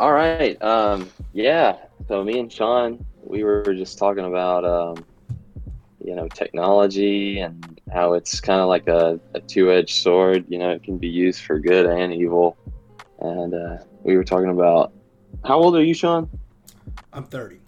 All 0.00 0.12
right. 0.14 0.60
Um, 0.62 1.10
yeah. 1.34 1.76
So 2.08 2.24
me 2.24 2.38
and 2.38 2.50
Sean, 2.50 3.04
we 3.22 3.44
were 3.44 3.74
just 3.74 3.98
talking 3.98 4.24
about, 4.24 4.64
um, 4.64 5.04
you 6.02 6.14
know, 6.14 6.26
technology 6.26 7.40
and 7.40 7.78
how 7.92 8.14
it's 8.14 8.40
kind 8.40 8.62
of 8.62 8.68
like 8.68 8.88
a, 8.88 9.20
a 9.34 9.40
two-edged 9.40 9.94
sword. 9.94 10.46
You 10.48 10.56
know, 10.56 10.70
it 10.70 10.82
can 10.82 10.96
be 10.96 11.06
used 11.06 11.42
for 11.42 11.58
good 11.58 11.84
and 11.84 12.14
evil. 12.14 12.56
And 13.18 13.52
uh, 13.52 13.76
we 14.02 14.16
were 14.16 14.24
talking 14.24 14.48
about 14.48 14.94
how 15.44 15.58
old 15.58 15.76
are 15.76 15.84
you, 15.84 15.92
Sean? 15.92 16.30
I'm 17.12 17.24
30. 17.24 17.60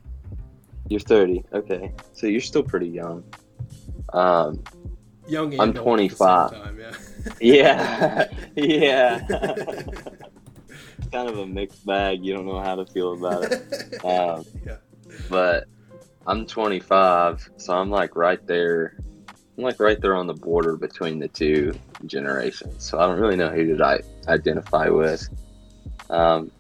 You're 0.89 1.01
30. 1.01 1.45
Okay, 1.53 1.93
so 2.15 2.29
you're 2.29 2.41
still 2.41 2.63
pretty 2.63 2.89
young. 2.89 3.25
Um, 4.15 4.63
Young. 5.29 5.53
I'm 5.61 5.69
and 5.69 5.79
old 5.79 6.01
at 6.01 6.09
the 6.09 6.17
25. 6.17 6.51
same 6.51 6.63
Time, 6.63 6.81
yeah, 7.41 8.29
yeah. 8.57 9.85
kind 11.13 11.29
of 11.29 11.39
a 11.39 11.47
mixed 11.47 11.85
bag. 11.87 12.25
You 12.25 12.35
don't 12.35 12.47
know 12.47 12.61
how 12.61 12.75
to 12.75 12.87
feel 12.87 13.13
about 13.13 13.45
it. 13.45 13.63
Um, 14.05 14.45
yeah. 14.67 14.79
but 15.31 15.69
I'm 16.27 16.45
25, 16.45 17.51
so 17.57 17.75
I'm 17.75 17.89
like 17.89 18.17
right 18.17 18.45
there. 18.47 18.97
I'm 19.57 19.63
like 19.63 19.79
right 19.79 20.01
there 20.01 20.17
on 20.17 20.27
the 20.27 20.35
border 20.35 20.77
between 20.77 21.21
the 21.21 21.29
two 21.29 21.73
generations. 22.07 22.85
So 22.85 22.99
I 22.99 23.07
don't 23.07 23.21
really 23.21 23.37
know 23.37 23.51
who 23.51 23.77
to 23.77 23.85
I 23.85 24.01
identify 24.27 24.89
with. 24.89 25.29
Um, 26.11 26.51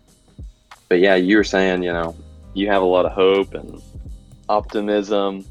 but 0.89 1.01
yeah, 1.01 1.17
you 1.17 1.37
were 1.37 1.45
saying, 1.45 1.83
you 1.83 1.93
know, 1.93 2.15
you 2.55 2.69
have 2.69 2.83
a 2.83 2.87
lot 2.87 3.07
of 3.07 3.13
hope 3.13 3.55
and 3.55 3.83
optimism 4.49 5.45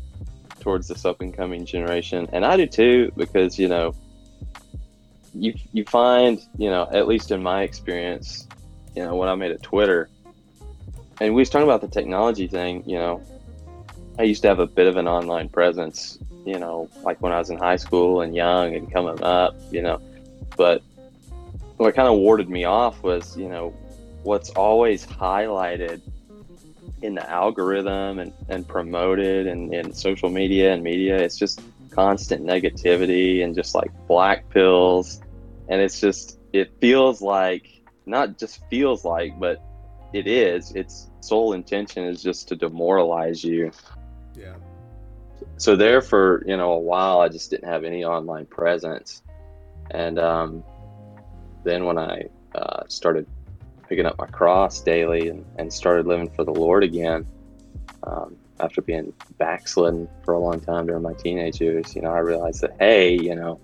towards 0.61 0.87
this 0.87 1.03
up 1.03 1.19
and 1.19 1.35
coming 1.35 1.65
generation, 1.65 2.29
and 2.31 2.45
I 2.45 2.55
do 2.55 2.67
too 2.67 3.11
because 3.17 3.59
you 3.59 3.67
know, 3.67 3.95
you 5.33 5.55
you 5.73 5.83
find, 5.83 6.39
you 6.57 6.69
know, 6.69 6.87
at 6.91 7.07
least 7.07 7.31
in 7.31 7.41
my 7.41 7.63
experience, 7.63 8.47
you 8.95 9.03
know, 9.03 9.15
when 9.15 9.29
I 9.29 9.35
made 9.35 9.51
a 9.51 9.57
Twitter, 9.57 10.09
and 11.19 11.33
we 11.33 11.41
was 11.41 11.49
talking 11.49 11.67
about 11.67 11.81
the 11.81 11.87
technology 11.87 12.47
thing, 12.47 12.83
you 12.87 12.97
know, 12.97 13.21
I 14.17 14.23
used 14.23 14.41
to 14.41 14.47
have 14.47 14.59
a 14.59 14.67
bit 14.67 14.87
of 14.87 14.97
an 14.97 15.07
online 15.07 15.49
presence, 15.49 16.17
you 16.45 16.59
know, 16.59 16.89
like 17.03 17.21
when 17.21 17.31
I 17.31 17.39
was 17.39 17.49
in 17.49 17.57
high 17.57 17.75
school 17.75 18.21
and 18.21 18.35
young 18.35 18.75
and 18.75 18.91
coming 18.91 19.23
up, 19.23 19.55
you 19.71 19.81
know. 19.81 20.01
But 20.57 20.81
what 21.77 21.95
kind 21.95 22.07
of 22.07 22.17
warded 22.17 22.49
me 22.49 22.65
off 22.65 23.01
was, 23.03 23.37
you 23.37 23.47
know, 23.47 23.69
what's 24.23 24.49
always 24.51 25.05
highlighted 25.05 26.01
in 27.01 27.15
the 27.15 27.29
algorithm 27.29 28.19
and, 28.19 28.33
and 28.49 28.67
promoted 28.67 29.47
and 29.47 29.73
in 29.73 29.93
social 29.93 30.29
media 30.29 30.73
and 30.73 30.83
media, 30.83 31.17
it's 31.17 31.37
just 31.37 31.61
constant 31.91 32.45
negativity 32.45 33.43
and 33.43 33.55
just 33.55 33.73
like 33.73 33.91
black 34.07 34.49
pills. 34.49 35.21
And 35.67 35.81
it's 35.81 35.99
just, 35.99 36.37
it 36.53 36.71
feels 36.79 37.21
like, 37.21 37.80
not 38.05 38.37
just 38.37 38.67
feels 38.69 39.05
like, 39.05 39.39
but 39.39 39.61
it 40.13 40.27
is, 40.27 40.71
its 40.71 41.09
sole 41.21 41.53
intention 41.53 42.03
is 42.03 42.21
just 42.21 42.47
to 42.49 42.55
demoralize 42.55 43.43
you. 43.43 43.71
Yeah. 44.35 44.55
so 45.57 45.75
there 45.75 46.01
for 46.01 46.41
you 46.47 46.55
know 46.55 46.71
a 46.71 46.79
while 46.79 47.19
i 47.19 47.27
just 47.27 47.49
didn't 47.49 47.67
have 47.67 47.83
any 47.83 48.05
online 48.05 48.45
presence. 48.45 49.21
And 49.91 50.17
um, 50.19 50.63
then 51.63 51.85
when 51.85 51.97
i 51.97 52.23
uh, 52.55 52.83
started 52.87 53.27
picking 53.89 54.05
up 54.05 54.17
my 54.17 54.27
cross 54.27 54.81
daily 54.81 55.27
and, 55.27 55.45
and 55.57 55.71
started 55.71 56.07
living 56.07 56.29
for 56.29 56.45
the 56.45 56.51
lord 56.53 56.83
again 56.83 57.25
um, 58.03 58.37
after 58.61 58.81
being 58.81 59.11
backslidden 59.37 60.07
for 60.23 60.33
a 60.33 60.39
long 60.39 60.61
time 60.61 60.87
during 60.87 61.03
my 61.03 61.13
teenage 61.13 61.59
years 61.59 61.93
you 61.95 62.01
know 62.01 62.11
i 62.11 62.19
realized 62.19 62.61
that 62.61 62.75
hey 62.79 63.13
you 63.13 63.35
know 63.35 63.59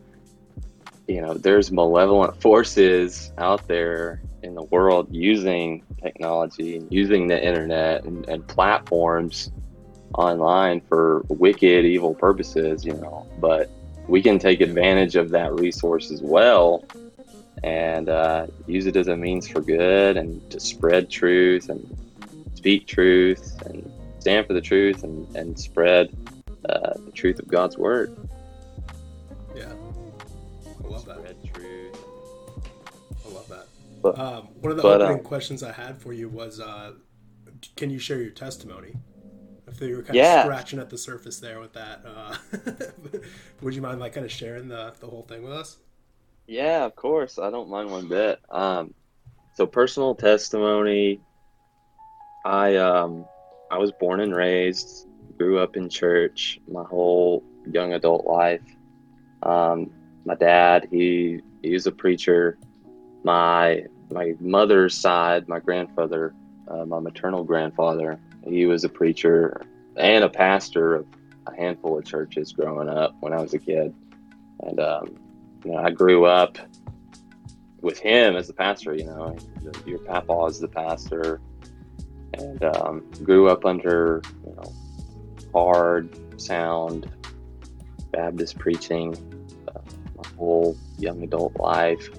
you 1.08 1.21
know 1.21 1.33
there's 1.33 1.71
malevolent 1.71 2.39
forces 2.41 3.31
out 3.38 3.65
there 3.67 4.21
in 4.43 4.55
the 4.55 4.63
world 4.63 5.07
using 5.11 5.83
technology 6.02 6.77
and 6.77 6.91
using 6.91 7.27
the 7.27 7.43
internet 7.43 8.03
and, 8.05 8.27
and 8.30 8.47
platforms 8.47 9.52
online 10.13 10.81
for 10.81 11.23
wicked, 11.30 11.85
evil 11.85 12.13
purposes, 12.13 12.85
you 12.85 12.93
know. 12.93 13.27
But 13.39 13.69
we 14.08 14.21
can 14.21 14.39
take 14.39 14.61
advantage 14.61 15.15
of 15.15 15.30
that 15.31 15.53
resource 15.53 16.11
as 16.11 16.21
well 16.21 16.86
and 17.64 18.09
uh, 18.09 18.47
use 18.67 18.86
it 18.86 18.95
as 18.95 19.08
a 19.08 19.17
means 19.17 19.47
for 19.47 19.61
good 19.61 20.17
and 20.17 20.49
to 20.52 20.59
spread 20.59 21.09
truth 21.09 21.70
and 21.70 21.97
speak 22.55 22.87
truth 22.87 23.61
and 23.65 23.92
stand 24.20 24.45
for 24.45 24.53
the 24.53 24.61
truth 24.61 25.03
and, 25.03 25.36
and 25.36 25.59
spread 25.59 26.15
uh, 26.70 26.93
the 27.05 27.11
truth 27.11 27.39
of 27.39 27.47
God's 27.47 27.77
word. 27.77 28.15
But- 34.02 34.17
um, 34.19 34.49
one 34.61 34.71
of 34.71 34.77
the 34.77 34.83
but, 34.83 35.02
opening 35.02 35.19
uh, 35.19 35.27
questions 35.27 35.63
I 35.63 35.71
had 35.71 35.97
for 35.97 36.13
you 36.13 36.30
was, 36.30 36.59
uh, 36.59 36.93
can 37.75 37.89
you 37.89 37.99
share 37.99 38.21
your 38.21 38.31
testimony? 38.31 38.95
If 39.67 39.81
you 39.81 39.97
were 39.97 40.03
kind 40.03 40.15
Yeah. 40.15 40.39
of 40.39 40.45
scratching 40.45 40.80
at 40.80 40.89
the 40.89 40.97
surface 40.97 41.39
there 41.39 41.59
with 41.59 41.73
that, 41.73 42.02
uh, 42.05 42.35
would 43.61 43.75
you 43.75 43.81
mind 43.81 43.99
like 43.99 44.13
kind 44.13 44.25
of 44.25 44.31
sharing 44.31 44.67
the, 44.69 44.93
the 44.99 45.08
whole 45.08 45.23
thing 45.23 45.43
with 45.43 45.52
us? 45.52 45.77
Yeah, 46.47 46.85
of 46.85 46.95
course. 46.95 47.37
I 47.37 47.49
don't 47.49 47.69
mind 47.69 47.91
one 47.91 48.08
bit. 48.08 48.39
Um, 48.49 48.93
so 49.55 49.65
personal 49.65 50.15
testimony. 50.15 51.19
I 52.45 52.77
um, 52.77 53.25
I 53.69 53.77
was 53.77 53.91
born 53.91 54.21
and 54.21 54.33
raised, 54.33 55.08
grew 55.37 55.59
up 55.59 55.75
in 55.75 55.89
church 55.89 56.59
my 56.69 56.83
whole 56.83 57.43
young 57.69 57.93
adult 57.93 58.25
life. 58.25 58.61
Um, 59.43 59.91
my 60.25 60.35
dad, 60.35 60.87
he 60.89 61.41
he 61.61 61.73
was 61.73 61.87
a 61.87 61.91
preacher. 61.91 62.58
My 63.27 63.83
my 64.10 64.36
mother's 64.39 64.95
side, 64.95 65.49
my 65.49 65.60
grandfather, 65.60 66.33
uh, 66.70 66.86
my 66.86 67.02
maternal 67.02 67.43
grandfather, 67.43 68.17
he 68.45 68.65
was 68.65 68.86
a 68.86 68.89
preacher 68.89 69.61
and 69.98 70.23
a 70.23 70.30
pastor 70.30 70.95
of 70.95 71.05
a 71.45 71.54
handful 71.54 71.99
of 71.99 72.05
churches 72.05 72.54
growing 72.54 72.88
up 72.88 73.14
when 73.20 73.33
I 73.33 73.42
was 73.42 73.54
a 73.54 73.60
kid. 73.60 73.93
And 74.61 74.80
um, 74.80 75.17
you 75.65 75.73
know, 75.73 75.80
I 75.80 75.92
grew 75.92 76.23
up 76.23 76.58
with 77.82 77.99
him 77.99 78.38
as 78.38 78.48
the 78.48 78.54
pastor. 78.54 78.95
You 78.95 79.08
know, 79.08 79.36
your 79.86 79.99
papa 79.99 80.45
is 80.45 80.61
the 80.61 80.70
pastor, 80.70 81.42
and 82.36 82.64
um, 82.64 83.11
grew 83.23 83.49
up 83.49 83.65
under 83.65 84.21
you 84.45 84.55
know 84.55 84.73
hard 85.54 86.17
sound 86.39 87.11
Baptist 88.14 88.58
preaching 88.58 89.17
uh, 89.67 89.82
my 90.15 90.30
whole 90.38 90.77
young 90.98 91.21
adult 91.23 91.58
life, 91.58 92.09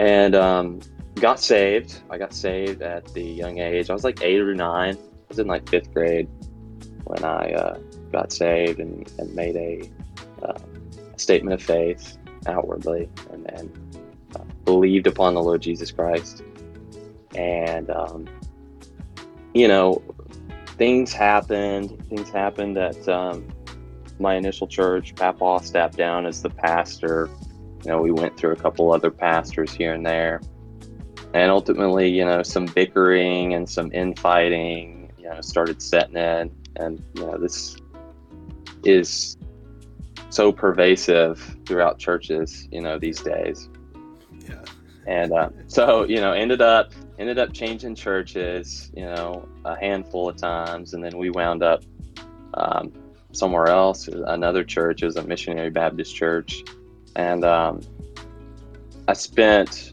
and 0.00 0.34
um, 0.34 0.80
got 1.16 1.38
saved. 1.38 2.00
I 2.08 2.16
got 2.16 2.32
saved 2.32 2.80
at 2.80 3.04
the 3.12 3.22
young 3.22 3.58
age. 3.58 3.90
I 3.90 3.92
was 3.92 4.02
like 4.02 4.22
eight 4.22 4.40
or 4.40 4.54
nine. 4.54 4.96
I 4.96 5.24
was 5.28 5.38
in 5.38 5.46
like 5.46 5.68
fifth 5.68 5.92
grade 5.92 6.26
when 7.04 7.22
I 7.22 7.52
uh, 7.52 7.78
got 8.10 8.32
saved 8.32 8.80
and, 8.80 9.12
and 9.18 9.34
made 9.34 9.56
a 9.56 9.90
uh, 10.42 10.58
statement 11.18 11.52
of 11.52 11.62
faith 11.62 12.16
outwardly 12.46 13.10
and 13.30 13.44
then 13.44 13.70
uh, 14.36 14.44
believed 14.64 15.06
upon 15.06 15.34
the 15.34 15.42
Lord 15.42 15.60
Jesus 15.60 15.92
Christ. 15.92 16.44
And, 17.34 17.90
um, 17.90 18.26
you 19.52 19.68
know, 19.68 20.02
things 20.78 21.12
happened. 21.12 22.02
Things 22.08 22.30
happened 22.30 22.78
at 22.78 23.06
um, 23.06 23.46
my 24.18 24.36
initial 24.36 24.66
church. 24.66 25.14
Papa 25.14 25.60
stepped 25.62 25.98
down 25.98 26.24
as 26.24 26.40
the 26.40 26.48
pastor. 26.48 27.28
You 27.84 27.90
know, 27.90 28.02
we 28.02 28.10
went 28.10 28.36
through 28.36 28.52
a 28.52 28.56
couple 28.56 28.92
other 28.92 29.10
pastors 29.10 29.72
here 29.72 29.94
and 29.94 30.04
there. 30.04 30.40
And 31.32 31.50
ultimately, 31.50 32.08
you 32.08 32.24
know, 32.24 32.42
some 32.42 32.66
bickering 32.66 33.54
and 33.54 33.68
some 33.68 33.92
infighting, 33.92 35.12
you 35.16 35.28
know, 35.28 35.40
started 35.40 35.80
setting 35.80 36.16
in. 36.16 36.50
And, 36.76 37.02
you 37.14 37.26
know, 37.26 37.38
this 37.38 37.76
is 38.84 39.36
so 40.30 40.52
pervasive 40.52 41.58
throughout 41.66 41.98
churches, 41.98 42.68
you 42.70 42.80
know, 42.80 42.98
these 42.98 43.20
days. 43.20 43.68
Yeah. 44.48 44.64
And 45.06 45.32
uh, 45.32 45.50
so, 45.66 46.04
you 46.04 46.20
know, 46.20 46.32
ended 46.32 46.60
up 46.60 46.92
ended 47.18 47.38
up 47.38 47.52
changing 47.52 47.94
churches, 47.94 48.90
you 48.96 49.04
know, 49.04 49.46
a 49.64 49.78
handful 49.78 50.28
of 50.28 50.36
times, 50.36 50.94
and 50.94 51.04
then 51.04 51.18
we 51.18 51.30
wound 51.30 51.62
up 51.62 51.84
um, 52.54 52.92
somewhere 53.32 53.66
else, 53.66 54.08
another 54.08 54.64
church. 54.64 55.02
is 55.02 55.16
a 55.16 55.22
missionary 55.22 55.70
Baptist 55.70 56.14
church, 56.16 56.64
and 57.16 57.44
um, 57.44 57.80
I 59.08 59.12
spent 59.12 59.92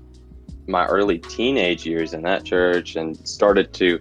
my 0.68 0.86
early 0.86 1.18
teenage 1.18 1.86
years 1.86 2.14
in 2.14 2.22
that 2.24 2.44
church 2.44 2.96
and 2.96 3.16
started 3.28 3.74
to 3.74 4.00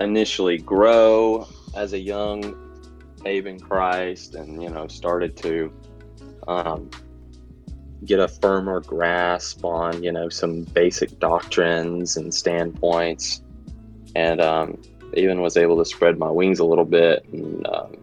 initially 0.00 0.58
grow 0.58 1.46
as 1.74 1.92
a 1.92 1.98
young 1.98 2.54
babe 3.22 3.46
in 3.46 3.58
Christ, 3.58 4.34
and 4.34 4.62
you 4.62 4.68
know, 4.68 4.86
started 4.88 5.36
to 5.38 5.72
um, 6.48 6.90
get 8.04 8.20
a 8.20 8.28
firmer 8.28 8.80
grasp 8.80 9.64
on 9.64 10.02
you 10.02 10.12
know 10.12 10.28
some 10.28 10.62
basic 10.62 11.18
doctrines 11.18 12.16
and 12.16 12.34
standpoints, 12.34 13.42
and 14.14 14.40
um, 14.40 14.80
even 15.14 15.40
was 15.40 15.56
able 15.56 15.78
to 15.78 15.84
spread 15.84 16.18
my 16.18 16.30
wings 16.30 16.58
a 16.58 16.64
little 16.64 16.84
bit 16.84 17.24
and 17.32 17.66
um, 17.66 17.96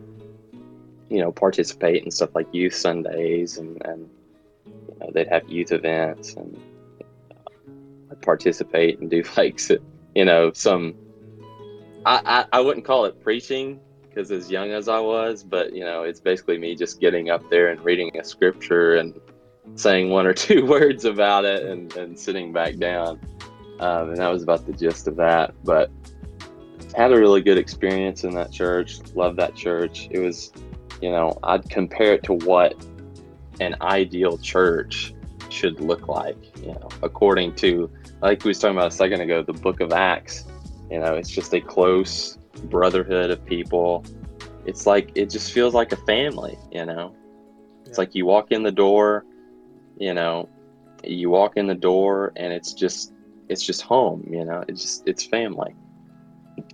you 1.09 1.19
know 1.19 1.31
participate 1.31 2.03
in 2.03 2.11
stuff 2.11 2.33
like 2.33 2.47
youth 2.53 2.73
Sundays 2.73 3.57
and 3.57 3.81
and 3.85 4.09
you 4.93 4.99
know 4.99 5.11
they'd 5.13 5.27
have 5.27 5.47
youth 5.49 5.71
events 5.71 6.33
and 6.33 6.59
uh, 7.31 7.49
I'd 8.11 8.21
participate 8.21 8.99
and 8.99 9.09
do 9.09 9.23
like 9.37 9.59
you 10.15 10.25
know, 10.25 10.51
some. 10.53 10.95
I, 12.05 12.21
I, 12.25 12.57
I 12.57 12.61
wouldn't 12.61 12.85
call 12.85 13.05
it 13.05 13.19
preaching 13.21 13.79
because 14.07 14.29
as 14.31 14.51
young 14.51 14.71
as 14.71 14.87
I 14.87 14.99
was, 14.99 15.43
but 15.43 15.73
you 15.73 15.83
know, 15.83 16.03
it's 16.03 16.19
basically 16.19 16.57
me 16.57 16.75
just 16.75 16.99
getting 16.99 17.29
up 17.29 17.49
there 17.49 17.69
and 17.69 17.79
reading 17.81 18.15
a 18.17 18.23
scripture 18.23 18.95
and 18.95 19.19
saying 19.75 20.09
one 20.09 20.25
or 20.25 20.33
two 20.33 20.65
words 20.65 21.05
about 21.05 21.45
it 21.45 21.63
and, 21.63 21.95
and 21.95 22.19
sitting 22.19 22.51
back 22.51 22.77
down. 22.77 23.19
Um, 23.79 24.09
and 24.09 24.17
that 24.17 24.27
was 24.27 24.43
about 24.43 24.65
the 24.65 24.73
gist 24.73 25.07
of 25.07 25.15
that. 25.15 25.53
But 25.63 25.89
had 26.95 27.11
a 27.11 27.17
really 27.17 27.41
good 27.41 27.57
experience 27.57 28.23
in 28.23 28.31
that 28.35 28.51
church. 28.51 28.99
Loved 29.15 29.37
that 29.39 29.55
church. 29.55 30.07
It 30.11 30.19
was, 30.19 30.51
you 31.01 31.09
know, 31.09 31.37
I'd 31.43 31.67
compare 31.69 32.13
it 32.13 32.23
to 32.23 32.33
what 32.33 32.75
an 33.59 33.75
ideal 33.81 34.37
church 34.37 35.13
should 35.49 35.79
look 35.79 36.07
like, 36.07 36.37
you 36.59 36.73
know, 36.73 36.89
according 37.01 37.55
to, 37.55 37.89
like 38.21 38.43
we 38.43 38.49
was 38.49 38.59
talking 38.59 38.77
about 38.77 38.87
a 38.87 38.95
second 38.95 39.21
ago, 39.21 39.43
the 39.43 39.53
book 39.53 39.79
of 39.79 39.91
Acts. 39.93 40.45
You 40.89 40.99
know, 40.99 41.15
it's 41.15 41.29
just 41.29 41.53
a 41.53 41.61
close 41.61 42.37
brotherhood 42.65 43.31
of 43.31 43.43
people. 43.45 44.05
It's 44.65 44.85
like, 44.85 45.11
it 45.15 45.29
just 45.29 45.51
feels 45.51 45.73
like 45.73 45.91
a 45.91 45.97
family, 45.97 46.57
you 46.71 46.85
know? 46.85 47.15
It's 47.85 47.97
like 47.97 48.15
you 48.15 48.25
walk 48.25 48.51
in 48.51 48.63
the 48.63 48.71
door, 48.71 49.25
you 49.97 50.13
know, 50.13 50.49
you 51.03 51.29
walk 51.29 51.57
in 51.57 51.67
the 51.67 51.75
door 51.75 52.31
and 52.35 52.53
it's 52.53 52.73
just, 52.73 53.13
it's 53.49 53.63
just 53.63 53.81
home, 53.81 54.27
you 54.29 54.45
know, 54.45 54.63
it's 54.67 54.81
just, 54.81 55.07
it's 55.07 55.23
family. 55.23 55.75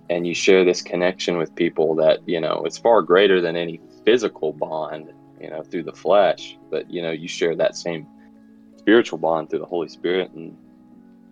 And 0.08 0.26
you 0.26 0.34
share 0.34 0.64
this 0.64 0.82
connection 0.82 1.36
with 1.36 1.54
people 1.54 1.94
that, 1.96 2.26
you 2.28 2.40
know, 2.40 2.62
it's 2.64 2.78
far 2.78 3.02
greater 3.02 3.40
than 3.40 3.56
any 3.56 3.80
physical 4.04 4.52
bond, 4.52 5.12
you 5.40 5.50
know, 5.50 5.62
through 5.62 5.84
the 5.84 5.92
flesh, 5.92 6.58
but, 6.70 6.90
you 6.90 7.02
know, 7.02 7.10
you 7.10 7.28
share 7.28 7.56
that 7.56 7.76
same 7.76 8.06
spiritual 8.76 9.18
bond 9.18 9.50
through 9.50 9.58
the 9.58 9.66
Holy 9.66 9.88
Spirit 9.88 10.30
and, 10.32 10.56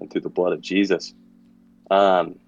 and 0.00 0.10
through 0.10 0.22
the 0.22 0.28
blood 0.28 0.52
of 0.52 0.60
Jesus. 0.60 1.14
Um, 1.90 2.38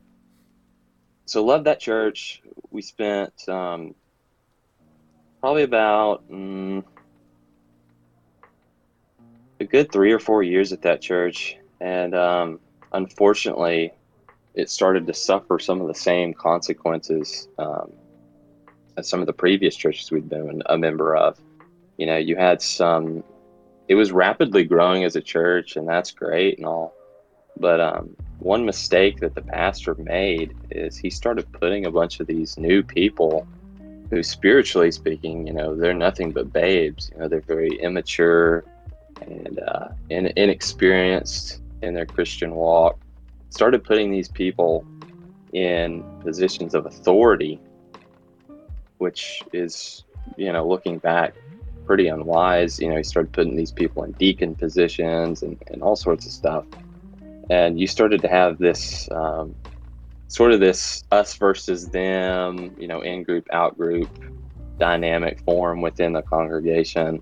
so 1.26 1.44
love 1.44 1.64
that 1.64 1.80
church. 1.80 2.42
We 2.70 2.82
spent 2.82 3.48
um, 3.48 3.94
probably 5.40 5.62
about 5.62 6.28
mm, 6.28 6.84
a 9.60 9.64
good 9.64 9.92
three 9.92 10.12
or 10.12 10.18
four 10.18 10.42
years 10.42 10.72
at 10.72 10.82
that 10.82 11.00
church, 11.00 11.56
and 11.80 12.14
um, 12.14 12.60
unfortunately, 12.92 13.92
it 14.54 14.70
started 14.70 15.06
to 15.06 15.14
suffer 15.14 15.58
some 15.58 15.80
of 15.80 15.86
the 15.86 15.94
same 15.94 16.34
consequences 16.34 17.48
um, 17.58 17.92
as 18.96 19.08
some 19.08 19.20
of 19.20 19.26
the 19.26 19.32
previous 19.32 19.76
churches 19.76 20.10
we'd 20.10 20.28
been 20.28 20.62
a 20.66 20.76
member 20.76 21.14
of. 21.14 21.38
You 22.00 22.06
know, 22.06 22.16
you 22.16 22.34
had 22.34 22.62
some. 22.62 23.22
It 23.88 23.94
was 23.94 24.10
rapidly 24.10 24.64
growing 24.64 25.04
as 25.04 25.16
a 25.16 25.20
church, 25.20 25.76
and 25.76 25.86
that's 25.86 26.12
great 26.12 26.56
and 26.56 26.66
all. 26.66 26.94
But 27.58 27.78
um, 27.78 28.16
one 28.38 28.64
mistake 28.64 29.20
that 29.20 29.34
the 29.34 29.42
pastor 29.42 29.94
made 29.96 30.56
is 30.70 30.96
he 30.96 31.10
started 31.10 31.52
putting 31.52 31.84
a 31.84 31.90
bunch 31.90 32.18
of 32.18 32.26
these 32.26 32.56
new 32.56 32.82
people 32.82 33.46
who, 34.08 34.22
spiritually 34.22 34.90
speaking, 34.90 35.46
you 35.46 35.52
know, 35.52 35.76
they're 35.76 35.92
nothing 35.92 36.30
but 36.30 36.50
babes. 36.50 37.10
You 37.12 37.20
know, 37.20 37.28
they're 37.28 37.42
very 37.42 37.76
immature 37.82 38.64
and 39.20 39.60
uh, 39.60 39.88
in, 40.08 40.32
inexperienced 40.36 41.60
in 41.82 41.92
their 41.92 42.06
Christian 42.06 42.54
walk. 42.54 42.98
Started 43.50 43.84
putting 43.84 44.10
these 44.10 44.28
people 44.28 44.86
in 45.52 46.02
positions 46.20 46.74
of 46.74 46.86
authority, 46.86 47.60
which 48.96 49.42
is, 49.52 50.04
you 50.38 50.50
know, 50.50 50.66
looking 50.66 50.96
back, 50.96 51.34
pretty 51.86 52.08
unwise. 52.08 52.78
You 52.78 52.88
know, 52.88 52.96
he 52.96 53.02
started 53.02 53.32
putting 53.32 53.56
these 53.56 53.72
people 53.72 54.04
in 54.04 54.12
deacon 54.12 54.54
positions 54.54 55.42
and, 55.42 55.60
and 55.68 55.82
all 55.82 55.96
sorts 55.96 56.26
of 56.26 56.32
stuff 56.32 56.64
and 57.50 57.80
you 57.80 57.86
started 57.88 58.22
to 58.22 58.28
have 58.28 58.58
this 58.58 59.10
um, 59.10 59.54
sort 60.28 60.52
of 60.52 60.60
this 60.60 61.04
us 61.10 61.34
versus 61.36 61.88
them, 61.88 62.74
you 62.78 62.86
know, 62.86 63.00
in 63.00 63.24
group, 63.24 63.46
out 63.52 63.76
group 63.76 64.08
dynamic 64.78 65.40
form 65.40 65.82
within 65.82 66.12
the 66.12 66.22
congregation, 66.22 67.20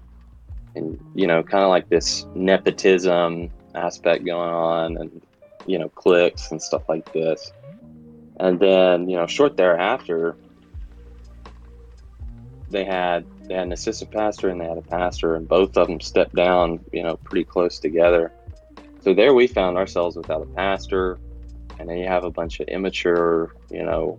and 0.76 1.00
you 1.14 1.26
know, 1.26 1.42
kind 1.42 1.64
of 1.64 1.70
like 1.70 1.88
this 1.88 2.26
nepotism 2.34 3.50
aspect 3.74 4.24
going 4.24 4.50
on, 4.50 4.98
and 4.98 5.22
you 5.66 5.78
know, 5.78 5.88
cliques 5.88 6.50
and 6.52 6.62
stuff 6.62 6.82
like 6.88 7.10
this. 7.12 7.50
And 8.40 8.60
then, 8.60 9.08
you 9.08 9.16
know, 9.16 9.26
short 9.26 9.56
thereafter, 9.56 10.36
they 12.70 12.84
had 12.84 13.26
they 13.46 13.54
had 13.54 13.66
an 13.66 13.72
assistant 13.72 14.10
pastor 14.10 14.48
and 14.48 14.60
they 14.60 14.66
had 14.66 14.78
a 14.78 14.82
pastor, 14.82 15.36
and 15.36 15.48
both 15.48 15.76
of 15.76 15.88
them 15.88 16.00
stepped 16.00 16.34
down, 16.34 16.80
you 16.92 17.02
know, 17.02 17.16
pretty 17.16 17.44
close 17.44 17.78
together 17.78 18.32
so 19.08 19.14
there 19.14 19.32
we 19.32 19.46
found 19.46 19.78
ourselves 19.78 20.16
without 20.16 20.42
a 20.42 20.46
pastor, 20.46 21.18
and 21.78 21.88
then 21.88 21.98
you 21.98 22.06
have 22.06 22.24
a 22.24 22.30
bunch 22.30 22.60
of 22.60 22.68
immature, 22.68 23.54
you 23.70 23.84
know, 23.84 24.18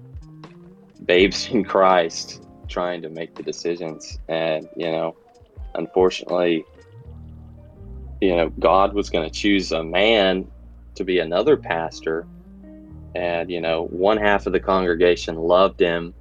babes 1.05 1.47
in 1.51 1.63
Christ 1.63 2.43
trying 2.67 3.01
to 3.01 3.09
make 3.09 3.35
the 3.35 3.43
decisions. 3.43 4.17
And, 4.27 4.69
you 4.75 4.91
know, 4.91 5.15
unfortunately, 5.75 6.65
you 8.21 8.35
know, 8.35 8.49
God 8.59 8.93
was 8.93 9.09
going 9.09 9.29
to 9.29 9.35
choose 9.35 9.71
a 9.71 9.83
man 9.83 10.49
to 10.95 11.03
be 11.03 11.19
another 11.19 11.57
pastor. 11.57 12.25
And, 13.15 13.51
you 13.51 13.59
know, 13.59 13.85
one 13.85 14.17
half 14.17 14.45
of 14.45 14.53
the 14.53 14.59
congregation 14.59 15.35
loved 15.35 15.79
him. 15.79 16.13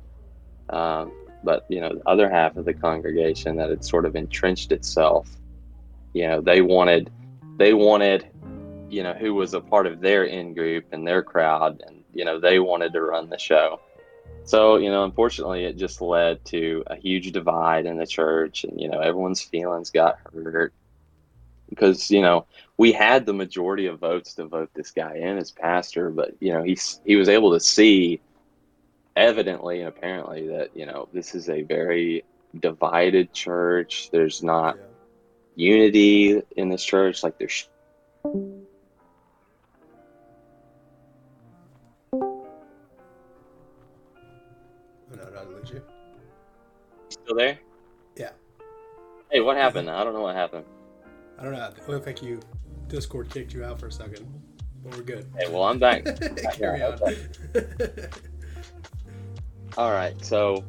Um, 0.71 1.13
but, 1.45 1.65
you 1.69 1.81
know, 1.81 1.95
the 1.95 2.09
other 2.09 2.29
half 2.29 2.57
of 2.57 2.65
the 2.65 2.75
congregation 2.75 3.57
that 3.57 3.71
had 3.71 3.85
sort 3.85 4.05
of 4.05 4.17
entrenched 4.17 4.73
itself, 4.73 5.29
you 6.13 6.27
know, 6.27 6.41
they 6.41 6.61
wanted, 6.61 7.11
they 7.57 7.75
wanted 7.75 8.29
you 8.91 9.03
know, 9.03 9.13
who 9.13 9.35
was 9.35 9.55
a 9.55 9.61
part 9.61 9.87
of 9.87 10.01
their 10.01 10.25
in 10.25 10.55
group 10.55 10.87
and 10.93 11.07
their 11.07 11.23
crowd, 11.23 11.83
and 11.87 12.03
you 12.15 12.25
know, 12.25 12.41
they 12.41 12.59
wanted 12.59 12.93
to 12.93 13.03
run 13.03 13.29
the 13.29 13.39
show. 13.39 13.81
So, 14.45 14.77
you 14.77 14.91
know, 14.91 15.05
unfortunately, 15.05 15.65
it 15.65 15.77
just 15.77 16.01
led 16.01 16.45
to 16.47 16.83
a 16.87 16.97
huge 16.97 17.33
divide 17.33 17.87
in 17.87 17.99
the 17.99 18.07
church, 18.07 18.65
and 18.65 18.81
you 18.81 18.89
know, 18.89 19.01
everyone's 19.01 19.43
feelings 19.43 19.91
got 19.91 20.19
hurt 20.33 20.73
because 21.69 22.11
you 22.11 22.23
know 22.23 22.47
we 22.79 22.93
had 22.93 23.27
the 23.27 23.35
majority 23.35 23.87
of 23.87 23.99
votes 23.99 24.33
to 24.35 24.47
vote 24.47 24.71
this 24.75 24.91
guy 24.91 25.17
in 25.17 25.37
as 25.37 25.51
pastor, 25.51 26.11
but 26.11 26.35
you 26.41 26.53
know, 26.53 26.63
he's 26.63 27.01
he 27.05 27.17
was 27.17 27.29
able 27.29 27.53
to 27.53 27.61
see 27.61 28.21
evidently 29.19 29.81
and 29.81 29.89
apparently 29.89 30.47
that 30.49 30.71
you 30.75 30.87
know 30.87 31.09
this 31.13 31.35
is 31.35 31.49
a 31.51 31.63
very 31.63 32.25
divided 32.59 33.33
church. 33.33 34.11
There's 34.11 34.43
not 34.43 34.77
yeah. 34.77 34.85
unity 35.57 36.43
in 36.57 36.69
this 36.69 36.85
church, 36.85 37.23
like 37.23 37.39
there's 37.39 37.69
still 47.11 47.37
there? 47.37 47.59
Yeah. 48.17 48.31
Hey, 49.31 49.41
what 49.41 49.57
happened? 49.57 49.91
I 49.91 50.05
don't 50.05 50.15
know 50.15 50.23
what 50.23 50.37
happened. 50.37 50.65
I 51.39 51.45
don't 51.45 51.53
know. 51.53 51.73
It 51.77 51.89
looked 51.89 52.07
like 52.07 52.23
you 52.23 52.41
Discord 52.89 53.31
kicked 53.31 53.53
you 53.53 53.65
out 53.65 53.79
for 53.79 53.89
a 53.89 53.93
second, 53.93 54.27
but 54.83 54.97
we're 54.97 55.03
good. 55.03 55.27
Hey, 55.37 55.53
well, 55.53 55.65
I'm 55.65 55.79
back. 55.79 56.05
Carry 56.55 56.83
on. 56.83 56.99
All 59.79 59.93
right, 59.93 60.13
so 60.25 60.65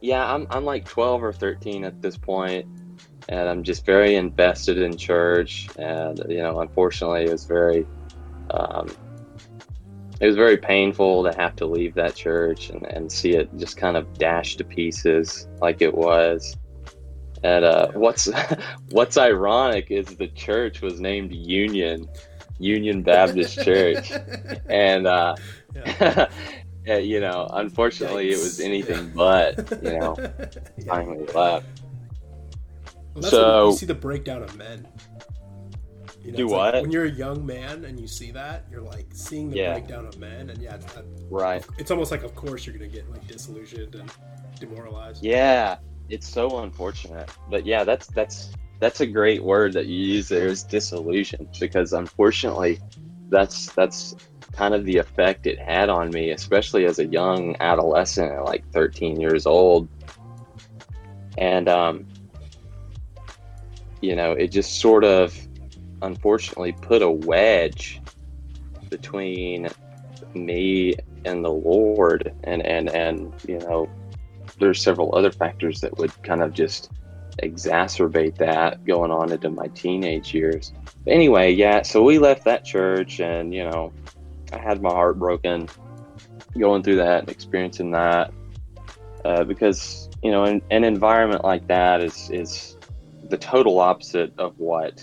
yeah, 0.00 0.32
I'm 0.32 0.46
I'm 0.48 0.64
like 0.64 0.84
12 0.84 1.24
or 1.24 1.32
13 1.32 1.84
at 1.84 2.00
this 2.00 2.16
point, 2.16 2.66
and 3.28 3.48
I'm 3.48 3.64
just 3.64 3.84
very 3.84 4.14
invested 4.14 4.78
in 4.78 4.96
church, 4.96 5.68
and 5.76 6.22
you 6.28 6.38
know, 6.38 6.60
unfortunately, 6.60 7.24
it 7.24 7.32
was 7.32 7.46
very 7.46 7.84
um, 8.52 8.88
it 10.20 10.26
was 10.28 10.36
very 10.36 10.56
painful 10.56 11.24
to 11.24 11.36
have 11.36 11.56
to 11.56 11.66
leave 11.66 11.94
that 11.94 12.14
church 12.14 12.70
and, 12.70 12.86
and 12.86 13.10
see 13.10 13.32
it 13.32 13.50
just 13.58 13.76
kind 13.76 13.96
of 13.96 14.14
dashed 14.18 14.58
to 14.58 14.64
pieces 14.64 15.48
like 15.60 15.82
it 15.82 15.96
was. 15.96 16.56
And 17.42 17.64
uh, 17.64 17.88
what's 17.94 18.30
what's 18.90 19.18
ironic 19.18 19.90
is 19.90 20.06
the 20.06 20.28
church 20.28 20.80
was 20.80 21.00
named 21.00 21.32
Union, 21.32 22.08
Union 22.60 23.02
Baptist 23.02 23.64
Church, 23.64 24.12
and 24.68 25.08
uh, 25.08 25.34
yeah. 25.74 26.28
you 26.86 27.20
know, 27.20 27.48
unfortunately, 27.50 28.26
Yikes. 28.26 28.32
it 28.32 28.38
was 28.38 28.60
anything 28.60 29.10
but. 29.14 29.72
You 29.84 29.98
know, 29.98 30.16
yeah. 30.18 30.84
finally 30.86 31.26
left. 31.26 31.66
Well, 33.14 33.30
so 33.30 33.68
you 33.70 33.76
see 33.76 33.86
the 33.86 33.94
breakdown 33.94 34.42
of 34.42 34.56
men. 34.56 34.88
You 36.24 36.32
know, 36.32 36.36
Do 36.38 36.46
what? 36.48 36.74
Like 36.74 36.82
when 36.82 36.90
you're 36.90 37.04
a 37.04 37.10
young 37.10 37.44
man 37.44 37.84
and 37.84 38.00
you 38.00 38.06
see 38.06 38.30
that, 38.30 38.64
you're 38.70 38.80
like 38.80 39.06
seeing 39.12 39.50
the 39.50 39.58
yeah. 39.58 39.72
breakdown 39.72 40.06
of 40.06 40.18
men, 40.18 40.48
and 40.50 40.60
yeah, 40.60 40.76
it's, 40.76 40.86
right. 41.30 41.64
It's 41.76 41.90
almost 41.90 42.10
like, 42.10 42.22
of 42.22 42.34
course, 42.34 42.66
you're 42.66 42.74
gonna 42.74 42.88
get 42.88 43.10
like 43.10 43.26
disillusioned 43.26 43.94
and 43.94 44.10
demoralized. 44.58 45.22
Yeah, 45.22 45.76
it's 46.08 46.26
so 46.26 46.60
unfortunate, 46.60 47.30
but 47.50 47.66
yeah, 47.66 47.84
that's 47.84 48.06
that's 48.06 48.52
that's 48.80 49.00
a 49.00 49.06
great 49.06 49.42
word 49.42 49.74
that 49.74 49.86
you 49.86 49.96
use 49.96 50.28
there 50.28 50.46
is 50.46 50.62
disillusioned 50.62 51.56
because 51.60 51.92
unfortunately, 51.92 52.80
that's 53.28 53.70
that's 53.72 54.16
kind 54.56 54.74
of 54.74 54.84
the 54.84 54.98
effect 54.98 55.46
it 55.46 55.58
had 55.58 55.88
on 55.88 56.10
me, 56.10 56.30
especially 56.30 56.84
as 56.86 56.98
a 56.98 57.06
young 57.06 57.56
adolescent 57.60 58.44
like 58.44 58.68
13 58.72 59.20
years 59.20 59.46
old, 59.46 59.88
and 61.36 61.68
um, 61.68 62.06
you 64.00 64.14
know, 64.14 64.32
it 64.32 64.48
just 64.48 64.80
sort 64.80 65.04
of 65.04 65.36
unfortunately 66.02 66.72
put 66.72 67.02
a 67.02 67.10
wedge 67.10 68.00
between 68.90 69.68
me 70.34 70.94
and 71.24 71.44
the 71.44 71.50
Lord, 71.50 72.32
and 72.44 72.64
and 72.64 72.90
and 72.90 73.32
you 73.48 73.58
know, 73.58 73.88
there's 74.58 74.82
several 74.82 75.14
other 75.14 75.32
factors 75.32 75.80
that 75.80 75.96
would 75.98 76.22
kind 76.22 76.42
of 76.42 76.52
just 76.52 76.90
exacerbate 77.42 78.36
that 78.36 78.84
going 78.84 79.10
on 79.10 79.32
into 79.32 79.50
my 79.50 79.66
teenage 79.68 80.34
years. 80.34 80.72
But 81.04 81.12
anyway, 81.12 81.52
yeah, 81.52 81.82
so 81.82 82.02
we 82.02 82.18
left 82.18 82.44
that 82.44 82.64
church, 82.64 83.20
and 83.20 83.54
you 83.54 83.64
know, 83.64 83.92
I 84.54 84.58
had 84.58 84.80
my 84.80 84.90
heart 84.90 85.18
broken 85.18 85.68
going 86.58 86.82
through 86.82 86.96
that 86.96 87.20
and 87.20 87.28
experiencing 87.28 87.90
that 87.92 88.32
uh, 89.24 89.44
because 89.44 90.08
you 90.24 90.30
know, 90.30 90.44
an, 90.44 90.62
an 90.70 90.84
environment 90.84 91.44
like 91.44 91.66
that 91.68 92.02
is 92.02 92.30
is 92.30 92.76
the 93.28 93.36
total 93.36 93.78
opposite 93.78 94.32
of 94.38 94.58
what 94.58 95.02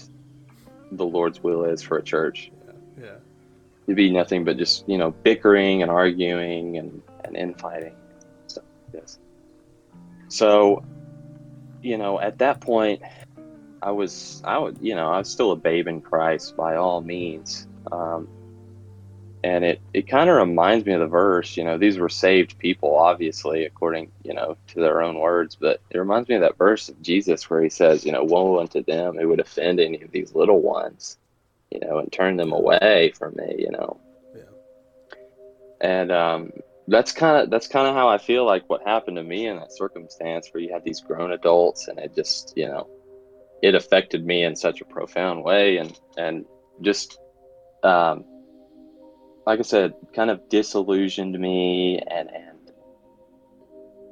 the 0.92 1.06
Lord's 1.06 1.42
will 1.42 1.64
is 1.66 1.82
for 1.82 1.98
a 1.98 2.04
church. 2.04 2.52
Yeah. 2.66 3.04
yeah. 3.04 3.16
To 3.88 3.96
be 3.96 4.12
nothing 4.12 4.44
but 4.44 4.58
just 4.58 4.88
you 4.90 4.98
know 4.98 5.12
bickering 5.12 5.84
and 5.84 5.92
arguing 5.92 6.78
and 6.78 7.02
and 7.24 7.38
infighting 7.38 7.96
stuff 8.48 8.64
like 8.94 9.04
this. 9.04 9.20
So, 10.28 10.84
you 11.82 11.98
know, 11.98 12.20
at 12.20 12.40
that 12.40 12.62
point, 12.62 13.02
I 13.82 13.92
was 13.92 14.42
I 14.44 14.58
would 14.58 14.78
you 14.82 14.96
know 14.96 15.12
I 15.12 15.20
was 15.20 15.30
still 15.30 15.52
a 15.52 15.56
babe 15.56 15.88
in 15.88 16.02
Christ 16.02 16.58
by 16.58 16.78
all 16.78 17.02
means. 17.02 17.68
Um, 17.92 18.28
and 19.44 19.64
it, 19.64 19.82
it 19.94 20.08
kind 20.08 20.30
of 20.30 20.36
reminds 20.36 20.86
me 20.86 20.94
of 20.94 21.00
the 21.00 21.08
verse 21.08 21.58
you 21.58 21.64
know 21.64 21.78
these 21.78 21.98
were 21.98 22.10
saved 22.10 22.58
people 22.60 22.96
obviously 22.96 23.66
according 23.66 24.12
you 24.24 24.34
know 24.34 24.58
to 24.68 24.80
their 24.80 25.02
own 25.02 25.18
words 25.18 25.56
but 25.60 25.82
it 25.90 25.98
reminds 25.98 26.30
me 26.30 26.36
of 26.36 26.42
that 26.42 26.58
verse 26.58 26.90
of 26.90 27.02
jesus 27.02 27.50
where 27.50 27.62
he 27.62 27.70
says 27.70 28.06
you 28.06 28.12
know 28.12 28.24
woe 28.24 28.60
unto 28.60 28.84
them 28.84 29.18
who 29.18 29.28
would 29.28 29.40
offend 29.40 29.80
any 29.80 30.02
of 30.02 30.12
these 30.12 30.36
little 30.36 30.62
ones 30.62 31.18
you 31.70 31.80
know 31.80 31.98
and 31.98 32.12
turn 32.12 32.38
them 32.38 32.52
away 32.52 33.12
from 33.18 33.36
me 33.36 33.56
you 33.58 33.72
know 33.72 34.00
yeah. 34.36 35.18
and 35.82 36.12
um, 36.12 36.52
that's 36.88 37.12
kind 37.12 37.44
of 37.44 37.50
that's 37.50 37.68
kind 37.68 37.88
of 37.88 37.96
how 37.96 38.10
i 38.10 38.18
feel 38.18 38.46
like 38.46 38.70
what 38.70 38.84
happened 38.86 39.18
to 39.18 39.24
me 39.24 39.48
in 39.48 39.58
that 39.58 39.72
circumstance 39.74 40.50
where 40.52 40.62
you 40.62 40.72
had 40.72 40.84
these 40.84 41.02
grown 41.02 41.32
adults 41.32 41.88
and 41.88 42.00
it 42.00 42.14
just 42.16 42.54
you 42.56 42.68
know 42.68 42.88
it 43.62 43.76
affected 43.76 44.26
me 44.26 44.44
in 44.44 44.56
such 44.56 44.82
a 44.82 44.86
profound 44.86 45.44
way 45.44 45.78
and 45.78 46.00
and 46.18 46.46
just 46.82 47.20
um, 47.84 48.26
like 49.52 49.60
I 49.60 49.64
said, 49.64 49.94
kind 50.14 50.30
of 50.30 50.48
disillusioned 50.48 51.38
me 51.38 52.00
and, 52.00 52.30
and 52.30 52.72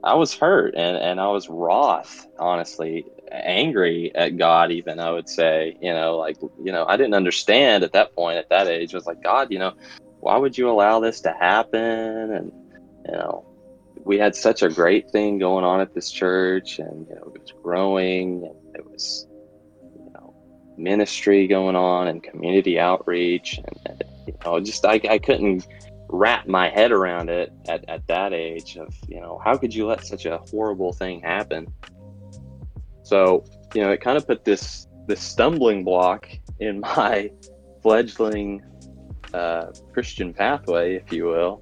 I 0.03 0.15
was 0.15 0.33
hurt 0.33 0.75
and, 0.75 0.97
and 0.97 1.17
I 1.17 1.29
was 1.29 1.47
wroth, 1.47 2.27
honestly, 2.37 3.05
angry 3.31 4.13
at 4.13 4.35
God, 4.35 4.69
even 4.73 4.99
I 4.99 5.11
would 5.11 5.29
say, 5.29 5.77
you 5.81 5.93
know, 5.93 6.17
like, 6.17 6.35
you 6.61 6.73
know, 6.73 6.85
I 6.85 6.97
didn't 6.97 7.13
understand 7.13 7.85
at 7.85 7.93
that 7.93 8.13
point, 8.15 8.37
at 8.37 8.49
that 8.49 8.67
age. 8.67 8.93
I 8.93 8.97
was 8.97 9.05
like, 9.05 9.23
God, 9.23 9.49
you 9.49 9.59
know, 9.59 9.71
why 10.19 10.35
would 10.35 10.57
you 10.57 10.69
allow 10.69 10.99
this 10.99 11.21
to 11.21 11.31
happen? 11.31 12.33
And, 12.33 12.51
you 13.05 13.13
know, 13.13 13.45
we 14.03 14.17
had 14.17 14.35
such 14.35 14.61
a 14.61 14.67
great 14.67 15.09
thing 15.09 15.39
going 15.39 15.63
on 15.63 15.79
at 15.79 15.93
this 15.93 16.11
church 16.11 16.79
and, 16.79 17.07
you 17.07 17.15
know, 17.15 17.31
it 17.33 17.39
was 17.39 17.53
growing 17.63 18.43
and 18.43 18.75
it 18.75 18.85
was, 18.85 19.25
you 19.95 20.11
know, 20.13 20.35
ministry 20.77 21.47
going 21.47 21.77
on 21.77 22.09
and 22.09 22.21
community 22.21 22.77
outreach 22.77 23.57
and, 23.57 23.79
and 23.85 24.08
you 24.27 24.33
know, 24.43 24.59
just 24.59 24.85
I, 24.85 24.99
I 25.09 25.17
couldn't 25.17 25.67
wrap 26.09 26.47
my 26.47 26.69
head 26.69 26.91
around 26.91 27.29
it 27.29 27.51
at, 27.67 27.87
at 27.87 28.05
that 28.07 28.33
age 28.33 28.77
of, 28.77 28.93
you 29.07 29.19
know, 29.21 29.39
how 29.43 29.55
could 29.57 29.73
you 29.73 29.85
let 29.85 30.05
such 30.05 30.25
a 30.25 30.39
horrible 30.49 30.91
thing 30.91 31.21
happen? 31.21 31.67
So, 33.03 33.45
you 33.73 33.81
know, 33.81 33.91
it 33.91 34.01
kind 34.01 34.17
of 34.17 34.27
put 34.27 34.43
this 34.43 34.87
this 35.07 35.21
stumbling 35.21 35.83
block 35.83 36.29
in 36.59 36.79
my 36.95 37.31
fledgling 37.81 38.63
uh, 39.33 39.67
Christian 39.93 40.33
pathway, 40.33 40.95
if 40.95 41.11
you 41.11 41.25
will. 41.25 41.61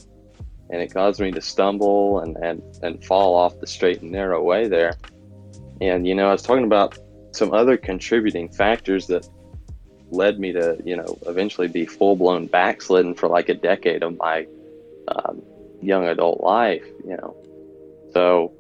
And 0.70 0.82
it 0.82 0.94
caused 0.94 1.22
me 1.22 1.32
to 1.32 1.40
stumble 1.40 2.20
and, 2.20 2.36
and, 2.38 2.62
and 2.84 3.04
fall 3.04 3.36
off 3.36 3.60
the 3.60 3.68
straight 3.68 4.02
and 4.02 4.12
narrow 4.12 4.44
way 4.44 4.68
there. 4.68 4.98
And, 5.80 6.06
you 6.06 6.14
know, 6.14 6.28
I 6.28 6.34
was 6.34 6.42
talking 6.42 6.66
about 6.66 6.98
some 7.32 7.54
other 7.54 7.78
contributing 7.78 8.50
factors 8.50 9.08
that 9.08 9.30
led 10.12 10.40
me 10.40 10.54
to 10.54 10.78
you 10.86 10.96
know 10.96 11.18
eventually 11.26 11.68
be 11.68 11.86
full 11.86 12.16
blown 12.16 12.48
backslidden 12.48 13.14
for 13.14 13.28
like 13.28 13.50
a 13.50 13.54
decade 13.54 14.04
of 14.04 14.18
my 14.18 14.48
um, 15.08 15.42
young 15.82 16.06
adult 16.06 16.42
life. 16.42 16.86
You 17.06 17.18
know, 17.18 17.36
so 18.14 18.54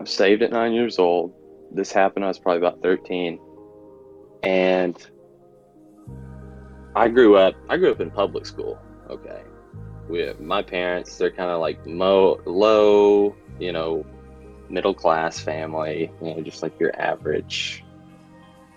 I'm 0.00 0.06
saved 0.06 0.42
at 0.42 0.50
nine 0.50 0.72
years 0.72 0.98
old. 0.98 1.34
This 1.72 1.92
happened. 1.92 2.24
I 2.24 2.28
was 2.28 2.38
probably 2.38 2.58
about 2.58 2.82
thirteen, 2.82 3.38
and 4.42 4.96
I 6.94 7.08
grew 7.08 7.36
up. 7.36 7.54
I 7.68 7.76
grew 7.76 7.90
up 7.90 8.00
in 8.00 8.10
public 8.10 8.46
school. 8.46 8.78
Okay, 9.10 9.42
With 10.08 10.40
my 10.40 10.62
parents. 10.62 11.16
They're 11.16 11.30
kind 11.30 11.50
of 11.50 11.60
like 11.60 11.86
mo 11.86 12.40
low. 12.46 13.36
You 13.58 13.72
know, 13.72 14.06
middle 14.68 14.94
class 14.94 15.38
family. 15.38 16.10
You 16.22 16.34
know, 16.34 16.40
just 16.42 16.62
like 16.62 16.78
your 16.80 16.98
average 17.00 17.84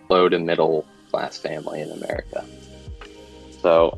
low 0.10 0.28
to 0.28 0.40
middle 0.40 0.86
class 1.12 1.38
family 1.38 1.82
in 1.82 1.92
America. 1.92 2.46
So 3.62 3.98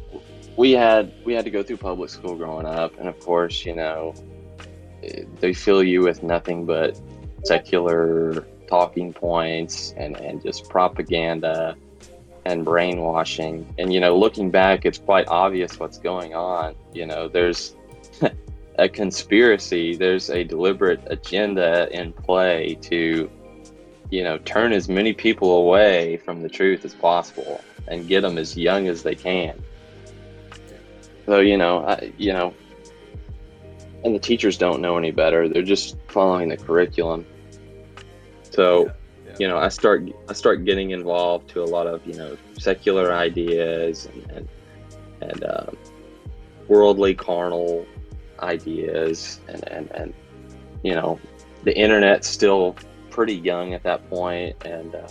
we 0.58 0.72
had 0.72 1.12
we 1.24 1.34
had 1.34 1.46
to 1.46 1.52
go 1.52 1.64
through 1.64 1.78
public 1.78 2.10
school 2.10 2.36
growing 2.36 2.66
up, 2.66 2.98
and 3.00 3.08
of 3.08 3.20
course, 3.20 3.66
you 3.66 3.76
know, 3.76 4.14
they 5.40 5.54
fill 5.54 5.84
you 5.84 6.02
with 6.02 6.24
nothing 6.24 6.66
but 6.66 7.00
secular 7.44 8.46
talking 8.68 9.14
points 9.14 9.94
and 9.98 10.16
and 10.18 10.42
just 10.44 10.70
propaganda 10.70 11.76
and 12.46 12.66
brainwashing. 12.66 13.74
And 13.78 13.94
you 13.94 14.00
know, 14.00 14.18
looking 14.18 14.52
back, 14.52 14.86
it's 14.86 14.98
quite 14.98 15.28
obvious 15.28 15.80
what's 15.80 15.98
going 15.98 16.34
on. 16.34 16.76
You 16.94 17.06
know, 17.06 17.28
there's 17.28 17.76
a 18.80 18.90
conspiracy, 18.90 19.96
there's 19.96 20.30
a 20.30 20.44
deliberate 20.44 21.02
agenda 21.08 21.88
in 21.92 22.14
play 22.14 22.78
to 22.82 23.30
you 24.12 24.24
know, 24.24 24.38
turn 24.40 24.74
as 24.74 24.88
many 24.90 25.14
people 25.14 25.58
away 25.58 26.18
from 26.18 26.44
the 26.44 26.50
truth 26.50 26.86
as 26.86 26.94
possible 26.94 27.64
and 27.88 28.08
get 28.08 28.22
them 28.22 28.38
as 28.38 28.56
young 28.56 28.88
as 28.88 29.04
they 29.04 29.16
can. 29.16 29.62
So, 31.26 31.40
you 31.40 31.58
know, 31.58 31.86
I, 31.86 32.12
you 32.18 32.34
know, 32.34 32.54
and 34.04 34.14
the 34.14 34.20
teachers 34.20 34.58
don't 34.58 34.82
know 34.82 34.98
any 34.98 35.12
better. 35.12 35.48
They're 35.48 35.62
just 35.62 35.96
following 36.08 36.50
the 36.50 36.58
curriculum. 36.58 37.26
So, 38.50 38.86
yeah, 38.86 38.92
yeah. 39.26 39.36
you 39.40 39.48
know, 39.48 39.58
I 39.58 39.70
start 39.70 40.10
I 40.28 40.34
start 40.34 40.66
getting 40.66 40.92
involved 40.92 41.50
to 41.52 41.64
a 41.64 41.66
lot 41.66 41.88
of 41.88 42.06
you 42.06 42.16
know 42.16 42.38
secular 42.60 43.14
ideas 43.14 44.08
and 44.08 44.32
and, 44.32 44.50
and 45.22 45.44
um, 45.46 45.78
worldly 46.68 47.14
carnal 47.14 47.86
ideas 48.42 49.40
and 49.48 49.66
and 49.70 49.92
and 49.92 50.14
you 50.84 50.96
know 50.96 51.20
the 51.64 51.78
internet 51.78 52.26
still 52.26 52.76
pretty 53.12 53.36
young 53.36 53.74
at 53.74 53.84
that 53.84 54.10
point, 54.10 54.56
and 54.66 54.96
uh, 54.96 55.08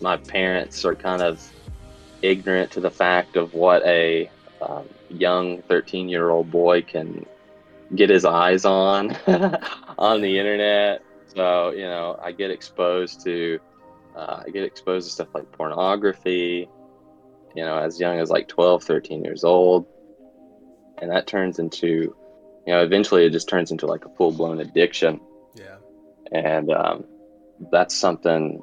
my 0.00 0.16
parents 0.16 0.84
are 0.84 0.94
kind 0.94 1.22
of 1.22 1.46
ignorant 2.22 2.70
to 2.72 2.80
the 2.80 2.90
fact 2.90 3.36
of 3.36 3.54
what 3.54 3.84
a 3.84 4.30
um, 4.60 4.88
young 5.08 5.62
13 5.62 6.08
year 6.08 6.30
old 6.30 6.50
boy 6.50 6.82
can 6.82 7.24
get 7.94 8.10
his 8.10 8.24
eyes 8.24 8.64
on 8.64 9.16
on 9.98 10.20
the 10.20 10.38
internet. 10.38 11.02
So, 11.34 11.70
you 11.70 11.82
know, 11.82 12.18
I 12.22 12.32
get 12.32 12.50
exposed 12.50 13.22
to, 13.24 13.58
uh, 14.16 14.42
I 14.46 14.50
get 14.50 14.64
exposed 14.64 15.06
to 15.06 15.12
stuff 15.12 15.28
like 15.34 15.50
pornography, 15.52 16.68
you 17.54 17.64
know, 17.64 17.78
as 17.78 18.00
young 18.00 18.18
as 18.18 18.30
like 18.30 18.48
12, 18.48 18.82
13 18.82 19.22
years 19.22 19.44
old. 19.44 19.86
And 20.98 21.10
that 21.10 21.26
turns 21.26 21.58
into, 21.58 21.86
you 22.66 22.72
know, 22.72 22.82
eventually 22.82 23.26
it 23.26 23.30
just 23.30 23.48
turns 23.48 23.70
into 23.70 23.86
like 23.86 24.06
a 24.06 24.08
full 24.10 24.32
blown 24.32 24.60
addiction. 24.60 25.20
Yeah. 25.54 25.76
And, 26.32 26.72
um, 26.72 27.04
that's 27.70 27.94
something 27.94 28.62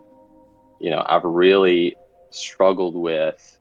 you 0.79 0.89
know 0.89 1.03
I've 1.05 1.23
really 1.23 1.95
struggled 2.29 2.95
with 2.95 3.57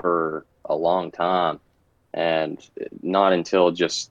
for 0.00 0.46
a 0.64 0.74
long 0.74 1.10
time, 1.10 1.60
and 2.14 2.58
not 3.02 3.32
until 3.32 3.70
just 3.70 4.10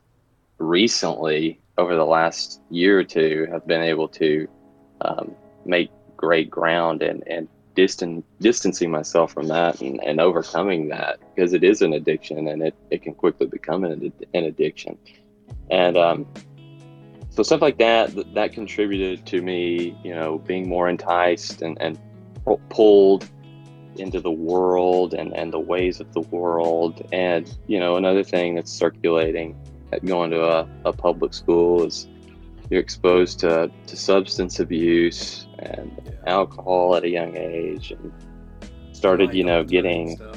recently, 0.58 1.60
over 1.78 1.96
the 1.96 2.06
last 2.06 2.62
year 2.70 3.00
or 3.00 3.04
two, 3.04 3.48
have 3.52 3.66
been 3.66 3.82
able 3.82 4.08
to 4.10 4.48
um, 5.02 5.36
make 5.66 5.90
great 6.18 6.50
ground 6.50 7.02
and 7.02 7.24
and 7.28 7.48
distancing 7.76 8.92
myself 8.92 9.34
from 9.34 9.48
that 9.48 9.82
and, 9.82 10.00
and 10.04 10.20
overcoming 10.20 10.90
that 10.90 11.20
because 11.34 11.54
it 11.54 11.64
is 11.64 11.82
an 11.82 11.94
addiction 11.94 12.48
and 12.48 12.62
it, 12.62 12.76
it 12.90 13.02
can 13.02 13.14
quickly 13.14 13.48
become 13.48 13.84
an, 13.84 14.12
an 14.34 14.44
addiction. 14.44 14.98
And 15.70 15.98
um, 15.98 16.28
so 17.32 17.44
stuff 17.44 17.62
like 17.62 17.78
that, 17.80 18.12
that 18.36 18.52
contributed 18.52 19.26
to 19.26 19.42
me 19.42 19.98
you 20.04 20.14
know 20.14 20.38
being 20.40 20.70
more 20.70 20.88
enticed 20.90 21.62
and, 21.62 21.78
and 21.82 22.00
pulled 22.70 23.30
into 23.98 24.20
the 24.20 24.32
world 24.32 25.14
and, 25.14 25.36
and 25.36 25.52
the 25.52 25.60
ways 25.60 26.00
of 26.00 26.12
the 26.14 26.22
world 26.22 27.08
and 27.12 27.58
you 27.68 27.80
know 27.80 27.96
another 27.98 28.24
thing 28.24 28.56
that's 28.56 28.72
circulating 28.72 29.56
at 29.92 30.06
going 30.06 30.32
to 30.32 30.44
a, 30.44 30.68
a 30.86 30.94
public 30.94 31.34
school 31.34 31.84
is 31.86 32.08
you're 32.70 32.80
exposed 32.80 33.40
to, 33.40 33.70
to 33.86 33.98
substance 33.98 34.60
abuse 34.62 35.46
and 35.60 36.16
alcohol 36.26 36.96
at 36.96 37.04
a 37.04 37.10
young 37.10 37.36
age 37.36 37.92
and 37.92 38.12
started 38.94 39.34
you 39.34 39.44
know 39.44 39.64
getting 39.64 40.18
yeah. 40.20 40.34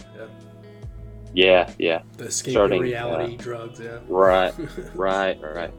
Yeah, 1.37 1.73
yeah. 1.81 2.03
The 2.17 2.27
escape 2.27 2.53
Starting, 2.53 2.81
reality 2.81 3.35
uh, 3.35 3.39
drugs, 3.39 3.81
yeah. 3.81 3.99
Right, 4.07 4.55
right, 4.95 5.37
right. 5.43 5.75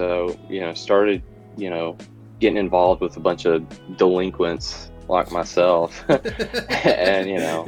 So, 0.00 0.34
you 0.48 0.60
know, 0.60 0.72
started, 0.72 1.22
you 1.58 1.68
know, 1.68 1.98
getting 2.38 2.56
involved 2.56 3.02
with 3.02 3.18
a 3.18 3.20
bunch 3.20 3.44
of 3.44 3.62
delinquents 3.98 4.90
like 5.08 5.30
myself. 5.30 6.02
and, 6.08 7.28
you 7.28 7.36
know, 7.36 7.66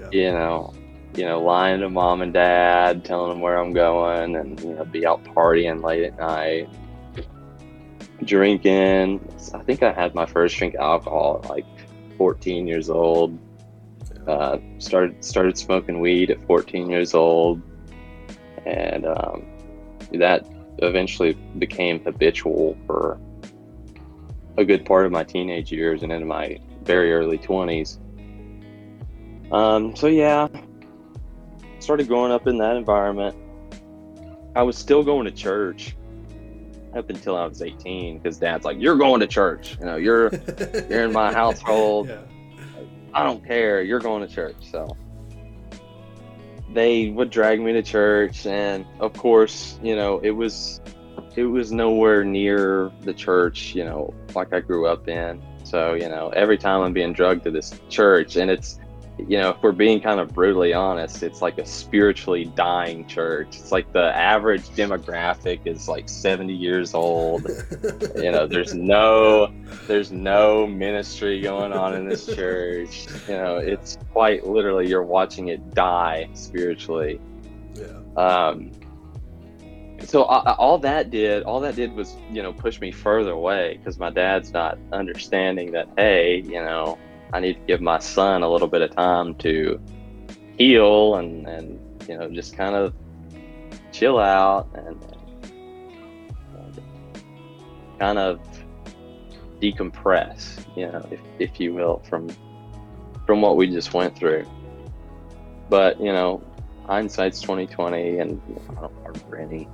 Yeah. 0.00 0.08
you 0.10 0.32
know, 0.32 0.74
you 1.14 1.24
know, 1.24 1.40
lying 1.40 1.78
to 1.82 1.88
mom 1.88 2.22
and 2.22 2.34
dad, 2.34 3.04
telling 3.04 3.30
them 3.30 3.40
where 3.40 3.56
I'm 3.56 3.72
going, 3.72 4.34
and 4.34 4.58
you 4.60 4.74
know, 4.74 4.84
be 4.84 5.06
out 5.06 5.22
partying 5.26 5.80
late 5.80 6.02
at 6.02 6.18
night, 6.18 6.68
drinking. 8.24 9.20
I 9.54 9.58
think 9.58 9.84
I 9.84 9.92
had 9.92 10.16
my 10.16 10.26
first 10.26 10.56
drink 10.56 10.74
of 10.74 10.80
alcohol 10.80 11.40
at 11.44 11.50
like 11.50 11.66
14 12.16 12.66
years 12.66 12.90
old. 12.90 13.38
Uh, 14.26 14.58
started 14.78 15.24
started 15.24 15.56
smoking 15.56 16.00
weed 16.00 16.32
at 16.32 16.44
14 16.48 16.90
years 16.90 17.14
old, 17.14 17.62
and 18.66 19.06
um, 19.06 19.46
that 20.12 20.46
eventually 20.78 21.34
became 21.58 22.02
habitual 22.02 22.76
for 22.86 23.18
a 24.56 24.64
good 24.64 24.84
part 24.84 25.06
of 25.06 25.12
my 25.12 25.24
teenage 25.24 25.70
years 25.70 26.02
and 26.02 26.12
into 26.12 26.26
my 26.26 26.58
very 26.82 27.12
early 27.12 27.38
20s. 27.38 27.98
Um, 29.52 29.96
so 29.96 30.06
yeah, 30.08 30.48
started 31.78 32.08
growing 32.08 32.32
up 32.32 32.46
in 32.46 32.58
that 32.58 32.76
environment. 32.76 33.36
I 34.54 34.62
was 34.62 34.76
still 34.76 35.02
going 35.02 35.24
to 35.24 35.30
church 35.30 35.96
up 36.94 37.08
until 37.10 37.36
I 37.36 37.46
was 37.46 37.62
18 37.62 38.18
because 38.18 38.38
dad's 38.38 38.64
like, 38.64 38.76
"You're 38.80 38.96
going 38.96 39.20
to 39.20 39.26
church. 39.26 39.76
You 39.78 39.86
know, 39.86 39.96
you're 39.96 40.30
you're 40.90 41.04
in 41.04 41.12
my 41.12 41.32
household. 41.42 42.08
Yeah. 42.08 42.20
I 43.14 43.22
don't 43.22 43.44
care. 43.46 43.82
You're 43.82 44.00
going 44.00 44.26
to 44.26 44.34
church." 44.34 44.56
So 44.70 44.96
they 46.72 47.10
would 47.10 47.30
drag 47.30 47.60
me 47.60 47.72
to 47.72 47.82
church, 47.82 48.46
and 48.46 48.84
of 49.00 49.12
course, 49.14 49.78
you 49.82 49.96
know, 49.96 50.18
it 50.20 50.30
was 50.30 50.80
it 51.36 51.44
was 51.44 51.72
nowhere 51.72 52.24
near 52.24 52.90
the 53.02 53.14
church, 53.14 53.74
you 53.74 53.84
know, 53.84 54.12
like 54.34 54.52
I 54.52 54.60
grew 54.60 54.86
up 54.86 55.08
in. 55.08 55.42
So 55.64 55.94
you 55.94 56.08
know, 56.08 56.30
every 56.30 56.58
time 56.58 56.82
I'm 56.82 56.92
being 56.92 57.12
drugged 57.12 57.44
to 57.44 57.50
this 57.50 57.78
church, 57.88 58.36
and 58.36 58.50
it's 58.50 58.78
you 59.26 59.38
know, 59.38 59.50
if 59.50 59.62
we're 59.62 59.72
being 59.72 60.00
kind 60.00 60.20
of 60.20 60.32
brutally 60.32 60.72
honest, 60.72 61.22
it's 61.22 61.42
like 61.42 61.58
a 61.58 61.66
spiritually 61.66 62.44
dying 62.44 63.06
church. 63.06 63.48
It's 63.56 63.72
like 63.72 63.92
the 63.92 64.16
average 64.16 64.62
demographic 64.70 65.66
is 65.66 65.88
like 65.88 66.08
70 66.08 66.54
years 66.54 66.94
old. 66.94 67.46
You 68.16 68.32
know, 68.32 68.46
there's 68.46 68.74
no 68.74 69.52
there's 69.86 70.10
no 70.10 70.66
ministry 70.66 71.40
going 71.40 71.72
on 71.72 71.94
in 71.94 72.08
this 72.08 72.26
church. 72.26 73.06
You 73.28 73.34
know, 73.34 73.56
it's 73.56 73.96
quite 74.12 74.46
literally 74.46 74.88
you're 74.88 75.02
watching 75.02 75.48
it 75.48 75.74
die 75.74 76.28
spiritually. 76.34 77.20
yeah. 77.74 77.86
Um, 78.16 78.72
so 80.04 80.22
all 80.22 80.78
that 80.78 81.10
did, 81.10 81.42
all 81.42 81.60
that 81.60 81.76
did 81.76 81.92
was, 81.92 82.16
you 82.30 82.42
know, 82.42 82.52
push 82.52 82.80
me 82.80 82.90
further 82.90 83.32
away 83.32 83.78
because 83.78 83.98
my 83.98 84.10
dad's 84.10 84.52
not 84.52 84.78
understanding 84.92 85.72
that, 85.72 85.88
hey, 85.96 86.40
you 86.40 86.62
know, 86.62 86.98
I 87.32 87.40
need 87.40 87.54
to 87.54 87.60
give 87.66 87.80
my 87.80 87.98
son 87.98 88.42
a 88.42 88.50
little 88.50 88.68
bit 88.68 88.82
of 88.82 88.94
time 88.94 89.34
to 89.36 89.80
heal 90.56 91.16
and, 91.16 91.46
and 91.46 91.78
you 92.08 92.18
know, 92.18 92.30
just 92.30 92.56
kind 92.56 92.74
of 92.74 92.94
chill 93.92 94.18
out 94.18 94.68
and, 94.74 94.96
and 96.56 96.82
kind 97.98 98.18
of 98.18 98.40
decompress, 99.60 100.64
you 100.76 100.86
know, 100.86 101.06
if, 101.10 101.20
if 101.38 101.60
you 101.60 101.74
will, 101.74 102.02
from 102.08 102.28
from 103.26 103.42
what 103.42 103.56
we 103.56 103.66
just 103.66 103.92
went 103.92 104.16
through. 104.16 104.46
But 105.68 106.00
you 106.00 106.12
know, 106.12 106.42
hindsight's 106.86 107.40
twenty 107.40 107.66
twenty, 107.66 108.18
and 108.18 108.40
you 108.48 108.54
know, 108.54 108.62
I 108.70 108.80
don't 108.80 109.02
harbor 109.02 109.36
any 109.36 109.68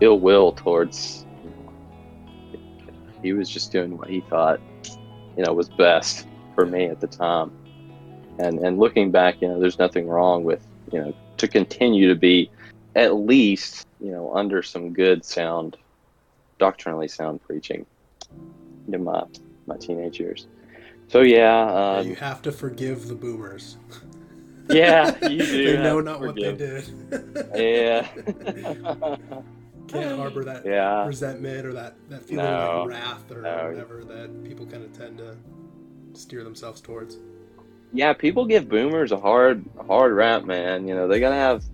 ill 0.00 0.20
will 0.20 0.52
towards. 0.52 1.24
He 3.22 3.32
was 3.32 3.48
just 3.48 3.70
doing 3.70 3.96
what 3.98 4.08
he 4.08 4.20
thought, 4.20 4.60
you 5.36 5.44
know, 5.44 5.52
was 5.52 5.68
best 5.68 6.26
for 6.60 6.66
me 6.66 6.86
at 6.86 7.00
the 7.00 7.06
time. 7.06 7.50
And 8.38 8.58
and 8.58 8.78
looking 8.78 9.10
back, 9.10 9.40
you 9.40 9.48
know, 9.48 9.58
there's 9.58 9.78
nothing 9.78 10.06
wrong 10.06 10.44
with 10.44 10.66
you 10.92 11.00
know 11.00 11.14
to 11.38 11.48
continue 11.48 12.08
to 12.08 12.14
be 12.14 12.50
at 12.94 13.14
least 13.14 13.86
you 13.98 14.10
know 14.10 14.34
under 14.34 14.62
some 14.62 14.92
good 14.92 15.24
sound, 15.24 15.76
doctrinally 16.58 17.08
sound 17.08 17.40
preaching 17.40 17.86
in 18.92 19.04
my 19.04 19.24
my 19.66 19.76
teenage 19.78 20.20
years. 20.20 20.46
So 21.08 21.22
yeah, 21.22 21.96
um, 21.98 22.06
you 22.06 22.16
have 22.16 22.42
to 22.42 22.52
forgive 22.52 23.08
the 23.08 23.14
boomers. 23.14 23.76
yeah, 24.68 25.16
you 25.26 25.38
do. 25.46 25.64
they 25.64 25.82
know 25.82 26.00
not 26.00 26.20
what 26.20 26.34
they 26.34 26.52
did. 26.52 26.84
Yeah. 27.54 28.06
Can't 29.88 30.16
harbor 30.16 30.44
that 30.44 30.64
Yeah. 30.64 31.04
resentment 31.04 31.66
or 31.66 31.72
that, 31.72 31.96
that 32.10 32.22
feeling 32.22 32.44
No. 32.44 32.52
of 32.52 32.86
like 32.86 32.88
wrath 32.88 33.32
or 33.32 33.42
No. 33.42 33.70
whatever 33.70 34.04
that 34.04 34.44
people 34.44 34.64
kind 34.64 34.84
of 34.84 34.92
tend 34.96 35.18
to 35.18 35.36
steer 36.14 36.44
themselves 36.44 36.80
towards. 36.80 37.16
Yeah, 37.92 38.12
people 38.12 38.44
give 38.46 38.68
boomers 38.68 39.10
a 39.12 39.18
hard 39.18 39.64
a 39.78 39.82
hard 39.84 40.12
rap, 40.12 40.44
man. 40.44 40.86
You 40.86 40.94
know, 40.94 41.08
they 41.08 41.18
gotta 41.20 41.34
have 41.36 41.64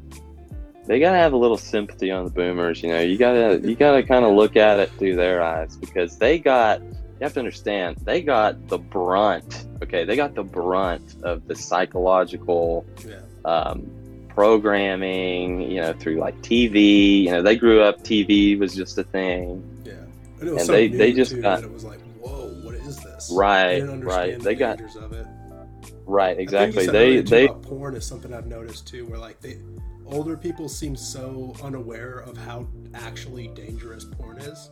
they 0.86 0.98
gotta 1.00 1.18
have 1.18 1.32
a 1.32 1.36
little 1.36 1.58
sympathy 1.58 2.10
on 2.10 2.24
the 2.24 2.30
boomers, 2.30 2.82
you 2.82 2.88
know. 2.90 3.00
You 3.00 3.18
gotta 3.18 3.60
you 3.62 3.74
gotta 3.74 4.02
kinda 4.02 4.28
look 4.28 4.56
at 4.56 4.78
it 4.80 4.90
through 4.98 5.16
their 5.16 5.42
eyes 5.42 5.76
because 5.76 6.16
they 6.18 6.38
got 6.38 6.80
you 6.82 7.22
have 7.22 7.32
to 7.34 7.40
understand, 7.40 7.96
they 8.04 8.20
got 8.22 8.68
the 8.68 8.78
brunt, 8.78 9.66
okay, 9.82 10.04
they 10.04 10.16
got 10.16 10.34
the 10.34 10.42
brunt 10.44 11.16
of 11.22 11.46
the 11.48 11.54
psychological 11.54 12.84
Yeah. 13.08 13.16
um, 13.50 13.90
programming, 14.60 15.62
you 15.70 15.80
know, 15.80 15.92
through 15.94 16.16
like 16.16 16.40
TV. 16.42 17.22
You 17.24 17.30
know, 17.32 17.42
they 17.42 17.56
grew 17.56 17.80
up, 17.82 18.02
TV 18.04 18.58
was 18.58 18.74
just 18.74 18.98
a 18.98 19.02
thing. 19.04 19.62
Yeah. 19.84 19.92
And 20.40 20.48
it 20.48 20.52
was 20.52 20.68
And 20.68 20.76
they- 20.76 20.88
they 20.88 21.12
just 21.12 21.40
got- 21.40 21.62
it 21.64 21.72
was 21.72 21.84
like, 21.84 22.00
Right, 23.32 23.68
They 23.68 23.74
didn't 23.80 23.90
understand 23.90 24.28
right. 24.30 24.38
the 24.38 24.44
They 24.44 24.54
got- 24.54 24.80
of 24.96 25.12
it. 25.12 25.26
Right, 26.08 26.30
I 26.30 26.34
think 26.36 26.50
you 26.52 26.56
exactly. 26.58 26.86
They 26.86 27.20
they 27.20 27.48
porn 27.48 27.94
is 27.96 28.04
something 28.06 28.32
I've 28.32 28.46
noticed 28.46 28.86
too, 28.86 29.06
where 29.06 29.18
like 29.18 29.40
they 29.40 29.58
older 30.06 30.36
people 30.36 30.68
seem 30.68 30.94
so 30.94 31.52
unaware 31.64 32.18
of 32.20 32.36
how 32.36 32.66
actually 32.94 33.48
dangerous 33.48 34.04
porn 34.04 34.38
is. 34.38 34.70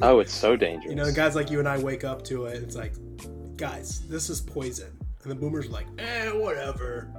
oh, 0.00 0.20
it's 0.20 0.32
so 0.34 0.56
dangerous. 0.56 0.88
You 0.90 0.96
know, 0.96 1.12
guys 1.12 1.34
like 1.34 1.50
you 1.50 1.58
and 1.58 1.68
I 1.68 1.78
wake 1.78 2.04
up 2.04 2.22
to 2.24 2.46
it. 2.46 2.62
It's 2.62 2.74
like, 2.76 2.94
guys, 3.56 4.00
this 4.08 4.30
is 4.30 4.40
poison, 4.40 4.96
and 5.22 5.30
the 5.30 5.34
boomers 5.34 5.66
are 5.66 5.70
like, 5.70 5.86
eh, 5.98 6.30
whatever. 6.30 7.10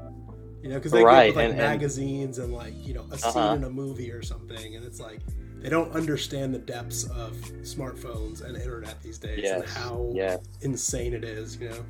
You 0.63 0.69
know, 0.69 0.75
because 0.75 0.91
they 0.91 1.03
Right, 1.03 1.27
get 1.27 1.35
like 1.35 1.43
and- 1.51 1.59
and- 1.59 1.69
magazines 1.69 2.39
and 2.39 2.51
like 2.53 2.73
you 2.85 2.95
know 2.95 3.05
a 3.11 3.17
scene 3.19 3.31
Uh-huh. 3.35 3.55
in 3.55 3.63
a 3.65 3.69
movie 3.69 4.11
or 4.11 4.23
something, 4.23 4.75
and 4.75 4.83
it's 4.83 4.99
like 4.99 5.19
they 5.61 5.69
don't 5.69 5.91
understand 5.91 6.53
the 6.53 6.59
depths 6.59 7.05
of 7.05 7.33
smartphones 7.61 8.43
and 8.43 8.55
internet 8.55 9.01
these 9.01 9.17
days 9.17 9.49
and 9.49 9.65
how 9.65 10.11
yeah. 10.13 10.37
insane 10.61 11.13
it 11.13 11.23
is. 11.23 11.59
You 11.59 11.69
know. 11.69 11.85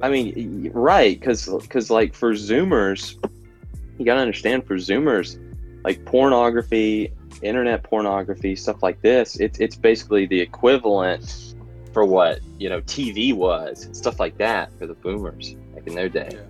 I 0.00 0.08
mean, 0.08 0.70
right? 0.72 1.18
Because 1.18 1.46
because 1.46 1.90
like 1.90 2.14
for 2.14 2.32
Zoomers, 2.32 3.16
you 3.98 4.04
gotta 4.04 4.20
understand 4.20 4.66
for 4.66 4.76
Zoomers, 4.76 5.38
like 5.84 6.04
pornography, 6.04 7.12
internet 7.42 7.82
pornography, 7.82 8.56
stuff 8.56 8.82
like 8.82 9.00
this. 9.02 9.36
It's 9.40 9.58
it's 9.58 9.76
basically 9.76 10.26
the 10.26 10.40
equivalent 10.40 11.54
for 11.92 12.04
what 12.04 12.40
you 12.58 12.68
know 12.68 12.80
TV 12.82 13.34
was, 13.34 13.88
stuff 13.92 14.20
like 14.20 14.38
that 14.38 14.70
for 14.78 14.86
the 14.86 14.94
Boomers 14.94 15.54
back 15.74 15.86
in 15.86 15.94
their 15.94 16.08
day. 16.08 16.28
Yeah. 16.32 16.40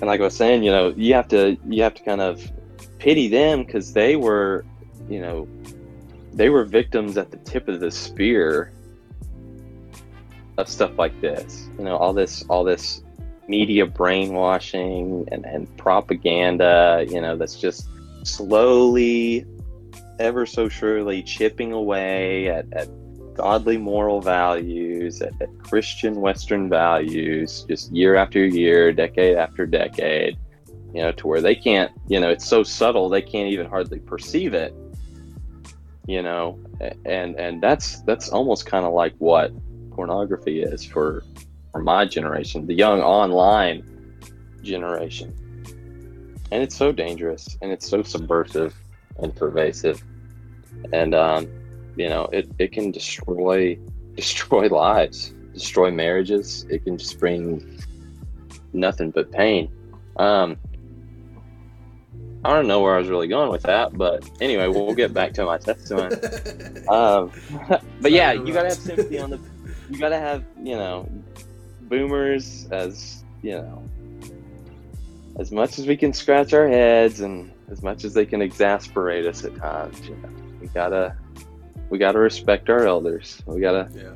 And 0.00 0.08
like 0.08 0.20
I 0.20 0.24
was 0.24 0.36
saying, 0.36 0.62
you 0.62 0.72
know, 0.72 0.92
you 0.96 1.14
have 1.14 1.28
to 1.28 1.56
you 1.68 1.82
have 1.82 1.94
to 1.94 2.02
kind 2.02 2.20
of 2.20 2.50
pity 2.98 3.28
them 3.28 3.64
because 3.64 3.92
they 3.92 4.16
were, 4.16 4.64
you 5.08 5.20
know, 5.20 5.48
they 6.32 6.48
were 6.48 6.64
victims 6.64 7.16
at 7.16 7.30
the 7.30 7.36
tip 7.38 7.68
of 7.68 7.80
the 7.80 7.90
spear 7.90 8.72
of 10.58 10.68
stuff 10.68 10.92
like 10.98 11.18
this. 11.20 11.68
You 11.78 11.84
know, 11.84 11.96
all 11.96 12.12
this 12.12 12.44
all 12.48 12.64
this 12.64 13.02
media 13.48 13.86
brainwashing 13.86 15.28
and, 15.30 15.44
and 15.44 15.76
propaganda, 15.76 17.04
you 17.08 17.20
know, 17.20 17.36
that's 17.36 17.60
just 17.60 17.88
slowly, 18.24 19.44
ever 20.18 20.46
so 20.46 20.68
surely 20.68 21.22
chipping 21.22 21.72
away 21.72 22.48
at, 22.48 22.66
at 22.72 22.88
godly 23.34 23.76
moral 23.76 24.20
values, 24.20 25.20
at, 25.20 25.32
at 25.40 25.48
Christian 25.58 26.20
Western 26.20 26.68
values, 26.68 27.64
just 27.68 27.92
year 27.92 28.14
after 28.16 28.44
year, 28.44 28.92
decade 28.92 29.36
after 29.36 29.66
decade, 29.66 30.38
you 30.94 31.02
know, 31.02 31.12
to 31.12 31.26
where 31.26 31.40
they 31.40 31.54
can't, 31.54 31.90
you 32.08 32.20
know, 32.20 32.28
it's 32.28 32.46
so 32.46 32.62
subtle 32.62 33.08
they 33.08 33.22
can't 33.22 33.50
even 33.50 33.66
hardly 33.66 33.98
perceive 33.98 34.54
it. 34.54 34.74
You 36.06 36.22
know, 36.22 36.58
and 37.04 37.38
and 37.38 37.62
that's 37.62 38.02
that's 38.02 38.28
almost 38.28 38.66
kind 38.66 38.84
of 38.84 38.92
like 38.92 39.14
what 39.18 39.52
pornography 39.90 40.62
is 40.62 40.84
for 40.84 41.22
for 41.70 41.80
my 41.80 42.04
generation, 42.04 42.66
the 42.66 42.74
young 42.74 43.00
online 43.00 43.82
generation. 44.62 45.34
And 46.50 46.62
it's 46.62 46.76
so 46.76 46.92
dangerous 46.92 47.56
and 47.62 47.72
it's 47.72 47.88
so 47.88 48.02
subversive 48.02 48.74
and 49.18 49.34
pervasive. 49.34 50.02
And 50.92 51.14
um, 51.14 51.48
you 51.96 52.08
know, 52.08 52.24
it, 52.32 52.48
it 52.58 52.72
can 52.72 52.90
destroy 52.90 53.78
destroy 54.16 54.68
lives, 54.68 55.32
destroy 55.54 55.90
marriages. 55.90 56.66
It 56.68 56.84
can 56.84 56.98
just 56.98 57.18
bring 57.18 57.80
nothing 58.72 59.10
but 59.10 59.30
pain. 59.32 59.70
Um, 60.16 60.56
I 62.44 62.52
don't 62.52 62.66
know 62.66 62.80
where 62.80 62.96
I 62.96 62.98
was 62.98 63.08
really 63.08 63.28
going 63.28 63.50
with 63.50 63.62
that, 63.62 63.96
but 63.96 64.28
anyway, 64.40 64.66
we'll 64.66 64.94
get 64.94 65.14
back 65.14 65.32
to 65.34 65.44
my 65.44 65.58
testimony. 65.58 66.16
Um, 66.88 67.30
but 68.00 68.10
yeah, 68.10 68.32
you 68.32 68.52
gotta 68.52 68.70
have 68.70 68.76
sympathy 68.76 69.18
on 69.18 69.30
the. 69.30 69.40
You 69.88 69.98
gotta 69.98 70.18
have 70.18 70.44
you 70.60 70.74
know, 70.74 71.08
boomers 71.82 72.66
as 72.72 73.22
you 73.40 73.52
know, 73.52 73.82
as 75.38 75.52
much 75.52 75.78
as 75.78 75.86
we 75.86 75.96
can 75.96 76.12
scratch 76.12 76.52
our 76.52 76.68
heads 76.68 77.20
and 77.20 77.52
as 77.70 77.82
much 77.82 78.04
as 78.04 78.14
they 78.14 78.26
can 78.26 78.42
exasperate 78.42 79.26
us 79.26 79.44
at 79.44 79.54
times. 79.56 80.00
You 80.06 80.16
know, 80.16 80.28
we 80.60 80.66
gotta 80.68 81.16
we 81.88 81.98
gotta 81.98 82.18
respect 82.18 82.68
our 82.68 82.84
elders. 82.84 83.40
We 83.46 83.60
gotta. 83.60 83.88
yeah. 83.94 84.14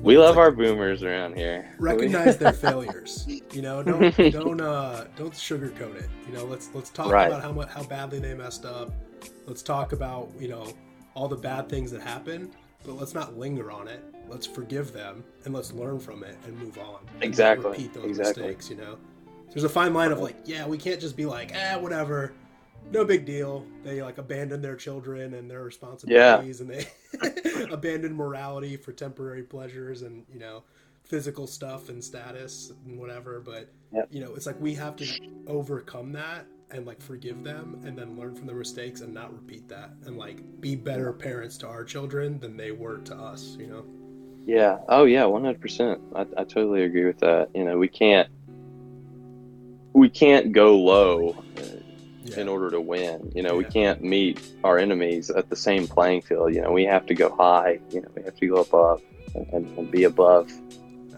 We 0.00 0.18
love 0.18 0.36
like- 0.36 0.44
our 0.46 0.50
boomers 0.50 1.02
around 1.02 1.36
here. 1.36 1.68
recognize 1.78 2.36
their 2.38 2.52
failures. 2.66 3.26
You 3.52 3.62
know, 3.62 3.82
don't 3.82 4.16
don't 4.32 4.60
uh 4.60 5.04
don't 5.16 5.32
sugarcoat 5.32 5.96
it. 5.96 6.08
You 6.28 6.34
know, 6.34 6.44
let's 6.44 6.70
let's 6.74 6.90
talk 6.90 7.10
Right. 7.10 7.28
about 7.28 7.42
how 7.42 7.52
much 7.52 7.68
how 7.68 7.82
badly 7.84 8.18
they 8.18 8.34
messed 8.34 8.64
up. 8.64 8.92
Let's 9.46 9.62
talk 9.62 9.92
about 9.92 10.30
you 10.38 10.48
know 10.48 10.72
all 11.14 11.28
the 11.28 11.36
bad 11.36 11.68
things 11.68 11.90
that 11.92 12.00
happened, 12.00 12.52
but 12.84 12.94
let's 12.94 13.14
not 13.14 13.36
linger 13.38 13.70
on 13.70 13.86
it. 13.86 14.02
Let's 14.28 14.46
forgive 14.46 14.92
them 14.92 15.22
and 15.44 15.52
let's 15.54 15.72
learn 15.72 16.00
from 16.00 16.24
it 16.24 16.36
and 16.46 16.58
move 16.58 16.78
on. 16.78 17.00
And 17.14 17.22
Exactly, 17.24 17.70
repeat 17.70 17.92
those 17.92 18.06
exactly. 18.06 18.44
mistakes. 18.44 18.70
You 18.70 18.76
know, 18.76 18.98
there's 19.50 19.64
a 19.64 19.68
fine 19.68 19.92
line 19.92 20.10
of 20.10 20.20
like, 20.20 20.36
yeah, 20.46 20.66
we 20.66 20.78
can't 20.78 21.00
just 21.00 21.16
be 21.16 21.26
like, 21.26 21.52
ah, 21.54 21.78
whatever. 21.78 22.32
No 22.90 23.04
big 23.04 23.24
deal. 23.24 23.64
They 23.84 24.02
like 24.02 24.18
abandon 24.18 24.60
their 24.60 24.76
children 24.76 25.34
and 25.34 25.50
their 25.50 25.62
responsibilities, 25.62 26.60
and 26.60 26.70
they 26.70 26.86
abandon 27.70 28.14
morality 28.14 28.76
for 28.76 28.92
temporary 28.92 29.42
pleasures 29.42 30.02
and 30.02 30.24
you 30.32 30.38
know 30.38 30.62
physical 31.04 31.46
stuff 31.46 31.88
and 31.88 32.02
status 32.02 32.72
and 32.86 32.98
whatever. 32.98 33.40
But 33.40 33.70
you 34.10 34.20
know, 34.20 34.34
it's 34.34 34.46
like 34.46 34.60
we 34.60 34.74
have 34.74 34.96
to 34.96 35.06
overcome 35.46 36.12
that 36.12 36.46
and 36.70 36.86
like 36.86 37.00
forgive 37.00 37.44
them 37.44 37.82
and 37.84 37.96
then 37.96 38.16
learn 38.16 38.34
from 38.34 38.46
their 38.46 38.56
mistakes 38.56 39.02
and 39.02 39.12
not 39.12 39.32
repeat 39.32 39.68
that 39.68 39.90
and 40.06 40.16
like 40.16 40.42
be 40.60 40.74
better 40.74 41.12
parents 41.12 41.58
to 41.58 41.68
our 41.68 41.84
children 41.84 42.38
than 42.40 42.56
they 42.56 42.72
were 42.72 42.98
to 42.98 43.14
us. 43.14 43.56
You 43.58 43.66
know. 43.68 43.84
Yeah. 44.44 44.78
Oh, 44.88 45.04
yeah. 45.04 45.24
One 45.24 45.44
hundred 45.44 45.60
percent. 45.60 46.00
I 46.14 46.22
I 46.36 46.44
totally 46.44 46.82
agree 46.82 47.04
with 47.04 47.18
that. 47.20 47.50
You 47.54 47.64
know, 47.64 47.78
we 47.78 47.88
can't 47.88 48.28
we 49.92 50.08
can't 50.08 50.52
go 50.52 50.78
low 50.78 51.44
Yeah. 52.24 52.40
in 52.40 52.48
order 52.48 52.70
to 52.70 52.80
win. 52.80 53.32
You 53.34 53.42
know, 53.42 53.56
we 53.56 53.64
can't 53.64 54.02
meet 54.02 54.40
our 54.62 54.78
enemies 54.78 55.28
at 55.30 55.50
the 55.50 55.56
same 55.56 55.88
playing 55.88 56.22
field. 56.22 56.54
You 56.54 56.62
know, 56.62 56.70
we 56.70 56.84
have 56.84 57.04
to 57.06 57.14
go 57.14 57.34
high. 57.34 57.80
You 57.90 58.02
know, 58.02 58.08
we 58.14 58.22
have 58.22 58.36
to 58.36 58.46
go 58.46 58.56
above 58.56 59.02
and, 59.34 59.46
and, 59.52 59.78
and 59.78 59.90
be 59.90 60.04
above. 60.04 60.52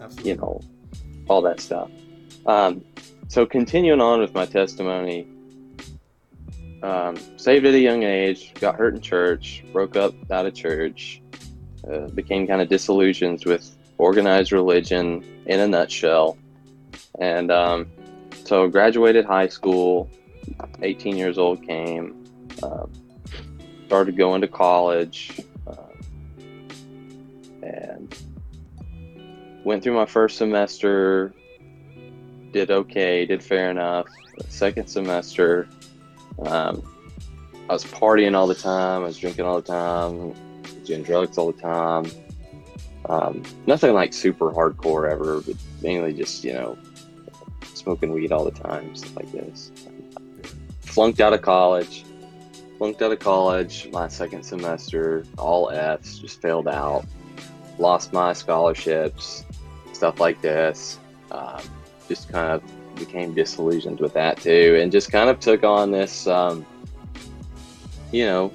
Absolutely. 0.01 0.31
You 0.31 0.37
know, 0.37 0.61
all 1.27 1.41
that 1.43 1.59
stuff. 1.59 1.91
Um, 2.45 2.83
so 3.27 3.45
continuing 3.45 4.01
on 4.01 4.19
with 4.19 4.33
my 4.33 4.45
testimony. 4.45 5.27
Um, 6.83 7.17
saved 7.37 7.65
at 7.65 7.73
a 7.73 7.79
young 7.79 8.03
age, 8.03 8.53
got 8.55 8.75
hurt 8.75 8.93
in 8.93 9.01
church, 9.01 9.63
broke 9.73 9.95
up 9.95 10.13
out 10.29 10.45
of 10.45 10.53
church, 10.53 11.19
uh, 11.91 12.07
became 12.09 12.45
kind 12.45 12.61
of 12.61 12.69
disillusioned 12.69 13.43
with 13.45 13.75
organized 13.97 14.51
religion 14.51 15.23
in 15.47 15.59
a 15.59 15.67
nutshell. 15.67 16.37
And 17.19 17.51
um, 17.51 17.87
so 18.43 18.67
graduated 18.67 19.25
high 19.25 19.47
school, 19.47 20.09
18 20.81 21.17
years 21.17 21.37
old 21.37 21.65
came, 21.65 22.25
um, 22.63 22.91
started 23.87 24.17
going 24.17 24.41
to 24.41 24.47
college, 24.47 25.41
um, 25.67 26.81
and 27.63 28.15
went 29.63 29.83
through 29.83 29.95
my 29.95 30.05
first 30.05 30.37
semester, 30.37 31.33
did 32.51 32.71
okay, 32.71 33.25
did 33.25 33.43
fair 33.43 33.69
enough. 33.69 34.07
Second 34.47 34.87
semester, 34.87 35.67
um, 36.45 36.81
I 37.69 37.73
was 37.73 37.83
partying 37.83 38.35
all 38.35 38.47
the 38.47 38.55
time, 38.55 39.01
I 39.01 39.05
was 39.05 39.17
drinking 39.17 39.45
all 39.45 39.61
the 39.61 39.67
time, 39.67 40.33
doing 40.85 41.03
drugs 41.03 41.37
all 41.37 41.51
the 41.51 41.61
time. 41.61 42.05
Um, 43.09 43.43
nothing 43.67 43.93
like 43.93 44.13
super 44.13 44.51
hardcore 44.51 45.11
ever, 45.11 45.41
but 45.41 45.55
mainly 45.81 46.13
just, 46.13 46.43
you 46.43 46.53
know, 46.53 46.77
smoking 47.73 48.11
weed 48.11 48.31
all 48.31 48.45
the 48.45 48.51
time, 48.51 48.95
stuff 48.95 49.15
like 49.15 49.31
this. 49.31 49.71
Flunked 50.95 51.19
out 51.19 51.33
of 51.33 51.41
college. 51.41 52.05
Flunked 52.77 53.01
out 53.01 53.11
of 53.11 53.19
college 53.19 53.89
my 53.91 54.07
second 54.07 54.43
semester, 54.43 55.25
all 55.37 55.69
F's, 55.69 56.19
just 56.19 56.41
failed 56.41 56.69
out. 56.69 57.05
Lost 57.77 58.13
my 58.13 58.31
scholarships, 58.31 59.43
stuff 59.91 60.21
like 60.21 60.39
this. 60.39 60.97
Um, 61.31 61.59
just 62.07 62.29
kind 62.29 62.49
of 62.49 62.95
became 62.95 63.33
disillusioned 63.33 63.99
with 63.99 64.13
that 64.13 64.37
too, 64.37 64.79
and 64.81 64.89
just 64.89 65.11
kind 65.11 65.29
of 65.29 65.41
took 65.41 65.65
on 65.65 65.91
this, 65.91 66.27
um, 66.27 66.65
you 68.13 68.23
know, 68.23 68.53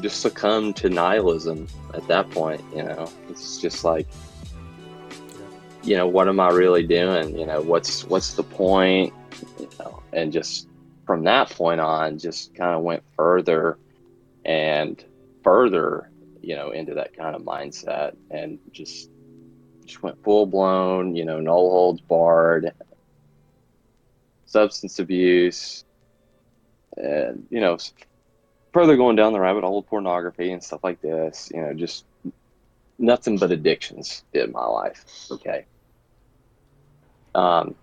just 0.00 0.22
succumbed 0.22 0.76
to 0.76 0.88
nihilism 0.88 1.66
at 1.92 2.08
that 2.08 2.30
point. 2.30 2.64
You 2.74 2.84
know, 2.84 3.06
it's 3.28 3.58
just 3.58 3.84
like, 3.84 4.08
you 5.82 5.96
know, 5.96 6.06
what 6.06 6.26
am 6.26 6.40
I 6.40 6.48
really 6.52 6.86
doing? 6.86 7.38
You 7.38 7.44
know, 7.44 7.60
what's 7.60 8.04
what's 8.04 8.32
the 8.32 8.44
point? 8.44 9.12
You 9.60 9.68
know, 9.78 10.02
and 10.14 10.32
just 10.32 10.68
from 11.12 11.24
that 11.24 11.50
point 11.50 11.78
on, 11.78 12.18
just 12.18 12.54
kind 12.54 12.74
of 12.74 12.80
went 12.80 13.02
further 13.18 13.76
and 14.46 15.04
further, 15.44 16.10
you 16.40 16.56
know, 16.56 16.70
into 16.70 16.94
that 16.94 17.14
kind 17.14 17.36
of 17.36 17.42
mindset, 17.42 18.16
and 18.30 18.58
just 18.70 19.10
just 19.84 20.02
went 20.02 20.24
full 20.24 20.46
blown, 20.46 21.14
you 21.14 21.26
know, 21.26 21.38
no 21.38 21.52
holds 21.52 22.00
barred, 22.00 22.72
substance 24.46 25.00
abuse, 25.00 25.84
and 26.96 27.46
you 27.50 27.60
know, 27.60 27.76
further 28.72 28.96
going 28.96 29.14
down 29.14 29.34
the 29.34 29.40
rabbit 29.40 29.64
hole 29.64 29.82
pornography 29.82 30.50
and 30.50 30.64
stuff 30.64 30.82
like 30.82 31.02
this. 31.02 31.52
You 31.54 31.60
know, 31.60 31.74
just 31.74 32.06
nothing 32.98 33.36
but 33.36 33.50
addictions 33.50 34.24
in 34.32 34.50
my 34.50 34.64
life. 34.64 35.04
Okay. 35.30 35.66
Um, 37.34 37.74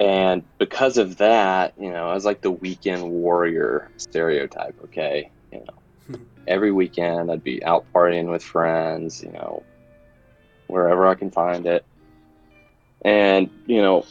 and 0.00 0.42
because 0.58 0.96
of 0.96 1.18
that, 1.18 1.74
you 1.78 1.90
know, 1.90 2.08
I 2.08 2.14
was 2.14 2.24
like 2.24 2.40
the 2.40 2.50
weekend 2.50 3.08
warrior 3.10 3.90
stereotype. 3.98 4.74
Okay, 4.84 5.30
you 5.52 5.60
know, 5.60 6.18
every 6.46 6.72
weekend 6.72 7.30
I'd 7.30 7.44
be 7.44 7.62
out 7.62 7.84
partying 7.94 8.30
with 8.30 8.42
friends. 8.42 9.22
You 9.22 9.30
know, 9.32 9.62
wherever 10.68 11.06
I 11.06 11.14
can 11.14 11.30
find 11.30 11.66
it, 11.66 11.84
and 13.04 13.50
you 13.66 13.82
know, 13.82 14.06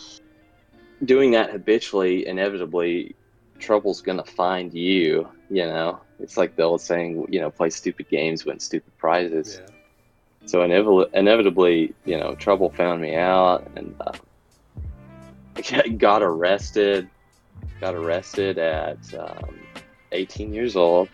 doing 1.04 1.32
that 1.32 1.49
habitually, 1.49 2.28
inevitably, 2.28 3.15
trouble's 3.58 4.02
gonna 4.02 4.23
find 4.23 4.71
you. 4.71 5.28
You 5.49 5.65
know, 5.65 6.02
it's 6.19 6.38
like 6.38 6.56
the 6.56 6.63
old 6.63 6.82
saying, 6.82 7.25
you 7.30 7.39
know, 7.39 7.49
play 7.49 7.71
stupid 7.71 8.10
games, 8.10 8.45
win 8.45 8.60
stupid 8.60 8.95
prizes. 8.99 9.60
Yeah. 9.60 9.73
So 10.45 10.62
inevitably, 10.62 11.08
inevitably, 11.15 11.95
you 12.06 12.17
know, 12.19 12.36
trouble 12.36 12.69
found 12.69 13.02
me 13.02 13.15
out, 13.15 13.67
and 13.75 13.95
uh, 13.99 14.12
got 15.97 16.21
arrested. 16.21 17.09
Got 17.81 17.95
arrested 17.95 18.57
at 18.57 18.97
um, 19.15 19.59
18 20.12 20.53
years 20.53 20.75
old. 20.75 21.09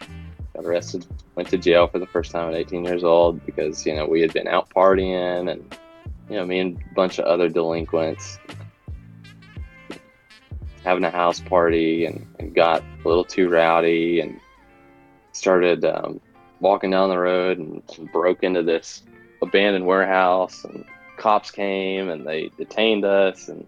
Got 0.54 0.66
arrested. 0.66 1.06
Went 1.36 1.50
to 1.50 1.58
jail 1.58 1.88
for 1.88 2.00
the 2.00 2.08
first 2.08 2.32
time 2.32 2.50
at 2.50 2.56
18 2.56 2.86
years 2.86 3.04
old 3.04 3.46
because 3.46 3.86
you 3.86 3.96
know 3.96 4.06
we 4.06 4.22
had 4.22 4.34
been 4.34 4.48
out 4.48 4.70
partying, 4.70 5.52
and 5.52 5.78
you 6.30 6.36
know 6.36 6.46
me 6.46 6.60
and 6.60 6.78
a 6.78 6.94
bunch 6.94 7.20
of 7.20 7.26
other 7.26 7.50
delinquents 7.50 8.40
having 10.84 11.04
a 11.04 11.10
house 11.10 11.40
party, 11.40 12.06
and, 12.06 12.28
and 12.40 12.54
got 12.54 12.84
a 13.04 13.08
little 13.08 13.26
too 13.26 13.50
rowdy, 13.50 14.20
and 14.20 14.40
started 15.36 15.84
um, 15.84 16.22
walking 16.60 16.90
down 16.90 17.10
the 17.10 17.18
road 17.18 17.60
and, 17.60 17.84
broke 18.12 18.44
into 18.44 18.64
this 18.64 19.04
abandoned 19.42 19.86
warehouse 19.86 20.64
and 20.64 20.86
cops 21.18 21.52
came 21.52 22.10
and 22.10 22.26
they 22.26 22.50
detained 22.58 23.06
us 23.06 23.50
and 23.50 23.68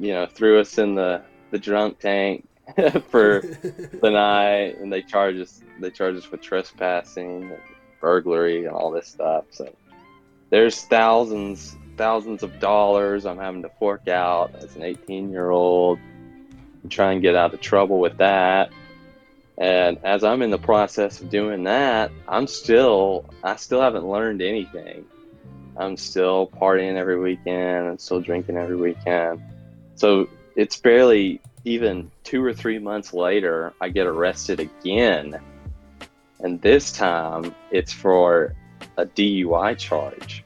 you 0.00 0.12
know 0.12 0.26
threw 0.26 0.58
us 0.58 0.78
in 0.78 0.94
the 0.94 1.22
the 1.50 1.58
drunk 1.58 1.98
tank 1.98 2.48
for 3.08 3.40
the 4.02 4.10
night 4.10 4.78
and 4.80 4.92
they 4.92 5.02
charged 5.02 5.40
us 5.40 5.62
they 5.78 5.90
charged 5.90 6.18
us 6.18 6.30
with 6.30 6.40
trespassing 6.40 7.44
and 7.44 7.58
burglary 8.00 8.64
and 8.64 8.74
all 8.74 8.90
this 8.90 9.06
stuff 9.06 9.44
so 9.50 9.72
there's 10.48 10.82
thousands 10.86 11.76
thousands 11.96 12.42
of 12.42 12.58
dollars 12.58 13.26
i'm 13.26 13.38
having 13.38 13.62
to 13.62 13.70
fork 13.78 14.08
out 14.08 14.54
as 14.56 14.74
an 14.74 14.82
18 14.82 15.30
year 15.30 15.50
old 15.50 15.98
and 16.82 16.90
try 16.90 17.12
and 17.12 17.20
get 17.20 17.36
out 17.36 17.52
of 17.52 17.60
trouble 17.60 18.00
with 18.00 18.16
that 18.16 18.72
and 19.60 19.98
as 20.04 20.24
I'm 20.24 20.40
in 20.40 20.50
the 20.50 20.58
process 20.58 21.20
of 21.20 21.28
doing 21.28 21.64
that, 21.64 22.10
I'm 22.26 22.46
still, 22.46 23.26
I 23.44 23.56
still 23.56 23.82
haven't 23.82 24.08
learned 24.08 24.40
anything. 24.40 25.04
I'm 25.76 25.98
still 25.98 26.46
partying 26.48 26.96
every 26.96 27.20
weekend. 27.20 27.86
I'm 27.86 27.98
still 27.98 28.22
drinking 28.22 28.56
every 28.56 28.76
weekend. 28.76 29.42
So 30.00 30.30
it's 30.56 30.78
barely 30.78 31.42
even 31.66 32.10
two 32.24 32.42
or 32.42 32.54
three 32.54 32.78
months 32.78 33.12
later, 33.12 33.74
I 33.82 33.90
get 33.90 34.06
arrested 34.06 34.58
again. 34.58 35.38
And 36.38 36.58
this 36.62 36.90
time 36.90 37.54
it's 37.70 37.92
for 37.92 38.54
a 38.96 39.04
DUI 39.04 39.76
charge. 39.76 40.42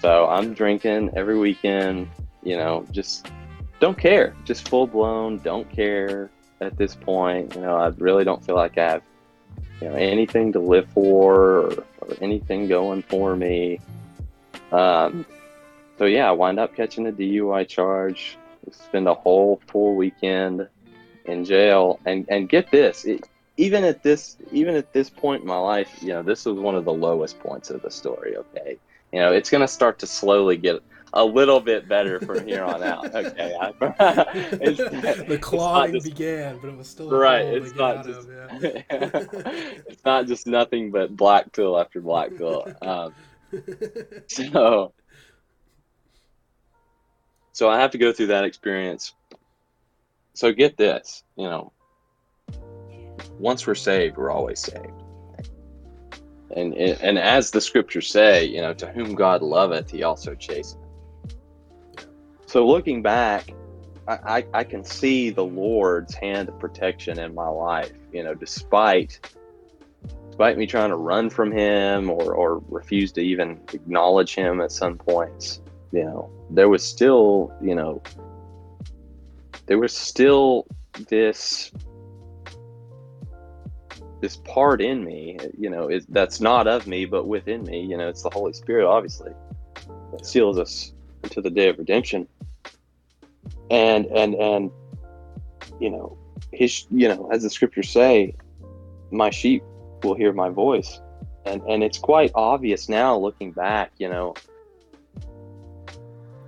So 0.00 0.28
I'm 0.28 0.54
drinking 0.54 1.10
every 1.16 1.36
weekend, 1.36 2.08
you 2.44 2.56
know, 2.56 2.86
just 2.92 3.26
don't 3.80 3.98
care, 3.98 4.36
just 4.44 4.68
full 4.68 4.86
blown, 4.86 5.38
don't 5.38 5.68
care 5.68 6.30
at 6.60 6.78
this 6.78 6.94
point. 6.94 7.56
You 7.56 7.62
know, 7.62 7.74
I 7.74 7.88
really 7.98 8.22
don't 8.22 8.44
feel 8.46 8.54
like 8.54 8.78
I 8.78 8.90
have 8.92 9.02
you 9.80 9.88
know 9.88 9.96
anything 9.96 10.52
to 10.52 10.60
live 10.60 10.88
for 10.90 11.34
or, 11.34 11.84
or 12.00 12.14
anything 12.20 12.68
going 12.68 13.02
for 13.02 13.34
me. 13.34 13.80
Um, 14.70 15.26
so 15.98 16.04
yeah, 16.04 16.28
I 16.28 16.30
wind 16.30 16.60
up 16.60 16.76
catching 16.76 17.08
a 17.08 17.12
DUI 17.12 17.66
charge. 17.66 18.38
Spend 18.72 19.08
a 19.08 19.14
whole 19.14 19.60
full 19.66 19.94
weekend 19.94 20.68
in 21.24 21.44
jail, 21.44 22.00
and 22.06 22.26
and 22.28 22.48
get 22.48 22.70
this, 22.70 23.04
it, 23.04 23.28
even 23.56 23.84
at 23.84 24.02
this 24.02 24.36
even 24.52 24.74
at 24.74 24.92
this 24.92 25.10
point 25.10 25.42
in 25.42 25.48
my 25.48 25.58
life, 25.58 25.90
you 26.00 26.08
know, 26.08 26.22
this 26.22 26.44
was 26.44 26.58
one 26.58 26.74
of 26.74 26.84
the 26.84 26.92
lowest 26.92 27.38
points 27.40 27.70
of 27.70 27.82
the 27.82 27.90
story. 27.90 28.36
Okay, 28.36 28.78
you 29.12 29.20
know, 29.20 29.32
it's 29.32 29.50
gonna 29.50 29.68
start 29.68 29.98
to 29.98 30.06
slowly 30.06 30.56
get 30.56 30.80
a 31.12 31.24
little 31.24 31.60
bit 31.60 31.88
better 31.88 32.20
from 32.20 32.46
here 32.46 32.62
on 32.64 32.82
out. 32.82 32.98
Okay, 33.18 33.56
the 33.80 35.38
clawing 35.40 35.92
just, 35.92 36.06
began, 36.06 36.58
but 36.58 36.68
it 36.68 36.76
was 36.76 36.88
still 36.88 37.10
right. 37.10 37.46
It's 37.54 37.74
not 37.74 38.04
just 38.06 38.28
of, 38.28 38.62
yeah. 38.62 38.78
it's 39.86 40.04
not 40.04 40.26
just 40.26 40.46
nothing 40.46 40.90
but 40.90 41.16
black 41.16 41.52
pill 41.52 41.78
after 41.78 42.00
black 42.00 42.36
pill. 42.36 42.66
Um, 42.82 43.14
so, 44.26 44.92
so 47.58 47.68
I 47.68 47.80
have 47.80 47.90
to 47.90 47.98
go 47.98 48.12
through 48.12 48.28
that 48.28 48.44
experience. 48.44 49.14
So 50.32 50.52
get 50.52 50.76
this, 50.76 51.24
you 51.34 51.48
know, 51.48 51.72
once 53.40 53.66
we're 53.66 53.74
saved, 53.74 54.16
we're 54.16 54.30
always 54.30 54.60
saved. 54.60 55.02
And, 56.54 56.72
and 56.74 57.18
as 57.18 57.50
the 57.50 57.60
scriptures 57.60 58.08
say, 58.08 58.44
you 58.44 58.60
know, 58.60 58.72
to 58.74 58.86
whom 58.86 59.16
God 59.16 59.42
loveth, 59.42 59.90
he 59.90 60.04
also 60.04 60.36
chasteneth. 60.36 60.86
So 62.46 62.64
looking 62.64 63.02
back, 63.02 63.52
I, 64.06 64.46
I, 64.54 64.62
can 64.62 64.84
see 64.84 65.30
the 65.30 65.44
Lord's 65.44 66.14
hand 66.14 66.48
of 66.48 66.60
protection 66.60 67.18
in 67.18 67.34
my 67.34 67.48
life, 67.48 67.92
you 68.12 68.22
know, 68.22 68.34
despite 68.34 69.18
despite 70.28 70.56
me 70.56 70.64
trying 70.64 70.90
to 70.90 70.96
run 70.96 71.28
from 71.28 71.50
him 71.50 72.08
or, 72.08 72.34
or 72.34 72.62
refuse 72.68 73.10
to 73.12 73.20
even 73.20 73.60
acknowledge 73.72 74.36
him 74.36 74.60
at 74.60 74.70
some 74.70 74.96
points, 74.96 75.60
you 75.92 76.04
know, 76.04 76.30
there 76.50 76.68
was 76.68 76.84
still, 76.84 77.52
you 77.62 77.74
know, 77.74 78.02
there 79.66 79.78
was 79.78 79.92
still 79.92 80.66
this 81.08 81.70
this 84.20 84.36
part 84.38 84.80
in 84.80 85.04
me, 85.04 85.38
you 85.56 85.70
know, 85.70 85.88
is 85.88 86.04
that's 86.08 86.40
not 86.40 86.66
of 86.66 86.86
me 86.86 87.04
but 87.04 87.26
within 87.26 87.62
me. 87.64 87.80
You 87.82 87.96
know, 87.96 88.08
it's 88.08 88.22
the 88.22 88.30
Holy 88.30 88.52
Spirit, 88.52 88.86
obviously, 88.86 89.32
that 90.12 90.26
seals 90.26 90.58
us 90.58 90.92
into 91.22 91.40
the 91.40 91.50
day 91.50 91.68
of 91.68 91.78
redemption 91.78 92.26
and 93.70 94.06
and 94.06 94.34
and 94.34 94.70
you 95.80 95.90
know 95.90 96.16
his 96.52 96.86
you 96.90 97.08
know 97.08 97.28
as 97.32 97.42
the 97.42 97.50
scriptures 97.50 97.90
say 97.90 98.34
my 99.10 99.30
sheep 99.30 99.62
will 100.02 100.14
hear 100.14 100.32
my 100.32 100.48
voice 100.48 101.00
and 101.44 101.62
and 101.62 101.82
it's 101.82 101.98
quite 101.98 102.30
obvious 102.34 102.88
now 102.88 103.16
looking 103.16 103.52
back 103.52 103.92
you 103.98 104.08
know 104.08 104.34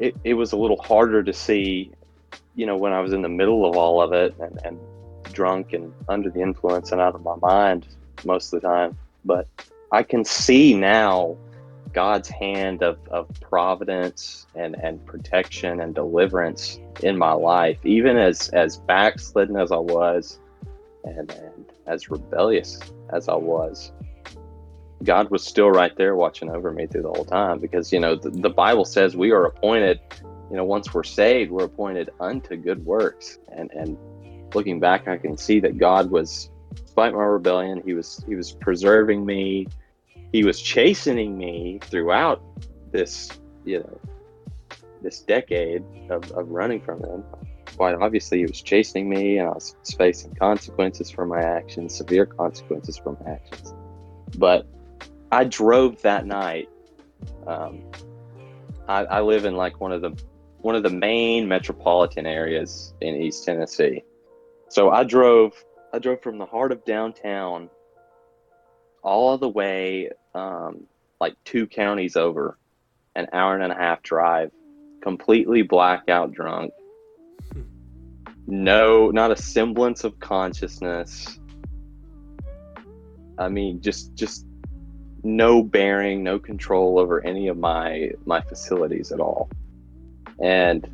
it, 0.00 0.16
it 0.24 0.34
was 0.34 0.52
a 0.52 0.56
little 0.56 0.80
harder 0.82 1.22
to 1.22 1.32
see 1.32 1.92
you 2.54 2.66
know 2.66 2.76
when 2.76 2.92
i 2.92 3.00
was 3.00 3.12
in 3.12 3.22
the 3.22 3.28
middle 3.28 3.68
of 3.68 3.76
all 3.76 4.00
of 4.00 4.12
it 4.12 4.34
and, 4.40 4.58
and 4.64 4.78
drunk 5.32 5.72
and 5.72 5.92
under 6.08 6.30
the 6.30 6.40
influence 6.40 6.90
and 6.90 7.00
out 7.00 7.14
of 7.14 7.22
my 7.22 7.36
mind 7.36 7.86
most 8.24 8.52
of 8.52 8.60
the 8.60 8.68
time 8.68 8.96
but 9.24 9.46
i 9.92 10.02
can 10.02 10.24
see 10.24 10.74
now 10.74 11.36
God's 11.92 12.28
hand 12.28 12.82
of, 12.82 12.98
of 13.08 13.28
providence 13.40 14.46
and, 14.54 14.76
and 14.82 15.04
protection 15.06 15.80
and 15.80 15.94
deliverance 15.94 16.78
in 17.02 17.18
my 17.18 17.32
life, 17.32 17.84
even 17.84 18.16
as, 18.16 18.48
as 18.50 18.76
backslidden 18.76 19.56
as 19.56 19.72
I 19.72 19.78
was 19.78 20.38
and, 21.04 21.30
and 21.30 21.64
as 21.86 22.10
rebellious 22.10 22.78
as 23.12 23.28
I 23.28 23.34
was. 23.34 23.92
God 25.02 25.30
was 25.30 25.44
still 25.44 25.70
right 25.70 25.96
there 25.96 26.14
watching 26.14 26.50
over 26.50 26.72
me 26.72 26.86
through 26.86 27.02
the 27.02 27.08
whole 27.08 27.24
time 27.24 27.58
because, 27.58 27.92
you 27.92 28.00
know, 28.00 28.14
the, 28.16 28.30
the 28.30 28.50
Bible 28.50 28.84
says 28.84 29.16
we 29.16 29.30
are 29.30 29.46
appointed, 29.46 30.00
you 30.50 30.56
know, 30.56 30.64
once 30.64 30.92
we're 30.92 31.04
saved, 31.04 31.50
we're 31.50 31.64
appointed 31.64 32.10
unto 32.20 32.56
good 32.56 32.84
works. 32.84 33.38
And, 33.56 33.70
and 33.72 33.96
looking 34.54 34.78
back, 34.78 35.08
I 35.08 35.16
can 35.16 35.36
see 35.36 35.60
that 35.60 35.78
God 35.78 36.10
was, 36.10 36.50
despite 36.74 37.14
my 37.14 37.22
rebellion, 37.22 37.82
he 37.84 37.94
was, 37.94 38.22
he 38.28 38.34
was 38.34 38.52
preserving 38.52 39.24
me 39.24 39.66
he 40.32 40.44
was 40.44 40.60
chastening 40.60 41.36
me 41.36 41.80
throughout 41.82 42.42
this, 42.92 43.30
you 43.64 43.80
know, 43.80 44.00
this 45.02 45.20
decade 45.20 45.82
of, 46.10 46.30
of 46.32 46.48
running 46.48 46.80
from 46.80 47.02
him. 47.02 47.24
Quite 47.76 47.96
obviously, 47.96 48.38
he 48.38 48.46
was 48.46 48.60
chastening 48.60 49.08
me, 49.08 49.38
and 49.38 49.48
I 49.48 49.52
was 49.52 49.74
facing 49.96 50.34
consequences 50.34 51.10
for 51.10 51.26
my 51.26 51.40
actions, 51.40 51.96
severe 51.96 52.26
consequences 52.26 52.98
for 52.98 53.16
my 53.20 53.32
actions. 53.32 53.74
But 54.36 54.66
I 55.32 55.44
drove 55.44 56.02
that 56.02 56.26
night. 56.26 56.68
Um, 57.46 57.82
I, 58.88 59.04
I 59.04 59.20
live 59.20 59.44
in 59.44 59.54
like 59.54 59.80
one 59.80 59.92
of 59.92 60.02
the 60.02 60.16
one 60.58 60.74
of 60.74 60.82
the 60.82 60.90
main 60.90 61.48
metropolitan 61.48 62.26
areas 62.26 62.94
in 63.00 63.14
East 63.14 63.44
Tennessee. 63.44 64.02
So 64.68 64.90
I 64.90 65.04
drove 65.04 65.52
I 65.92 65.98
drove 65.98 66.22
from 66.22 66.38
the 66.38 66.46
heart 66.46 66.72
of 66.72 66.84
downtown 66.84 67.70
all 69.02 69.38
the 69.38 69.48
way 69.48 70.10
um, 70.34 70.84
like 71.20 71.34
two 71.44 71.66
counties 71.66 72.16
over, 72.16 72.58
an 73.14 73.28
hour 73.32 73.56
and 73.58 73.72
a 73.72 73.74
half 73.74 74.02
drive, 74.02 74.50
completely 75.02 75.62
blackout 75.62 76.32
drunk. 76.32 76.72
No, 78.46 79.10
not 79.10 79.30
a 79.30 79.36
semblance 79.36 80.04
of 80.04 80.18
consciousness. 80.18 81.38
I 83.38 83.48
mean, 83.48 83.80
just 83.80 84.14
just 84.14 84.44
no 85.22 85.62
bearing, 85.62 86.22
no 86.22 86.38
control 86.38 86.98
over 86.98 87.24
any 87.24 87.48
of 87.48 87.56
my 87.56 88.10
my 88.24 88.40
facilities 88.40 89.12
at 89.12 89.20
all. 89.20 89.50
And 90.42 90.88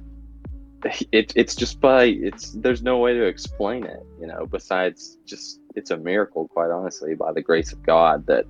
it, 1.12 1.32
it's 1.36 1.54
just 1.54 1.80
by 1.80 2.04
it's 2.04 2.52
there's 2.52 2.82
no 2.82 2.98
way 2.98 3.14
to 3.14 3.24
explain 3.24 3.84
it, 3.84 4.04
you 4.20 4.26
know, 4.26 4.46
besides 4.46 5.18
just 5.24 5.60
it's 5.74 5.90
a 5.90 5.96
miracle, 5.96 6.48
quite 6.48 6.70
honestly, 6.70 7.14
by 7.14 7.32
the 7.32 7.42
grace 7.42 7.72
of 7.72 7.82
God 7.82 8.26
that 8.26 8.46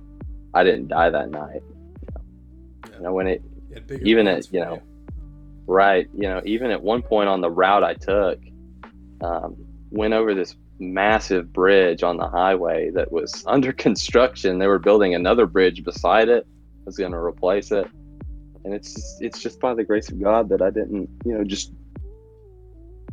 I 0.53 0.63
didn't 0.63 0.87
die 0.87 1.09
that 1.09 1.29
night. 1.29 1.61
You 1.71 2.07
know, 2.13 2.21
yeah. 2.89 2.95
you 2.97 3.03
know 3.03 3.13
when 3.13 3.27
it 3.27 3.41
even 4.01 4.27
at 4.27 4.51
you 4.53 4.59
know 4.59 4.75
you. 4.75 4.81
right, 5.67 6.07
you 6.13 6.27
know, 6.27 6.41
even 6.45 6.71
at 6.71 6.81
one 6.81 7.01
point 7.01 7.29
on 7.29 7.41
the 7.41 7.49
route 7.49 7.83
I 7.83 7.93
took, 7.93 8.39
um, 9.21 9.55
went 9.91 10.13
over 10.13 10.33
this 10.33 10.55
massive 10.79 11.51
bridge 11.51 12.03
on 12.03 12.17
the 12.17 12.27
highway 12.27 12.91
that 12.91 13.11
was 13.11 13.43
under 13.47 13.71
construction. 13.71 14.59
They 14.59 14.67
were 14.67 14.79
building 14.79 15.15
another 15.15 15.45
bridge 15.45 15.83
beside 15.83 16.29
it. 16.29 16.45
I 16.45 16.83
was 16.85 16.97
going 16.97 17.11
to 17.11 17.17
replace 17.17 17.71
it, 17.71 17.87
and 18.63 18.73
it's 18.73 18.93
just, 18.93 19.21
it's 19.21 19.39
just 19.39 19.59
by 19.59 19.73
the 19.73 19.83
grace 19.83 20.09
of 20.09 20.21
God 20.21 20.49
that 20.49 20.61
I 20.61 20.69
didn't, 20.69 21.09
you 21.25 21.33
know, 21.33 21.43
just 21.43 21.73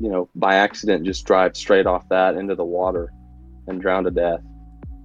you 0.00 0.10
know, 0.10 0.28
by 0.34 0.56
accident, 0.56 1.04
just 1.04 1.24
drive 1.24 1.56
straight 1.56 1.86
off 1.86 2.08
that 2.08 2.36
into 2.36 2.54
the 2.56 2.64
water 2.64 3.12
and 3.68 3.80
drown 3.80 4.04
to 4.04 4.10
death. 4.10 4.40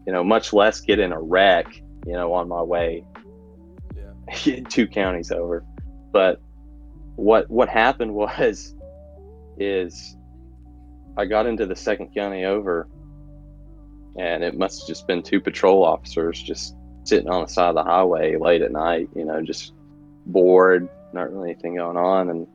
You 0.08 0.14
know, 0.14 0.24
much 0.24 0.52
less 0.52 0.82
get 0.82 1.00
in 1.00 1.12
a 1.12 1.22
wreck 1.22 1.68
you 2.06 2.14
know, 2.14 2.34
on 2.34 2.48
my 2.48 2.62
way 2.62 3.04
yeah. 3.96 4.62
two 4.70 4.88
counties 4.88 5.32
over. 5.32 5.66
But 6.12 6.42
what 7.16 7.50
what 7.50 7.70
happened 7.70 8.14
was 8.16 8.76
is 9.58 10.16
I 11.18 11.26
got 11.26 11.46
into 11.46 11.66
the 11.66 11.76
second 11.76 12.14
county 12.14 12.46
over 12.46 12.88
and 14.18 14.44
it 14.44 14.58
must 14.58 14.82
have 14.82 14.88
just 14.88 15.08
been 15.08 15.22
two 15.22 15.40
patrol 15.40 15.84
officers 15.84 16.42
just 16.42 16.76
sitting 17.04 17.30
on 17.30 17.44
the 17.44 17.48
side 17.48 17.70
of 17.70 17.76
the 17.76 17.84
highway 17.84 18.36
late 18.38 18.62
at 18.62 18.72
night, 18.72 19.10
you 19.16 19.26
know, 19.26 19.42
just 19.42 19.74
bored, 20.26 20.90
not 21.14 21.32
really 21.32 21.52
anything 21.52 21.76
going 21.76 21.98
on. 21.98 22.30
And 22.30 22.48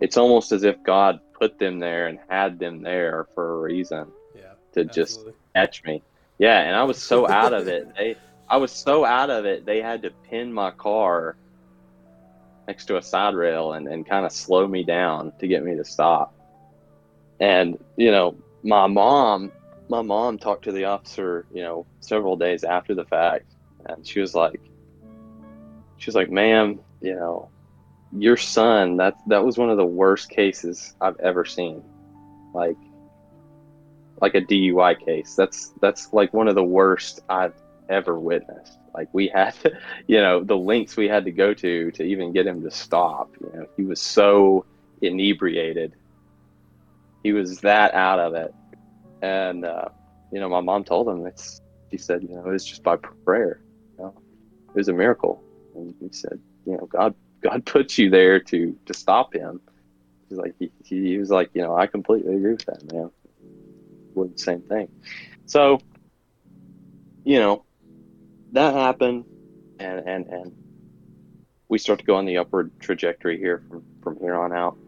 it's 0.00 0.16
almost 0.16 0.52
as 0.52 0.64
if 0.64 0.82
God 0.82 1.20
put 1.32 1.58
them 1.58 1.78
there 1.78 2.06
and 2.08 2.18
had 2.28 2.58
them 2.58 2.82
there 2.82 3.26
for 3.34 3.54
a 3.54 3.60
reason 3.60 4.06
yeah, 4.34 4.52
to 4.72 4.80
absolutely. 4.80 4.92
just 4.92 5.26
catch 5.54 5.84
me. 5.84 6.02
Yeah, 6.38 6.60
and 6.60 6.76
I 6.76 6.82
was 6.84 7.02
so 7.02 7.28
out 7.28 7.52
of 7.52 7.68
it. 7.68 7.88
They 7.96 8.16
I 8.48 8.58
was 8.58 8.70
so 8.70 9.04
out 9.04 9.28
of 9.28 9.44
it, 9.44 9.66
they 9.66 9.80
had 9.80 10.02
to 10.02 10.10
pin 10.10 10.52
my 10.52 10.70
car 10.70 11.36
next 12.68 12.86
to 12.86 12.96
a 12.96 13.02
side 13.02 13.34
rail 13.34 13.72
and, 13.72 13.88
and 13.88 14.06
kind 14.06 14.24
of 14.24 14.30
slow 14.30 14.68
me 14.68 14.84
down 14.84 15.32
to 15.40 15.48
get 15.48 15.64
me 15.64 15.74
to 15.76 15.84
stop. 15.84 16.32
And, 17.40 17.78
you 17.96 18.10
know, 18.10 18.36
my 18.62 18.86
mom, 18.86 19.52
my 19.88 20.02
mom 20.02 20.38
talked 20.38 20.64
to 20.64 20.72
the 20.72 20.84
officer, 20.84 21.46
you 21.52 21.62
know, 21.62 21.86
several 22.00 22.36
days 22.36 22.64
after 22.64 22.94
the 22.94 23.04
fact. 23.04 23.46
And 23.86 24.06
she 24.06 24.20
was 24.20 24.34
like, 24.34 24.60
she 25.98 26.08
was 26.08 26.14
like, 26.14 26.30
ma'am, 26.30 26.80
you 27.00 27.14
know, 27.14 27.48
your 28.12 28.36
son, 28.36 28.96
that, 28.96 29.16
that 29.28 29.44
was 29.44 29.58
one 29.58 29.70
of 29.70 29.76
the 29.76 29.86
worst 29.86 30.30
cases 30.30 30.94
I've 31.00 31.18
ever 31.20 31.44
seen. 31.44 31.82
Like, 32.54 32.76
like 34.20 34.34
a 34.34 34.40
DUI 34.40 34.98
case. 35.04 35.34
That's, 35.34 35.74
that's 35.80 36.12
like 36.12 36.32
one 36.32 36.48
of 36.48 36.54
the 36.54 36.64
worst 36.64 37.20
I've 37.28 37.54
ever 37.88 38.18
witnessed. 38.18 38.78
Like 38.94 39.08
we 39.12 39.28
had, 39.28 39.50
to, 39.62 39.78
you 40.06 40.18
know, 40.18 40.42
the 40.42 40.56
lengths 40.56 40.96
we 40.96 41.06
had 41.06 41.24
to 41.26 41.32
go 41.32 41.52
to 41.54 41.90
to 41.90 42.02
even 42.02 42.32
get 42.32 42.46
him 42.46 42.62
to 42.62 42.70
stop. 42.70 43.30
You 43.40 43.50
know, 43.54 43.66
he 43.76 43.84
was 43.84 44.00
so 44.00 44.64
inebriated 45.02 45.94
he 47.26 47.32
was 47.32 47.58
that 47.62 47.92
out 47.92 48.20
of 48.20 48.34
it. 48.34 48.54
And 49.20 49.64
uh, 49.64 49.88
you 50.30 50.38
know, 50.38 50.48
my 50.48 50.60
mom 50.60 50.84
told 50.84 51.08
him 51.08 51.26
it's. 51.26 51.60
She 51.90 51.98
said, 51.98 52.22
you 52.22 52.28
know, 52.28 52.50
it's 52.50 52.64
just 52.64 52.84
by 52.84 52.98
prayer. 53.24 53.60
You 53.98 54.04
know, 54.04 54.14
it 54.74 54.78
was 54.78 54.88
a 54.88 54.92
miracle. 54.92 55.44
And 55.74 55.94
he 56.00 56.08
said, 56.12 56.40
you 56.64 56.74
know, 56.74 56.86
God, 56.86 57.14
God 57.42 57.66
put 57.66 57.98
you 57.98 58.10
there 58.10 58.38
to 58.38 58.78
to 58.86 58.94
stop 58.94 59.34
him. 59.34 59.60
He's 60.28 60.38
like, 60.38 60.54
he, 60.60 60.70
he 60.84 61.18
was 61.18 61.30
like, 61.30 61.50
you 61.52 61.62
know, 61.62 61.76
I 61.76 61.88
completely 61.88 62.36
agree 62.36 62.52
with 62.52 62.66
that, 62.66 62.92
man. 62.92 63.10
The 64.14 64.32
same 64.36 64.62
thing. 64.62 64.88
So, 65.46 65.80
you 67.24 67.40
know, 67.40 67.64
that 68.52 68.72
happened, 68.72 69.24
and 69.80 69.98
and 70.06 70.26
and 70.26 70.52
we 71.68 71.78
start 71.78 71.98
to 71.98 72.04
go 72.04 72.14
on 72.16 72.24
the 72.24 72.38
upward 72.38 72.70
trajectory 72.78 73.36
here 73.36 73.64
from 73.68 73.82
from 74.02 74.16
here 74.20 74.36
on 74.36 74.52
out. 74.52 74.78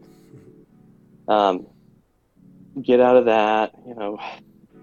Um, 1.27 1.67
get 2.83 2.99
out 2.99 3.17
of 3.17 3.25
that, 3.25 3.73
you 3.85 3.95
know, 3.95 4.19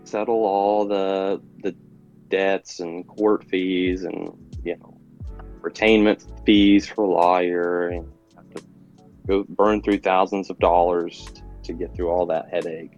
settle 0.05 0.45
all 0.45 0.87
the 0.87 1.41
the 1.63 1.75
debts 2.29 2.81
and 2.81 3.07
court 3.07 3.45
fees 3.45 4.03
and 4.03 4.33
you 4.65 4.77
know 4.77 4.99
retainment 5.61 6.25
fees 6.45 6.89
for 6.89 7.05
a 7.05 7.09
lawyer 7.09 7.89
and 7.89 8.13
have 8.37 8.51
to 8.51 8.63
go 9.27 9.45
burn 9.49 9.83
through 9.83 9.99
thousands 9.99 10.51
of 10.51 10.59
dollars 10.59 11.27
to 11.63 11.73
get 11.73 11.95
through 11.95 12.09
all 12.09 12.27
that 12.27 12.49
headache. 12.49 12.93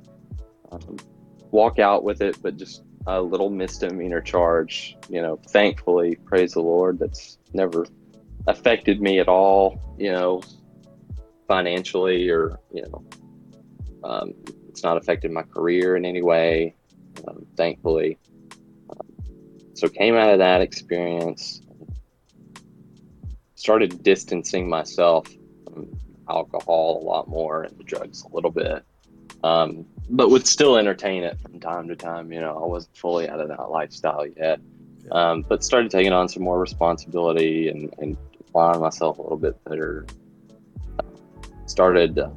Um, 0.70 0.98
walk 1.50 1.78
out 1.78 2.04
with 2.04 2.20
it, 2.20 2.36
but 2.42 2.56
just 2.58 2.82
a 3.06 3.20
little 3.20 3.48
misdemeanor 3.48 4.20
charge. 4.20 4.96
You 5.08 5.22
know, 5.22 5.40
thankfully, 5.48 6.16
praise 6.16 6.52
the 6.52 6.60
Lord, 6.60 6.98
that's 6.98 7.38
never 7.54 7.86
affected 8.46 9.00
me 9.00 9.18
at 9.18 9.28
all. 9.28 9.96
You 9.98 10.12
know, 10.12 10.42
financially 11.46 12.28
or 12.28 12.60
you 12.70 12.82
know, 12.82 13.04
um, 14.04 14.34
it's 14.78 14.84
not 14.84 14.96
affected 14.96 15.32
my 15.32 15.42
career 15.42 15.96
in 15.96 16.04
any 16.04 16.22
way. 16.22 16.72
Um, 17.26 17.44
thankfully, 17.56 18.16
um, 18.90 19.08
so 19.74 19.88
came 19.88 20.14
out 20.14 20.30
of 20.30 20.38
that 20.38 20.60
experience, 20.60 21.62
started 23.56 24.04
distancing 24.04 24.68
myself 24.68 25.26
from 25.64 25.88
alcohol 26.28 27.02
a 27.02 27.04
lot 27.04 27.26
more 27.26 27.64
and 27.64 27.76
the 27.76 27.82
drugs 27.82 28.22
a 28.22 28.32
little 28.32 28.52
bit. 28.52 28.84
Um, 29.42 29.84
but 30.10 30.30
would 30.30 30.46
still 30.46 30.76
entertain 30.76 31.24
it 31.24 31.36
from 31.40 31.58
time 31.58 31.88
to 31.88 31.96
time. 31.96 32.32
You 32.32 32.40
know, 32.40 32.56
I 32.62 32.64
wasn't 32.64 32.96
fully 32.96 33.28
out 33.28 33.40
of 33.40 33.48
that 33.48 33.70
lifestyle 33.70 34.26
yet, 34.28 34.60
um, 35.10 35.44
but 35.48 35.64
started 35.64 35.90
taking 35.90 36.12
on 36.12 36.28
some 36.28 36.44
more 36.44 36.60
responsibility 36.60 37.68
and, 37.68 37.92
and 37.98 38.16
applying 38.38 38.80
myself 38.80 39.18
a 39.18 39.22
little 39.22 39.38
bit 39.38 39.62
better. 39.64 40.06
Started 41.66 42.16
uh, 42.20 42.30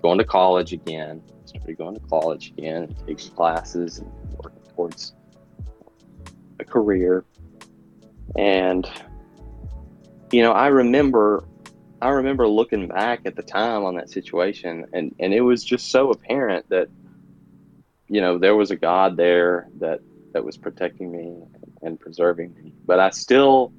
going 0.00 0.16
to 0.16 0.24
college 0.24 0.72
again. 0.72 1.22
Started 1.56 1.78
going 1.78 1.94
to 1.94 2.00
college 2.06 2.52
again, 2.56 2.84
and 2.84 3.06
taking 3.06 3.30
classes 3.32 3.98
and 3.98 4.10
working 4.42 4.62
towards 4.74 5.14
a 6.58 6.64
career. 6.64 7.24
And 8.36 8.88
you 10.32 10.42
know, 10.42 10.52
I 10.52 10.68
remember 10.68 11.44
I 12.00 12.08
remember 12.08 12.48
looking 12.48 12.88
back 12.88 13.20
at 13.26 13.36
the 13.36 13.42
time 13.42 13.84
on 13.84 13.94
that 13.94 14.10
situation, 14.10 14.86
and 14.92 15.14
and 15.20 15.32
it 15.32 15.42
was 15.42 15.62
just 15.62 15.90
so 15.90 16.10
apparent 16.10 16.68
that 16.70 16.88
you 18.08 18.20
know 18.20 18.38
there 18.38 18.56
was 18.56 18.70
a 18.70 18.76
God 18.76 19.16
there 19.16 19.68
that 19.78 20.00
that 20.32 20.44
was 20.44 20.56
protecting 20.56 21.12
me 21.12 21.36
and 21.82 22.00
preserving 22.00 22.54
me, 22.54 22.74
but 22.86 22.98
I 22.98 23.10
still 23.10 23.72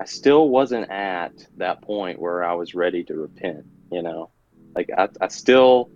I 0.00 0.06
still 0.06 0.48
wasn't 0.48 0.90
at 0.90 1.32
that 1.58 1.82
point 1.82 2.18
where 2.18 2.42
I 2.42 2.54
was 2.54 2.74
ready 2.74 3.04
to 3.04 3.14
repent. 3.14 3.66
You 3.92 4.02
know, 4.02 4.30
like 4.74 4.88
I, 4.96 5.08
I 5.20 5.28
still 5.28 5.90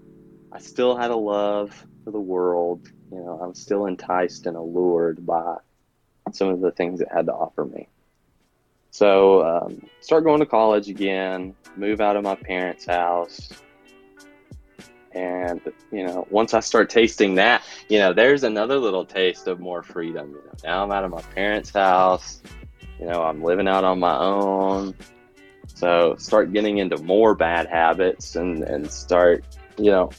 I 0.55 0.61
still 0.61 0.97
had 0.97 1.11
a 1.11 1.17
love 1.17 1.85
for 2.05 2.13
the 2.13 2.21
world. 2.21 2.89
You 3.11 3.19
know, 3.19 3.41
I 3.43 3.47
was 3.49 3.59
still 3.59 3.87
enticed 3.87 4.47
and 4.47 4.57
allured 4.57 5.27
by 5.27 5.57
some 6.33 6.49
of 6.49 6.61
the 6.61 6.71
things 6.71 7.01
it 7.01 7.09
had 7.13 7.27
to 7.27 7.33
offer 7.33 7.65
me. 7.65 7.89
So 8.93 9.45
um, 9.45 9.85
start 10.01 10.23
going 10.23 10.39
to 10.39 10.47
college 10.47 10.89
again, 10.89 11.57
move 11.77 12.01
out 12.01 12.17
of 12.17 12.23
my 12.23 12.37
parents' 12.37 12.87
house. 12.87 13.49
And, 15.11 15.61
you 15.91 16.07
know, 16.07 16.27
once 16.31 16.55
I 16.55 16.61
start 16.61 16.89
tasting 16.89 17.35
that, 17.35 17.65
you 17.89 17.99
know, 17.99 18.13
there's 18.13 18.45
another 18.45 18.79
little 18.79 19.05
taste 19.05 19.49
of 19.49 19.59
more 19.59 19.83
freedom. 19.83 20.31
You 20.31 20.37
know, 20.37 20.53
now 20.63 20.85
I'm 20.85 20.93
out 20.93 21.03
of 21.03 21.11
my 21.11 21.23
parents' 21.23 21.71
house. 21.71 22.43
You 23.01 23.07
know, 23.07 23.25
I'm 23.25 23.43
living 23.43 23.67
out 23.67 23.83
on 23.83 23.99
my 23.99 24.17
own. 24.17 24.95
So 25.75 26.15
start 26.19 26.53
getting 26.53 26.79
into 26.79 26.97
more 26.99 27.35
bad 27.35 27.67
habits 27.67 28.37
and, 28.37 28.63
and 28.63 28.89
start, 28.89 29.45
you 29.77 29.91
know, 29.91 30.11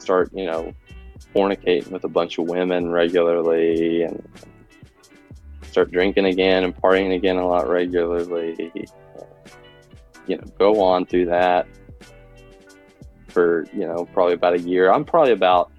start, 0.00 0.30
you 0.32 0.46
know, 0.46 0.72
fornicating 1.34 1.90
with 1.90 2.04
a 2.04 2.08
bunch 2.08 2.38
of 2.38 2.48
women 2.48 2.90
regularly 2.90 4.02
and 4.02 4.26
start 5.62 5.90
drinking 5.92 6.26
again 6.26 6.64
and 6.64 6.74
partying 6.76 7.14
again 7.14 7.36
a 7.36 7.46
lot 7.46 7.68
regularly. 7.68 8.72
You 10.26 10.36
know, 10.36 10.44
go 10.58 10.82
on 10.82 11.06
through 11.06 11.26
that 11.26 11.66
for, 13.28 13.66
you 13.72 13.86
know, 13.86 14.08
probably 14.12 14.34
about 14.34 14.54
a 14.54 14.60
year. 14.60 14.92
I'm 14.92 15.04
probably 15.04 15.32
about 15.32 15.70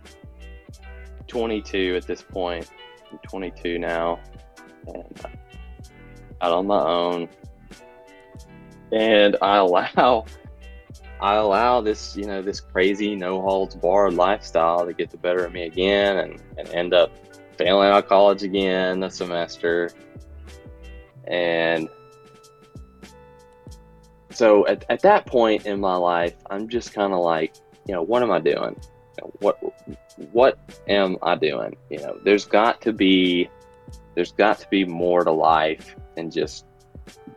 22 1.27 1.95
at 1.97 2.07
this 2.07 2.21
point. 2.21 2.69
I'm 3.11 3.19
22 3.19 3.79
now 3.79 4.19
and 4.87 5.25
out 6.41 6.51
on 6.51 6.67
my 6.67 6.81
own. 6.81 7.29
And 8.91 9.37
I 9.41 9.57
allow 9.57 10.25
I 11.21 11.35
allow 11.35 11.81
this, 11.81 12.15
you 12.17 12.25
know, 12.25 12.41
this 12.41 12.59
crazy 12.59 13.15
no 13.15 13.41
holds 13.41 13.75
barred 13.75 14.15
lifestyle 14.15 14.85
to 14.85 14.93
get 14.93 15.11
the 15.11 15.17
better 15.17 15.45
of 15.45 15.53
me 15.53 15.63
again 15.63 16.17
and, 16.17 16.41
and 16.57 16.67
end 16.69 16.93
up 16.93 17.11
failing 17.57 17.89
out 17.89 18.03
of 18.03 18.09
college 18.09 18.41
again 18.43 19.03
a 19.03 19.11
semester. 19.11 19.91
And 21.25 21.87
so 24.31 24.65
at, 24.67 24.83
at 24.89 25.01
that 25.01 25.27
point 25.27 25.67
in 25.67 25.79
my 25.79 25.95
life, 25.95 26.35
I'm 26.49 26.67
just 26.67 26.93
kind 26.93 27.13
of 27.13 27.19
like, 27.19 27.55
you 27.87 27.93
know, 27.93 28.01
what 28.01 28.23
am 28.23 28.31
I 28.31 28.39
doing? 28.39 28.75
What 29.39 29.59
what 30.31 30.81
am 30.87 31.17
I 31.21 31.35
doing? 31.35 31.75
You 31.91 31.99
know, 31.99 32.19
there's 32.23 32.45
got 32.45 32.81
to 32.81 32.93
be 32.93 33.49
there's 34.15 34.31
got 34.31 34.59
to 34.59 34.69
be 34.69 34.85
more 34.85 35.23
to 35.23 35.31
life 35.31 35.95
than 36.15 36.31
just 36.31 36.65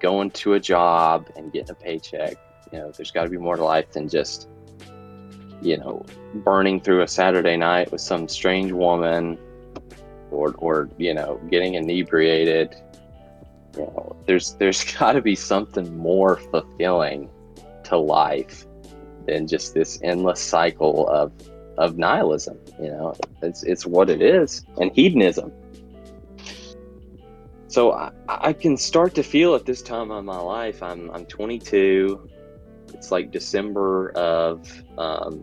going 0.00 0.30
to 0.30 0.54
a 0.54 0.60
job 0.60 1.28
and 1.36 1.52
getting 1.52 1.70
a 1.70 1.74
paycheck. 1.74 2.36
You 2.74 2.80
know, 2.80 2.90
there's 2.90 3.12
got 3.12 3.22
to 3.22 3.30
be 3.30 3.38
more 3.38 3.54
to 3.54 3.62
life 3.62 3.92
than 3.92 4.08
just 4.08 4.48
you 5.62 5.78
know 5.78 6.04
burning 6.42 6.80
through 6.80 7.02
a 7.02 7.08
Saturday 7.08 7.56
night 7.56 7.92
with 7.92 8.00
some 8.00 8.26
strange 8.26 8.72
woman 8.72 9.38
or 10.32 10.54
or 10.58 10.90
you 10.98 11.14
know 11.14 11.40
getting 11.52 11.74
inebriated. 11.74 12.74
You 13.76 13.82
know 13.82 14.16
there's 14.26 14.54
there's 14.54 14.82
got 14.98 15.12
to 15.12 15.22
be 15.22 15.36
something 15.36 15.96
more 15.96 16.38
fulfilling 16.50 17.30
to 17.84 17.96
life 17.96 18.66
than 19.28 19.46
just 19.46 19.72
this 19.72 20.00
endless 20.02 20.40
cycle 20.40 21.08
of 21.08 21.32
of 21.78 21.96
nihilism 21.96 22.58
you 22.80 22.90
know? 22.90 23.14
It's 23.40 23.62
it's 23.62 23.86
what 23.86 24.10
it 24.10 24.20
is 24.20 24.66
and 24.80 24.90
hedonism. 24.92 25.52
So 27.68 27.92
I, 27.92 28.10
I 28.28 28.52
can 28.52 28.76
start 28.76 29.14
to 29.14 29.22
feel 29.22 29.54
at 29.54 29.64
this 29.64 29.80
time 29.80 30.10
of 30.10 30.24
my 30.24 30.38
life 30.38 30.82
i'm 30.82 31.10
i'm 31.10 31.24
22 31.26 32.28
it's 32.94 33.10
like 33.10 33.30
december 33.30 34.10
of 34.10 34.82
um, 34.96 35.42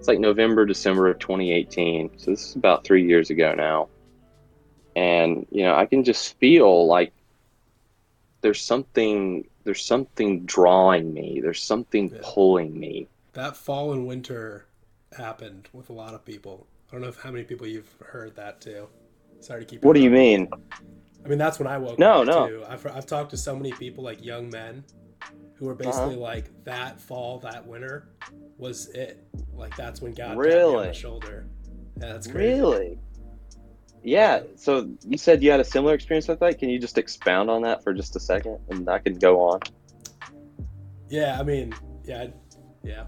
it's 0.00 0.08
like 0.08 0.18
November, 0.18 0.64
December 0.64 1.10
of 1.10 1.18
2018. 1.18 2.12
So 2.16 2.30
this 2.30 2.48
is 2.48 2.56
about 2.56 2.84
three 2.84 3.06
years 3.06 3.28
ago 3.28 3.54
now. 3.54 3.90
And, 4.96 5.46
you 5.50 5.62
know, 5.62 5.74
I 5.74 5.84
can 5.84 6.04
just 6.04 6.38
feel 6.38 6.86
like 6.86 7.12
there's 8.40 8.62
something, 8.62 9.46
there's 9.64 9.84
something 9.84 10.46
drawing 10.46 11.12
me. 11.12 11.40
There's 11.42 11.62
something 11.62 12.08
yeah. 12.08 12.20
pulling 12.22 12.80
me. 12.80 13.08
That 13.34 13.58
fall 13.58 13.92
and 13.92 14.06
winter 14.06 14.64
happened 15.14 15.68
with 15.74 15.90
a 15.90 15.92
lot 15.92 16.14
of 16.14 16.24
people. 16.24 16.66
I 16.88 16.92
don't 16.92 17.02
know 17.02 17.08
if 17.08 17.20
how 17.20 17.30
many 17.30 17.44
people 17.44 17.66
you've 17.66 17.94
heard 18.02 18.34
that 18.36 18.62
too. 18.62 18.88
Sorry 19.40 19.60
to 19.60 19.66
keep. 19.66 19.84
What 19.84 19.92
do 19.92 20.00
you 20.00 20.10
mean? 20.10 20.48
I 21.22 21.28
mean, 21.28 21.38
that's 21.38 21.58
when 21.58 21.68
I 21.68 21.76
woke 21.76 21.98
no, 21.98 22.22
up 22.22 22.26
no. 22.26 22.48
too. 22.48 22.64
I've, 22.66 22.86
I've 22.86 23.06
talked 23.06 23.30
to 23.32 23.36
so 23.36 23.54
many 23.54 23.72
people, 23.72 24.02
like 24.02 24.24
young 24.24 24.48
men, 24.48 24.82
who 25.60 25.68
are 25.68 25.74
basically 25.74 26.14
uh-huh. 26.14 26.16
like 26.16 26.64
that 26.64 26.98
fall, 26.98 27.38
that 27.40 27.64
winter 27.66 28.08
was 28.56 28.88
it. 28.88 29.22
Like 29.54 29.76
that's 29.76 30.00
when 30.00 30.14
God 30.14 30.38
really 30.38 30.74
on 30.74 30.86
the 30.86 30.94
shoulder. 30.94 31.46
Yeah, 32.00 32.14
that's 32.14 32.26
crazy. 32.26 32.58
Really. 32.58 32.98
Yeah. 34.02 34.40
So 34.56 34.88
you 35.06 35.18
said 35.18 35.42
you 35.42 35.50
had 35.50 35.60
a 35.60 35.64
similar 35.64 35.92
experience 35.92 36.28
with 36.28 36.40
that. 36.40 36.58
Can 36.58 36.70
you 36.70 36.78
just 36.78 36.96
expound 36.96 37.50
on 37.50 37.60
that 37.62 37.84
for 37.84 37.92
just 37.92 38.16
a 38.16 38.20
second, 38.20 38.58
and 38.70 38.88
I 38.88 38.98
can 38.98 39.18
go 39.18 39.38
on? 39.42 39.60
Yeah. 41.10 41.38
I 41.38 41.42
mean, 41.42 41.74
yeah, 42.04 42.28
yeah. 42.82 43.04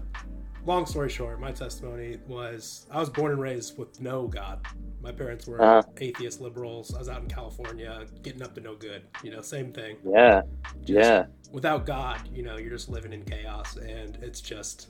Long 0.65 0.85
story 0.85 1.09
short, 1.09 1.41
my 1.41 1.51
testimony 1.51 2.19
was 2.25 2.87
I 2.89 2.99
was 2.99 3.09
born 3.09 3.33
and 3.33 3.41
raised 3.41 3.77
with 3.77 3.99
no 3.99 4.27
God. 4.27 4.65
My 5.01 5.11
parents 5.11 5.45
were 5.45 5.61
uh-huh. 5.61 5.83
atheist 5.97 6.39
liberals. 6.39 6.95
I 6.95 6.99
was 6.99 7.09
out 7.09 7.21
in 7.21 7.27
California 7.27 8.05
getting 8.21 8.41
up 8.41 8.55
to 8.55 8.61
no 8.61 8.73
good. 8.75 9.03
You 9.23 9.31
know, 9.31 9.41
same 9.41 9.73
thing. 9.73 9.97
Yeah. 10.05 10.43
Just 10.85 10.89
yeah. 10.89 11.25
Without 11.51 11.85
God, 11.85 12.21
you 12.33 12.43
know, 12.43 12.57
you're 12.57 12.69
just 12.71 12.87
living 12.87 13.11
in 13.11 13.23
chaos, 13.25 13.75
and 13.75 14.17
it's 14.21 14.39
just 14.39 14.87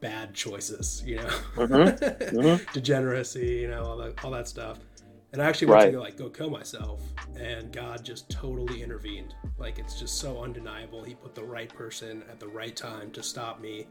bad 0.00 0.34
choices, 0.34 1.02
you 1.06 1.16
know, 1.16 1.28
Mm-hmm. 1.56 2.36
Mhm. 2.38 2.72
degeneracy, 2.74 3.46
you 3.62 3.68
know, 3.68 3.84
all 3.84 3.96
that 3.96 4.22
all 4.22 4.30
that 4.32 4.46
stuff. 4.48 4.78
And 5.32 5.42
I 5.42 5.46
actually 5.48 5.68
went 5.68 5.84
Right. 5.84 5.92
to 5.92 6.00
like 6.00 6.16
go 6.18 6.28
kill 6.28 6.50
myself, 6.50 7.00
and 7.40 7.72
God 7.72 8.04
just 8.04 8.28
totally 8.30 8.82
intervened. 8.82 9.34
Like 9.56 9.78
it's 9.78 9.98
just 9.98 10.18
so 10.18 10.42
undeniable. 10.42 11.02
He 11.02 11.14
put 11.14 11.34
the 11.34 11.42
right 11.44 11.72
person 11.74 12.22
at 12.30 12.38
the 12.38 12.48
right 12.48 12.76
time 12.76 13.10
to 13.12 13.22
stop 13.22 13.60
me, 13.62 13.86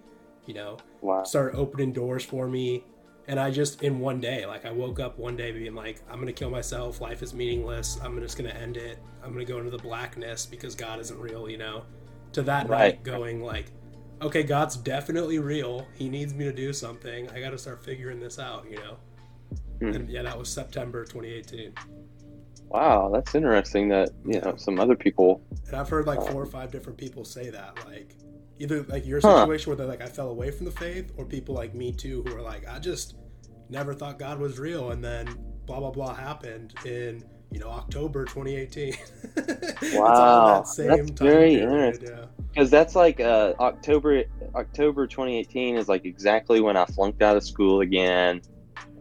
you 0.46 0.54
know, 0.54 0.78
Wow. 1.02 1.24
started 1.24 1.58
opening 1.58 1.92
doors 1.94 2.24
for 2.24 2.48
me. 2.48 2.84
And 3.28 3.40
I 3.40 3.50
just 3.50 3.82
in 3.82 4.00
one 4.00 4.20
day, 4.22 4.46
like 4.46 4.66
I 4.66 4.72
woke 4.72 5.00
up 5.00 5.18
one 5.18 5.36
day 5.36 5.52
being 5.52 5.74
like, 5.74 6.02
I'm 6.10 6.20
gonna 6.20 6.32
kill 6.34 6.50
myself. 6.52 7.02
Life 7.02 7.24
is 7.24 7.34
meaningless. 7.34 8.00
I'm 8.04 8.20
just 8.22 8.38
gonna 8.38 8.50
end 8.50 8.78
it. 8.78 9.00
I'm 9.24 9.32
gonna 9.34 9.46
go 9.46 9.58
into 9.58 9.72
the 9.72 9.80
blackness 9.80 10.46
because 10.46 10.76
God 10.76 11.00
isn't 11.00 11.20
real, 11.20 11.50
you 11.50 11.58
know. 11.58 11.84
To 12.34 12.42
that 12.44 12.68
Right. 12.70 12.96
night, 12.96 13.04
going 13.04 13.42
like, 13.42 13.72
okay, 14.22 14.44
God's 14.44 14.78
definitely 14.78 15.40
real. 15.40 15.88
He 15.96 16.10
needs 16.10 16.34
me 16.34 16.46
to 16.46 16.52
do 16.54 16.72
something. 16.74 17.30
I 17.32 17.40
got 17.40 17.52
to 17.52 17.58
start 17.58 17.84
figuring 17.84 18.20
this 18.20 18.40
out, 18.40 18.66
you 18.70 18.78
know. 18.78 18.98
Hmm. 19.80 19.88
And 19.96 20.10
yeah, 20.10 20.22
that 20.24 20.38
was 20.38 20.50
September 20.50 21.04
2018. 21.06 21.74
Wow, 22.70 23.10
that's 23.14 23.36
interesting. 23.36 23.90
That 23.90 24.10
you 24.26 24.40
know 24.42 24.56
some 24.58 24.80
other 24.80 24.96
people. 24.96 25.42
And 25.68 25.76
I've 25.76 25.90
heard 25.90 26.08
like 26.08 26.22
four 26.22 26.42
or 26.42 26.46
five 26.46 26.72
different 26.72 26.98
people 26.98 27.24
say 27.26 27.50
that, 27.50 27.86
like 27.86 28.16
either 28.60 28.84
like 28.84 29.06
your 29.06 29.20
Huh. 29.22 29.40
situation 29.42 29.70
where 29.70 29.78
they're 29.78 29.88
like 29.88 30.02
I 30.02 30.08
fell 30.08 30.30
away 30.30 30.52
from 30.52 30.66
the 30.66 30.72
faith, 30.72 31.12
or 31.18 31.26
people 31.26 31.56
like 31.56 31.74
me 31.74 31.92
too 31.92 32.24
who 32.28 32.36
are 32.36 32.42
like 32.42 32.68
I 32.68 32.80
just 32.80 33.16
never 33.70 33.94
thought 33.94 34.20
God 34.20 34.40
was 34.40 34.60
real, 34.60 34.92
and 34.92 35.04
then 35.04 35.28
blah 35.66 35.80
blah 35.80 35.92
blah 35.92 36.14
happened 36.14 36.74
in 36.86 37.24
you 37.52 37.60
know 37.60 37.70
October 37.70 38.26
2018. 38.26 38.96
Wow, 39.94 40.60
that 40.64 40.68
same 40.68 40.88
that's 40.88 41.12
time 41.12 41.28
very 41.28 41.56
period, 41.58 41.64
interesting. 41.64 42.10
yeah. 42.10 42.26
because 42.52 42.70
that's 42.72 42.96
like 42.96 43.20
uh, 43.20 43.54
October 43.60 44.24
October 44.56 45.06
2018 45.08 45.76
is 45.76 45.88
like 45.90 46.06
exactly 46.06 46.62
when 46.62 46.78
I 46.78 46.86
flunked 46.86 47.22
out 47.22 47.36
of 47.38 47.44
school 47.44 47.82
again 47.82 48.42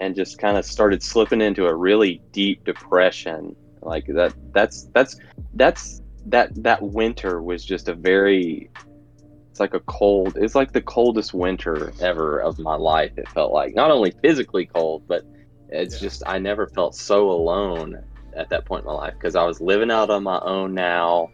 and 0.01 0.15
just 0.17 0.39
kind 0.39 0.57
of 0.57 0.65
started 0.65 1.03
slipping 1.03 1.41
into 1.41 1.67
a 1.67 1.75
really 1.75 2.21
deep 2.33 2.65
depression 2.65 3.55
like 3.83 4.07
that 4.07 4.35
that's 4.53 4.89
that's 4.95 5.17
that's 5.55 6.03
that 6.27 6.51
that 6.63 6.83
winter 6.83 7.41
was 7.43 7.65
just 7.65 7.89
a 7.89 7.95
very 7.95 8.71
it's 9.55 9.61
like 9.61 9.75
a 9.75 9.81
cold 9.81 10.37
it's 10.37 10.57
like 10.57 10.73
the 10.73 10.83
coldest 10.83 11.33
winter 11.33 11.93
ever 12.01 12.41
of 12.41 12.59
my 12.59 12.75
life 12.75 13.13
it 13.17 13.29
felt 13.29 13.53
like 13.53 13.73
not 13.77 13.93
only 13.93 14.11
physically 14.21 14.67
cold 14.67 15.01
but 15.07 15.25
it's 15.69 15.95
Yeah. 15.95 16.01
just 16.01 16.23
I 16.27 16.39
never 16.39 16.67
felt 16.67 16.97
so 16.97 17.31
alone 17.31 18.03
at 18.37 18.51
that 18.51 18.65
point 18.65 18.83
in 18.83 18.89
my 18.89 18.95
life 18.95 19.15
because 19.15 19.37
I 19.37 19.45
was 19.45 19.61
living 19.61 19.93
out 19.93 20.11
on 20.11 20.25
my 20.25 20.41
own 20.41 20.75
now 20.75 21.31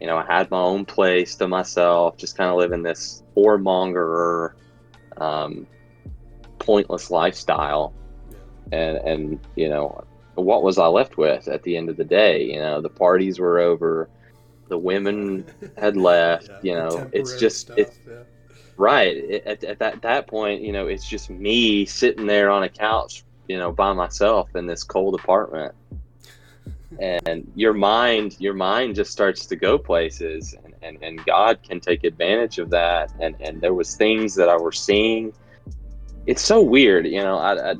you 0.00 0.06
know, 0.06 0.16
I 0.16 0.24
had 0.24 0.50
my 0.50 0.60
own 0.60 0.86
place 0.86 1.36
to 1.36 1.46
myself, 1.46 2.16
just 2.16 2.36
kind 2.36 2.50
of 2.50 2.56
living 2.56 2.82
this 2.82 3.22
whoremonger, 3.36 4.52
um, 5.18 5.66
pointless 6.58 7.10
lifestyle. 7.10 7.92
And, 8.72 8.96
and, 8.98 9.40
you 9.56 9.68
know, 9.68 10.04
what 10.36 10.62
was 10.62 10.78
I 10.78 10.86
left 10.86 11.18
with 11.18 11.48
at 11.48 11.62
the 11.64 11.76
end 11.76 11.90
of 11.90 11.98
the 11.98 12.04
day? 12.04 12.44
You 12.44 12.60
know, 12.60 12.80
the 12.80 12.88
parties 12.88 13.38
were 13.38 13.58
over, 13.58 14.08
the 14.70 14.78
women 14.78 15.44
had 15.76 15.96
left, 15.96 16.48
Yeah, 16.50 16.58
you 16.62 16.74
know, 16.74 17.10
it's 17.12 17.36
just, 17.38 17.60
stuff, 17.60 17.78
it's 17.78 17.98
yeah. 18.08 18.22
right. 18.78 19.16
It, 19.16 19.46
at, 19.46 19.64
at 19.64 19.78
that, 19.80 20.00
that 20.02 20.26
point, 20.26 20.62
you 20.62 20.72
know, 20.72 20.86
it's 20.86 21.06
just 21.06 21.28
me 21.28 21.84
sitting 21.84 22.26
there 22.26 22.50
on 22.50 22.62
a 22.62 22.68
couch, 22.68 23.24
you 23.48 23.58
know, 23.58 23.70
by 23.70 23.92
myself 23.92 24.56
in 24.56 24.66
this 24.66 24.82
cold 24.82 25.14
apartment 25.14 25.74
and 26.98 27.50
your 27.54 27.72
mind 27.72 28.36
your 28.40 28.54
mind 28.54 28.94
just 28.94 29.12
starts 29.12 29.46
to 29.46 29.56
go 29.56 29.78
places 29.78 30.54
and, 30.64 30.74
and, 30.82 31.02
and 31.02 31.24
god 31.24 31.62
can 31.62 31.80
take 31.80 32.04
advantage 32.04 32.58
of 32.58 32.70
that 32.70 33.12
and, 33.20 33.36
and 33.40 33.60
there 33.60 33.74
was 33.74 33.96
things 33.96 34.34
that 34.34 34.48
i 34.48 34.56
were 34.56 34.72
seeing 34.72 35.32
it's 36.26 36.42
so 36.42 36.60
weird 36.60 37.06
you 37.06 37.20
know 37.20 37.38
I, 37.38 37.72
I 37.72 37.74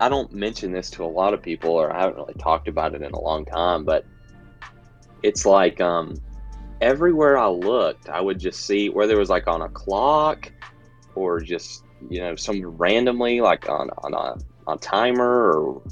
i 0.00 0.08
don't 0.08 0.32
mention 0.32 0.72
this 0.72 0.90
to 0.92 1.04
a 1.04 1.06
lot 1.06 1.32
of 1.32 1.42
people 1.42 1.70
or 1.70 1.92
i 1.92 2.00
haven't 2.00 2.16
really 2.16 2.34
talked 2.34 2.66
about 2.66 2.94
it 2.94 3.02
in 3.02 3.12
a 3.12 3.20
long 3.20 3.44
time 3.44 3.84
but 3.84 4.04
it's 5.24 5.44
like 5.44 5.80
um 5.80 6.14
everywhere 6.80 7.36
i 7.36 7.48
looked 7.48 8.08
i 8.08 8.20
would 8.20 8.38
just 8.38 8.66
see 8.66 8.88
whether 8.88 9.14
it 9.14 9.18
was 9.18 9.30
like 9.30 9.48
on 9.48 9.62
a 9.62 9.68
clock 9.70 10.52
or 11.14 11.40
just 11.40 11.84
you 12.10 12.20
know 12.20 12.36
some 12.36 12.62
randomly 12.76 13.40
like 13.40 13.68
on 13.68 13.90
on 13.98 14.14
a 14.14 14.36
on 14.66 14.78
timer 14.78 15.52
or 15.52 15.82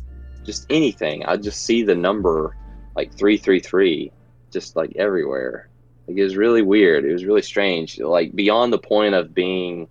just 0.44 0.66
anything. 0.70 1.24
I 1.24 1.36
just 1.36 1.64
see 1.64 1.82
the 1.82 1.94
number 1.94 2.56
like 2.94 3.14
three 3.14 3.36
three 3.36 3.60
three, 3.60 4.12
just 4.52 4.76
like 4.76 4.92
everywhere. 4.96 5.68
Like 6.06 6.16
it 6.16 6.24
was 6.24 6.36
really 6.36 6.62
weird. 6.62 7.04
It 7.04 7.12
was 7.12 7.24
really 7.24 7.42
strange. 7.42 7.98
Like 7.98 8.34
beyond 8.34 8.72
the 8.72 8.78
point 8.78 9.14
of 9.14 9.34
being, 9.34 9.88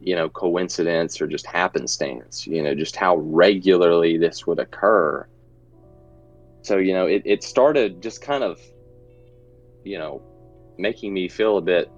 you 0.00 0.14
know, 0.14 0.28
coincidence 0.28 1.20
or 1.20 1.26
just 1.26 1.46
happenstance. 1.46 2.46
You 2.46 2.62
know, 2.62 2.74
just 2.74 2.96
how 2.96 3.16
regularly 3.16 4.16
this 4.16 4.46
would 4.46 4.58
occur. 4.58 5.26
So 6.62 6.78
you 6.78 6.92
know, 6.92 7.06
it 7.06 7.22
it 7.24 7.42
started 7.42 8.02
just 8.02 8.22
kind 8.22 8.44
of, 8.44 8.60
you 9.84 9.98
know, 9.98 10.22
making 10.78 11.12
me 11.12 11.28
feel 11.28 11.56
a 11.58 11.62
bit, 11.62 11.90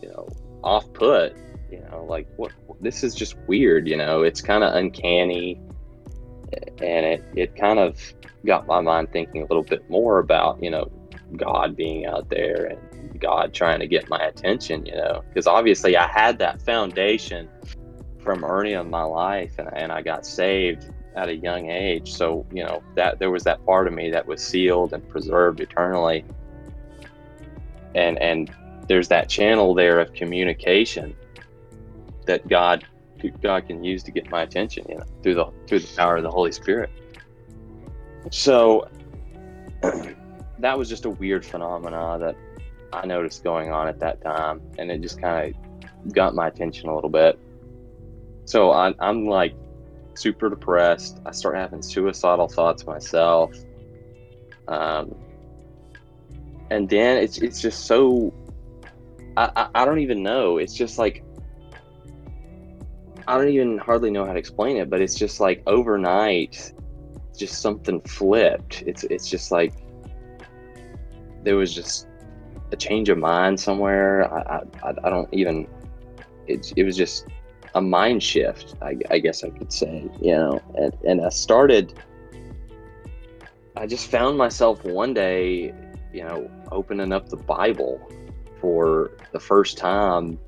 you 0.00 0.08
know, 0.08 0.28
off 0.62 0.92
put. 0.92 1.34
You 1.70 1.80
know, 1.90 2.04
like 2.04 2.28
what 2.36 2.52
this 2.80 3.02
is 3.02 3.14
just 3.14 3.36
weird. 3.46 3.88
You 3.88 3.96
know, 3.96 4.22
it's 4.22 4.42
kind 4.42 4.62
of 4.62 4.74
uncanny 4.74 5.60
and 6.82 7.06
it, 7.06 7.24
it 7.34 7.56
kind 7.56 7.78
of 7.78 7.98
got 8.44 8.66
my 8.66 8.80
mind 8.80 9.08
thinking 9.12 9.42
a 9.42 9.46
little 9.46 9.62
bit 9.62 9.88
more 9.88 10.18
about 10.18 10.62
you 10.62 10.70
know 10.70 10.90
god 11.36 11.76
being 11.76 12.04
out 12.06 12.28
there 12.28 12.66
and 12.66 13.20
god 13.20 13.54
trying 13.54 13.80
to 13.80 13.86
get 13.86 14.08
my 14.08 14.18
attention 14.18 14.84
you 14.84 14.94
know 14.94 15.22
because 15.28 15.46
obviously 15.46 15.96
i 15.96 16.06
had 16.06 16.38
that 16.38 16.60
foundation 16.62 17.48
from 18.18 18.44
early 18.44 18.72
in 18.72 18.90
my 18.90 19.02
life 19.02 19.54
and, 19.58 19.68
and 19.74 19.92
i 19.92 20.02
got 20.02 20.26
saved 20.26 20.91
at 21.14 21.28
a 21.28 21.36
young 21.36 21.70
age 21.70 22.12
so 22.12 22.44
you 22.52 22.64
know 22.64 22.82
that 22.94 23.18
there 23.18 23.30
was 23.30 23.44
that 23.44 23.64
part 23.66 23.86
of 23.86 23.92
me 23.92 24.10
that 24.10 24.26
was 24.26 24.42
sealed 24.42 24.92
and 24.92 25.06
preserved 25.08 25.60
eternally 25.60 26.24
and 27.94 28.18
and 28.18 28.52
there's 28.88 29.08
that 29.08 29.28
channel 29.28 29.74
there 29.74 30.00
of 30.00 30.12
communication 30.14 31.14
that 32.26 32.46
god 32.48 32.84
God 33.30 33.66
can 33.66 33.84
use 33.84 34.02
to 34.04 34.10
get 34.10 34.30
my 34.30 34.42
attention, 34.42 34.84
you 34.88 34.96
know, 34.96 35.04
through 35.22 35.34
the 35.34 35.46
through 35.66 35.80
the 35.80 35.96
power 35.96 36.16
of 36.16 36.22
the 36.22 36.30
Holy 36.30 36.52
Spirit. 36.52 36.90
So 38.30 38.88
that 40.58 40.78
was 40.78 40.88
just 40.88 41.04
a 41.04 41.10
weird 41.10 41.44
phenomena 41.44 42.18
that 42.20 42.36
I 42.92 43.06
noticed 43.06 43.44
going 43.44 43.70
on 43.70 43.88
at 43.88 44.00
that 44.00 44.20
time, 44.22 44.60
and 44.78 44.90
it 44.90 45.00
just 45.00 45.20
kind 45.20 45.54
of 45.54 46.12
got 46.12 46.34
my 46.34 46.48
attention 46.48 46.88
a 46.88 46.94
little 46.94 47.10
bit. 47.10 47.38
So 48.44 48.72
I, 48.72 48.94
I'm 48.98 49.26
like 49.26 49.54
super 50.14 50.50
depressed. 50.50 51.20
I 51.26 51.32
start 51.32 51.56
having 51.56 51.82
suicidal 51.82 52.48
thoughts 52.48 52.86
myself, 52.86 53.54
um, 54.68 55.14
and 56.70 56.88
then 56.88 57.18
it's 57.18 57.38
it's 57.38 57.60
just 57.60 57.86
so 57.86 58.32
I, 59.36 59.50
I 59.56 59.68
I 59.82 59.84
don't 59.84 60.00
even 60.00 60.22
know. 60.22 60.58
It's 60.58 60.74
just 60.74 60.98
like 60.98 61.24
I 63.26 63.38
don't 63.38 63.48
even 63.48 63.78
hardly 63.78 64.10
know 64.10 64.24
how 64.24 64.32
to 64.32 64.38
explain 64.38 64.76
it, 64.76 64.90
but 64.90 65.00
it's 65.00 65.14
just 65.14 65.40
like 65.40 65.62
overnight, 65.66 66.72
just 67.36 67.62
something 67.62 68.00
flipped. 68.02 68.82
It's 68.86 69.04
it's 69.04 69.28
just 69.28 69.50
like 69.50 69.74
there 71.42 71.56
was 71.56 71.74
just 71.74 72.08
a 72.72 72.76
change 72.76 73.08
of 73.08 73.18
mind 73.18 73.58
somewhere. 73.58 74.32
I 74.32 74.62
I, 74.82 74.94
I 75.04 75.10
don't 75.10 75.28
even. 75.32 75.68
It 76.46 76.72
it 76.76 76.84
was 76.84 76.96
just 76.96 77.26
a 77.74 77.80
mind 77.80 78.22
shift. 78.22 78.74
I, 78.82 78.96
I 79.10 79.18
guess 79.18 79.44
I 79.44 79.50
could 79.50 79.72
say, 79.72 80.08
you 80.20 80.32
know, 80.34 80.60
and 80.76 80.92
and 81.06 81.20
I 81.24 81.28
started. 81.30 81.94
I 83.76 83.86
just 83.86 84.08
found 84.10 84.36
myself 84.36 84.84
one 84.84 85.14
day, 85.14 85.74
you 86.12 86.22
know, 86.22 86.50
opening 86.70 87.12
up 87.12 87.28
the 87.30 87.36
Bible 87.38 88.00
for 88.60 89.12
the 89.32 89.40
first 89.40 89.78
time 89.78 90.38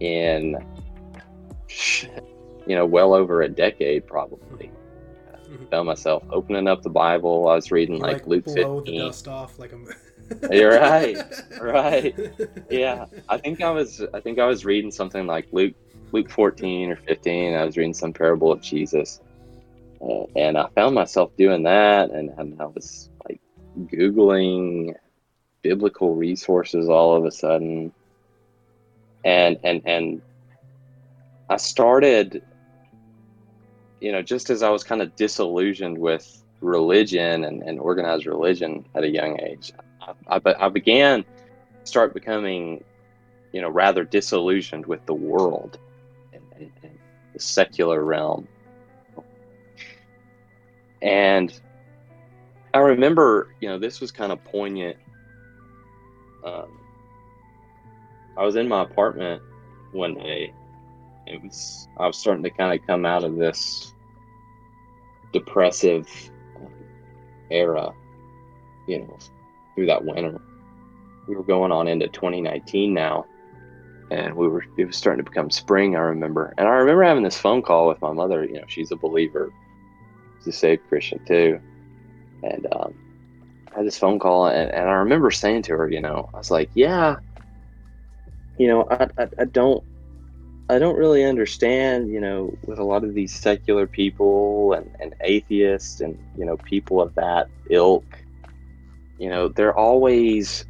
in 0.00 0.56
you 2.66 2.76
know, 2.76 2.86
well 2.86 3.14
over 3.14 3.42
a 3.42 3.48
decade 3.48 4.06
probably. 4.06 4.70
Mhm. 5.48 5.70
Found 5.70 5.86
myself 5.86 6.22
opening 6.30 6.68
up 6.68 6.82
the 6.82 6.90
Bible. 6.90 7.48
I 7.48 7.54
was 7.54 7.70
reading 7.72 7.96
You, 7.96 8.02
like, 8.02 8.26
Luke 8.26 8.44
blow 8.44 8.80
the 8.80 8.86
15. 8.86 9.00
dust 9.00 9.28
off 9.28 9.58
like 9.58 9.72
a. 9.72 9.78
You're 10.54 10.78
right, 10.78 11.16
right. 11.60 12.14
Yeah, 12.70 13.06
I 13.30 13.38
think 13.38 13.62
I 13.62 13.70
was. 13.70 14.02
I 14.12 14.20
think 14.20 14.38
I 14.38 14.46
was 14.46 14.66
reading 14.66 14.90
something 14.90 15.26
like 15.26 15.48
Luke, 15.52 15.74
Luke 16.12 16.30
14 16.30 16.90
or 16.90 16.96
15. 16.96 17.54
I 17.54 17.64
was 17.64 17.76
reading 17.76 17.94
some 17.94 18.12
parable 18.12 18.52
of 18.52 18.62
Jesus, 18.62 19.20
uh, 20.00 20.24
and 20.36 20.56
I 20.56 20.68
found 20.74 20.94
myself 20.94 21.36
doing 21.36 21.64
that, 21.64 22.10
and, 22.10 22.30
and 22.38 22.60
I 22.60 22.66
was 22.66 23.10
like 23.28 23.40
googling 23.78 24.94
biblical 25.62 26.14
resources 26.14 26.88
all 26.88 27.16
of 27.16 27.24
a 27.24 27.30
sudden, 27.30 27.92
and 29.24 29.58
and 29.64 29.82
and 29.84 30.22
I 31.50 31.56
started, 31.56 32.42
you 34.00 34.12
know, 34.12 34.22
just 34.22 34.50
as 34.50 34.62
I 34.62 34.70
was 34.70 34.84
kind 34.84 35.02
of 35.02 35.14
disillusioned 35.16 35.98
with 35.98 36.42
religion 36.60 37.44
and, 37.44 37.62
and 37.62 37.78
organized 37.78 38.26
religion 38.26 38.84
at 38.94 39.04
a 39.04 39.08
young 39.08 39.40
age, 39.40 39.72
I, 40.28 40.40
I, 40.44 40.54
I 40.58 40.68
began 40.68 41.24
start 41.84 42.12
becoming 42.14 42.82
you 43.52 43.62
know, 43.62 43.70
rather 43.70 44.04
disillusioned 44.04 44.86
with 44.86 45.04
the 45.06 45.14
world 45.14 45.78
the 47.38 47.44
secular 47.44 48.04
realm. 48.04 48.48
And 51.00 51.58
I 52.74 52.78
remember, 52.78 53.54
you 53.60 53.68
know, 53.68 53.78
this 53.78 54.00
was 54.00 54.10
kind 54.10 54.32
of 54.32 54.42
poignant. 54.44 54.96
Um, 56.44 56.78
I 58.36 58.44
was 58.44 58.56
in 58.56 58.68
my 58.68 58.82
apartment 58.82 59.42
one 59.92 60.14
day. 60.14 60.52
It 61.26 61.42
was 61.42 61.88
I 61.98 62.06
was 62.06 62.16
starting 62.16 62.42
to 62.42 62.50
kind 62.50 62.78
of 62.78 62.86
come 62.86 63.06
out 63.06 63.22
of 63.22 63.36
this 63.36 63.94
depressive 65.32 66.08
era, 67.50 67.92
you 68.86 69.00
know, 69.00 69.18
through 69.74 69.86
that 69.86 70.04
winter. 70.04 70.40
We 71.28 71.36
were 71.36 71.44
going 71.44 71.70
on 71.70 71.86
into 71.86 72.08
2019 72.08 72.94
now, 72.94 73.26
and 74.10 74.34
we 74.34 74.48
were 74.48 74.64
it 74.76 74.86
was 74.86 74.96
starting 74.96 75.24
to 75.24 75.30
become 75.30 75.50
spring. 75.50 75.96
I 75.96 76.00
remember, 76.00 76.54
and 76.58 76.66
I 76.66 76.72
remember 76.72 77.02
having 77.02 77.22
this 77.24 77.38
phone 77.38 77.62
call 77.62 77.88
with 77.88 78.00
my 78.00 78.12
mother. 78.12 78.44
You 78.44 78.54
know, 78.54 78.64
she's 78.68 78.90
a 78.90 78.96
believer, 78.96 79.50
she's 80.38 80.54
a 80.54 80.58
saved 80.58 80.88
Christian 80.88 81.20
too, 81.26 81.60
and 82.42 82.66
um, 82.72 82.94
I 83.72 83.78
had 83.78 83.86
this 83.86 83.98
phone 83.98 84.18
call, 84.18 84.46
and, 84.46 84.70
and 84.70 84.88
I 84.88 84.94
remember 84.94 85.30
saying 85.30 85.62
to 85.62 85.76
her, 85.76 85.90
you 85.90 86.00
know, 86.00 86.30
I 86.32 86.38
was 86.38 86.50
like, 86.50 86.70
yeah, 86.74 87.16
you 88.58 88.66
know, 88.68 88.86
I, 88.90 89.08
I, 89.18 89.28
I 89.40 89.44
don't 89.44 89.82
I 90.70 90.78
don't 90.78 90.98
really 90.98 91.24
understand, 91.24 92.10
you 92.10 92.20
know, 92.20 92.56
with 92.66 92.78
a 92.78 92.84
lot 92.84 93.02
of 93.02 93.14
these 93.14 93.34
secular 93.34 93.86
people 93.86 94.74
and, 94.74 94.90
and 95.00 95.14
atheists 95.22 96.00
and, 96.00 96.18
you 96.36 96.44
know, 96.44 96.58
people 96.58 97.00
of 97.00 97.14
that 97.14 97.48
ilk, 97.70 98.04
you 99.18 99.30
know, 99.30 99.48
they're 99.48 99.76
always 99.76 100.66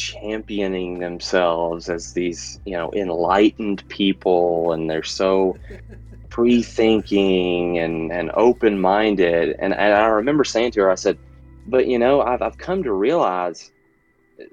championing 0.00 0.98
themselves 0.98 1.90
as 1.90 2.12
these, 2.14 2.58
you 2.64 2.72
know, 2.72 2.90
enlightened 2.94 3.86
people 3.88 4.72
and 4.72 4.88
they're 4.88 5.02
so 5.02 5.58
free 6.30 6.62
thinking 6.62 7.78
and, 7.78 8.10
and 8.10 8.30
open 8.34 8.80
minded. 8.80 9.56
And, 9.58 9.74
and 9.74 9.94
I 9.94 10.06
remember 10.06 10.44
saying 10.44 10.72
to 10.72 10.80
her, 10.80 10.90
I 10.90 10.94
said, 10.94 11.18
but, 11.66 11.86
you 11.86 11.98
know, 11.98 12.22
I've, 12.22 12.40
I've 12.40 12.56
come 12.56 12.82
to 12.84 12.92
realize, 12.92 13.70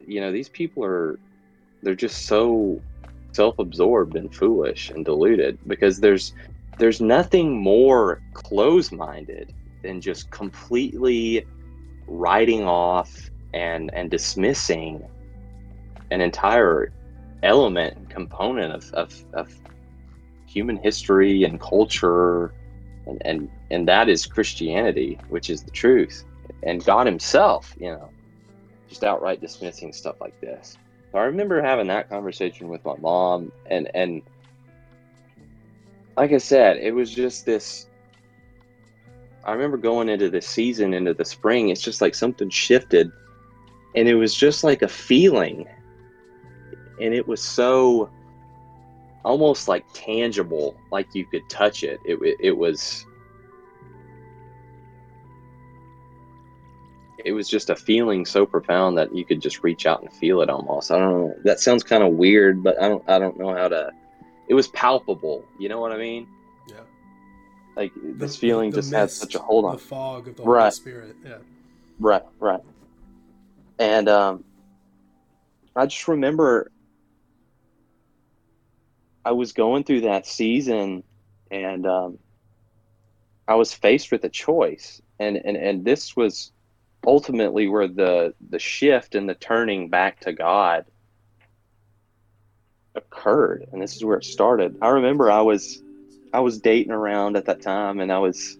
you 0.05 0.19
know, 0.19 0.33
these 0.33 0.49
people 0.49 0.83
are, 0.83 1.17
they're 1.81 1.95
just 1.95 2.25
so 2.25 2.81
self-absorbed 3.31 4.15
and 4.15 4.33
foolish 4.33 4.89
and 4.89 5.05
deluded 5.05 5.59
because 5.67 5.99
there's 5.99 6.33
there's 6.79 7.01
nothing 7.01 7.55
more 7.55 8.19
close-minded 8.33 9.53
than 9.83 10.01
just 10.01 10.29
completely 10.31 11.45
writing 12.07 12.63
off 12.63 13.29
and 13.53 13.93
and 13.93 14.09
dismissing 14.09 15.07
an 16.11 16.21
entire 16.21 16.91
element 17.43 17.95
and 17.97 18.09
component 18.09 18.73
of, 18.73 18.93
of, 18.93 19.25
of 19.33 19.53
human 20.45 20.77
history 20.77 21.43
and 21.43 21.59
culture 21.59 22.53
and, 23.05 23.21
and 23.25 23.49
and 23.69 23.87
that 23.87 24.09
is 24.09 24.25
christianity 24.25 25.19
which 25.29 25.49
is 25.49 25.61
the 25.61 25.71
truth 25.71 26.23
and 26.63 26.83
god 26.83 27.05
himself 27.05 27.75
you 27.79 27.91
know 27.91 28.09
just 28.89 29.03
outright 29.03 29.39
dismissing 29.39 29.93
stuff 29.93 30.15
like 30.19 30.39
this 30.41 30.77
I 31.17 31.23
remember 31.23 31.61
having 31.61 31.87
that 31.87 32.09
conversation 32.09 32.67
with 32.67 32.83
my 32.85 32.95
mom, 32.97 33.51
and 33.67 33.89
and 33.93 34.21
like 36.15 36.31
I 36.31 36.37
said, 36.37 36.77
it 36.77 36.93
was 36.93 37.13
just 37.13 37.45
this. 37.45 37.87
I 39.43 39.53
remember 39.53 39.77
going 39.77 40.09
into 40.09 40.29
the 40.29 40.41
season, 40.41 40.93
into 40.93 41.13
the 41.13 41.23
spring. 41.23 41.69
It's 41.69 41.81
just 41.81 42.01
like 42.01 42.15
something 42.15 42.49
shifted, 42.49 43.11
and 43.95 44.07
it 44.07 44.15
was 44.15 44.33
just 44.33 44.63
like 44.63 44.81
a 44.81 44.87
feeling, 44.87 45.67
and 46.99 47.13
it 47.13 47.27
was 47.27 47.41
so 47.41 48.09
almost 49.23 49.67
like 49.67 49.85
tangible, 49.93 50.75
like 50.91 51.13
you 51.13 51.25
could 51.25 51.47
touch 51.49 51.83
it. 51.83 51.99
It 52.05 52.37
it 52.39 52.57
was 52.57 53.05
it 57.25 57.33
was 57.33 57.49
just 57.49 57.69
a 57.69 57.75
feeling 57.75 58.25
so 58.25 58.45
profound 58.45 58.97
that 58.97 59.13
you 59.13 59.25
could 59.25 59.41
just 59.41 59.63
reach 59.63 59.85
out 59.85 60.01
and 60.01 60.11
feel 60.13 60.41
it 60.41 60.49
almost. 60.49 60.91
I 60.91 60.97
don't 60.97 61.11
know. 61.11 61.35
That 61.43 61.59
sounds 61.59 61.83
kind 61.83 62.03
of 62.03 62.13
weird, 62.13 62.63
but 62.63 62.81
I 62.81 62.87
don't 62.87 63.03
I 63.09 63.19
don't 63.19 63.37
know 63.37 63.53
how 63.53 63.67
to 63.67 63.91
it 64.47 64.53
was 64.53 64.69
palpable, 64.69 65.43
you 65.59 65.67
know 65.67 65.81
what 65.81 65.91
I 65.91 65.97
mean? 65.97 66.27
Yeah. 66.69 66.75
Like 67.75 67.91
this 67.95 68.37
feeling 68.37 68.71
the 68.71 68.77
just 68.77 68.91
mist, 68.91 68.99
had 68.99 69.11
such 69.11 69.35
a 69.35 69.39
hold 69.39 69.65
on. 69.65 69.73
The 69.73 69.81
fog 69.81 70.29
of 70.29 70.37
the 70.37 70.43
Holy 70.43 70.55
right. 70.55 70.73
Spirit. 70.73 71.17
Yeah. 71.25 71.37
Right, 71.99 72.23
right. 72.39 72.61
And 73.77 74.07
um 74.07 74.45
I 75.75 75.85
just 75.85 76.07
remember 76.07 76.71
I 79.27 79.31
was 79.31 79.51
going 79.51 79.83
through 79.83 80.01
that 80.01 80.25
season 80.25 81.03
and 81.51 81.85
um 81.85 82.17
I 83.45 83.55
was 83.55 83.73
faced 83.73 84.09
with 84.09 84.23
a 84.23 84.29
choice 84.29 85.01
and 85.19 85.35
and 85.35 85.57
and 85.57 85.83
this 85.83 86.15
was 86.15 86.53
ultimately 87.05 87.67
where 87.67 87.89
the 87.89 88.33
the 88.49 88.59
shift 88.59 89.15
and 89.15 89.27
the 89.27 89.35
turning 89.35 89.89
back 89.89 90.21
to 90.21 90.31
God 90.31 90.85
occurred 92.95 93.65
and 93.73 93.81
this 93.81 93.97
is 93.97 94.05
where 94.05 94.17
it 94.17 94.23
started. 94.23 94.77
I 94.81 94.87
remember 94.91 95.29
I 95.29 95.41
was 95.41 95.83
I 96.31 96.39
was 96.39 96.61
dating 96.61 96.93
around 96.93 97.35
at 97.35 97.47
that 97.47 97.61
time 97.61 97.99
and 97.99 98.13
I 98.13 98.19
was 98.19 98.57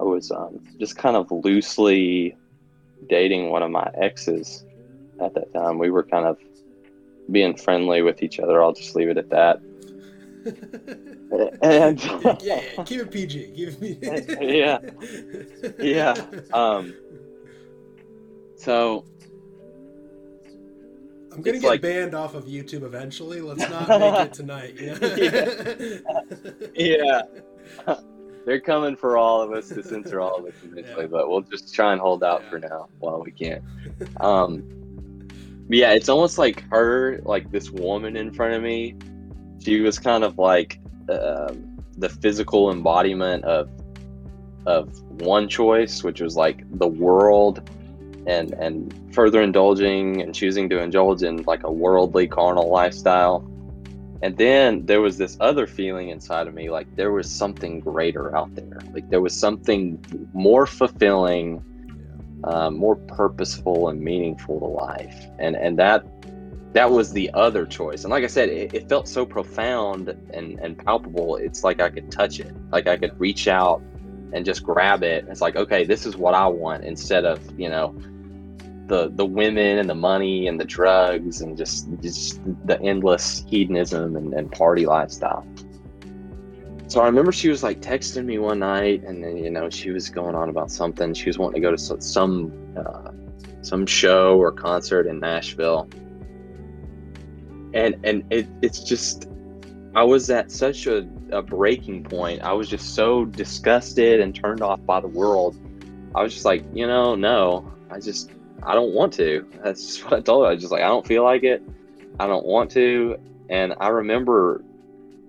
I 0.00 0.02
was 0.02 0.32
um, 0.32 0.58
just 0.80 0.96
kind 0.96 1.14
of 1.14 1.30
loosely 1.30 2.36
dating 3.08 3.50
one 3.50 3.62
of 3.62 3.70
my 3.70 3.88
exes 3.94 4.64
at 5.20 5.34
that 5.34 5.52
time. 5.52 5.78
We 5.78 5.90
were 5.90 6.02
kind 6.02 6.26
of 6.26 6.38
being 7.30 7.54
friendly 7.56 8.02
with 8.02 8.24
each 8.24 8.40
other. 8.40 8.60
I'll 8.60 8.72
just 8.72 8.96
leave 8.96 9.10
it 9.10 9.16
at 9.16 9.30
that. 9.30 9.60
And 11.62 12.02
yeah, 12.42 12.60
keep 12.84 13.00
it 13.00 13.10
PG. 13.10 13.52
Keep 13.56 13.68
it 13.68 14.00
PG. 14.00 14.56
yeah, 14.56 14.78
yeah. 15.78 16.14
Um, 16.52 16.94
so 18.56 19.04
I'm 21.32 21.42
gonna 21.42 21.58
get 21.58 21.68
like, 21.68 21.82
banned 21.82 22.14
off 22.14 22.34
of 22.34 22.46
YouTube 22.46 22.82
eventually. 22.82 23.40
Let's 23.40 23.68
not 23.68 23.88
make 24.00 24.26
it 24.26 24.32
tonight. 24.32 24.74
yeah. 26.74 27.22
yeah. 27.86 27.96
They're 28.46 28.60
coming 28.60 28.94
for 28.96 29.18
all 29.18 29.42
of 29.42 29.52
us 29.52 29.68
to 29.70 29.82
censor 29.82 30.20
all 30.20 30.36
of 30.36 30.46
us 30.46 30.54
eventually, 30.62 31.02
yeah. 31.02 31.08
but 31.08 31.28
we'll 31.28 31.40
just 31.42 31.74
try 31.74 31.92
and 31.92 32.00
hold 32.00 32.22
out 32.22 32.42
yeah. 32.44 32.50
for 32.50 32.58
now 32.60 32.88
while 33.00 33.20
we 33.20 33.32
can. 33.32 33.60
Um, 34.20 34.64
yeah, 35.68 35.92
it's 35.92 36.08
almost 36.08 36.38
like 36.38 36.62
her, 36.70 37.20
like 37.24 37.50
this 37.50 37.70
woman 37.70 38.16
in 38.16 38.32
front 38.32 38.54
of 38.54 38.62
me. 38.62 38.96
She 39.66 39.80
was 39.80 39.98
kind 39.98 40.22
of 40.22 40.38
like 40.38 40.78
um, 41.10 41.82
the 41.98 42.08
physical 42.08 42.70
embodiment 42.70 43.44
of 43.44 43.68
of 44.64 45.02
one 45.20 45.48
choice, 45.48 46.04
which 46.04 46.20
was 46.20 46.36
like 46.36 46.62
the 46.78 46.86
world 46.86 47.68
and 48.28 48.52
and 48.52 49.12
further 49.12 49.42
indulging 49.42 50.22
and 50.22 50.32
choosing 50.32 50.68
to 50.68 50.78
indulge 50.78 51.24
in 51.24 51.42
like 51.48 51.64
a 51.64 51.72
worldly 51.72 52.28
carnal 52.28 52.70
lifestyle. 52.70 53.38
And 54.22 54.36
then 54.36 54.86
there 54.86 55.00
was 55.00 55.18
this 55.18 55.36
other 55.40 55.66
feeling 55.66 56.10
inside 56.10 56.46
of 56.46 56.54
me 56.54 56.70
like 56.70 56.86
there 56.94 57.10
was 57.10 57.28
something 57.28 57.80
greater 57.80 58.36
out 58.36 58.54
there. 58.54 58.78
Like 58.92 59.10
there 59.10 59.20
was 59.20 59.34
something 59.36 59.98
more 60.32 60.68
fulfilling 60.68 61.60
um, 62.44 62.76
more 62.76 62.94
purposeful 62.94 63.88
and 63.88 64.00
meaningful 64.00 64.60
to 64.60 64.66
life. 64.66 65.26
And 65.40 65.56
and 65.56 65.76
that 65.80 66.06
that 66.76 66.90
was 66.90 67.10
the 67.10 67.30
other 67.32 67.64
choice. 67.64 68.04
And 68.04 68.10
like 68.10 68.22
i 68.22 68.26
said 68.26 68.50
it, 68.50 68.74
it 68.74 68.86
felt 68.86 69.08
so 69.08 69.24
profound 69.24 70.10
and 70.34 70.60
and 70.60 70.76
palpable. 70.76 71.36
It's 71.36 71.64
like 71.64 71.80
i 71.80 71.88
could 71.88 72.12
touch 72.12 72.38
it. 72.38 72.54
Like 72.70 72.86
i 72.86 72.98
could 72.98 73.18
reach 73.18 73.48
out 73.48 73.82
and 74.34 74.44
just 74.44 74.62
grab 74.62 75.02
it. 75.02 75.24
It's 75.28 75.40
like 75.40 75.56
okay 75.56 75.84
this 75.84 76.04
is 76.04 76.16
what 76.18 76.34
i 76.34 76.46
want 76.46 76.84
instead 76.84 77.24
of 77.24 77.38
you 77.58 77.70
know 77.70 77.98
the 78.88 79.10
the 79.14 79.24
women 79.24 79.78
and 79.78 79.88
the 79.88 79.94
money 79.94 80.48
and 80.48 80.60
the 80.60 80.66
drugs 80.66 81.40
and 81.40 81.56
just 81.56 81.88
just 82.02 82.40
the 82.66 82.78
endless 82.82 83.42
hedonism 83.48 84.14
and, 84.14 84.34
and 84.34 84.52
party 84.52 84.84
lifestyle. 84.84 85.46
So 86.88 87.00
I 87.00 87.06
remember 87.06 87.32
she 87.32 87.48
was 87.48 87.62
like 87.62 87.80
texting 87.80 88.26
me 88.26 88.38
one 88.38 88.58
night, 88.58 89.02
and 89.02 89.24
then 89.24 89.38
you 89.38 89.50
know 89.50 89.70
she 89.70 89.90
was 89.90 90.10
going 90.10 90.34
on 90.34 90.50
about 90.50 90.70
something. 90.70 91.14
She 91.14 91.30
was 91.30 91.38
wanting 91.38 91.62
to 91.62 91.66
go 91.66 91.74
to 91.74 92.02
some 92.02 92.52
uh, 92.76 93.12
some 93.62 93.86
show 93.86 94.38
or 94.38 94.52
concert 94.52 95.06
in 95.06 95.18
Nashville, 95.18 95.88
and 97.76 97.94
and 98.04 98.24
it, 98.32 98.48
it's 98.62 98.80
just 98.80 99.28
I 99.94 100.02
was 100.02 100.30
at 100.30 100.50
such 100.50 100.86
a, 100.86 101.06
a 101.30 101.42
breaking 101.42 102.04
point. 102.04 102.42
I 102.42 102.52
was 102.52 102.68
just 102.68 102.94
so 102.94 103.24
disgusted 103.24 104.20
and 104.20 104.34
turned 104.34 104.62
off 104.62 104.84
by 104.84 105.00
the 105.00 105.08
world. 105.08 105.56
I 106.14 106.22
was 106.22 106.32
just 106.32 106.44
like, 106.44 106.64
you 106.74 106.86
know, 106.86 107.14
no, 107.14 107.70
I 107.90 108.00
just 108.00 108.30
I 108.62 108.74
don't 108.74 108.94
want 108.94 109.12
to. 109.14 109.46
That's 109.62 109.86
just 109.86 110.04
what 110.04 110.14
I 110.14 110.20
told 110.20 110.44
her. 110.44 110.50
I 110.50 110.54
was 110.54 110.62
just 110.62 110.72
like, 110.72 110.82
I 110.82 110.88
don't 110.88 111.06
feel 111.06 111.22
like 111.22 111.44
it. 111.44 111.62
I 112.18 112.26
don't 112.26 112.46
want 112.46 112.70
to. 112.72 113.18
And 113.50 113.74
I 113.78 113.88
remember, 113.88 114.64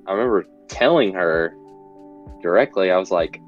I 0.05 0.13
remember 0.13 0.47
telling 0.69 1.13
her 1.13 1.53
directly, 2.41 2.91
I 2.91 2.97
was 2.97 3.11
like, 3.11 3.41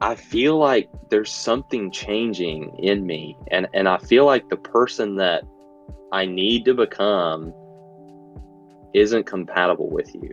I 0.00 0.14
feel 0.14 0.58
like 0.58 0.88
there's 1.10 1.32
something 1.32 1.90
changing 1.90 2.78
in 2.78 3.04
me. 3.06 3.36
And, 3.48 3.66
and 3.74 3.88
I 3.88 3.98
feel 3.98 4.24
like 4.26 4.48
the 4.48 4.56
person 4.56 5.16
that 5.16 5.44
I 6.12 6.26
need 6.26 6.64
to 6.66 6.74
become 6.74 7.52
isn't 8.94 9.24
compatible 9.24 9.90
with 9.90 10.14
you. 10.14 10.32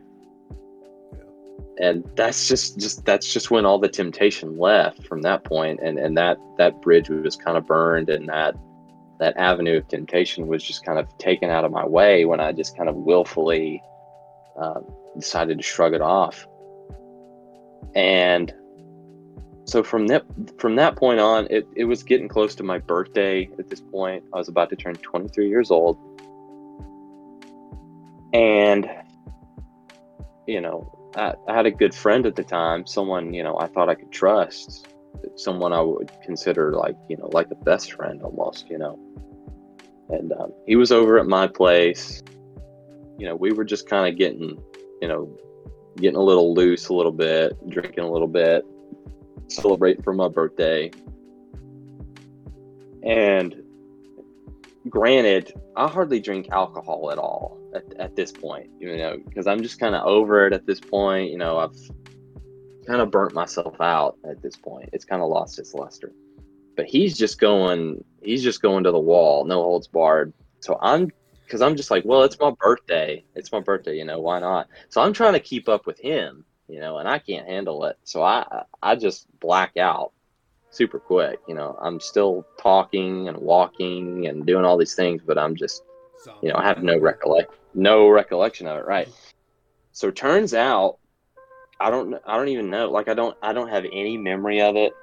And 1.80 2.04
that's 2.16 2.48
just 2.48 2.80
just 2.80 3.06
that's 3.06 3.32
just 3.34 3.50
when 3.50 3.66
all 3.66 3.80
the 3.80 3.90
temptation 3.90 4.58
left 4.58 5.08
from 5.08 5.22
that 5.24 5.44
point 5.44 5.80
and 5.82 5.98
and 5.98 6.16
that 6.18 6.38
that 6.58 6.82
bridge 6.82 7.10
was 7.10 7.36
kind 7.36 7.58
of 7.58 7.66
burned 7.66 8.10
and 8.10 8.30
that 8.30 8.56
that 9.20 9.36
avenue 9.38 9.78
of 9.78 9.88
temptation 9.88 10.48
was 10.48 10.64
just 10.64 10.86
kind 10.86 11.00
of 11.00 11.08
taken 11.18 11.50
out 11.50 11.64
of 11.64 11.72
my 11.72 11.86
way 11.86 12.26
when 12.26 12.40
i 12.40 12.52
just 12.52 12.76
kind 12.76 12.90
of 12.90 12.96
willfully 12.96 13.82
um, 14.60 14.86
decided 15.18 15.58
to 15.58 15.64
shrug 15.64 15.94
it 15.94 16.02
off. 16.02 16.48
And 17.96 18.54
so 19.66 19.84
from 19.84 20.08
that 20.08 20.24
from 20.58 20.76
that 20.76 20.96
point 20.96 21.20
on 21.20 21.48
it, 21.50 21.68
it 21.76 21.86
was 21.86 22.04
getting 22.04 22.28
close 22.28 22.56
to 22.56 22.64
my 22.64 22.78
birthday 22.78 23.50
at 23.60 23.70
this 23.70 23.82
point. 23.82 24.24
I 24.34 24.38
was 24.38 24.48
about 24.48 24.70
to 24.70 24.76
turn 24.76 24.96
23 24.96 25.48
years 25.48 25.72
old 25.72 25.98
and 28.34 28.90
you 30.48 30.62
know 30.62 31.02
I, 31.16 31.34
I 31.48 31.56
had 31.56 31.66
a 31.66 31.72
good 31.72 31.94
friend 31.94 32.26
at 32.26 32.36
the 32.36 32.44
time, 32.44 32.86
someone, 32.86 33.34
you 33.34 33.44
know, 33.44 33.58
I 33.60 33.68
thought 33.68 33.90
I 33.90 33.96
could 33.96 34.12
trust, 34.12 34.88
someone 35.36 35.74
I 35.74 35.82
would 35.82 36.12
consider 36.24 36.74
like, 36.74 36.96
you 37.10 37.18
know, 37.18 37.30
like 37.34 37.48
a 37.52 37.56
best 37.56 37.94
friend 37.94 38.22
almost, 38.22 38.70
you 38.70 38.78
know. 38.78 39.00
And 40.10 40.32
um, 40.34 40.52
he 40.66 40.76
was 40.76 40.92
over 40.92 41.20
at 41.20 41.26
my 41.26 41.48
place. 41.48 42.22
You 43.18 43.28
know, 43.28 43.36
we 43.36 43.52
were 43.52 43.64
just 43.64 43.90
kind 43.90 44.12
of 44.12 44.18
getting, 44.18 44.62
you 45.02 45.08
know, 45.08 45.38
getting 45.98 46.18
a 46.18 46.24
little 46.24 46.54
loose 46.54 46.88
a 46.88 46.94
little 46.94 47.12
bit, 47.12 47.54
drinking 47.70 48.04
a 48.04 48.12
little 48.12 48.28
bit, 48.28 48.66
celebrating 49.48 50.04
for 50.04 50.14
my 50.14 50.28
birthday. 50.28 50.92
And 53.04 53.64
granted, 54.90 55.54
I 55.76 55.88
hardly 55.88 56.20
drink 56.20 56.50
alcohol 56.52 57.12
at 57.12 57.18
all 57.18 57.61
at, 57.74 57.94
at 58.00 58.16
this 58.16 58.32
point, 58.32 58.70
you 58.80 58.98
know, 58.98 59.18
because 59.26 59.48
I'm 59.48 59.62
just 59.62 59.80
kind 59.80 59.96
of 59.96 60.06
over 60.06 60.46
it 60.48 60.54
at 60.54 60.66
this 60.66 60.80
point. 60.80 61.32
You 61.32 61.38
know, 61.38 61.58
I've 61.58 61.76
kind 62.86 63.02
of 63.02 63.12
burnt 63.12 63.34
myself 63.34 63.80
out 63.80 64.18
at 64.30 64.42
this 64.42 64.56
point. 64.56 64.90
It's 64.94 65.06
kind 65.06 65.22
of 65.22 65.30
lost 65.30 65.60
its 65.60 65.74
luster. 65.74 66.12
But 66.76 66.86
he's 66.86 67.18
just 67.18 67.40
going, 67.40 68.04
he's 68.22 68.44
just 68.44 68.62
going 68.62 68.84
to 68.84 68.92
the 68.92 69.00
wall, 69.00 69.46
no 69.46 69.62
holds 69.62 69.88
barred. 69.88 70.34
So 70.60 70.78
I'm, 70.82 71.12
because 71.46 71.62
I'm 71.62 71.76
just 71.76 71.92
like, 71.92 72.06
well, 72.06 72.24
it's 72.24 72.40
my 72.40 72.52
birthday. 72.60 73.24
It's 73.36 73.52
my 73.52 73.60
birthday, 73.60 73.98
you 73.98 74.06
know, 74.06 74.20
why 74.20 74.40
not? 74.40 74.68
So 74.90 75.02
I'm 75.02 75.14
trying 75.14 75.34
to 75.34 75.40
keep 75.40 75.68
up 75.68 75.86
with 75.86 76.00
him, 76.00 76.46
you 76.68 76.80
know, 76.80 77.00
and 77.00 77.10
I 77.10 77.20
can't 77.20 77.48
handle 77.48 77.86
it. 77.86 77.98
So 78.04 78.24
I, 78.24 78.64
I 78.82 78.96
just 78.96 79.28
black 79.40 79.76
out 79.78 80.14
super 80.70 81.00
quick. 81.00 81.40
You 81.48 81.56
know, 81.56 81.78
I'm 81.82 82.00
still 82.00 82.46
talking 82.58 83.28
and 83.28 83.38
walking 83.38 84.28
and 84.28 84.46
doing 84.46 84.64
all 84.64 84.78
these 84.78 84.96
things, 84.96 85.22
but 85.26 85.38
I'm 85.38 85.56
just, 85.56 85.84
you 86.42 86.50
know, 86.50 86.56
I 86.56 86.66
have 86.66 86.84
no 86.84 86.98
recollect, 87.00 87.54
no 87.74 88.10
recollection 88.10 88.68
of 88.68 88.78
it. 88.80 88.86
Right. 88.86 89.10
So 89.92 90.12
turns 90.12 90.54
out, 90.54 90.98
I 91.80 91.90
don't, 91.90 92.16
I 92.26 92.38
don't 92.38 92.50
even 92.50 92.70
know. 92.70 92.90
Like, 92.90 93.08
I 93.08 93.14
don't, 93.14 93.36
I 93.42 93.54
don't 93.54 93.70
have 93.70 93.86
any 93.86 94.18
memory 94.18 94.62
of 94.62 94.76
it, 94.76 94.94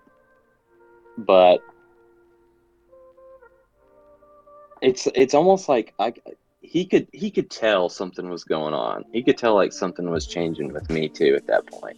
but 1.19 1.61
it's, 4.81 5.09
it's 5.15 5.35
almost 5.35 5.69
like 5.69 5.95
I, 5.99 6.15
he 6.61 6.85
could, 6.87 7.09
he 7.13 7.31
could 7.31 7.51
tell 7.51 7.89
something 7.89 8.29
was 8.31 8.45
going 8.45 8.75
on. 8.75 9.05
He 9.13 9.23
could 9.23 9.39
tell 9.39 9.55
like 9.55 9.73
something 9.73 10.09
was 10.11 10.27
changing 10.27 10.73
with 10.73 10.89
me 10.91 11.09
too 11.09 11.35
at 11.35 11.47
that 11.47 11.67
point. 11.67 11.97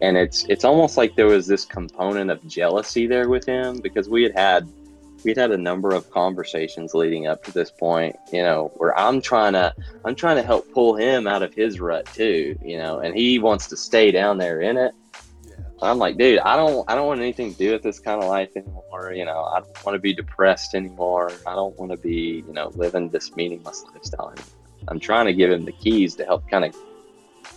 and 0.00 0.16
it's 0.16 0.44
it's 0.48 0.64
almost 0.64 0.96
like 0.96 1.14
there 1.14 1.26
was 1.26 1.46
this 1.46 1.64
component 1.64 2.30
of 2.30 2.46
jealousy 2.46 3.06
there 3.06 3.28
with 3.28 3.44
him 3.44 3.78
because 3.80 4.08
we 4.08 4.22
had 4.22 4.32
had 4.36 4.68
we'd 5.24 5.36
had 5.36 5.50
a 5.50 5.56
number 5.56 5.94
of 5.94 6.10
conversations 6.10 6.94
leading 6.94 7.26
up 7.26 7.42
to 7.44 7.52
this 7.52 7.70
point 7.70 8.16
you 8.32 8.42
know 8.42 8.70
where 8.76 8.96
i'm 8.98 9.20
trying 9.20 9.52
to 9.52 9.74
i'm 10.04 10.14
trying 10.14 10.36
to 10.36 10.42
help 10.42 10.70
pull 10.72 10.94
him 10.94 11.26
out 11.26 11.42
of 11.42 11.54
his 11.54 11.80
rut 11.80 12.06
too 12.14 12.56
you 12.62 12.76
know 12.76 13.00
and 13.00 13.14
he 13.14 13.38
wants 13.38 13.66
to 13.66 13.76
stay 13.76 14.10
down 14.10 14.38
there 14.38 14.60
in 14.60 14.76
it 14.76 14.92
yeah. 15.46 15.54
i'm 15.82 15.98
like 15.98 16.16
dude 16.16 16.38
i 16.40 16.56
don't 16.56 16.88
i 16.90 16.94
don't 16.94 17.06
want 17.06 17.20
anything 17.20 17.52
to 17.52 17.58
do 17.58 17.72
with 17.72 17.82
this 17.82 17.98
kind 17.98 18.22
of 18.22 18.28
life 18.28 18.50
anymore 18.56 19.12
you 19.14 19.24
know 19.24 19.44
i 19.44 19.60
don't 19.60 19.86
want 19.86 19.94
to 19.94 20.00
be 20.00 20.12
depressed 20.12 20.74
anymore 20.74 21.30
i 21.46 21.54
don't 21.54 21.78
want 21.78 21.90
to 21.90 21.98
be 21.98 22.44
you 22.46 22.52
know 22.52 22.70
living 22.74 23.08
this 23.08 23.34
meaningless 23.36 23.84
lifestyle 23.92 24.34
i'm 24.88 25.00
trying 25.00 25.26
to 25.26 25.32
give 25.32 25.50
him 25.50 25.64
the 25.64 25.72
keys 25.72 26.14
to 26.14 26.24
help 26.24 26.48
kind 26.48 26.64
of 26.64 26.74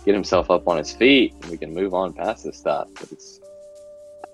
get 0.04 0.14
himself 0.14 0.50
up 0.50 0.68
on 0.68 0.76
his 0.76 0.92
feet 0.92 1.34
and 1.42 1.50
we 1.50 1.56
can 1.56 1.72
move 1.72 1.94
on 1.94 2.12
past 2.12 2.44
this 2.44 2.58
stuff. 2.58 2.88
But 2.94 3.12
it's 3.12 3.40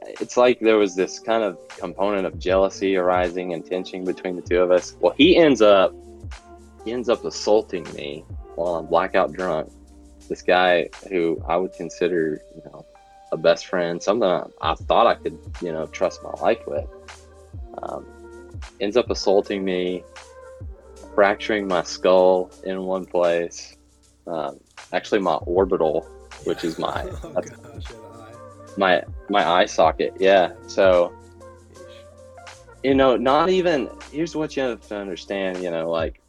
it's 0.02 0.36
like 0.36 0.60
there 0.60 0.78
was 0.78 0.94
this 0.94 1.18
kind 1.18 1.42
of 1.42 1.58
component 1.68 2.26
of 2.26 2.38
jealousy 2.38 2.96
arising 2.96 3.52
and 3.52 3.64
tension 3.64 4.04
between 4.04 4.36
the 4.36 4.42
two 4.42 4.60
of 4.60 4.70
us. 4.70 4.96
Well, 5.00 5.14
he 5.16 5.36
ends 5.36 5.62
up 5.62 5.94
he 6.84 6.92
ends 6.92 7.08
up 7.08 7.24
assaulting 7.24 7.84
me 7.92 8.24
while 8.54 8.76
I'm 8.76 8.86
blackout 8.86 9.32
drunk. 9.32 9.70
This 10.28 10.42
guy 10.42 10.88
who 11.08 11.42
I 11.46 11.56
would 11.56 11.72
consider, 11.74 12.40
you 12.54 12.62
know, 12.64 12.86
a 13.32 13.36
best 13.36 13.66
friend, 13.66 14.02
something 14.02 14.28
I, 14.28 14.46
I 14.60 14.74
thought 14.74 15.06
I 15.06 15.14
could, 15.14 15.38
you 15.60 15.72
know, 15.72 15.86
trust 15.86 16.22
my 16.22 16.30
life 16.40 16.60
with, 16.66 16.88
um, 17.82 18.06
ends 18.80 18.96
up 18.96 19.10
assaulting 19.10 19.64
me, 19.64 20.04
fracturing 21.14 21.68
my 21.68 21.82
skull 21.82 22.50
in 22.64 22.82
one 22.82 23.04
place, 23.04 23.76
um, 24.26 24.58
actually 24.92 25.20
my 25.20 25.34
orbital, 25.34 26.02
which 26.44 26.64
is 26.64 26.78
my 26.78 27.02
oh, 27.24 27.42
my 28.76 29.02
my 29.28 29.48
eye 29.48 29.66
socket. 29.66 30.14
Yeah. 30.18 30.52
So 30.66 31.12
you 32.82 32.94
know, 32.94 33.16
not 33.16 33.50
even 33.50 33.90
here's 34.10 34.34
what 34.34 34.56
you 34.56 34.62
have 34.62 34.86
to 34.88 34.96
understand. 34.96 35.62
You 35.62 35.70
know, 35.70 35.90
like 35.90 36.20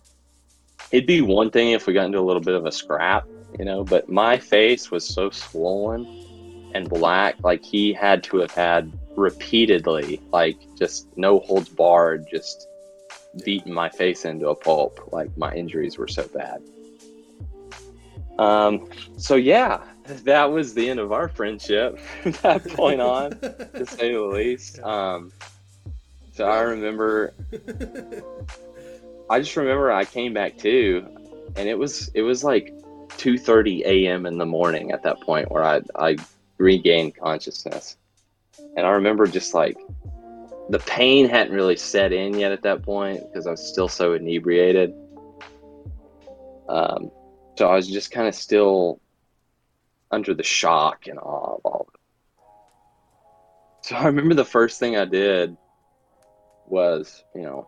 it'd 0.92 1.08
be 1.08 1.22
one 1.22 1.50
thing 1.50 1.72
if 1.72 1.88
we 1.88 1.94
got 1.94 2.06
into 2.06 2.20
a 2.20 2.22
little 2.22 2.42
bit 2.42 2.56
of 2.56 2.66
a 2.66 2.72
scrap, 2.72 3.28
you 3.58 3.66
know, 3.66 3.84
but 3.84 4.10
my 4.10 4.38
face 4.38 4.92
was 4.92 5.06
so 5.06 5.30
swollen 5.30 6.06
and 6.74 6.90
black, 6.90 7.36
like 7.44 7.64
he 7.64 7.94
had 7.94 8.24
to 8.24 8.38
have 8.38 8.52
had 8.52 8.92
repeatedly, 9.16 10.22
like 10.32 10.58
just 10.78 11.08
no 11.18 11.40
holds 11.40 11.70
barred, 11.70 12.28
just 12.30 12.68
beating 13.46 13.74
my 13.74 13.90
face 13.90 14.26
into 14.26 14.50
a 14.50 14.56
pulp. 14.56 15.10
Like 15.12 15.36
my 15.38 15.54
injuries 15.54 15.98
were 15.98 16.08
so 16.08 16.28
bad. 16.28 16.62
Um, 18.40 18.90
so 19.18 19.36
yeah, 19.36 19.84
that 20.24 20.52
was 20.52 20.74
the 20.74 20.90
end 20.90 21.00
of 21.00 21.12
our 21.12 21.28
friendship 21.28 22.00
from 22.22 22.32
that 22.44 22.68
point 22.70 23.02
on, 23.02 23.32
to 23.32 23.86
say 23.86 24.14
the 24.14 24.22
least. 24.22 24.80
Um, 24.92 25.32
so 26.34 26.46
I 26.46 26.62
remember, 26.62 27.34
I 29.30 29.40
just 29.40 29.56
remember 29.56 29.92
I 29.92 30.06
came 30.06 30.34
back 30.34 30.58
too, 30.58 31.06
and 31.56 31.68
it 31.68 31.78
was 31.78 32.10
it 32.14 32.22
was 32.22 32.44
like 32.44 32.74
two 33.18 33.38
thirty 33.38 33.84
a.m. 33.86 34.26
in 34.26 34.38
the 34.38 34.46
morning 34.46 34.92
at 34.92 35.04
that 35.04 35.20
point 35.22 35.52
where 35.52 35.64
I 35.64 35.82
I 35.96 36.18
regained 36.58 37.16
consciousness, 37.16 37.98
and 38.76 38.86
I 38.86 38.92
remember 38.92 39.28
just 39.28 39.54
like 39.54 39.78
the 40.70 40.80
pain 40.80 41.30
hadn't 41.30 41.54
really 41.54 41.78
set 41.78 42.14
in 42.14 42.38
yet 42.38 42.52
at 42.52 42.64
that 42.64 42.82
point 42.82 43.22
because 43.28 43.46
I 43.46 43.52
was 43.52 43.66
still 43.66 43.90
so 43.90 44.14
inebriated. 44.14 44.94
Um, 46.70 47.12
so 47.58 47.68
I 47.68 47.76
was 47.76 47.88
just 47.88 48.12
kind 48.12 48.28
of 48.28 48.36
still 48.36 49.02
under 50.12 50.34
the 50.34 50.44
shock 50.44 51.08
and 51.08 51.20
awe 51.20 51.56
of 51.56 51.62
all 51.64 51.88
of 51.88 51.94
it. 51.94 52.00
So 53.88 53.96
I 53.96 54.06
remember 54.06 54.36
the 54.36 54.46
first 54.46 54.80
thing 54.80 54.96
I 54.98 55.06
did 55.06 55.58
was, 56.68 57.24
you 57.36 57.42
know, 57.42 57.68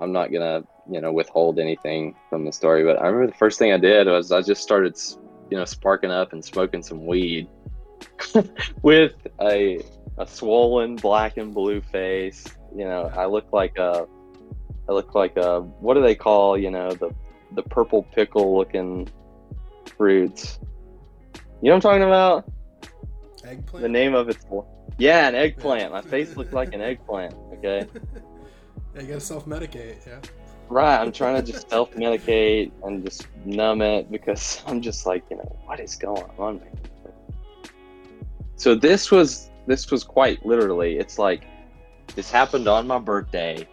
I'm 0.00 0.12
not 0.12 0.32
gonna, 0.32 0.64
you 0.90 1.00
know, 1.00 1.12
withhold 1.12 1.58
anything 1.58 2.14
from 2.28 2.44
the 2.44 2.52
story, 2.52 2.84
but 2.84 3.00
I 3.00 3.06
remember 3.06 3.26
the 3.26 3.38
first 3.38 3.58
thing 3.58 3.72
I 3.72 3.78
did 3.78 4.06
was 4.06 4.32
I 4.32 4.42
just 4.42 4.62
started, 4.62 4.98
you 5.50 5.56
know, 5.56 5.64
sparking 5.64 6.10
up 6.10 6.32
and 6.32 6.44
smoking 6.44 6.82
some 6.82 7.06
weed 7.06 7.48
with 8.82 9.14
a 9.40 9.82
a 10.18 10.26
swollen 10.26 10.96
black 10.96 11.38
and 11.38 11.54
blue 11.54 11.80
face. 11.80 12.44
You 12.76 12.84
know, 12.84 13.10
I 13.16 13.26
look 13.26 13.52
like 13.52 13.78
a, 13.78 14.06
I 14.88 14.92
look 14.92 15.14
like 15.14 15.36
a, 15.36 15.60
what 15.60 15.94
do 15.94 16.02
they 16.02 16.14
call, 16.14 16.58
you 16.58 16.70
know, 16.70 16.92
the 16.92 17.14
the 17.52 17.62
purple 17.62 18.02
pickle 18.02 18.56
looking 18.56 19.08
fruits. 19.96 20.60
You 21.62 21.68
know 21.68 21.76
what 21.76 21.76
I'm 21.76 21.80
talking 21.80 22.02
about? 22.02 22.50
Eggplant. 23.44 23.82
The 23.82 23.88
name 23.88 24.14
of 24.14 24.28
it's 24.28 24.44
yeah, 24.98 25.28
an 25.28 25.34
eggplant. 25.34 25.92
My 25.92 26.00
face 26.14 26.36
looks 26.36 26.52
like 26.52 26.72
an 26.72 26.80
eggplant. 26.80 27.34
Okay. 27.54 27.86
yeah, 28.94 29.00
you 29.02 29.08
gotta 29.08 29.20
self 29.20 29.46
medicate. 29.46 30.06
Yeah. 30.06 30.20
Right. 30.68 30.98
I'm 30.98 31.12
trying 31.12 31.36
to 31.42 31.52
just 31.52 31.68
self 31.70 31.92
medicate 31.92 32.70
and 32.84 33.04
just 33.04 33.26
numb 33.44 33.82
it 33.82 34.10
because 34.10 34.62
I'm 34.66 34.80
just 34.80 35.06
like, 35.06 35.24
you 35.30 35.36
know, 35.36 35.58
what 35.64 35.80
is 35.80 35.96
going 35.96 36.24
on? 36.38 36.62
So 38.56 38.74
this 38.74 39.10
was 39.10 39.50
this 39.66 39.90
was 39.90 40.04
quite 40.04 40.44
literally. 40.46 40.98
It's 40.98 41.18
like 41.18 41.44
this 42.14 42.30
happened 42.30 42.68
on 42.68 42.86
my 42.86 42.98
birthday 42.98 43.66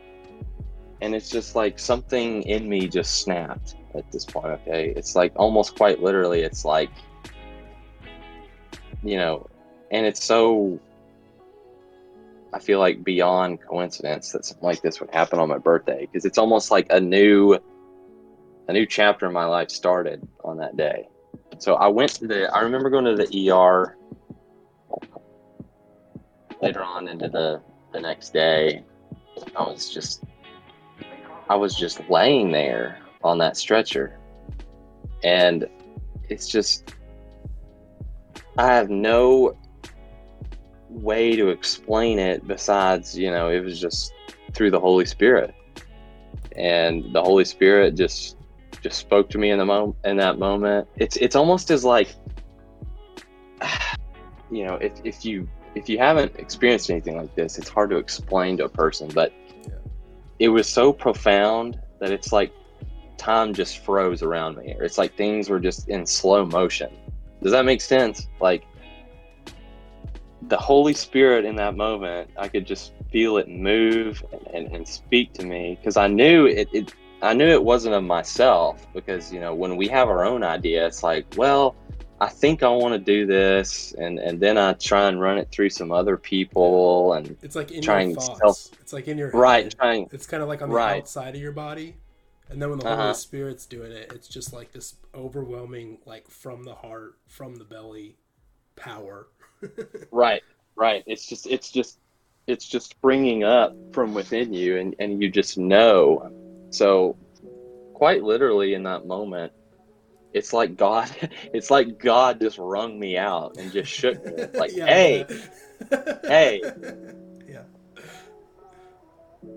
and 1.02 1.16
it's 1.16 1.30
just 1.30 1.56
like 1.56 1.80
something 1.80 2.44
in 2.44 2.68
me 2.68 2.88
just 2.88 3.22
snapped 3.22 3.76
at 3.96 4.10
this 4.12 4.26
point 4.26 4.48
okay 4.48 4.94
it's 4.96 5.16
like 5.16 5.32
almost 5.36 5.76
quite 5.76 6.02
literally 6.02 6.42
it's 6.42 6.66
like 6.66 6.90
you 9.04 9.18
know 9.18 9.48
and 9.92 10.06
it's 10.06 10.24
so 10.24 10.80
i 12.54 12.60
feel 12.60 12.80
like 12.80 13.04
beyond 13.04 13.60
coincidence 13.62 14.32
that 14.32 14.46
something 14.46 14.66
like 14.66 14.82
this 14.82 15.00
would 15.00 15.14
happen 15.14 15.40
on 15.40 15.48
my 15.48 15.58
birthday 15.58 16.02
because 16.02 16.26
it's 16.26 16.38
almost 16.38 16.72
like 16.72 16.88
a 16.90 17.00
new 17.00 17.58
a 18.68 18.74
new 18.74 18.86
chapter 18.86 19.26
in 19.26 19.34
my 19.34 19.46
life 19.46 19.70
started 19.70 20.28
on 20.44 20.58
that 20.58 20.76
day. 20.78 21.08
So 21.60 21.76
I 21.76 21.88
went 21.88 22.12
to 22.16 22.28
the. 22.28 22.54
I 22.54 22.62
remember 22.62 22.90
going 22.90 23.06
to 23.06 23.16
the 23.16 23.52
ER 23.52 23.98
later 26.62 26.84
on 26.84 27.08
into 27.08 27.30
the 27.30 27.62
the 27.94 28.02
next 28.02 28.34
day. 28.34 28.84
I 29.56 29.64
was 29.64 29.92
just 29.94 30.24
I 31.50 31.56
was 31.56 31.76
just 31.76 32.02
laying 32.10 32.52
there 32.52 33.00
on 33.24 33.38
that 33.40 33.58
stretcher, 33.58 34.20
and 35.24 35.68
it's 36.30 36.48
just 36.48 36.94
I 38.58 38.68
have 38.68 38.90
no 38.90 39.56
way 40.90 41.36
to 41.36 41.50
explain 41.50 42.18
it 42.18 42.48
besides 42.48 43.18
you 43.18 43.30
know 43.30 43.50
it 43.50 43.60
was 43.60 43.80
just 43.80 44.14
through 44.54 44.72
the 44.72 44.80
Holy 44.80 45.06
Spirit, 45.06 45.54
and 46.56 47.14
the 47.14 47.22
Holy 47.22 47.46
Spirit 47.46 47.96
just 47.96 48.38
just 48.82 49.00
spoke 49.00 49.30
to 49.30 49.38
me 49.38 49.52
in 49.52 49.60
the 49.60 49.66
moment 49.66 49.96
in 50.06 50.18
that 50.18 50.40
moment. 50.40 50.88
It's 50.96 51.18
it's 51.18 51.36
almost 51.36 51.72
as 51.72 51.84
like 51.84 52.16
you 54.52 54.66
know 54.66 54.76
if 54.76 54.94
if 55.04 55.26
you 55.26 55.48
if 55.76 55.88
you 55.88 56.00
haven't 56.00 56.36
experienced 56.38 56.90
anything 56.90 57.18
like 57.18 57.36
this, 57.36 57.58
it's 57.60 57.70
hard 57.70 57.92
to 57.92 57.98
explain 57.98 58.58
to 58.58 58.66
a 58.66 58.70
person, 58.70 59.10
but 59.14 59.32
yeah. 59.64 59.76
it 60.40 60.50
was 60.50 60.68
so 60.68 60.92
profound 60.92 61.80
that 62.00 62.12
it's 62.12 62.32
like 62.32 62.52
time 63.18 63.54
just 63.54 63.80
froze 63.80 64.24
around 64.24 64.58
me. 64.58 64.76
It's 64.80 64.98
like 64.98 65.16
things 65.16 65.50
were 65.50 65.60
just 65.60 65.90
in 65.90 66.06
slow 66.06 66.46
motion. 66.46 66.90
Does 67.42 67.52
that 67.52 67.66
make 67.66 67.82
sense? 67.82 68.28
Like 68.40 68.64
the 70.44 70.58
Holy 70.58 70.94
Spirit 70.94 71.46
in 71.46 71.56
that 71.56 71.76
moment, 71.76 72.30
I 72.38 72.48
could 72.48 72.66
just 72.66 72.94
feel 73.12 73.38
it 73.38 73.48
move 73.48 74.24
and, 74.32 74.48
and, 74.54 74.76
and 74.76 74.88
speak 74.88 75.34
to 75.34 75.46
me 75.46 75.78
because 75.80 75.98
I 75.98 76.08
knew 76.08 76.46
it, 76.46 76.70
it 76.74 76.94
I 77.22 77.34
knew 77.34 77.48
it 77.48 77.64
wasn't 77.64 77.96
of 77.96 78.04
myself 78.04 78.86
because 78.94 79.32
you 79.34 79.40
know 79.40 79.54
when 79.54 79.76
we 79.76 79.88
have 79.88 80.08
our 80.08 80.26
own 80.26 80.44
idea, 80.44 80.86
it's 80.86 81.04
like, 81.04 81.26
well, 81.36 81.76
I 82.20 82.28
think 82.28 82.64
I 82.64 82.70
want 82.70 82.94
to 82.94 83.00
do 83.00 83.26
this, 83.26 83.94
and 83.98 84.20
and 84.20 84.40
then 84.40 84.58
I 84.58 84.74
try 84.74 85.08
and 85.08 85.20
run 85.20 85.38
it 85.38 85.50
through 85.52 85.70
some 85.70 85.92
other 85.92 86.18
people, 86.18 87.14
and 87.14 87.36
it's 87.42 87.56
like 87.56 87.72
in 87.72 87.82
trying 87.82 88.12
your 88.12 88.20
thoughts. 88.20 88.40
Self, 88.40 88.80
it's 88.82 88.94
like 88.94 89.08
in 89.08 89.18
your 89.18 89.32
head. 89.32 89.40
right. 89.40 89.76
Trying. 89.78 90.10
It's 90.12 90.28
kind 90.28 90.44
of 90.44 90.50
like 90.50 90.62
on 90.62 90.70
the 90.70 90.76
right. 90.76 91.02
outside 91.02 91.36
of 91.36 91.42
your 91.42 91.52
body, 91.52 91.96
and 92.50 92.62
then 92.62 92.70
when 92.70 92.80
the 92.80 92.88
uh-huh. 92.88 93.02
Holy 93.02 93.14
Spirit's 93.14 93.66
doing 93.66 93.92
it, 93.92 94.12
it's 94.14 94.28
just 94.28 94.54
like 94.54 94.72
this 94.72 94.96
overwhelming, 95.14 96.00
like 96.06 96.30
from 96.30 96.64
the 96.64 96.76
heart, 96.76 97.18
from 97.28 97.56
the 97.56 97.66
belly, 97.66 98.18
power. 98.76 99.28
right. 100.12 100.44
Right. 100.76 101.04
It's 101.08 101.26
just. 101.26 101.48
It's 101.48 101.72
just. 101.72 102.00
It's 102.46 102.66
just 102.66 102.92
springing 102.92 103.44
up 103.44 103.76
from 103.92 104.14
within 104.14 104.54
you, 104.54 104.78
and 104.78 104.96
and 105.00 105.22
you 105.22 105.30
just 105.30 105.58
know 105.58 106.32
so, 106.70 107.18
quite 107.94 108.24
literally 108.24 108.74
in 108.74 108.84
that 108.84 109.06
moment, 109.06 109.54
it's 110.34 110.54
like 110.54 110.76
God, 110.76 111.10
it's 111.54 111.72
like 111.72 111.98
God 111.98 112.40
just 112.40 112.58
wrung 112.58 113.00
me 113.00 113.18
out 113.18 113.58
and 113.58 113.72
just 113.72 113.92
shook 113.92 114.24
me. 114.26 114.46
Like, 114.54 114.72
yeah, 114.76 114.86
hey, 114.86 115.26
hey. 116.24 116.62
Yeah. 117.48 117.64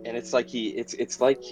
And 0.05 0.16
it's 0.16 0.32
like 0.32 0.49
he, 0.49 0.68
it's 0.68 0.95
it's 0.95 1.20
like, 1.20 1.43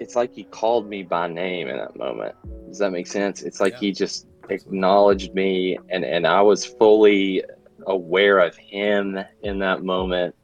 it's 0.00 0.16
like 0.16 0.32
he 0.32 0.44
called 0.44 0.88
me 0.88 1.02
by 1.02 1.28
name 1.28 1.68
in 1.68 1.76
that 1.76 1.96
moment. 1.96 2.34
Does 2.68 2.78
that 2.78 2.90
make 2.90 3.06
sense? 3.06 3.42
It's 3.42 3.60
like 3.60 3.74
yeah. 3.74 3.80
he 3.80 3.92
just 3.92 4.26
acknowledged 4.48 5.34
me, 5.34 5.78
and 5.90 6.04
and 6.04 6.26
I 6.26 6.42
was 6.42 6.64
fully 6.64 7.42
aware 7.86 8.38
of 8.38 8.56
him 8.56 9.18
in 9.42 9.58
that 9.60 9.82
moment, 9.82 10.34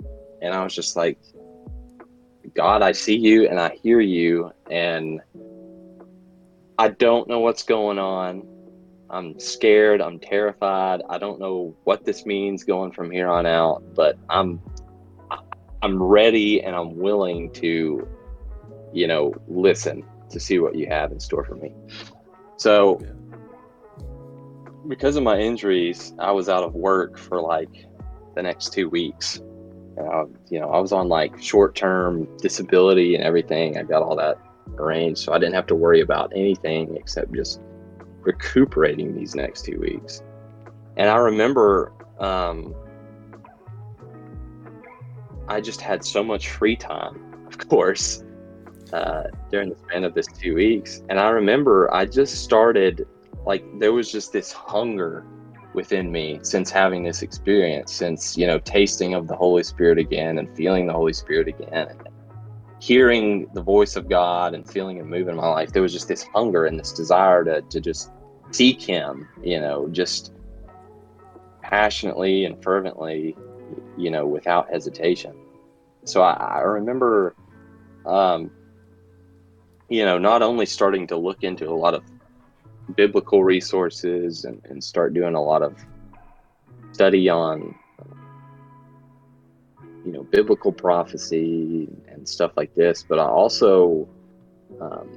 and 0.40 0.54
I 0.54 0.62
was 0.64 0.74
just 0.74 0.96
like, 0.96 1.18
God, 2.54 2.82
I 2.82 2.92
see 2.92 3.16
you 3.16 3.48
and 3.48 3.58
I 3.58 3.70
hear 3.82 4.00
you, 4.00 4.50
and 4.70 5.20
I 6.78 6.88
don't 6.88 7.28
know 7.28 7.40
what's 7.40 7.62
going 7.62 7.98
on. 7.98 8.46
I'm 9.10 9.38
scared. 9.38 10.00
I'm 10.00 10.18
terrified. 10.18 11.02
I 11.10 11.18
don't 11.18 11.38
know 11.38 11.76
what 11.84 12.04
this 12.04 12.24
means 12.24 12.64
going 12.64 12.92
from 12.92 13.10
here 13.10 13.28
on 13.28 13.44
out, 13.44 13.82
but 13.94 14.16
I'm 14.30 14.60
I'm 15.82 16.00
ready 16.00 16.62
and 16.62 16.76
I'm 16.76 16.96
willing 16.96 17.50
to, 17.54 18.06
you 18.92 19.06
know, 19.06 19.34
listen 19.48 20.04
to 20.30 20.40
see 20.40 20.58
what 20.58 20.74
you 20.74 20.86
have 20.86 21.12
in 21.12 21.20
store 21.20 21.44
for 21.44 21.56
me. 21.56 21.72
So, 22.56 23.00
because 24.88 25.16
of 25.16 25.22
my 25.22 25.38
injuries, 25.38 26.12
I 26.18 26.32
was 26.32 26.48
out 26.48 26.64
of 26.64 26.74
work 26.74 27.18
for 27.18 27.40
like 27.40 27.86
the 28.34 28.42
next 28.42 28.72
two 28.72 28.88
weeks. 28.88 29.40
Uh, 29.98 30.24
you 30.48 30.58
know, 30.58 30.70
I 30.70 30.80
was 30.80 30.92
on 30.92 31.08
like 31.08 31.40
short 31.40 31.74
term 31.74 32.26
disability 32.38 33.14
and 33.14 33.22
everything. 33.22 33.78
I 33.78 33.82
got 33.82 34.02
all 34.02 34.16
that 34.16 34.38
arranged, 34.76 35.20
so 35.20 35.32
I 35.32 35.38
didn't 35.38 35.54
have 35.54 35.66
to 35.66 35.74
worry 35.74 36.00
about 36.00 36.32
anything 36.34 36.96
except 36.96 37.32
just 37.34 37.60
recuperating 38.20 39.14
these 39.14 39.34
next 39.34 39.64
two 39.64 39.78
weeks. 39.78 40.22
And 40.96 41.08
I 41.08 41.16
remember 41.16 41.92
um, 42.18 42.74
I 45.48 45.60
just 45.60 45.80
had 45.80 46.04
so 46.04 46.22
much 46.22 46.48
free 46.50 46.76
time, 46.76 47.46
of 47.46 47.68
course, 47.68 48.24
uh, 48.92 49.24
during 49.50 49.70
the 49.70 49.76
span 49.78 50.04
of 50.04 50.14
this 50.14 50.26
two 50.26 50.54
weeks. 50.54 51.02
And 51.08 51.18
I 51.18 51.30
remember 51.30 51.92
I 51.94 52.04
just 52.04 52.42
started, 52.42 53.06
like, 53.46 53.64
there 53.78 53.92
was 53.92 54.10
just 54.10 54.32
this 54.32 54.52
hunger 54.52 55.24
within 55.74 56.12
me 56.12 56.38
since 56.42 56.70
having 56.70 57.02
this 57.02 57.22
experience, 57.22 57.92
since, 57.92 58.36
you 58.36 58.46
know, 58.46 58.58
tasting 58.58 59.14
of 59.14 59.26
the 59.28 59.36
Holy 59.36 59.62
Spirit 59.62 59.98
again 59.98 60.38
and 60.38 60.54
feeling 60.56 60.86
the 60.86 60.92
Holy 60.92 61.14
Spirit 61.14 61.48
again 61.48 61.88
and 61.88 62.08
hearing 62.80 63.48
the 63.54 63.62
voice 63.62 63.96
of 63.96 64.08
God 64.08 64.54
and 64.54 64.68
feeling 64.68 64.98
Him 64.98 65.08
move 65.08 65.28
in 65.28 65.36
my 65.36 65.48
life. 65.48 65.72
There 65.72 65.82
was 65.82 65.92
just 65.92 66.08
this 66.08 66.24
hunger 66.34 66.66
and 66.66 66.78
this 66.78 66.92
desire 66.92 67.44
to, 67.44 67.62
to 67.62 67.80
just 67.80 68.10
seek 68.50 68.82
Him, 68.82 69.28
you 69.42 69.60
know, 69.60 69.88
just 69.88 70.32
passionately 71.62 72.44
and 72.44 72.62
fervently, 72.62 73.36
you 73.96 74.10
know, 74.10 74.26
without 74.26 74.68
hesitation. 74.70 75.32
So 76.04 76.22
I, 76.22 76.32
I 76.32 76.58
remember, 76.58 77.34
um, 78.04 78.50
you 79.88 80.04
know, 80.04 80.18
not 80.18 80.42
only 80.42 80.66
starting 80.66 81.06
to 81.08 81.16
look 81.16 81.42
into 81.42 81.68
a 81.68 81.74
lot 81.74 81.94
of 81.94 82.02
biblical 82.96 83.44
resources 83.44 84.44
and, 84.44 84.60
and 84.64 84.82
start 84.82 85.14
doing 85.14 85.34
a 85.34 85.42
lot 85.42 85.62
of 85.62 85.76
study 86.92 87.28
on 87.28 87.74
you 90.04 90.12
know 90.12 90.22
biblical 90.24 90.72
prophecy 90.72 91.88
and 92.08 92.28
stuff 92.28 92.52
like 92.56 92.74
this 92.74 93.02
but 93.02 93.18
i 93.18 93.24
also 93.24 94.08
um, 94.80 95.08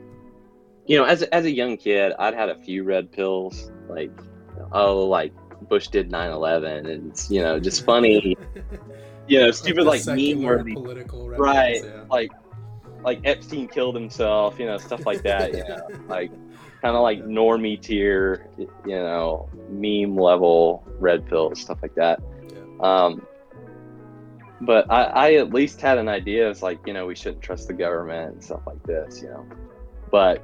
you 0.85 0.97
know 0.97 1.05
as, 1.05 1.23
as 1.23 1.45
a 1.45 1.51
young 1.51 1.75
kid 1.75 2.13
i'd 2.19 2.33
had 2.33 2.49
a 2.49 2.61
few 2.63 2.83
red 2.83 3.11
pills 3.11 3.71
like 3.89 4.11
oh 4.71 5.05
like 5.05 5.33
bush 5.67 5.87
did 5.87 6.11
9-11 6.11 6.87
and 6.87 7.11
it's 7.11 7.31
you 7.31 7.41
know 7.41 7.59
just 7.59 7.83
funny 7.83 8.37
you 9.27 9.39
know 9.39 9.51
stupid 9.51 9.85
like, 9.85 10.05
like 10.05 10.17
meme 10.17 10.43
worthy 10.43 10.73
political 10.73 11.29
right 11.29 11.83
yeah. 11.83 12.03
like 12.09 12.31
like 13.05 13.21
epstein 13.23 13.67
killed 13.67 13.95
himself 13.95 14.59
you 14.59 14.65
know 14.65 14.77
stuff 14.77 15.05
like 15.05 15.21
that 15.21 15.53
you 15.53 15.63
know 15.63 15.87
like 16.07 16.31
kind 16.85 16.95
of 16.95 17.01
like 17.01 17.23
normie 17.23 17.81
tier, 17.81 18.47
you 18.57 18.69
know, 18.85 19.49
meme 19.69 20.15
level 20.15 20.85
red 20.99 21.25
pill 21.25 21.55
stuff 21.55 21.79
like 21.81 21.95
that. 21.95 22.19
Yeah. 22.47 22.79
Um, 22.79 23.25
but 24.61 24.85
I, 24.91 25.03
I 25.05 25.33
at 25.33 25.51
least 25.51 25.81
had 25.81 25.97
an 25.97 26.07
idea. 26.07 26.47
It's 26.47 26.61
like 26.61 26.79
you 26.85 26.93
know 26.93 27.07
we 27.07 27.15
shouldn't 27.15 27.41
trust 27.41 27.67
the 27.67 27.73
government 27.73 28.33
and 28.33 28.43
stuff 28.43 28.61
like 28.67 28.83
this, 28.83 29.19
you 29.19 29.29
know. 29.29 29.47
But 30.11 30.43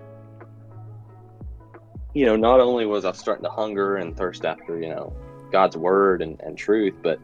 you 2.15 2.25
know, 2.25 2.35
not 2.35 2.59
only 2.59 2.87
was 2.87 3.05
I 3.05 3.11
starting 3.11 3.43
to 3.43 3.51
hunger 3.51 3.97
and 3.97 4.17
thirst 4.17 4.43
after 4.43 4.81
you 4.81 4.89
know 4.89 5.15
God's 5.51 5.77
word 5.77 6.23
and, 6.23 6.41
and 6.41 6.57
truth, 6.57 6.95
but 7.03 7.19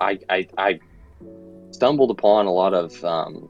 I, 0.00 0.18
I 0.30 0.48
I 0.56 0.80
stumbled 1.70 2.10
upon 2.10 2.46
a 2.46 2.52
lot 2.52 2.74
of 2.74 3.04
um, 3.04 3.48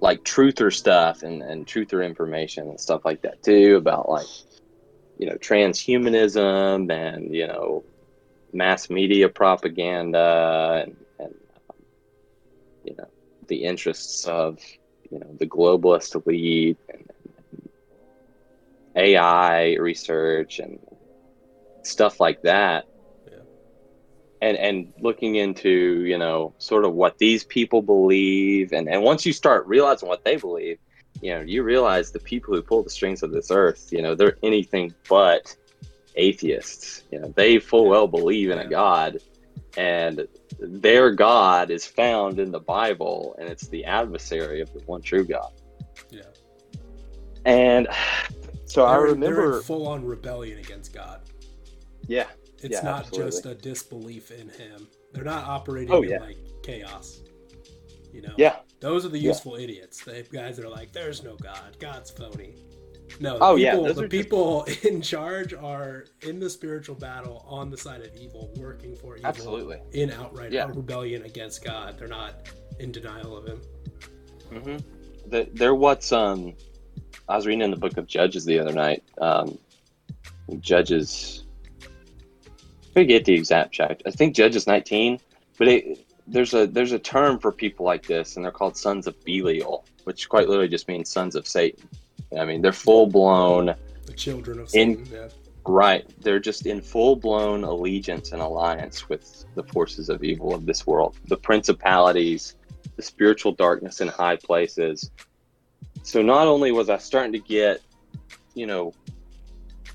like 0.00 0.24
truther 0.24 0.72
stuff 0.72 1.22
and, 1.22 1.42
and 1.42 1.66
truther 1.66 2.04
information 2.04 2.68
and 2.68 2.80
stuff 2.80 3.04
like 3.04 3.22
that 3.22 3.42
too 3.42 3.76
about 3.76 4.08
like 4.08 4.26
you 5.18 5.26
know 5.26 5.36
transhumanism 5.36 6.90
and 6.90 7.34
you 7.34 7.46
know 7.46 7.84
mass 8.52 8.90
media 8.90 9.28
propaganda 9.28 10.84
and, 10.84 10.96
and 11.18 11.34
um, 11.70 11.76
you 12.84 12.94
know 12.98 13.08
the 13.48 13.64
interests 13.64 14.26
of 14.26 14.58
you 15.10 15.18
know 15.18 15.36
the 15.38 15.46
globalist 15.46 16.14
elite 16.14 16.78
and, 16.88 17.04
and 17.52 17.68
AI 18.96 19.74
research 19.74 20.58
and 20.58 20.78
stuff 21.84 22.20
like 22.20 22.40
that 22.42 22.84
and 24.42 24.56
and 24.58 24.92
looking 25.00 25.36
into 25.36 26.04
you 26.04 26.18
know 26.18 26.52
sort 26.58 26.84
of 26.84 26.92
what 26.92 27.16
these 27.16 27.44
people 27.44 27.80
believe. 27.80 28.72
And 28.72 28.88
and 28.88 29.02
once 29.02 29.24
you 29.24 29.32
start 29.32 29.66
realizing 29.66 30.08
what 30.08 30.24
they 30.24 30.36
believe 30.36 30.78
you 31.20 31.32
know 31.34 31.42
you 31.42 31.62
realize 31.62 32.10
the 32.10 32.18
people 32.18 32.52
who 32.54 32.62
pull 32.62 32.82
the 32.82 32.90
strings 32.90 33.22
of 33.22 33.30
this 33.30 33.50
earth 33.50 33.88
you 33.92 34.00
know 34.02 34.14
they're 34.14 34.36
anything 34.42 34.92
but 35.08 35.54
atheists. 36.16 37.04
You 37.12 37.20
know 37.20 37.32
they 37.36 37.58
full 37.58 37.88
well 37.88 38.08
believe 38.08 38.50
in 38.50 38.58
a 38.58 38.66
god 38.68 39.18
and 39.76 40.26
their 40.58 41.10
god 41.12 41.70
is 41.70 41.86
found 41.86 42.38
in 42.40 42.50
the 42.50 42.60
bible 42.60 43.36
and 43.38 43.48
it's 43.48 43.68
the 43.68 43.84
adversary 43.84 44.60
of 44.60 44.72
the 44.72 44.80
one 44.86 45.02
true 45.02 45.24
god. 45.24 45.52
Yeah. 46.10 46.22
And 47.44 47.88
so 48.64 48.84
I 48.86 48.94
They're- 48.96 49.02
remember, 49.12 49.60
full-on 49.62 50.04
rebellion 50.04 50.58
against 50.58 50.92
God. 50.94 51.20
yeah, 52.08 52.26
It's 52.62 52.72
Yeah, 52.74 52.82
not 52.82 53.00
absolutely. 53.06 53.30
just 53.30 53.46
a 53.46 53.54
disbelief 53.54 54.30
in 54.30 54.48
Him. 54.48 54.88
They're 55.12 55.24
not 55.24 55.44
operating 55.46 55.92
Oh, 55.92 56.02
in 56.02 56.20
like 56.20 56.36
chaos. 56.62 57.20
You 58.12 58.22
know. 58.22 58.34
yeah, 58.36 58.56
Those 58.80 59.04
are 59.06 59.08
the 59.10 59.18
Yeah. 59.18 59.28
useful 59.28 59.54
idiots. 59.56 60.04
The 60.04 60.24
guys 60.32 60.56
that 60.56 60.66
are 60.66 60.68
like, 60.70 60.92
"There's 60.92 61.22
no 61.22 61.36
God. 61.36 61.76
God's 61.78 62.10
phony." 62.10 62.56
No. 63.20 63.38
the 63.38 63.44
Oh, 63.44 63.56
yeah, 63.56 63.72
people- 63.72 63.84
those 63.86 63.96
The 63.96 64.02
are 64.04 64.08
just- 64.08 64.22
people 64.26 64.64
in 64.82 65.02
charge 65.02 65.52
are 65.54 66.06
in 66.22 66.40
the 66.40 66.48
spiritual 66.50 66.94
battle 66.96 67.44
on 67.46 67.70
the 67.70 67.76
side 67.76 68.00
of 68.00 68.14
evil, 68.16 68.50
working 68.56 68.96
for 68.96 69.16
evil. 69.16 69.28
absolutely. 69.28 69.80
In 69.92 70.10
outright 70.10 70.50
Yeah. 70.52 70.66
rebellion 70.74 71.22
against 71.24 71.62
God. 71.64 71.98
They're 71.98 72.08
not 72.08 72.48
in 72.80 72.90
denial 72.90 73.36
of 73.36 73.46
Him. 73.46 73.60
hmm 74.50 74.76
The, 75.30 75.48
they're 75.54 75.74
what's 75.74 76.10
um. 76.12 76.54
I 77.28 77.36
was 77.36 77.46
reading 77.46 77.62
in 77.62 77.70
the 77.70 77.76
book 77.76 77.96
of 77.98 78.06
Judges 78.06 78.44
the 78.44 78.58
other 78.58 78.72
night. 78.72 79.02
Um, 79.18 79.58
Judges. 80.60 81.41
Forget 82.92 83.24
the 83.24 83.34
exact 83.34 83.72
chapter. 83.72 84.02
I 84.06 84.10
think 84.10 84.34
Judges 84.34 84.66
19, 84.66 85.18
but 85.58 85.68
it, 85.68 86.06
there's 86.26 86.54
a 86.54 86.66
there's 86.66 86.92
a 86.92 86.98
term 86.98 87.38
for 87.38 87.50
people 87.52 87.86
like 87.86 88.06
this, 88.06 88.36
and 88.36 88.44
they're 88.44 88.52
called 88.52 88.76
sons 88.76 89.06
of 89.06 89.22
Belial, 89.24 89.84
which 90.04 90.28
quite 90.28 90.48
literally 90.48 90.68
just 90.68 90.88
means 90.88 91.10
sons 91.10 91.34
of 91.34 91.46
Satan. 91.46 91.88
I 92.38 92.44
mean, 92.44 92.62
they're 92.62 92.72
full 92.72 93.06
blown. 93.06 93.74
The 94.06 94.12
children 94.12 94.58
of 94.60 94.74
In- 94.74 95.06
yeah. 95.12 95.28
Right. 95.64 96.10
They're 96.20 96.40
just 96.40 96.66
in 96.66 96.80
full 96.80 97.14
blown 97.16 97.62
allegiance 97.62 98.32
and 98.32 98.42
alliance 98.42 99.08
with 99.08 99.44
the 99.54 99.62
forces 99.62 100.08
of 100.08 100.24
evil 100.24 100.54
of 100.54 100.66
this 100.66 100.86
world, 100.86 101.16
the 101.28 101.36
principalities, 101.36 102.56
the 102.96 103.02
spiritual 103.02 103.52
darkness 103.52 104.00
in 104.00 104.08
high 104.08 104.36
places. 104.36 105.10
So 106.02 106.20
not 106.20 106.48
only 106.48 106.72
was 106.72 106.90
I 106.90 106.98
starting 106.98 107.32
to 107.32 107.38
get, 107.38 107.80
you 108.54 108.66
know, 108.66 108.92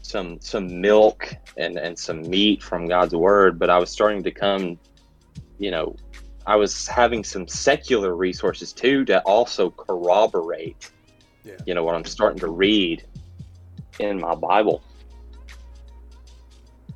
some 0.07 0.39
some 0.39 0.79
milk 0.79 1.35
and, 1.57 1.77
and 1.77 1.97
some 1.97 2.21
meat 2.29 2.63
from 2.63 2.87
God's 2.87 3.13
word, 3.13 3.59
but 3.59 3.69
I 3.69 3.77
was 3.77 3.89
starting 3.89 4.23
to 4.23 4.31
come, 4.31 4.79
you 5.59 5.69
know, 5.69 5.95
I 6.45 6.55
was 6.55 6.87
having 6.87 7.23
some 7.23 7.47
secular 7.47 8.15
resources 8.15 8.71
too 8.71 9.03
to 9.05 9.19
also 9.21 9.69
corroborate, 9.71 10.89
Yeah. 11.43 11.55
you 11.65 11.73
know, 11.73 11.83
what 11.83 11.95
I'm 11.95 12.05
starting 12.05 12.39
to 12.39 12.47
read 12.49 13.03
in 13.99 14.21
my 14.21 14.33
Bible. 14.33 14.81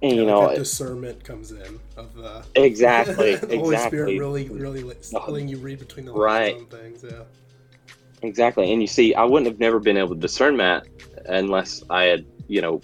And 0.02 0.16
you 0.16 0.26
know, 0.26 0.48
that 0.48 0.56
discernment 0.56 1.24
comes 1.24 1.52
in 1.52 1.80
of 1.98 2.16
the 2.16 2.24
uh, 2.24 2.44
exactly, 2.56 3.36
the 3.36 3.58
Holy 3.58 3.78
Spirit 3.78 4.18
really, 4.18 4.48
really 4.50 4.84
let- 4.84 5.06
uh, 5.14 5.30
letting 5.30 5.50
you 5.50 5.58
read 5.58 5.80
between 5.80 6.06
the 6.06 6.14
lines 6.14 6.24
Right. 6.24 6.72
things. 6.72 7.04
Yeah. 7.04 7.24
exactly. 8.24 8.72
And 8.72 8.82
you 8.82 8.88
see, 8.88 9.14
I 9.14 9.24
wouldn't 9.26 9.48
have 9.48 9.60
never 9.60 9.80
been 9.80 9.98
able 9.98 10.16
to 10.16 10.20
discern 10.22 10.58
that 10.58 10.88
unless 11.26 11.84
I 11.90 12.04
had, 12.06 12.26
you 12.48 12.62
know, 12.62 12.82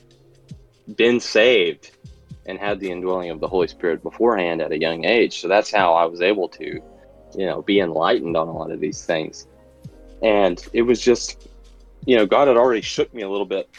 been 0.95 1.19
saved 1.19 1.91
and 2.45 2.57
had 2.57 2.79
the 2.79 2.89
indwelling 2.89 3.29
of 3.29 3.39
the 3.39 3.47
Holy 3.47 3.67
Spirit 3.67 4.01
beforehand 4.01 4.61
at 4.61 4.71
a 4.71 4.79
young 4.79 5.05
age. 5.05 5.41
So 5.41 5.47
that's 5.47 5.71
how 5.71 5.93
I 5.93 6.05
was 6.05 6.21
able 6.21 6.47
to, 6.49 6.81
you 7.35 7.45
know, 7.45 7.61
be 7.61 7.79
enlightened 7.79 8.37
on 8.37 8.47
a 8.47 8.53
lot 8.53 8.71
of 8.71 8.79
these 8.79 9.05
things. 9.05 9.47
And 10.23 10.65
it 10.73 10.81
was 10.83 11.01
just, 11.01 11.49
you 12.05 12.15
know, 12.15 12.25
God 12.25 12.47
had 12.47 12.57
already 12.57 12.81
shook 12.81 13.13
me 13.13 13.23
a 13.23 13.29
little 13.29 13.45
bit 13.45 13.69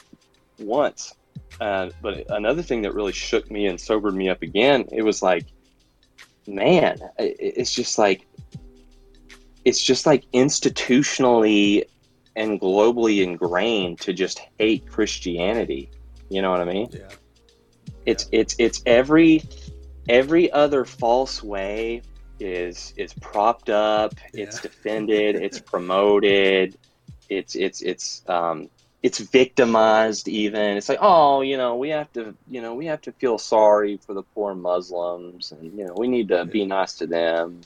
once. 0.59 1.15
Uh, 1.61 1.91
but 2.03 2.27
another 2.31 2.63
thing 2.63 2.83
that 2.83 2.95
really 2.95 3.13
shook 3.13 3.51
me 3.51 3.67
and 3.67 3.81
sobered 3.81 4.15
me 4.15 4.29
up 4.29 4.43
again, 4.43 4.85
it 4.93 5.03
was 5.03 5.23
like, 5.23 5.47
man, 6.47 6.99
it's 7.19 7.75
just 7.75 7.99
like, 7.99 8.27
it's 9.65 9.83
just 9.83 10.07
like 10.07 10.25
institutionally 10.33 11.85
and 12.37 12.61
globally 12.61 13.23
ingrained 13.23 13.99
to 14.01 14.13
just 14.13 14.41
hate 14.59 14.87
Christianity. 14.87 15.91
You 16.29 16.43
know 16.43 16.51
what 16.51 16.61
I 16.61 16.65
mean? 16.65 16.89
Yeah. 16.93 17.09
It's 18.07 18.29
it's 18.33 18.57
it's 18.59 18.83
every 18.87 19.43
every 20.09 20.51
other 20.51 20.85
false 20.85 21.43
way 21.43 22.03
is 22.41 22.95
is 22.97 23.13
propped 23.15 23.71
up, 23.71 24.15
it's 24.33 24.61
defended, 24.61 25.37
it's 25.37 25.59
promoted, 25.59 26.77
it's 27.29 27.55
it's 27.55 27.83
it's 27.83 28.23
um 28.29 28.69
it's 29.03 29.19
victimized 29.19 30.27
even. 30.27 30.77
It's 30.77 30.89
like, 30.89 30.99
oh, 31.01 31.41
you 31.43 31.57
know, 31.57 31.77
we 31.77 31.91
have 31.91 32.13
to, 32.15 32.35
you 32.49 32.61
know, 32.61 32.75
we 32.75 32.87
have 32.87 33.01
to 33.03 33.13
feel 33.13 33.39
sorry 33.39 33.97
for 33.97 34.13
the 34.13 34.23
poor 34.23 34.55
Muslims 34.55 35.53
and 35.53 35.73
you 35.79 35.87
know, 35.87 35.95
we 35.97 36.09
need 36.09 36.29
to 36.29 36.45
be 36.45 36.65
nice 36.65 36.95
to 36.95 37.07
them. 37.07 37.61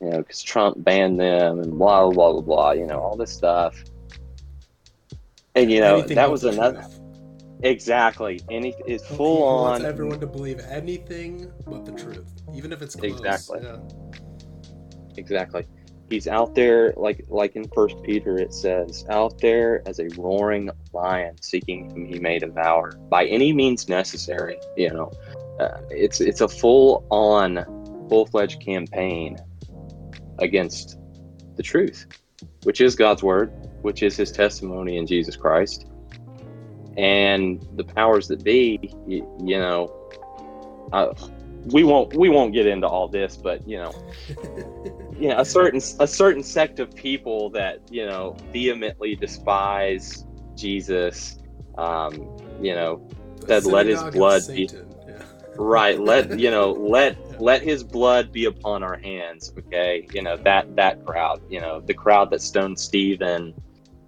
You 0.00 0.10
know, 0.10 0.18
because 0.18 0.42
Trump 0.42 0.82
banned 0.82 1.20
them 1.20 1.60
and 1.60 1.78
blah 1.78 2.10
blah 2.10 2.32
blah 2.32 2.40
blah. 2.40 2.72
You 2.72 2.86
know, 2.86 3.00
all 3.00 3.16
this 3.16 3.32
stuff. 3.32 3.82
And 5.54 5.70
you 5.70 5.80
know, 5.80 5.98
Anything 5.98 6.16
that 6.16 6.30
was 6.30 6.44
another. 6.44 6.84
Exactly. 7.64 8.40
Any 8.50 8.74
it's 8.86 9.06
He 9.08 9.16
full 9.16 9.40
wants 9.42 9.80
on 9.80 9.86
everyone 9.86 10.20
to 10.20 10.26
believe 10.26 10.60
anything 10.60 11.50
but 11.66 11.84
the 11.84 11.92
truth, 11.92 12.30
even 12.54 12.72
if 12.72 12.82
it's 12.82 12.94
close. 12.94 13.12
Exactly. 13.12 13.60
Yeah. 13.62 13.78
exactly. 15.16 15.66
He's 16.10 16.28
out 16.28 16.54
there 16.54 16.92
like 16.96 17.24
like 17.28 17.56
in 17.56 17.68
First 17.74 17.96
Peter 18.02 18.38
it 18.38 18.52
says, 18.52 19.04
out 19.08 19.40
there 19.40 19.82
as 19.86 19.98
a 19.98 20.08
roaring 20.18 20.70
lion 20.92 21.40
seeking 21.40 21.90
whom 21.90 22.06
he 22.06 22.18
may 22.18 22.38
devour 22.38 22.92
by 23.08 23.26
any 23.26 23.52
means 23.52 23.88
necessary. 23.88 24.58
You 24.76 24.90
know, 24.90 25.12
uh, 25.58 25.80
it's 25.90 26.20
it's 26.20 26.40
a 26.40 26.48
full 26.48 27.06
on, 27.10 27.64
full 28.08 28.26
fledged 28.26 28.60
campaign 28.60 29.38
against 30.38 30.98
the 31.56 31.62
truth, 31.62 32.06
which 32.64 32.80
is 32.80 32.96
God's 32.96 33.22
word, 33.22 33.52
which 33.82 34.02
is 34.02 34.16
His 34.16 34.30
testimony 34.30 34.98
in 34.98 35.06
Jesus 35.06 35.36
Christ, 35.36 35.86
and 36.96 37.64
the 37.76 37.84
powers 37.84 38.28
that 38.28 38.42
be. 38.44 38.78
You, 39.06 39.28
you 39.42 39.58
know, 39.58 39.92
uh, 40.92 41.12
we 41.66 41.84
won't 41.84 42.14
we 42.14 42.28
won't 42.28 42.52
get 42.52 42.66
into 42.66 42.86
all 42.86 43.08
this, 43.08 43.36
but 43.36 43.66
you 43.66 43.78
know, 43.78 43.92
you 45.18 45.28
know, 45.28 45.38
a 45.38 45.44
certain 45.44 45.80
a 46.00 46.06
certain 46.06 46.42
sect 46.42 46.78
of 46.78 46.94
people 46.94 47.50
that 47.50 47.78
you 47.90 48.06
know 48.06 48.36
vehemently 48.52 49.16
despise 49.16 50.24
Jesus. 50.56 51.38
Um, 51.76 52.14
you 52.60 52.74
know, 52.74 53.02
Said, 53.46 53.64
"Let 53.64 53.86
his 53.86 54.02
blood 54.02 54.42
be- 54.48 54.70
Yeah. 55.06 55.22
right 55.56 55.98
let 56.00 56.38
you 56.38 56.50
know 56.50 56.72
let 56.78 57.16
Yeah. 57.30 57.36
let 57.40 57.62
his 57.62 57.84
blood 57.84 58.32
be 58.32 58.46
upon 58.46 58.82
our 58.82 58.96
hands 58.96 59.52
okay 59.58 60.06
you 60.12 60.22
know 60.22 60.36
that 60.44 60.66
that 60.76 61.04
crowd 61.04 61.40
you 61.48 61.60
know 61.60 61.80
the 61.80 61.94
crowd 61.94 62.30
that 62.30 62.40
stoned 62.40 62.78
stephen 62.78 63.54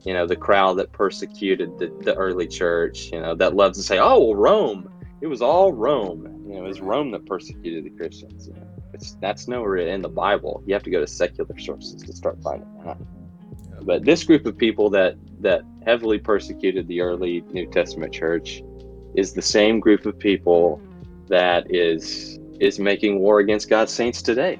you 0.07 0.15
know 0.15 0.27
the 0.27 0.37
crowd 0.37 0.75
that 0.79 0.93
persecuted 0.93 1.79
the, 1.79 1.89
the 2.03 2.15
early 2.15 2.47
church 2.47 3.11
you 3.13 3.21
know 3.21 3.35
that 3.35 3.55
loves 3.55 3.77
to 3.77 3.85
say 3.85 3.99
oh 3.99 4.19
well 4.21 4.35
rome 4.37 4.89
it 5.21 5.27
was 5.27 5.43
all 5.43 5.73
rome. 5.73 6.21
You 6.47 6.55
know 6.55 6.65
it 6.65 6.69
was 6.69 6.81
rome 6.81 7.11
that 7.11 7.27
persecuted 7.27 7.85
the 7.85 7.91
christians 7.91 8.47
you 8.47 8.55
know. 8.55 8.67
It's 8.95 9.17
that's 9.21 9.49
nowhere 9.49 9.79
in 9.79 10.01
the 10.01 10.09
bible. 10.09 10.63
You 10.67 10.73
have 10.75 10.83
to 10.85 10.91
go 10.91 11.01
to 11.01 11.07
secular 11.07 11.59
sources 11.59 12.03
to 12.03 12.13
start 12.15 12.41
finding 12.43 12.69
that. 12.85 12.97
But 13.83 14.05
this 14.05 14.25
group 14.25 14.47
of 14.47 14.57
people 14.57 14.89
that 14.91 15.17
that 15.41 15.63
heavily 15.85 16.19
persecuted 16.19 16.87
the 16.89 17.01
early 17.01 17.43
new 17.53 17.67
testament 17.67 18.13
church 18.15 18.63
is 19.15 19.33
the 19.35 19.43
same 19.43 19.81
group 19.81 20.07
of 20.07 20.19
people 20.19 20.81
that 21.29 21.67
is 21.69 22.39
is 22.61 22.79
making 22.79 23.19
war 23.19 23.41
against 23.41 23.69
God's 23.69 23.93
saints 23.93 24.23
today 24.23 24.59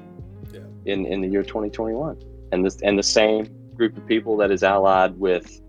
Yeah. 0.53 0.59
in 0.85 1.05
in 1.05 1.21
the 1.21 1.27
year 1.27 1.43
2021 1.43 2.19
and 2.51 2.65
this 2.65 2.79
and 2.81 2.97
the 2.99 3.03
same 3.03 3.47
group 3.77 3.95
of 3.97 4.05
people 4.07 4.37
that 4.37 4.51
is 4.51 4.63
allied 4.63 5.17
with 5.19 5.61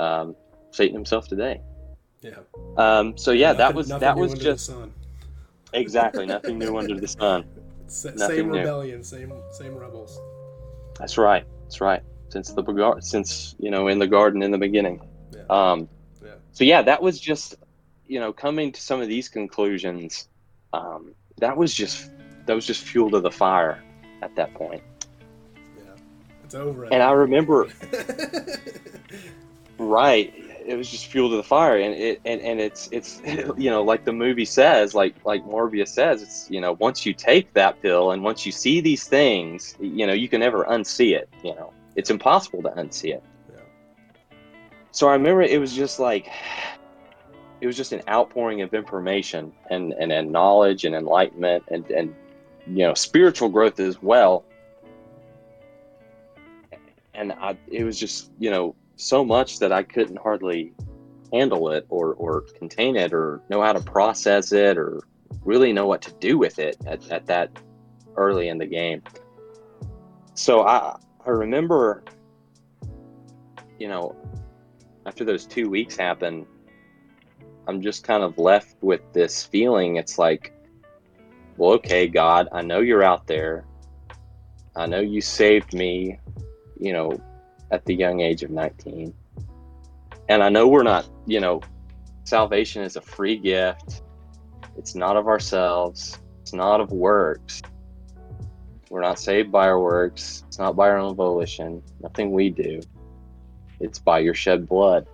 um, 0.00 0.34
Satan 0.70 0.94
himself 0.94 1.28
today 1.28 1.60
Yeah. 2.22 2.30
um, 2.76 3.16
so 3.16 3.30
yeah 3.32 3.52
that 3.52 3.74
was 3.74 3.88
that 3.88 4.16
was 4.16 4.34
just 4.34 4.70
exactly 5.72 6.26
nothing 6.26 6.58
new 6.58 6.76
under 6.78 6.98
the 6.98 7.08
sun 7.08 7.44
nothing 7.82 8.18
same 8.18 8.50
new. 8.50 8.58
rebellion, 8.58 9.04
same 9.04 9.32
same 9.52 9.74
rebels. 9.76 10.18
that's 10.98 11.18
right 11.18 11.44
that's 11.64 11.80
right 11.80 12.02
since 12.30 12.52
the 12.52 12.62
begar- 12.62 13.00
since 13.02 13.54
you 13.58 13.70
know 13.70 13.88
in 13.88 13.98
the 13.98 14.06
garden 14.06 14.42
in 14.42 14.50
the 14.50 14.58
beginning 14.58 15.00
Yeah. 15.34 15.42
um, 15.50 15.88
Yeah. 16.24 16.30
so 16.52 16.64
yeah 16.64 16.82
that 16.82 17.02
was 17.02 17.20
just 17.20 17.56
you 18.06 18.20
know 18.20 18.32
coming 18.32 18.72
to 18.72 18.80
some 18.80 19.00
of 19.00 19.08
these 19.08 19.28
conclusions 19.28 20.28
um, 20.72 21.14
that 21.38 21.56
was 21.56 21.72
just 21.74 22.10
that 22.46 22.54
was 22.54 22.66
just 22.66 22.82
fuel 22.82 23.10
to 23.10 23.20
the 23.20 23.30
fire 23.30 23.82
at 24.22 24.34
that 24.36 24.52
point. 24.54 24.82
It's 26.48 26.54
over. 26.54 26.84
and 26.84 27.02
i 27.02 27.12
remember 27.12 27.68
right. 29.78 30.32
It 30.66 30.76
was 30.76 30.90
just 30.90 31.06
fuel 31.06 31.30
to 31.30 31.36
the 31.36 31.42
fire. 31.42 31.78
And 31.78 31.94
it 31.94 32.20
and, 32.24 32.40
and 32.40 32.60
it's 32.60 32.88
it's 32.92 33.20
you 33.56 33.70
know 33.70 33.82
like 33.82 34.04
the 34.04 34.12
movie 34.12 34.44
says 34.44 34.94
like 34.94 35.14
like 35.24 35.44
Morpheus 35.44 35.92
says 35.92 36.22
it's 36.22 36.50
you 36.50 36.60
know 36.60 36.72
once 36.72 37.06
you 37.06 37.14
take 37.14 37.52
that 37.54 37.80
pill 37.80 38.12
and 38.12 38.22
once 38.22 38.44
you 38.44 38.52
see 38.52 38.80
these 38.80 39.06
things 39.06 39.76
you 39.80 40.06
know 40.06 40.12
you 40.12 40.28
can 40.28 40.40
never 40.40 40.64
unsee 40.64 41.16
it 41.16 41.28
you 41.42 41.54
know. 41.54 41.72
It's 41.96 42.10
impossible 42.10 42.62
to 42.62 42.68
unsee 42.70 43.14
it. 43.14 43.24
Yeah. 43.50 43.60
so 44.92 45.08
i 45.08 45.12
remember 45.12 45.42
it 45.42 45.58
was 45.58 45.74
just 45.74 45.98
like 45.98 46.28
it 47.60 47.66
was 47.66 47.76
just 47.76 47.92
an 47.92 48.02
outpouring 48.08 48.62
of 48.62 48.72
information 48.74 49.52
and 49.70 49.92
and, 49.94 50.12
and 50.12 50.30
knowledge 50.30 50.84
and 50.84 50.94
enlightenment 50.94 51.64
and 51.68 51.90
and 51.90 52.14
you 52.66 52.86
know 52.86 52.94
spiritual 52.94 53.48
growth 53.48 53.80
as 53.80 54.00
well 54.02 54.44
and 57.18 57.32
I, 57.32 57.58
it 57.66 57.84
was 57.84 57.98
just 57.98 58.30
you 58.38 58.50
know 58.50 58.74
so 58.96 59.24
much 59.24 59.58
that 59.58 59.72
I 59.72 59.82
couldn't 59.82 60.18
hardly 60.18 60.72
handle 61.32 61.70
it 61.72 61.84
or, 61.90 62.14
or 62.14 62.42
contain 62.56 62.96
it 62.96 63.12
or 63.12 63.42
know 63.50 63.60
how 63.60 63.72
to 63.72 63.80
process 63.80 64.52
it 64.52 64.78
or 64.78 65.00
really 65.44 65.72
know 65.72 65.86
what 65.86 66.00
to 66.02 66.12
do 66.14 66.38
with 66.38 66.58
it 66.58 66.76
at, 66.86 67.08
at 67.10 67.26
that 67.26 67.50
early 68.16 68.48
in 68.48 68.56
the 68.56 68.66
game. 68.66 69.02
So 70.34 70.66
I 70.66 70.96
I 71.26 71.30
remember, 71.30 72.04
you 73.78 73.88
know, 73.88 74.16
after 75.04 75.24
those 75.24 75.44
two 75.44 75.68
weeks 75.68 75.96
happened, 75.96 76.46
I'm 77.66 77.82
just 77.82 78.04
kind 78.04 78.22
of 78.22 78.38
left 78.38 78.76
with 78.80 79.02
this 79.12 79.44
feeling. 79.44 79.96
It's 79.96 80.18
like, 80.18 80.52
well, 81.56 81.72
okay, 81.72 82.06
God, 82.06 82.48
I 82.52 82.62
know 82.62 82.80
you're 82.80 83.02
out 83.02 83.26
there. 83.26 83.64
I 84.74 84.86
know 84.86 85.00
you 85.00 85.20
saved 85.20 85.74
me, 85.74 86.18
you 86.78 86.92
know, 86.92 87.20
at 87.70 87.84
the 87.84 87.94
young 87.94 88.20
age 88.20 88.42
of 88.42 88.50
19. 88.50 89.14
And 90.28 90.42
I 90.42 90.48
know 90.48 90.68
we're 90.68 90.82
not, 90.82 91.08
you 91.26 91.40
know, 91.40 91.60
salvation 92.24 92.82
is 92.82 92.96
a 92.96 93.00
free 93.00 93.36
gift. 93.36 94.02
It's 94.76 94.94
not 94.94 95.16
of 95.16 95.26
ourselves, 95.26 96.18
it's 96.42 96.52
not 96.52 96.80
of 96.80 96.92
works. 96.92 97.62
We're 98.90 99.02
not 99.02 99.18
saved 99.18 99.52
by 99.52 99.66
our 99.66 99.80
works, 99.80 100.44
it's 100.46 100.58
not 100.58 100.76
by 100.76 100.88
our 100.88 100.98
own 100.98 101.14
volition, 101.14 101.82
nothing 102.00 102.32
we 102.32 102.50
do. 102.50 102.80
It's 103.80 103.98
by 103.98 104.20
your 104.20 104.34
shed 104.34 104.68
blood. 104.68 105.06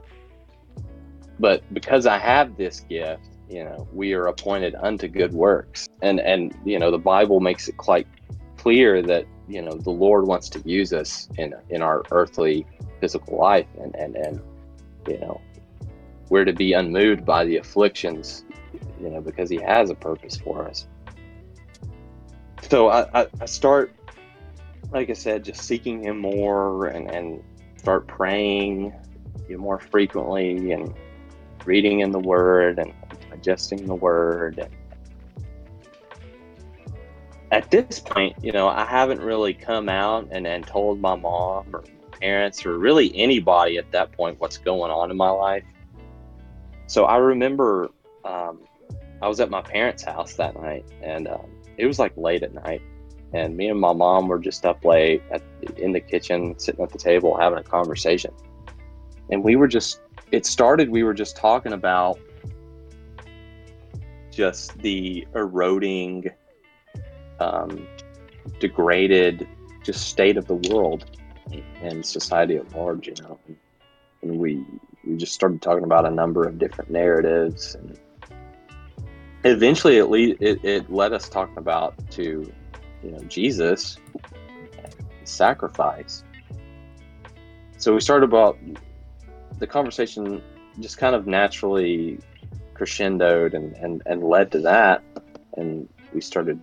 But 1.39 1.63
because 1.75 2.07
I 2.07 2.19
have 2.19 2.57
this 2.57 2.81
gift, 2.81 3.29
you 3.49 3.65
know, 3.65 3.89
we 3.93 4.15
are 4.15 4.27
appointed 4.27 4.75
unto 4.75 5.09
good 5.09 5.33
works. 5.33 5.89
And 6.03 6.21
and 6.21 6.57
you 6.65 6.79
know, 6.79 6.91
the 6.91 6.99
Bible 6.99 7.41
makes 7.41 7.69
it 7.69 7.77
quite 7.77 8.07
clear 8.57 9.03
that, 9.03 9.27
you 9.49 9.63
know, 9.63 9.73
the 9.73 9.91
Lord 9.91 10.27
wants 10.27 10.49
to 10.51 10.63
use 10.65 10.93
us 10.93 11.29
in 11.39 11.55
in 11.71 11.83
our 11.83 12.03
earthly 12.11 12.67
physical 13.01 13.39
life 13.39 13.67
and 13.81 13.95
and 13.95 14.17
and 14.17 14.41
you 15.09 15.19
know, 15.19 15.41
we're 16.31 16.45
to 16.45 16.53
be 16.53 16.73
unmoved 16.73 17.25
by 17.25 17.45
the 17.45 17.59
afflictions, 17.59 18.45
you 19.01 19.11
know, 19.11 19.21
because 19.21 19.51
he 19.51 19.61
has 19.61 19.91
a 19.91 19.95
purpose 19.95 20.37
for 20.37 20.67
us. 20.67 20.87
So 22.69 22.89
I, 22.89 23.23
I, 23.23 23.27
I 23.41 23.45
start, 23.45 23.93
like 24.91 25.11
I 25.11 25.13
said, 25.13 25.45
just 25.45 25.63
seeking 25.63 26.03
him 26.03 26.19
more 26.19 26.87
and, 26.87 27.11
and 27.11 27.43
start 27.77 28.07
praying 28.07 28.95
you 29.49 29.57
know, 29.57 29.63
more 29.63 29.79
frequently 29.79 30.73
and 30.73 30.95
reading 31.67 32.01
in 32.01 32.11
the 32.11 32.19
word 32.19 32.79
and 32.79 32.93
digesting 33.31 33.87
the 33.87 33.95
word. 33.95 34.59
And 34.59 34.71
at 37.55 37.71
this 37.71 38.01
point, 38.01 38.35
you 38.43 38.51
know, 38.51 38.67
I 38.67 38.85
haven't 38.85 39.21
really 39.21 39.55
come 39.55 39.89
out 39.89 40.27
and, 40.33 40.45
and 40.45 40.67
told 40.67 41.01
my 41.01 41.15
mom 41.15 41.69
or 41.73 41.85
parents 42.21 42.67
or 42.67 42.77
really 42.77 43.17
anybody 43.17 43.79
at 43.79 43.93
that 43.93 44.11
point 44.11 44.41
what's 44.41 44.59
going 44.59 44.91
on 44.91 45.13
in 45.13 45.17
my 45.17 45.31
life. 45.31 45.63
So 46.89 47.05
I 47.05 47.19
remember 47.19 47.91
um, 48.25 48.59
I 49.23 49.29
was 49.29 49.39
at 49.39 49.51
my 49.51 49.63
parents' 49.63 50.03
house 50.03 50.35
that 50.35 50.61
night, 50.61 50.85
and 51.01 51.29
um, 51.29 51.47
it 51.77 51.87
was 51.87 52.01
like 52.01 52.13
late 52.17 52.43
at 52.43 52.53
night, 52.55 52.83
and 53.33 53.57
me 53.57 53.69
and 53.69 53.79
my 53.79 53.93
mom 53.93 54.27
were 54.27 54.41
just 54.41 54.67
up 54.67 54.85
late 54.85 55.23
at, 55.31 55.41
in 55.77 55.93
the 55.93 56.01
kitchen, 56.01 56.59
sitting 56.59 56.83
at 56.83 56.91
the 56.91 56.99
table 56.99 57.39
having 57.39 57.61
a 57.61 57.63
conversation, 57.63 58.33
and 59.31 59.45
we 59.45 59.55
were 59.55 59.69
just. 59.69 60.01
It 60.33 60.45
started. 60.45 60.89
We 60.89 61.05
were 61.05 61.15
just 61.15 61.37
talking 61.37 61.73
about 61.73 62.19
just 64.33 64.77
the 64.79 65.29
eroding, 65.37 66.31
um, 67.45 67.87
degraded, 68.61 69.47
just 69.83 70.09
state 70.09 70.37
of 70.37 70.47
the 70.47 70.55
world 70.55 71.05
and 71.83 72.05
society 72.05 72.57
at 72.57 72.75
large, 72.75 73.07
you 73.09 73.15
know. 73.23 73.39
And 74.23 74.39
we 74.39 74.65
we 75.05 75.17
just 75.17 75.35
started 75.35 75.61
talking 75.61 75.85
about 75.85 76.07
a 76.07 76.11
number 76.11 76.47
of 76.49 76.59
different 76.59 76.91
narratives, 76.91 77.75
and 77.75 77.99
eventually 79.45 79.99
it 79.99 80.07
lead, 80.07 80.39
it, 80.41 80.65
it 80.65 80.91
led 80.91 81.13
us 81.13 81.29
talking 81.29 81.59
about 81.59 81.95
to 82.13 82.51
you 83.03 83.11
know 83.11 83.21
Jesus 83.25 83.99
sacrifice. 85.25 86.25
So 87.77 87.93
we 87.93 88.01
started 88.01 88.25
about 88.25 88.59
the 89.59 89.67
conversation 89.67 90.43
just 90.81 90.99
kind 90.99 91.15
of 91.15 91.27
naturally 91.27 92.19
crescendoed 92.75 93.55
and, 93.55 93.75
and, 93.77 94.03
and 94.07 94.25
led 94.25 94.51
to 94.53 94.59
that. 94.61 95.03
And 95.57 95.89
we 96.13 96.21
started 96.21 96.61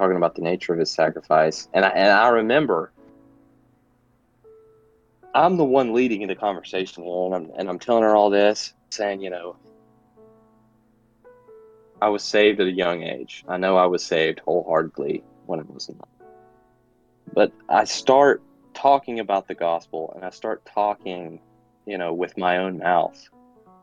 talking 0.00 0.16
about 0.16 0.34
the 0.34 0.42
nature 0.42 0.72
of 0.72 0.78
his 0.78 0.90
sacrifice. 0.90 1.68
And 1.74 1.84
I, 1.84 1.90
and 1.90 2.10
I 2.10 2.28
remember 2.28 2.90
I'm 5.34 5.58
the 5.58 5.64
one 5.64 5.92
leading 5.92 6.22
in 6.22 6.28
the 6.28 6.34
conversation 6.34 7.04
here, 7.04 7.26
and 7.26 7.34
I'm, 7.34 7.50
and 7.56 7.68
I'm 7.68 7.78
telling 7.78 8.02
her 8.02 8.16
all 8.16 8.30
this, 8.30 8.72
saying, 8.90 9.20
you 9.20 9.30
know, 9.30 9.56
I 12.00 12.08
was 12.08 12.24
saved 12.24 12.60
at 12.60 12.66
a 12.66 12.72
young 12.72 13.02
age. 13.02 13.44
I 13.46 13.58
know 13.58 13.76
I 13.76 13.86
was 13.86 14.02
saved 14.02 14.40
wholeheartedly 14.40 15.22
when 15.44 15.60
I 15.60 15.64
was 15.68 15.88
not. 15.88 16.08
But 17.34 17.52
I 17.68 17.84
start 17.84 18.42
talking 18.74 19.20
about 19.20 19.48
the 19.48 19.54
gospel 19.54 20.12
and 20.16 20.24
I 20.24 20.30
start 20.30 20.62
talking, 20.74 21.40
you 21.86 21.98
know, 21.98 22.14
with 22.14 22.38
my 22.38 22.56
own 22.56 22.78
mouth, 22.78 23.20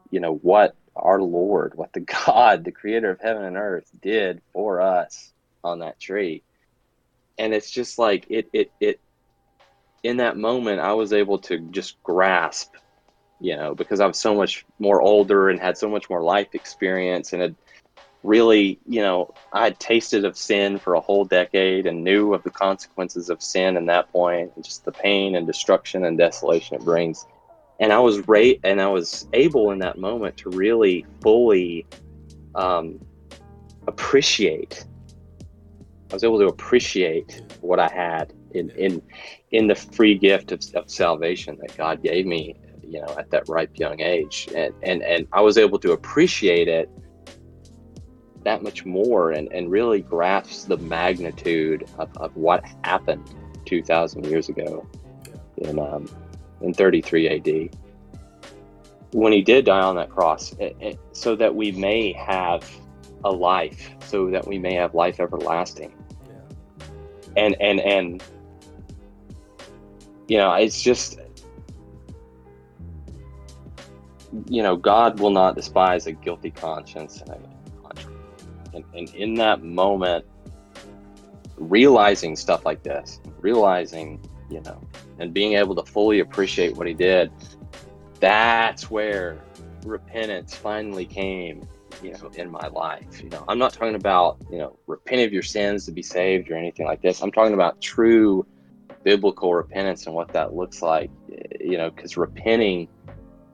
you 0.10 0.20
know, 0.20 0.34
what 0.34 0.76
our 0.96 1.22
Lord, 1.22 1.74
what 1.76 1.94
the 1.94 2.00
God, 2.26 2.66
the 2.66 2.72
creator 2.72 3.12
of 3.12 3.22
heaven 3.22 3.44
and 3.44 3.56
earth, 3.56 3.90
did 4.02 4.42
for 4.52 4.82
us 4.82 5.32
on 5.68 5.80
that 5.80 6.00
tree. 6.00 6.44
And 7.38 7.54
it's 7.54 7.70
just 7.70 8.00
like 8.00 8.26
it 8.30 8.50
it 8.54 8.72
it 8.80 9.00
in 10.04 10.18
that 10.18 10.38
moment 10.38 10.80
I 10.80 10.94
was 10.94 11.14
able 11.14 11.38
to 11.40 11.60
just 11.60 12.02
grasp, 12.04 12.74
you 13.40 13.56
know, 13.56 13.76
because 13.76 14.00
I 14.00 14.08
was 14.08 14.18
so 14.18 14.34
much 14.34 14.66
more 14.80 15.02
older 15.02 15.50
and 15.50 15.60
had 15.60 15.78
so 15.78 15.90
much 15.90 16.10
more 16.10 16.24
life 16.24 16.50
experience 16.54 17.34
and 17.34 17.42
had 17.42 17.56
really, 18.24 18.80
you 18.88 19.02
know, 19.02 19.34
I 19.54 19.66
had 19.66 19.80
tasted 19.80 20.26
of 20.26 20.38
sin 20.38 20.80
for 20.80 20.96
a 20.96 21.00
whole 21.00 21.26
decade 21.26 21.86
and 21.86 22.04
knew 22.04 22.34
of 22.34 22.44
the 22.44 22.50
consequences 22.50 23.30
of 23.30 23.42
sin 23.42 23.78
in 23.78 23.86
that 23.88 24.12
point, 24.12 24.52
and 24.56 24.64
just 24.64 24.86
the 24.86 24.92
pain 24.92 25.36
and 25.36 25.48
destruction 25.48 26.06
and 26.06 26.18
desolation 26.18 26.76
it 26.76 26.84
brings. 26.84 27.26
And 27.80 27.94
I 27.94 28.00
was 28.00 28.28
right, 28.28 28.60
and 28.64 28.82
I 28.82 28.88
was 28.88 29.28
able 29.34 29.72
in 29.72 29.80
that 29.80 29.98
moment 29.98 30.38
to 30.38 30.50
really 30.50 31.06
fully 31.22 31.86
um, 32.56 33.00
appreciate. 33.88 34.86
I 36.12 36.14
was 36.14 36.24
able 36.24 36.40
to 36.40 36.48
appreciate 36.48 37.42
what 37.62 37.80
I 37.80 37.90
had 37.90 38.34
in 38.52 38.70
in 38.72 39.02
in 39.52 39.68
the 39.68 39.76
free 39.76 40.18
gift 40.18 40.52
of, 40.52 40.62
of 40.76 40.90
salvation 40.90 41.58
that 41.62 41.78
God 41.78 42.02
gave 42.02 42.26
me, 42.26 42.56
you 42.82 43.02
know, 43.02 43.16
at 43.18 43.30
that 43.32 43.48
ripe 43.48 43.72
young 43.76 44.00
age, 44.02 44.48
and 44.56 44.74
and 44.84 45.04
and 45.04 45.28
I 45.34 45.42
was 45.42 45.58
able 45.58 45.80
to 45.80 45.92
appreciate 45.92 46.68
it 46.68 46.90
that 48.44 48.64
much 48.64 48.86
more 48.86 49.32
and, 49.32 49.52
and 49.52 49.70
really 49.70 50.02
grasp 50.02 50.68
the 50.68 50.78
magnitude 50.78 51.84
of, 51.98 52.10
of 52.18 52.34
what 52.36 52.64
happened 52.84 53.30
2,000 53.66 54.26
years 54.26 54.48
ago 54.48 54.88
in, 55.58 55.78
um, 55.78 56.08
in 56.62 56.74
33 56.74 57.28
AD 57.28 57.78
when 59.12 59.32
he 59.32 59.42
did 59.42 59.66
die 59.66 59.82
on 59.82 59.96
that 59.96 60.10
cross, 60.10 60.54
it, 60.54 60.76
it, 60.80 61.00
so 61.14 61.36
that 61.36 61.56
we 61.56 61.72
may 61.72 62.14
have 62.14 62.70
a 63.24 63.32
life, 63.32 63.92
so 64.06 64.30
that 64.30 64.48
we 64.48 64.58
may 64.60 64.74
have 64.74 64.94
life 64.94 65.20
everlasting. 65.20 65.94
And 67.38 67.56
and 67.62 67.80
and 67.80 68.24
you 70.28 70.38
know, 70.38 70.54
it's 70.54 70.82
just 70.82 71.20
you 74.50 74.62
know, 74.62 74.76
God 74.76 75.20
will 75.20 75.30
not 75.30 75.56
despise 75.56 76.08
a 76.08 76.12
guilty 76.12 76.52
conscience. 76.52 77.22
And 77.22 77.48
and, 78.74 78.86
and 78.94 79.16
in 79.16 79.34
that 79.36 79.64
moment, 79.64 80.26
realizing 81.58 82.36
stuff 82.36 82.66
like 82.66 82.84
this, 82.84 83.20
realizing, 83.40 84.22
you 84.50 84.62
know, 84.62 84.80
and 85.20 85.34
being 85.34 85.54
able 85.54 85.76
to 85.76 85.84
fully 85.92 86.20
appreciate 86.20 86.76
what 86.76 86.86
he 86.86 86.94
did, 86.94 87.32
that's 88.20 88.92
where 88.92 89.40
repentance 89.86 90.54
finally 90.54 91.06
came, 91.06 91.68
you 92.02 92.12
know, 92.12 92.30
in 92.36 92.52
my 92.52 92.68
life. 92.68 93.22
You 93.22 93.30
know, 93.30 93.44
I'm 93.48 93.58
not 93.58 93.74
talking 93.74 93.96
about, 93.96 94.38
you 94.52 94.58
know, 94.58 94.78
repent 94.88 95.22
of 95.22 95.34
your 95.34 95.44
sins 95.44 95.86
to 95.86 95.92
be 95.92 96.04
saved 96.04 96.50
or 96.52 96.56
anything 96.56 96.86
like 96.86 97.02
this. 97.02 97.22
I'm 97.22 97.32
talking 97.32 97.54
about 97.54 97.82
true 97.82 98.46
biblical 99.04 99.54
repentance 99.54 100.06
and 100.06 100.16
what 100.16 100.34
that 100.34 100.54
looks 100.54 100.82
like, 100.82 101.10
you 101.60 101.78
know, 101.78 101.90
because 101.90 102.18
repenting 102.18 102.88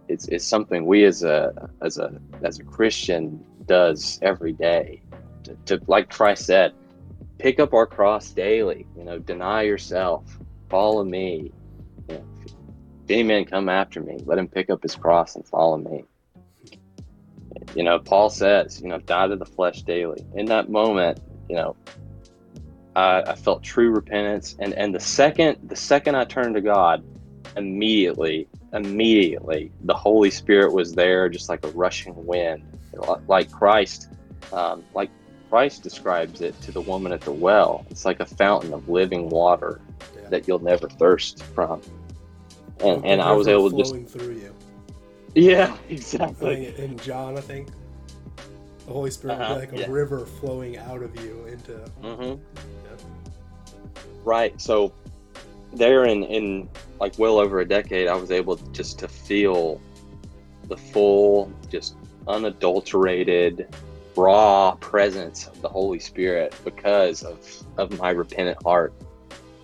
is, 0.07 0.27
is 0.27 0.45
something 0.45 0.85
we 0.85 1.03
as 1.05 1.23
a 1.23 1.69
as 1.81 1.97
a 1.97 2.19
as 2.43 2.59
a 2.59 2.63
Christian 2.63 3.43
does 3.65 4.19
every 4.21 4.53
day 4.53 5.01
to, 5.43 5.55
to 5.65 5.81
like 5.87 6.09
Christ 6.09 6.45
said, 6.45 6.73
pick 7.37 7.59
up 7.59 7.73
our 7.73 7.85
cross 7.85 8.31
daily. 8.31 8.85
You 8.97 9.03
know, 9.03 9.19
deny 9.19 9.63
yourself, 9.63 10.39
follow 10.69 11.03
me. 11.03 11.51
You 12.09 12.15
know, 12.15 12.25
if 12.45 13.09
any 13.09 13.23
man 13.23 13.45
come 13.45 13.69
after 13.69 14.01
me, 14.01 14.19
let 14.25 14.37
him 14.37 14.47
pick 14.47 14.69
up 14.69 14.81
his 14.81 14.95
cross 14.95 15.35
and 15.35 15.45
follow 15.45 15.77
me. 15.77 16.05
You 17.75 17.83
know, 17.83 17.99
Paul 17.99 18.29
says, 18.29 18.81
you 18.81 18.87
know, 18.87 18.99
die 18.99 19.27
to 19.27 19.35
the 19.35 19.45
flesh 19.45 19.81
daily. 19.83 20.25
In 20.35 20.45
that 20.47 20.69
moment, 20.69 21.19
you 21.49 21.55
know, 21.55 21.75
I, 22.95 23.21
I 23.21 23.35
felt 23.35 23.63
true 23.63 23.91
repentance, 23.91 24.55
and 24.59 24.73
and 24.73 24.93
the 24.93 24.99
second 24.99 25.57
the 25.67 25.75
second 25.75 26.15
I 26.15 26.25
turned 26.25 26.55
to 26.55 26.61
God, 26.61 27.03
immediately, 27.57 28.47
immediately, 28.73 29.71
the 29.81 29.95
Holy 29.95 30.29
Spirit 30.29 30.73
was 30.73 30.93
there, 30.93 31.29
just 31.29 31.49
like 31.49 31.65
a 31.65 31.69
rushing 31.69 32.13
wind, 32.25 32.63
like 33.27 33.51
Christ, 33.51 34.09
um, 34.51 34.83
like 34.93 35.09
Christ 35.49 35.83
describes 35.83 36.41
it 36.41 36.59
to 36.61 36.71
the 36.71 36.81
woman 36.81 37.11
at 37.11 37.21
the 37.21 37.31
well. 37.31 37.85
It's 37.89 38.05
like 38.05 38.19
a 38.19 38.25
fountain 38.25 38.73
of 38.73 38.89
living 38.89 39.29
water 39.29 39.81
yeah. 40.15 40.29
that 40.29 40.47
you'll 40.47 40.59
never 40.59 40.87
thirst 40.89 41.43
from. 41.43 41.81
And, 42.79 43.05
and 43.05 43.21
I 43.21 43.31
was 43.31 43.47
able 43.47 43.69
to 43.69 43.77
just 43.77 43.93
through 44.07 44.33
you. 44.33 44.55
Yeah, 45.35 45.75
exactly. 45.89 46.75
In 46.77 46.97
John, 46.97 47.37
I 47.37 47.41
think 47.41 47.69
the 48.85 48.93
Holy 48.93 49.11
Spirit 49.11 49.39
uh-huh, 49.39 49.55
like 49.55 49.73
a 49.73 49.79
yeah. 49.79 49.87
river 49.89 50.25
flowing 50.25 50.77
out 50.77 51.01
of 51.01 51.15
you 51.23 51.45
into. 51.45 51.73
Mm-hmm. 52.01 52.41
Right. 54.23 54.59
So 54.61 54.93
there 55.73 56.05
in 56.05 56.23
in 56.23 56.69
like 56.99 57.17
well 57.17 57.39
over 57.39 57.59
a 57.59 57.67
decade, 57.67 58.07
I 58.07 58.15
was 58.15 58.31
able 58.31 58.55
just 58.71 58.99
to 58.99 59.07
feel 59.07 59.81
the 60.67 60.77
full, 60.77 61.51
just 61.69 61.95
unadulterated, 62.27 63.67
raw 64.15 64.75
presence 64.79 65.47
of 65.47 65.61
the 65.61 65.69
Holy 65.69 65.99
Spirit 65.99 66.55
because 66.63 67.23
of 67.23 67.39
of 67.77 67.97
my 67.99 68.11
repentant 68.11 68.61
heart. 68.63 68.93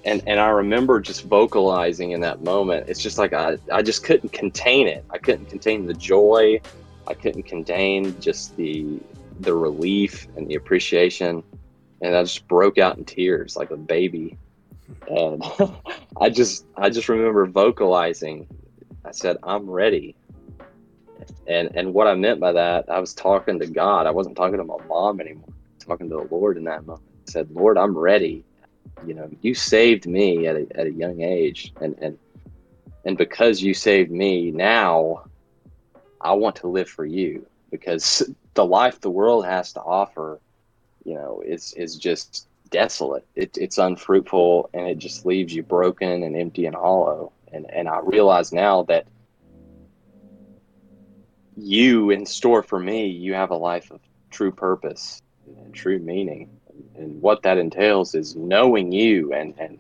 And 0.06 0.24
and 0.28 0.40
I 0.40 0.50
remember 0.50 1.00
just 1.02 1.24
vocalizing 1.24 2.12
in 2.12 2.22
that 2.22 2.42
moment. 2.42 2.88
It's 2.88 3.02
just 3.02 3.18
like 3.18 3.34
I 3.34 3.58
I 3.72 3.82
just 3.82 4.04
couldn't 4.04 4.32
contain 4.32 4.88
it. 4.88 5.06
I 5.12 5.18
couldn't 5.18 5.48
contain 5.50 5.86
the 5.86 5.94
joy. 5.94 6.62
I 7.08 7.14
couldn't 7.14 7.44
contain 7.44 8.20
just 8.20 8.56
the 8.56 9.00
the 9.42 9.54
relief 9.54 10.28
and 10.36 10.48
the 10.48 10.56
appreciation 10.56 11.44
and 12.02 12.16
I 12.16 12.24
just 12.24 12.48
broke 12.48 12.78
out 12.78 12.98
in 12.98 13.06
tears 13.06 13.56
like 13.56 13.72
a 13.72 13.78
baby 13.78 14.38
and 15.08 15.44
I 16.22 16.30
just 16.30 16.66
I 16.78 16.90
just 16.90 17.10
remember 17.10 17.46
vocalizing. 17.46 18.48
I 19.06 19.12
said, 19.12 19.38
"I'm 19.44 19.70
ready." 19.70 20.16
And 21.48 21.70
and 21.76 21.94
what 21.94 22.08
I 22.08 22.16
meant 22.16 22.40
by 22.40 22.54
that, 22.54 22.86
I 22.90 23.00
was 23.00 23.14
talking 23.14 23.60
to 23.60 23.68
God. 23.68 24.08
I 24.08 24.12
wasn't 24.12 24.38
talking 24.38 24.58
to 24.58 24.64
my 24.64 24.78
mom 24.88 25.20
anymore. 25.20 25.50
talking 25.80 26.10
to 26.10 26.16
the 26.16 26.36
Lord 26.36 26.58
in 26.58 26.66
that 26.66 26.86
moment. 26.86 27.04
I 27.28 27.32
said, 27.32 27.50
"Lord, 27.52 27.78
I'm 27.78 27.98
ready." 27.98 28.46
You 29.06 29.14
know, 29.14 29.30
you 29.42 29.54
saved 29.56 30.08
me 30.08 30.48
at 30.48 30.56
a, 30.56 30.68
at 30.76 30.88
a 30.88 30.92
young 30.92 31.22
age, 31.22 31.74
and 31.80 31.96
and 32.00 32.18
and 33.06 33.18
because 33.18 33.62
you 33.62 33.74
saved 33.74 34.12
me, 34.12 34.52
now 34.52 35.24
I 36.22 36.34
want 36.34 36.58
to 36.58 36.68
live 36.68 36.90
for 36.90 37.06
you 37.06 37.46
because 37.72 38.30
the 38.54 38.66
life 38.66 39.00
the 39.00 39.10
world 39.10 39.46
has 39.46 39.74
to 39.74 39.82
offer, 39.82 40.40
you 41.06 41.14
know, 41.14 41.42
is 41.46 41.74
is 41.74 41.96
just 41.96 42.48
desolate. 42.70 43.26
It, 43.36 43.58
it's 43.58 43.78
unfruitful 43.78 44.70
and 44.74 44.88
it 44.88 44.98
just 44.98 45.26
leaves 45.26 45.54
you 45.54 45.64
broken 45.64 46.24
and 46.24 46.36
empty 46.36 46.66
and 46.66 46.76
hollow. 46.76 47.32
And, 47.52 47.70
and 47.72 47.88
I 47.88 48.00
realize 48.04 48.52
now 48.52 48.84
that 48.84 49.08
you, 51.58 52.12
in 52.12 52.26
store 52.26 52.64
for 52.64 52.80
me, 52.80 53.08
you 53.08 53.34
have 53.34 53.52
a 53.52 53.56
life 53.58 53.92
of 53.92 54.00
true 54.30 54.52
purpose 54.52 55.22
and 55.48 55.74
true 55.74 56.00
meaning. 56.00 56.50
And 57.00 57.22
what 57.22 57.42
that 57.44 57.58
entails 57.58 58.14
is 58.14 58.36
knowing 58.36 58.92
you. 58.92 59.34
And, 59.34 59.54
and 59.58 59.80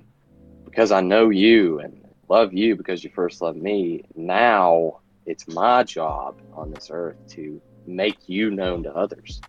because 0.65 0.91
I 0.91 1.01
know 1.01 1.29
you 1.29 1.79
and 1.79 2.03
love 2.29 2.53
you 2.53 2.75
because 2.75 3.03
you 3.03 3.09
first 3.09 3.41
loved 3.41 3.61
me, 3.61 4.03
now 4.15 4.99
it's 5.25 5.47
my 5.47 5.83
job 5.83 6.39
on 6.53 6.71
this 6.71 6.89
earth 6.91 7.17
to 7.29 7.61
make 7.85 8.27
you 8.27 8.51
known 8.51 8.83
to 8.83 8.95
others 8.95 9.41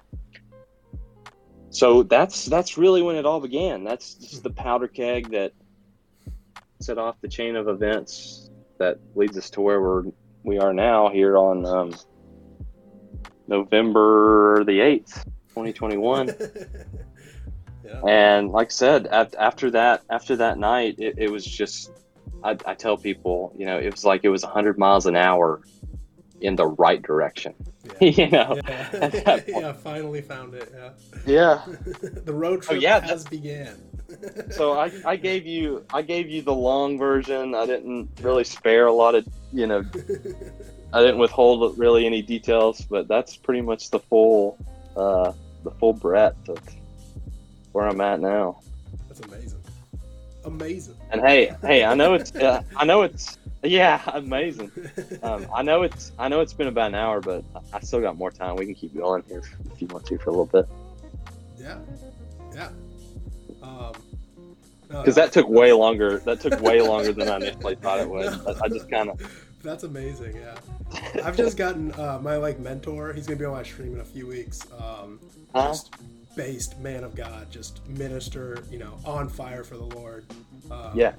so 1.70 2.02
that's 2.02 2.46
that's 2.46 2.76
really 2.76 3.00
when 3.00 3.16
it 3.16 3.24
all 3.24 3.40
began. 3.40 3.84
That's 3.84 4.14
just 4.14 4.42
the 4.42 4.50
powder 4.50 4.88
keg 4.88 5.30
that 5.30 5.52
set 6.80 6.98
off 6.98 7.20
the 7.20 7.28
chain 7.28 7.54
of 7.54 7.68
events 7.68 8.50
that 8.78 8.98
leads 9.14 9.38
us 9.38 9.50
to 9.50 9.60
where 9.60 9.80
we're 9.80 10.04
we 10.42 10.58
are 10.58 10.72
now 10.72 11.08
here 11.08 11.36
on 11.36 11.64
um, 11.64 11.94
November 13.46 14.64
the 14.64 14.80
eighth, 14.80 15.24
twenty 15.52 15.72
twenty 15.72 15.96
one. 15.96 16.34
And 18.06 18.50
like 18.50 18.68
I 18.68 18.70
said, 18.70 19.06
after 19.06 19.70
that 19.72 20.02
after 20.10 20.36
that 20.36 20.58
night, 20.58 20.96
it, 20.98 21.14
it 21.18 21.30
was 21.30 21.44
just 21.44 21.90
I, 22.42 22.56
I 22.64 22.74
tell 22.74 22.96
people, 22.96 23.54
you 23.56 23.66
know, 23.66 23.78
it 23.78 23.90
was 23.90 24.04
like 24.04 24.24
it 24.24 24.28
was 24.30 24.42
hundred 24.42 24.78
miles 24.78 25.06
an 25.06 25.16
hour 25.16 25.60
in 26.40 26.56
the 26.56 26.66
right 26.66 27.02
direction. 27.02 27.54
Yeah. 28.00 28.08
you 28.08 28.28
know, 28.28 28.58
yeah. 28.66 29.40
yeah, 29.48 29.72
finally 29.72 30.22
found 30.22 30.54
it. 30.54 30.72
Yeah. 30.74 30.90
Yeah. 31.26 31.62
the 32.24 32.32
road 32.32 32.58
oh, 32.58 32.62
trip 32.62 32.78
oh, 32.78 32.80
yeah, 32.80 33.00
has 33.00 33.24
began. 33.24 33.80
so 34.50 34.72
I, 34.72 34.90
I 35.06 35.16
gave 35.16 35.46
you 35.46 35.84
I 35.92 36.02
gave 36.02 36.28
you 36.28 36.42
the 36.42 36.54
long 36.54 36.98
version. 36.98 37.54
I 37.54 37.66
didn't 37.66 38.10
really 38.20 38.44
spare 38.44 38.86
a 38.86 38.92
lot 38.92 39.14
of 39.14 39.26
you 39.52 39.66
know 39.66 39.84
I 40.92 41.00
didn't 41.00 41.18
withhold 41.18 41.78
really 41.78 42.06
any 42.06 42.22
details, 42.22 42.80
but 42.80 43.06
that's 43.06 43.36
pretty 43.36 43.60
much 43.60 43.90
the 43.90 44.00
full 44.00 44.58
uh, 44.96 45.32
the 45.62 45.70
full 45.72 45.92
breadth 45.92 46.48
of 46.48 46.58
where 47.72 47.86
I'm 47.86 48.00
at 48.00 48.20
now. 48.20 48.60
That's 49.08 49.20
amazing. 49.20 49.60
Amazing. 50.44 50.96
And 51.10 51.20
hey, 51.20 51.54
hey, 51.62 51.84
I 51.84 51.94
know 51.94 52.14
it's 52.14 52.34
uh, 52.34 52.62
I 52.76 52.84
know 52.84 53.02
it's 53.02 53.38
yeah, 53.62 54.00
amazing. 54.14 54.70
Um, 55.22 55.46
I 55.54 55.62
know 55.62 55.82
it's 55.82 56.12
I 56.18 56.28
know 56.28 56.40
it's 56.40 56.54
been 56.54 56.68
about 56.68 56.88
an 56.88 56.94
hour, 56.94 57.20
but 57.20 57.44
I 57.72 57.80
still 57.80 58.00
got 58.00 58.16
more 58.16 58.30
time. 58.30 58.56
We 58.56 58.64
can 58.66 58.74
keep 58.74 58.96
going 58.96 59.22
here 59.28 59.42
if 59.72 59.82
you 59.82 59.88
want 59.88 60.06
to 60.06 60.18
for 60.18 60.30
a 60.30 60.32
little 60.32 60.46
bit. 60.46 60.66
Yeah, 61.58 61.78
yeah. 62.54 62.70
Um, 63.62 63.92
because 64.88 65.16
no, 65.16 65.22
that 65.22 65.32
took 65.32 65.48
way 65.48 65.72
longer. 65.72 66.18
That 66.20 66.40
took 66.40 66.60
way 66.60 66.80
longer 66.80 67.12
than 67.12 67.28
I 67.28 67.36
initially 67.36 67.74
thought 67.76 68.00
it 68.00 68.08
would. 68.08 68.26
I, 68.46 68.64
I 68.64 68.68
just 68.68 68.90
kind 68.90 69.10
of. 69.10 69.46
That's 69.62 69.84
amazing. 69.84 70.36
Yeah, 70.36 70.56
I've 71.24 71.36
just 71.36 71.58
gotten 71.58 71.92
uh, 71.92 72.18
my 72.22 72.36
like 72.36 72.58
mentor. 72.58 73.12
He's 73.12 73.26
gonna 73.26 73.38
be 73.38 73.44
on 73.44 73.52
my 73.52 73.62
stream 73.62 73.94
in 73.94 74.00
a 74.00 74.04
few 74.04 74.26
weeks. 74.26 74.62
Um, 74.72 75.20
uh-huh. 75.54 75.68
Just 75.68 75.94
based 76.36 76.78
man 76.78 77.04
of 77.04 77.14
God, 77.14 77.50
just 77.50 77.86
minister. 77.88 78.64
You 78.70 78.78
know, 78.78 78.98
on 79.04 79.28
fire 79.28 79.64
for 79.64 79.76
the 79.76 79.84
Lord. 79.84 80.26
Um, 80.70 80.90
yeah. 80.94 81.12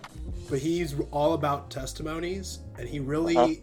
But 0.50 0.60
he's 0.60 0.96
all 1.12 1.34
about 1.34 1.70
testimonies, 1.70 2.60
and 2.78 2.88
he 2.88 3.00
really 3.00 3.38
uh-huh. 3.38 3.54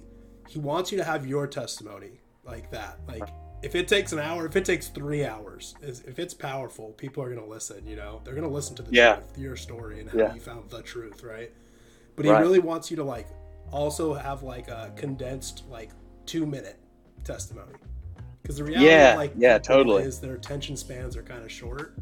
he 0.49 0.59
wants 0.59 0.93
you 0.93 0.99
to 0.99 1.05
have 1.05 1.27
your 1.27 1.47
testimony 1.47 2.21
like 2.45 2.71
that. 2.71 2.99
Like 3.07 3.29
if 3.63 3.75
it 3.75 3.89
takes 3.89 4.13
an 4.13 4.19
hour, 4.19 4.47
if 4.47 4.57
it 4.57 4.65
takes 4.65 4.89
three 4.89 5.25
hours, 5.25 5.75
if 5.83 6.19
it's 6.19 6.35
powerful, 6.35 6.91
people 6.93 7.23
are 7.23 7.29
going 7.29 7.45
to 7.45 7.51
listen. 7.51 7.87
You 7.87 7.97
know, 7.97 8.21
they're 8.25 8.35
going 8.35 8.47
to 8.47 8.53
listen 8.53 8.77
to 8.77 8.83
the 8.83 8.93
yeah. 8.93 9.17
truth, 9.17 9.39
your 9.39 9.57
story, 9.57 10.01
and 10.01 10.11
how 10.11 10.19
yeah. 10.19 10.35
you 10.35 10.41
found 10.41 10.71
the 10.71 10.83
truth, 10.83 11.23
right? 11.23 11.51
But 12.17 12.25
he 12.25 12.31
right. 12.31 12.41
really 12.41 12.59
wants 12.59 12.91
you 12.91 12.97
to 12.99 13.05
like 13.05 13.29
also 13.71 14.15
have 14.15 14.43
like 14.43 14.69
a 14.69 14.93
condensed 14.97 15.65
like 15.69 15.91
two 16.27 16.47
minute 16.47 16.79
testimony 17.25 17.75
because 18.49 18.57
the 18.57 18.65
reality 18.65 18.89
yeah, 18.89 19.15
like 19.15 19.33
yeah 19.37 19.59
totally 19.59 20.03
is 20.03 20.21
their 20.21 20.35
attention 20.35 20.77
spans 20.77 21.17
are 21.17 21.23
kind 21.23 21.45
of 21.45 21.53
short 21.53 21.95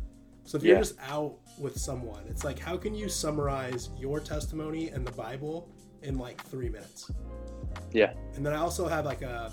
so 0.47 0.57
if 0.57 0.63
you're 0.63 0.79
just 0.79 0.95
out 1.09 1.35
with 1.59 1.77
someone, 1.77 2.23
it's 2.29 2.45
like 2.45 2.59
how 2.59 2.77
can 2.77 2.95
you 2.95 3.09
summarize 3.09 3.91
your 3.99 4.21
testimony 4.21 4.91
and 4.91 5.05
the 5.05 5.13
Bible 5.13 5.69
in 6.03 6.19
like 6.19 6.43
three 6.45 6.69
minutes? 6.69 7.11
Yeah. 7.93 8.15
And 8.35 8.47
then 8.47 8.53
I 8.53 8.59
also 8.59 8.87
have 8.87 9.05
like 9.05 9.23
a 9.23 9.53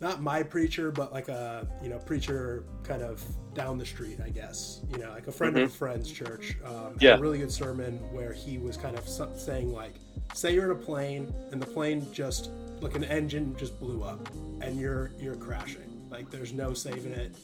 not 0.00 0.22
my 0.22 0.42
preacher, 0.44 0.92
but 0.92 1.12
like 1.12 1.28
a 1.28 1.66
you 1.82 1.88
know 1.88 1.98
preacher 1.98 2.64
kind 2.84 3.02
of 3.02 3.24
down 3.54 3.76
the 3.76 3.86
street, 3.86 4.20
I 4.24 4.28
guess. 4.28 4.82
You 4.88 4.98
know, 4.98 5.10
like 5.10 5.26
a 5.26 5.32
friend 5.32 5.56
mm-hmm. 5.56 5.64
of 5.64 5.70
a 5.70 5.74
friend's 5.74 6.12
church. 6.12 6.56
Um, 6.64 6.96
yeah. 7.00 7.16
a 7.16 7.20
really 7.20 7.38
good 7.38 7.52
sermon 7.52 7.94
where 8.12 8.32
he 8.32 8.58
was 8.58 8.76
kind 8.76 8.96
of 8.96 9.08
saying 9.08 9.72
like, 9.72 9.94
say 10.32 10.54
you're 10.54 10.70
in 10.70 10.78
a 10.78 10.80
plane 10.80 11.34
and 11.50 11.60
the 11.60 11.66
plane 11.66 12.06
just 12.12 12.50
like 12.80 12.94
an 12.94 13.04
engine 13.04 13.56
just 13.58 13.78
blew 13.80 14.02
up 14.02 14.28
and 14.60 14.78
you're 14.78 15.12
you're 15.18 15.36
crashing. 15.36 16.06
Like 16.10 16.30
there's 16.30 16.52
no 16.52 16.74
saving 16.74 17.12
it 17.12 17.34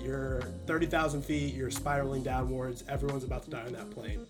you're 0.00 0.42
30,000 0.66 1.22
feet, 1.22 1.54
you're 1.54 1.70
spiraling 1.70 2.22
downwards, 2.22 2.84
everyone's 2.88 3.24
about 3.24 3.42
to 3.44 3.50
die 3.50 3.64
on 3.64 3.72
that 3.72 3.90
plane. 3.90 4.26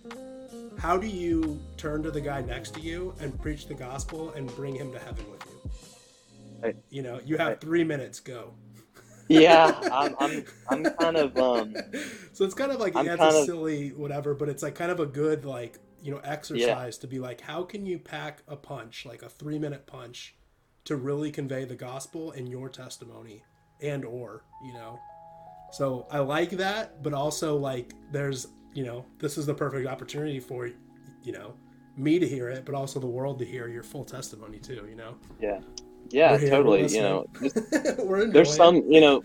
How 0.78 0.96
do 0.96 1.06
you 1.06 1.60
turn 1.76 2.02
to 2.04 2.10
the 2.10 2.20
guy 2.20 2.40
next 2.40 2.74
to 2.74 2.80
you 2.80 3.14
and 3.20 3.38
preach 3.40 3.66
the 3.66 3.74
gospel 3.74 4.30
and 4.30 4.54
bring 4.54 4.74
him 4.74 4.92
to 4.92 4.98
heaven 4.98 5.24
with 5.30 5.44
you? 5.46 6.68
I, 6.68 6.74
you 6.90 7.02
know, 7.02 7.20
you 7.24 7.36
have 7.36 7.48
I, 7.48 7.54
three 7.56 7.84
minutes, 7.84 8.20
go. 8.20 8.54
yeah, 9.28 9.78
I'm, 9.92 10.14
I'm, 10.18 10.44
I'm 10.70 10.84
kind 10.84 11.16
of, 11.16 11.36
um, 11.36 11.74
so 12.32 12.44
it's 12.44 12.54
kind 12.54 12.72
of 12.72 12.80
like, 12.80 12.94
yeah, 12.94 13.14
it's 13.14 13.22
a 13.22 13.44
silly 13.44 13.90
whatever, 13.90 14.34
but 14.34 14.48
it's 14.48 14.62
like 14.62 14.74
kind 14.74 14.90
of 14.90 15.00
a 15.00 15.06
good, 15.06 15.44
like, 15.44 15.78
you 16.02 16.12
know, 16.12 16.20
exercise 16.22 16.96
yeah. 16.96 17.00
to 17.00 17.06
be 17.06 17.18
like, 17.18 17.40
how 17.40 17.62
can 17.62 17.84
you 17.84 17.98
pack 17.98 18.42
a 18.48 18.56
punch, 18.56 19.04
like 19.04 19.22
a 19.22 19.28
three 19.28 19.58
minute 19.58 19.86
punch 19.86 20.34
to 20.88 20.96
really 20.96 21.30
convey 21.30 21.64
the 21.64 21.76
gospel 21.76 22.32
in 22.32 22.46
your 22.46 22.68
testimony 22.68 23.42
and 23.80 24.04
or, 24.04 24.42
you 24.64 24.72
know, 24.72 24.98
so 25.70 26.06
I 26.10 26.18
like 26.20 26.50
that, 26.50 27.02
but 27.02 27.12
also 27.12 27.56
like 27.56 27.92
there's 28.10 28.48
you 28.74 28.84
know 28.84 29.04
this 29.18 29.38
is 29.38 29.46
the 29.46 29.54
perfect 29.54 29.86
opportunity 29.86 30.40
for 30.40 30.70
you 31.22 31.32
know 31.32 31.54
me 31.96 32.18
to 32.18 32.26
hear 32.26 32.48
it, 32.48 32.64
but 32.64 32.74
also 32.74 33.00
the 33.00 33.06
world 33.06 33.38
to 33.40 33.44
hear 33.44 33.68
your 33.68 33.82
full 33.82 34.04
testimony 34.04 34.58
too. 34.58 34.86
You 34.88 34.96
know. 34.96 35.16
Yeah. 35.40 35.60
Yeah, 36.10 36.38
totally. 36.38 36.86
You 36.86 37.02
know, 37.02 37.26
there's 38.32 38.54
some, 38.54 38.76
you 38.90 38.98
know, 38.98 39.22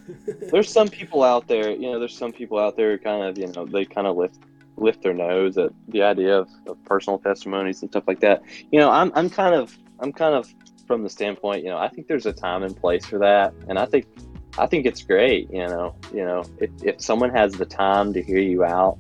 there's 0.52 0.70
some 0.70 0.90
people 0.90 1.24
out 1.24 1.48
there. 1.48 1.72
You 1.72 1.92
know, 1.92 2.00
there's 2.00 2.18
some 2.18 2.34
people 2.34 2.60
out 2.60 2.76
there 2.76 2.98
kind 2.98 3.24
of, 3.24 3.38
you 3.38 3.48
know, 3.48 3.66
they 3.66 3.86
kind 3.86 4.06
of 4.06 4.18
lift 4.18 4.40
lift 4.76 5.02
their 5.02 5.14
nose 5.14 5.58
at 5.58 5.72
the 5.88 6.04
idea 6.04 6.38
of, 6.38 6.50
of 6.68 6.84
personal 6.84 7.20
testimonies 7.20 7.82
and 7.84 7.92
stuff 7.92 8.04
like 8.06 8.20
that. 8.20 8.42
You 8.70 8.80
know, 8.80 8.92
I'm 8.92 9.14
I'm 9.16 9.30
kind 9.30 9.56
of 9.56 9.78
I'm 10.00 10.12
kind 10.12 10.36
of 10.36 10.54
from 10.86 11.04
the 11.04 11.10
standpoint, 11.10 11.64
you 11.64 11.70
know, 11.70 11.78
I 11.78 11.88
think 11.88 12.08
there's 12.08 12.26
a 12.26 12.34
time 12.34 12.64
and 12.64 12.76
place 12.76 13.06
for 13.06 13.20
that, 13.20 13.54
and 13.68 13.80
I 13.80 13.86
think 13.86 14.06
I 14.58 14.68
think 14.68 14.86
it's 14.86 15.02
great. 15.02 15.52
You 15.52 15.68
know, 15.68 15.96
you 16.14 16.24
know, 16.26 16.44
if, 16.60 16.70
if 16.84 17.02
someone 17.02 17.32
has 17.32 17.54
the 17.54 17.66
time 17.66 18.14
to 18.14 18.22
hear 18.22 18.40
you 18.40 18.64
out 18.64 18.98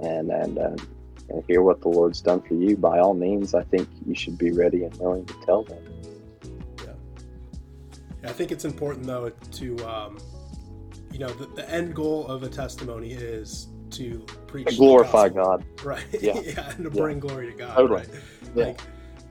and 0.00 0.30
and 0.30 0.58
uh, 0.58 0.76
and 1.30 1.44
hear 1.46 1.62
what 1.62 1.80
the 1.80 1.88
Lord's 1.88 2.20
done 2.20 2.40
for 2.40 2.54
you, 2.54 2.76
by 2.76 2.98
all 2.98 3.14
means, 3.14 3.54
I 3.54 3.62
think 3.64 3.88
you 4.06 4.14
should 4.14 4.38
be 4.38 4.52
ready 4.52 4.84
and 4.84 4.96
willing 4.98 5.26
to 5.26 5.34
tell 5.44 5.62
them. 5.62 5.82
Yeah, 6.78 6.92
yeah 8.22 8.30
I 8.30 8.32
think 8.32 8.52
it's 8.52 8.64
important 8.64 9.06
though 9.06 9.30
to, 9.30 9.88
um, 9.88 10.18
you 11.12 11.18
know, 11.18 11.28
the, 11.28 11.46
the 11.46 11.70
end 11.70 11.94
goal 11.94 12.26
of 12.28 12.42
a 12.42 12.48
testimony 12.48 13.12
is 13.12 13.68
to 13.90 14.24
preach, 14.46 14.76
glorify 14.76 15.28
God, 15.28 15.64
right? 15.84 16.04
Yeah, 16.20 16.40
yeah 16.40 16.70
and 16.70 16.84
to 16.84 16.90
bring 16.90 17.18
glory 17.18 17.50
to 17.50 17.56
God, 17.56 17.74
totally. 17.74 18.00
right? 18.00 18.08
Yeah. 18.54 18.64
Like, 18.66 18.80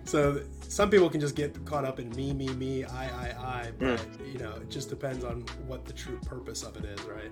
so 0.05 0.41
some 0.67 0.89
people 0.89 1.09
can 1.09 1.19
just 1.19 1.35
get 1.35 1.63
caught 1.65 1.85
up 1.85 1.99
in 1.99 2.09
me, 2.11 2.33
me, 2.33 2.47
me, 2.49 2.83
I, 2.83 3.05
I, 3.05 3.27
I. 3.29 3.71
But 3.77 3.97
mm. 3.97 4.33
you 4.33 4.39
know, 4.39 4.53
it 4.55 4.69
just 4.69 4.89
depends 4.89 5.23
on 5.23 5.41
what 5.65 5.85
the 5.85 5.93
true 5.93 6.19
purpose 6.25 6.63
of 6.63 6.77
it 6.77 6.85
is, 6.85 7.01
right? 7.03 7.31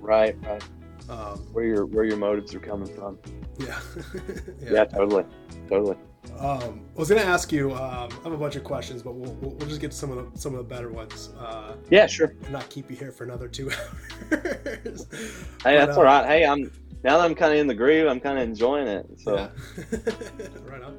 Right, 0.00 0.36
right. 0.44 0.62
Um, 1.08 1.38
where 1.52 1.64
your 1.64 1.86
where 1.86 2.04
your 2.04 2.16
motives 2.16 2.54
are 2.54 2.60
coming 2.60 2.92
from. 2.94 3.18
Yeah. 3.58 3.80
yeah. 4.60 4.72
yeah. 4.72 4.84
totally, 4.84 5.24
totally. 5.68 5.96
Um, 6.38 6.80
I 6.96 6.98
was 6.98 7.08
gonna 7.08 7.22
ask 7.22 7.50
you. 7.50 7.72
Um, 7.72 8.10
I 8.20 8.24
have 8.24 8.32
a 8.32 8.36
bunch 8.36 8.56
of 8.56 8.64
questions, 8.64 9.02
but 9.02 9.14
we'll, 9.14 9.32
we'll, 9.34 9.52
we'll 9.52 9.68
just 9.68 9.80
get 9.80 9.90
to 9.90 9.96
some 9.96 10.10
of 10.10 10.32
the 10.32 10.38
some 10.38 10.54
of 10.54 10.58
the 10.58 10.74
better 10.74 10.90
ones. 10.90 11.30
Uh, 11.38 11.74
yeah, 11.90 12.06
sure. 12.06 12.34
And 12.44 12.52
not 12.52 12.68
keep 12.70 12.90
you 12.90 12.96
here 12.96 13.10
for 13.12 13.24
another 13.24 13.48
two 13.48 13.70
hours. 14.30 15.06
hey, 15.10 15.26
but, 15.64 15.86
that's 15.86 15.96
uh, 15.96 16.00
all 16.00 16.04
right. 16.04 16.26
Hey, 16.26 16.46
I'm 16.46 16.70
now 17.02 17.18
that 17.18 17.24
I'm 17.24 17.34
kind 17.34 17.52
of 17.52 17.58
in 17.58 17.66
the 17.66 17.74
groove. 17.74 18.06
I'm 18.06 18.20
kind 18.20 18.38
of 18.38 18.44
enjoying 18.44 18.86
it. 18.86 19.06
So. 19.18 19.34
Yeah. 19.34 19.48
right 20.64 20.82
on. 20.82 20.98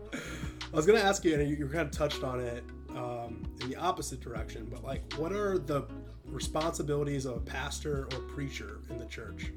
I 0.73 0.75
was 0.75 0.85
gonna 0.85 0.99
ask 0.99 1.25
you, 1.25 1.33
and 1.33 1.49
you, 1.49 1.57
you 1.57 1.67
kind 1.67 1.81
of 1.81 1.91
touched 1.91 2.23
on 2.23 2.39
it 2.39 2.63
um, 2.91 3.43
in 3.61 3.69
the 3.69 3.75
opposite 3.75 4.21
direction, 4.21 4.67
but 4.71 4.83
like, 4.83 5.01
what 5.17 5.33
are 5.33 5.57
the 5.57 5.85
responsibilities 6.25 7.25
of 7.25 7.37
a 7.37 7.39
pastor 7.41 8.07
or 8.13 8.19
preacher 8.21 8.79
in 8.89 8.97
the 8.97 9.05
church? 9.05 9.51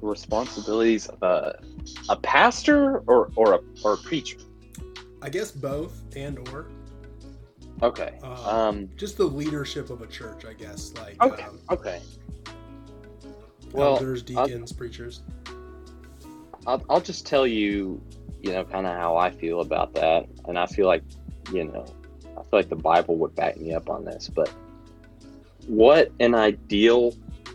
Responsibilities 0.00 1.06
of 1.06 1.22
a 1.22 1.60
a 2.08 2.16
pastor 2.16 2.98
or 3.08 3.32
or 3.34 3.54
a 3.54 3.60
or 3.84 3.94
a 3.94 3.96
preacher? 3.96 4.38
I 5.22 5.28
guess 5.28 5.50
both 5.50 6.02
and 6.14 6.48
or. 6.50 6.66
Okay. 7.82 8.18
Um, 8.22 8.32
um, 8.32 8.88
just 8.96 9.16
the 9.16 9.24
leadership 9.24 9.90
of 9.90 10.02
a 10.02 10.06
church, 10.06 10.44
I 10.44 10.52
guess. 10.54 10.94
Like. 10.94 11.22
Okay. 11.22 11.42
Um, 11.42 11.58
okay. 11.70 12.00
Well, 13.72 13.94
elders, 13.94 14.22
deacons, 14.22 14.72
I'll, 14.72 14.78
preachers. 14.78 15.22
I'll, 16.66 16.82
I'll 16.88 17.00
just 17.00 17.26
tell 17.26 17.46
you 17.46 18.00
you 18.46 18.52
know, 18.52 18.64
kind 18.64 18.86
of 18.86 18.94
how 18.94 19.16
I 19.16 19.32
feel 19.32 19.60
about 19.60 19.92
that. 19.94 20.28
And 20.46 20.56
I 20.56 20.66
feel 20.66 20.86
like, 20.86 21.02
you 21.52 21.64
know, 21.64 21.84
I 22.38 22.42
feel 22.42 22.48
like 22.52 22.68
the 22.68 22.76
Bible 22.76 23.16
would 23.16 23.34
back 23.34 23.56
me 23.56 23.74
up 23.74 23.90
on 23.90 24.04
this. 24.04 24.30
But 24.32 24.52
what 25.66 26.12
an 26.20 26.36
ideal 26.36 27.12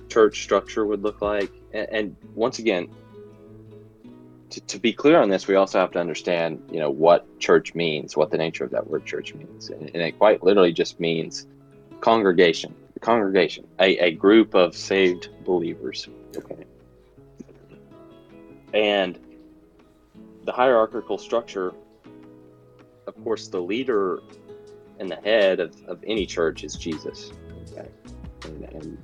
church 0.09 0.43
structure 0.43 0.85
would 0.85 1.01
look 1.01 1.21
like, 1.21 1.49
and, 1.73 1.87
and 1.89 2.15
once 2.35 2.59
again, 2.59 2.89
to, 4.49 4.59
to, 4.59 4.79
be 4.79 4.91
clear 4.91 5.21
on 5.21 5.29
this, 5.29 5.47
we 5.47 5.55
also 5.55 5.79
have 5.79 5.91
to 5.91 5.99
understand, 5.99 6.61
you 6.69 6.79
know, 6.79 6.89
what 6.89 7.39
church 7.39 7.73
means, 7.73 8.17
what 8.17 8.29
the 8.29 8.37
nature 8.37 8.65
of 8.65 8.71
that 8.71 8.85
word 8.85 9.05
church 9.05 9.33
means, 9.33 9.69
and, 9.69 9.83
and 9.93 10.03
it 10.03 10.17
quite 10.17 10.43
literally 10.43 10.73
just 10.73 10.99
means 10.99 11.47
congregation, 12.01 12.75
congregation, 12.99 13.65
a, 13.79 13.97
a 13.99 14.11
group 14.11 14.53
of 14.53 14.75
saved 14.75 15.29
believers. 15.45 16.09
Okay, 16.35 16.65
and 18.73 19.17
the 20.43 20.51
hierarchical 20.51 21.17
structure, 21.17 21.73
of 23.07 23.23
course, 23.23 23.47
the 23.47 23.61
leader 23.61 24.21
and 24.99 25.09
the 25.09 25.17
head 25.17 25.59
of, 25.59 25.75
of 25.87 26.03
any 26.05 26.25
church 26.25 26.63
is 26.63 26.75
Jesus. 26.75 27.31
Okay? 27.71 27.89
And, 28.45 28.63
and 28.73 28.97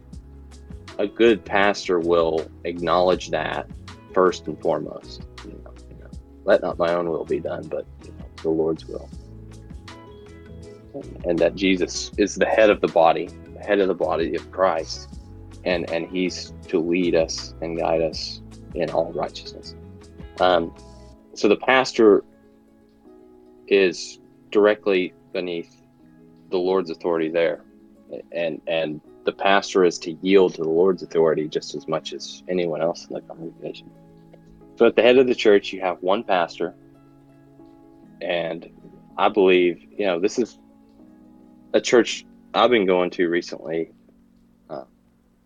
a 0.99 1.07
good 1.07 1.43
pastor 1.43 1.99
will 1.99 2.49
acknowledge 2.63 3.29
that 3.29 3.69
first 4.13 4.47
and 4.47 4.59
foremost. 4.61 5.25
You 5.45 5.61
know, 5.63 5.73
you 5.89 6.03
know, 6.03 6.09
let 6.43 6.61
not 6.61 6.77
my 6.77 6.93
own 6.93 7.09
will 7.09 7.25
be 7.25 7.39
done, 7.39 7.67
but 7.67 7.85
you 8.03 8.11
know, 8.11 8.25
the 8.41 8.49
Lord's 8.49 8.85
will. 8.85 9.09
And, 10.93 11.25
and 11.25 11.39
that 11.39 11.55
Jesus 11.55 12.11
is 12.17 12.35
the 12.35 12.45
head 12.45 12.69
of 12.69 12.81
the 12.81 12.87
body, 12.87 13.29
the 13.53 13.59
head 13.59 13.79
of 13.79 13.87
the 13.87 13.95
body 13.95 14.35
of 14.35 14.51
Christ, 14.51 15.19
and 15.65 15.89
and 15.91 16.07
He's 16.07 16.53
to 16.69 16.79
lead 16.79 17.13
us 17.13 17.53
and 17.61 17.77
guide 17.77 18.01
us 18.01 18.41
in 18.73 18.89
all 18.89 19.11
righteousness. 19.13 19.75
Um, 20.39 20.73
so 21.37 21.47
the 21.47 21.55
pastor 21.55 22.23
is 23.67 24.19
directly 24.51 25.13
beneath 25.33 25.71
the 26.49 26.57
Lord's 26.57 26.89
authority 26.89 27.29
there, 27.29 27.61
and 28.31 28.59
and 28.65 28.99
the 29.23 29.31
pastor 29.31 29.83
is 29.85 29.99
to 29.99 30.13
yield 30.23 30.55
to 30.55 30.63
the 30.63 30.69
Lord's 30.69 31.03
authority 31.03 31.47
just 31.47 31.75
as 31.75 31.87
much 31.87 32.13
as 32.13 32.41
anyone 32.49 32.81
else 32.81 33.05
in 33.05 33.13
the 33.13 33.21
congregation. 33.21 33.91
So 34.77 34.87
at 34.87 34.95
the 34.95 35.03
head 35.03 35.19
of 35.19 35.27
the 35.27 35.35
church, 35.35 35.71
you 35.71 35.81
have 35.81 36.01
one 36.01 36.23
pastor, 36.23 36.73
and 38.19 38.67
I 39.15 39.29
believe 39.29 39.85
you 39.95 40.07
know 40.07 40.19
this 40.19 40.39
is 40.39 40.57
a 41.73 41.81
church 41.81 42.25
I've 42.55 42.71
been 42.71 42.87
going 42.87 43.11
to 43.11 43.29
recently. 43.29 43.91
Uh, 44.71 44.85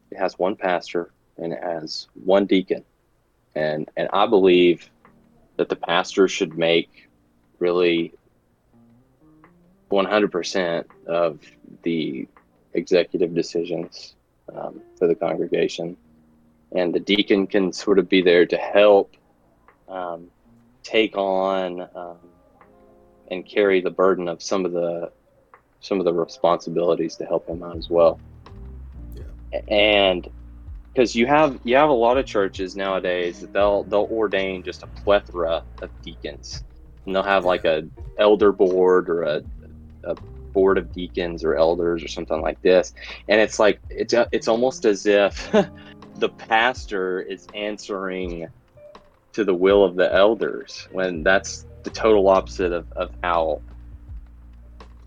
it 0.10 0.18
has 0.18 0.40
one 0.40 0.56
pastor 0.56 1.12
and 1.38 1.52
it 1.52 1.60
has 1.62 2.08
one 2.14 2.46
deacon, 2.46 2.86
and 3.56 3.90
and 3.98 4.08
I 4.14 4.26
believe 4.26 4.90
that 5.62 5.70
the 5.70 5.76
pastor 5.76 6.28
should 6.28 6.58
make 6.58 7.08
really 7.60 8.12
100% 9.92 10.86
of 11.06 11.40
the 11.84 12.28
executive 12.74 13.36
decisions 13.36 14.16
um, 14.52 14.82
for 14.98 15.06
the 15.06 15.14
congregation. 15.14 15.96
And 16.72 16.92
the 16.96 17.00
deacon 17.00 17.46
can 17.46 17.72
sort 17.72 18.00
of 18.00 18.10
be 18.10 18.24
there 18.24 18.48
to 18.48 18.58
help 18.58 19.14
um, 19.88 20.32
take 20.82 21.16
on 21.16 21.88
um, 21.94 22.18
and 23.30 23.46
carry 23.46 23.82
the 23.82 23.92
burden 23.92 24.28
of 24.28 24.42
some 24.42 24.66
of 24.66 24.72
the 24.72 25.12
some 25.80 26.00
of 26.00 26.06
the 26.06 26.14
responsibilities 26.14 27.16
to 27.18 27.26
help 27.26 27.48
him 27.48 27.62
out 27.62 27.78
as 27.78 27.88
well. 27.88 28.20
Yeah. 29.16 29.60
And 29.68 30.28
because 30.94 31.16
you 31.16 31.26
have 31.26 31.60
you 31.64 31.76
have 31.76 31.90
a 31.90 31.94
lot 31.94 32.18
of 32.18 32.26
churches 32.26 32.76
nowadays 32.76 33.40
that 33.40 33.54
they'll 33.54 33.84
they'll 33.84 34.10
ordain 34.12 34.64
just 34.64 34.84
a 34.84 34.88
plethora 34.88 35.64
of 35.82 35.90
deacons. 36.02 36.64
And 37.06 37.16
they'll 37.16 37.24
have 37.24 37.46
like 37.46 37.66
a 37.66 37.84
elder 38.20 38.52
board 38.52 39.10
or 39.10 39.24
a, 39.24 39.42
a 40.04 40.16
board 40.54 40.78
of 40.78 40.92
deacons 40.92 41.44
or 41.44 41.56
elders 41.56 42.04
or 42.04 42.08
something 42.08 42.42
like 42.42 42.62
this. 42.62 42.94
And 43.28 43.40
it's 43.40 43.58
like 43.58 43.80
it's 43.90 44.14
it's 44.32 44.48
almost 44.48 44.86
as 44.86 45.06
if 45.06 45.50
the 46.16 46.30
pastor 46.30 47.22
is 47.22 47.48
answering 47.56 48.48
to 49.34 49.46
the 49.46 49.56
will 49.56 49.84
of 49.84 49.96
the 49.96 50.14
elders 50.14 50.88
when 50.92 51.24
that's 51.24 51.66
the 51.84 51.90
total 51.90 52.28
opposite 52.28 52.74
of, 52.74 52.92
of 52.92 53.10
how 53.24 53.62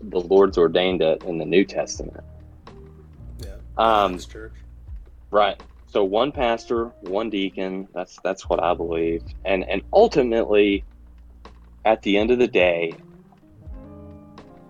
the 0.01 0.19
lord's 0.19 0.57
ordained 0.57 1.01
it 1.01 1.21
in 1.23 1.37
the 1.37 1.45
new 1.45 1.63
testament. 1.63 2.23
Yeah 3.39 3.55
um 3.77 4.17
church. 4.17 4.55
right 5.31 5.61
so 5.95 6.03
one 6.03 6.33
pastor, 6.33 6.91
one 6.99 7.29
deacon. 7.29 7.87
That's 7.93 8.19
that's 8.21 8.49
what 8.49 8.61
I 8.61 8.73
believe. 8.73 9.23
And 9.45 9.63
and 9.63 9.81
ultimately, 9.93 10.83
at 11.85 12.01
the 12.01 12.17
end 12.17 12.31
of 12.31 12.37
the 12.37 12.49
day, 12.49 12.97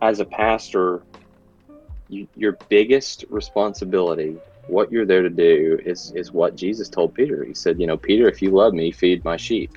as 0.03 0.19
a 0.19 0.25
pastor, 0.25 1.01
you, 2.09 2.27
your 2.35 2.59
biggest 2.69 3.25
responsibility, 3.31 4.37
what 4.67 4.91
you're 4.91 5.07
there 5.07 5.23
to 5.23 5.31
do, 5.31 5.79
is 5.83 6.13
is 6.15 6.31
what 6.31 6.55
Jesus 6.55 6.89
told 6.89 7.15
Peter. 7.15 7.43
He 7.43 7.55
said, 7.55 7.79
you 7.79 7.87
know, 7.87 7.97
Peter, 7.97 8.29
if 8.29 8.39
you 8.39 8.51
love 8.51 8.75
me, 8.75 8.91
feed 8.91 9.25
my 9.25 9.35
sheep. 9.35 9.75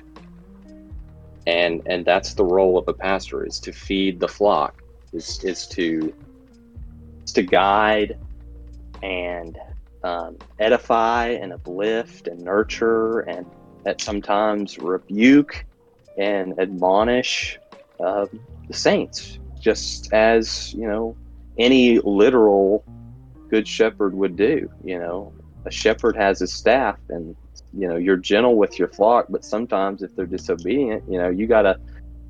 And 1.47 1.81
and 1.87 2.05
that's 2.05 2.35
the 2.35 2.45
role 2.45 2.77
of 2.77 2.87
a 2.87 2.93
pastor 2.93 3.43
is 3.43 3.59
to 3.61 3.71
feed 3.71 4.19
the 4.19 4.27
flock, 4.27 4.83
is 5.13 5.43
is 5.43 5.65
to 5.69 6.13
is 7.25 7.33
to 7.33 7.41
guide 7.41 8.19
and 9.01 9.57
um, 10.03 10.37
edify 10.59 11.27
and 11.27 11.53
uplift 11.53 12.27
and 12.27 12.41
nurture 12.41 13.21
and 13.21 13.45
that 13.83 14.01
sometimes 14.01 14.77
rebuke 14.77 15.65
and 16.17 16.59
admonish 16.59 17.57
uh, 17.99 18.25
the 18.67 18.73
saints, 18.73 19.39
just 19.59 20.11
as 20.13 20.73
you 20.73 20.87
know 20.87 21.15
any 21.57 21.99
literal 21.99 22.83
good 23.49 23.67
shepherd 23.67 24.13
would 24.13 24.35
do. 24.35 24.71
You 24.83 24.99
know, 24.99 25.33
a 25.65 25.71
shepherd 25.71 26.15
has 26.15 26.39
his 26.39 26.53
staff, 26.53 26.97
and 27.09 27.35
you 27.73 27.87
know 27.87 27.95
you're 27.95 28.17
gentle 28.17 28.55
with 28.55 28.77
your 28.79 28.89
flock, 28.89 29.27
but 29.29 29.43
sometimes 29.43 30.03
if 30.03 30.15
they're 30.15 30.25
disobedient, 30.25 31.03
you 31.09 31.17
know 31.17 31.29
you 31.29 31.47
got 31.47 31.63
to 31.63 31.79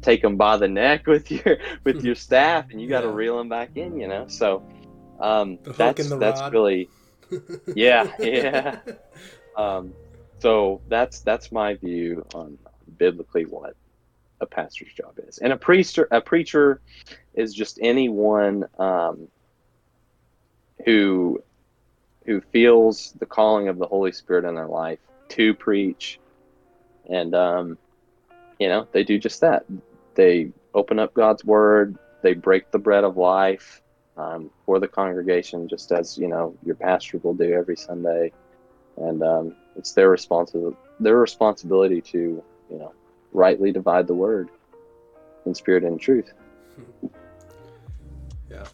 take 0.02 0.22
them 0.22 0.38
by 0.38 0.56
the 0.58 0.68
neck 0.68 1.08
with 1.14 1.32
your 1.32 1.58
with 1.84 2.04
your 2.04 2.16
staff, 2.16 2.66
and 2.72 2.82
you 2.82 2.88
got 2.88 3.02
to 3.02 3.08
yeah. 3.08 3.14
reel 3.14 3.38
them 3.38 3.50
back 3.50 3.76
in. 3.76 4.00
You 4.00 4.08
know, 4.08 4.28
so 4.28 4.64
um, 5.20 5.60
that's 5.78 6.10
that's 6.10 6.42
rod. 6.42 6.54
really 6.54 6.90
yeah, 7.76 8.12
yeah. 8.20 8.80
Um, 9.56 9.94
So 10.40 10.82
that's 10.88 11.22
that's 11.22 11.52
my 11.52 11.76
view 11.76 12.26
on 12.34 12.58
biblically 12.98 13.46
what 13.46 13.76
a 14.42 14.46
pastor's 14.46 14.94
job 14.94 15.14
is. 15.28 15.40
And 15.40 15.52
a 15.54 15.58
preacher 15.58 16.08
a 16.12 16.22
preacher 16.22 16.82
is 17.34 17.54
just 17.54 17.80
anyone 17.82 18.66
um, 18.78 19.28
who 20.86 21.44
who 22.26 22.42
feels 22.42 23.14
the 23.20 23.26
calling 23.26 23.68
of 23.68 23.78
the 23.78 23.88
Holy 23.88 24.12
Spirit 24.12 24.46
in 24.46 24.56
their 24.56 24.68
life 24.68 25.00
to 25.30 25.54
preach, 25.54 26.20
and 27.10 27.36
um, 27.36 27.78
you 28.60 28.70
know 28.70 28.88
they 28.94 29.04
do 29.04 29.20
just 29.20 29.42
that. 29.42 29.66
They 30.16 30.52
open 30.74 31.00
up 31.00 31.14
God's 31.14 31.44
Word. 31.44 31.98
They 32.22 32.34
break 32.34 32.72
the 32.72 32.80
bread 32.80 33.04
of 33.04 33.18
life 33.18 33.82
um, 34.20 34.50
for 34.66 34.80
the 34.80 34.88
congregation, 34.88 35.68
just 35.68 35.92
as 35.92 36.18
you 36.18 36.28
know 36.28 36.56
your 36.66 36.76
pastor 36.76 37.20
will 37.24 37.34
do 37.34 37.54
every 37.54 37.78
Sunday, 37.78 38.32
and 38.98 39.24
um, 39.24 39.56
it's 39.76 39.94
their 39.94 40.10
responsibility 40.10 40.78
their 41.00 41.16
responsibility 41.16 42.02
to 42.02 42.44
you 42.70 42.78
know 42.78 42.94
rightly 43.32 43.72
divide 43.72 44.08
the 44.08 44.14
word 44.14 44.50
in 45.46 45.56
spirit 45.56 45.84
and 45.84 46.00
truth. 46.00 46.32
Yeah. 48.50 48.66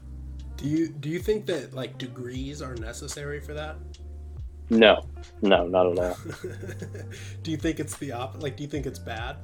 Do 0.56 0.70
you 0.70 0.88
do 0.88 1.10
you 1.10 1.20
think 1.20 1.46
that 1.48 1.74
like 1.74 1.98
degrees 1.98 2.62
are 2.62 2.76
necessary 2.76 3.42
for 3.42 3.54
that? 3.54 3.76
No, 4.70 5.04
no, 5.42 5.68
not 5.68 5.92
at 5.92 6.00
all. 6.00 6.18
do 7.44 7.52
you 7.52 7.58
think 7.58 7.82
it's 7.82 7.98
the 7.98 8.14
op? 8.14 8.42
Like, 8.42 8.56
do 8.56 8.64
you 8.64 8.70
think 8.70 8.86
it's 8.86 8.98
bad? 8.98 9.36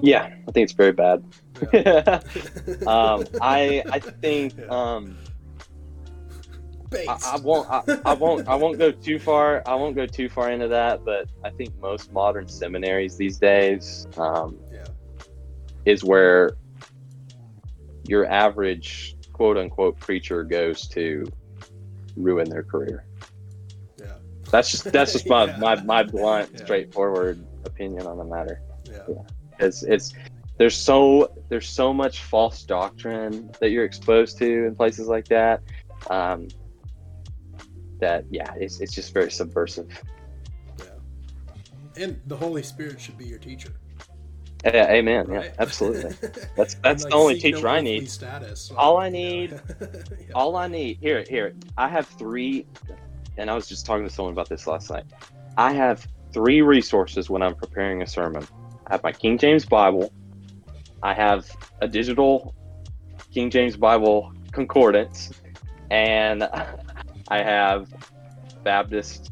Yeah, 0.00 0.34
I 0.46 0.50
think 0.50 0.64
it's 0.64 0.72
very 0.72 0.92
bad. 0.92 1.24
Yeah. 1.72 2.20
um, 2.86 3.24
I 3.40 3.82
I 3.90 3.98
think 3.98 4.58
um, 4.70 5.16
I, 6.92 7.18
I, 7.26 7.36
won't 7.38 7.70
I, 7.70 7.82
I, 8.04 8.14
won't 8.14 8.48
I 8.48 8.54
won't 8.54 8.78
go 8.78 8.90
too 8.90 9.18
far 9.18 9.62
I 9.66 9.74
won't 9.74 9.96
go 9.96 10.06
too 10.06 10.28
far 10.28 10.50
into 10.50 10.68
that, 10.68 11.04
but 11.04 11.28
I 11.44 11.50
think 11.50 11.76
most 11.80 12.12
modern 12.12 12.48
seminaries 12.48 13.16
these 13.16 13.38
days 13.38 14.06
um, 14.16 14.58
yeah. 14.72 14.84
is 15.84 16.04
where 16.04 16.56
your 18.06 18.26
average 18.26 19.16
quote 19.32 19.56
unquote 19.56 19.98
preacher 19.98 20.44
goes 20.44 20.86
to 20.88 21.24
ruin 22.16 22.48
their 22.48 22.62
career. 22.62 23.06
Yeah. 23.98 24.14
That's 24.50 24.70
just 24.70 24.84
that's 24.92 25.12
just 25.12 25.28
my, 25.28 25.44
yeah. 25.46 25.56
my, 25.58 25.82
my 25.82 26.02
blunt, 26.02 26.58
straightforward 26.58 27.44
opinion 27.64 28.06
on 28.06 28.18
the 28.18 28.24
matter. 28.24 28.60
Yeah. 28.90 29.14
It's 29.58 29.82
it's 29.82 30.14
there's 30.58 30.76
so 30.76 31.32
there's 31.48 31.68
so 31.68 31.92
much 31.92 32.22
false 32.22 32.62
doctrine 32.62 33.50
that 33.60 33.70
you're 33.70 33.84
exposed 33.84 34.38
to 34.38 34.66
in 34.66 34.74
places 34.74 35.08
like 35.08 35.26
that. 35.28 35.62
Um, 36.10 36.48
that 38.00 38.24
yeah, 38.30 38.52
it's 38.56 38.80
it's 38.80 38.94
just 38.94 39.12
very 39.12 39.30
subversive. 39.30 39.88
Yeah. 40.78 42.04
And 42.04 42.20
the 42.26 42.36
Holy 42.36 42.62
Spirit 42.62 43.00
should 43.00 43.18
be 43.18 43.26
your 43.26 43.38
teacher. 43.38 43.72
Yeah, 44.64 44.90
amen. 44.90 45.26
Right? 45.26 45.44
Yeah, 45.46 45.54
absolutely. 45.58 46.14
That's 46.56 46.74
that's 46.76 47.04
like, 47.04 47.10
the 47.10 47.16
only 47.16 47.38
teacher 47.38 47.62
no 47.62 47.68
I 47.68 47.80
need. 47.82 48.10
Status, 48.10 48.70
all 48.74 48.96
I 48.96 49.10
need, 49.10 49.60
yeah. 49.80 50.26
all 50.34 50.56
I 50.56 50.68
need. 50.68 50.98
Here, 51.02 51.22
here. 51.28 51.52
I 51.76 51.86
have 51.88 52.06
three, 52.06 52.66
and 53.36 53.50
I 53.50 53.54
was 53.54 53.68
just 53.68 53.84
talking 53.84 54.08
to 54.08 54.14
someone 54.14 54.32
about 54.32 54.48
this 54.48 54.66
last 54.66 54.90
night. 54.90 55.04
I 55.58 55.72
have 55.74 56.06
three 56.32 56.62
resources 56.62 57.28
when 57.28 57.42
I'm 57.42 57.54
preparing 57.54 58.00
a 58.00 58.06
sermon. 58.06 58.46
I 58.86 58.94
have 58.94 59.02
my 59.02 59.12
King 59.12 59.38
James 59.38 59.64
Bible. 59.64 60.12
I 61.02 61.14
have 61.14 61.50
a 61.80 61.88
digital 61.88 62.54
King 63.32 63.50
James 63.50 63.76
Bible 63.76 64.32
concordance, 64.52 65.32
and 65.90 66.42
I 67.28 67.38
have 67.42 67.92
Baptist 68.62 69.30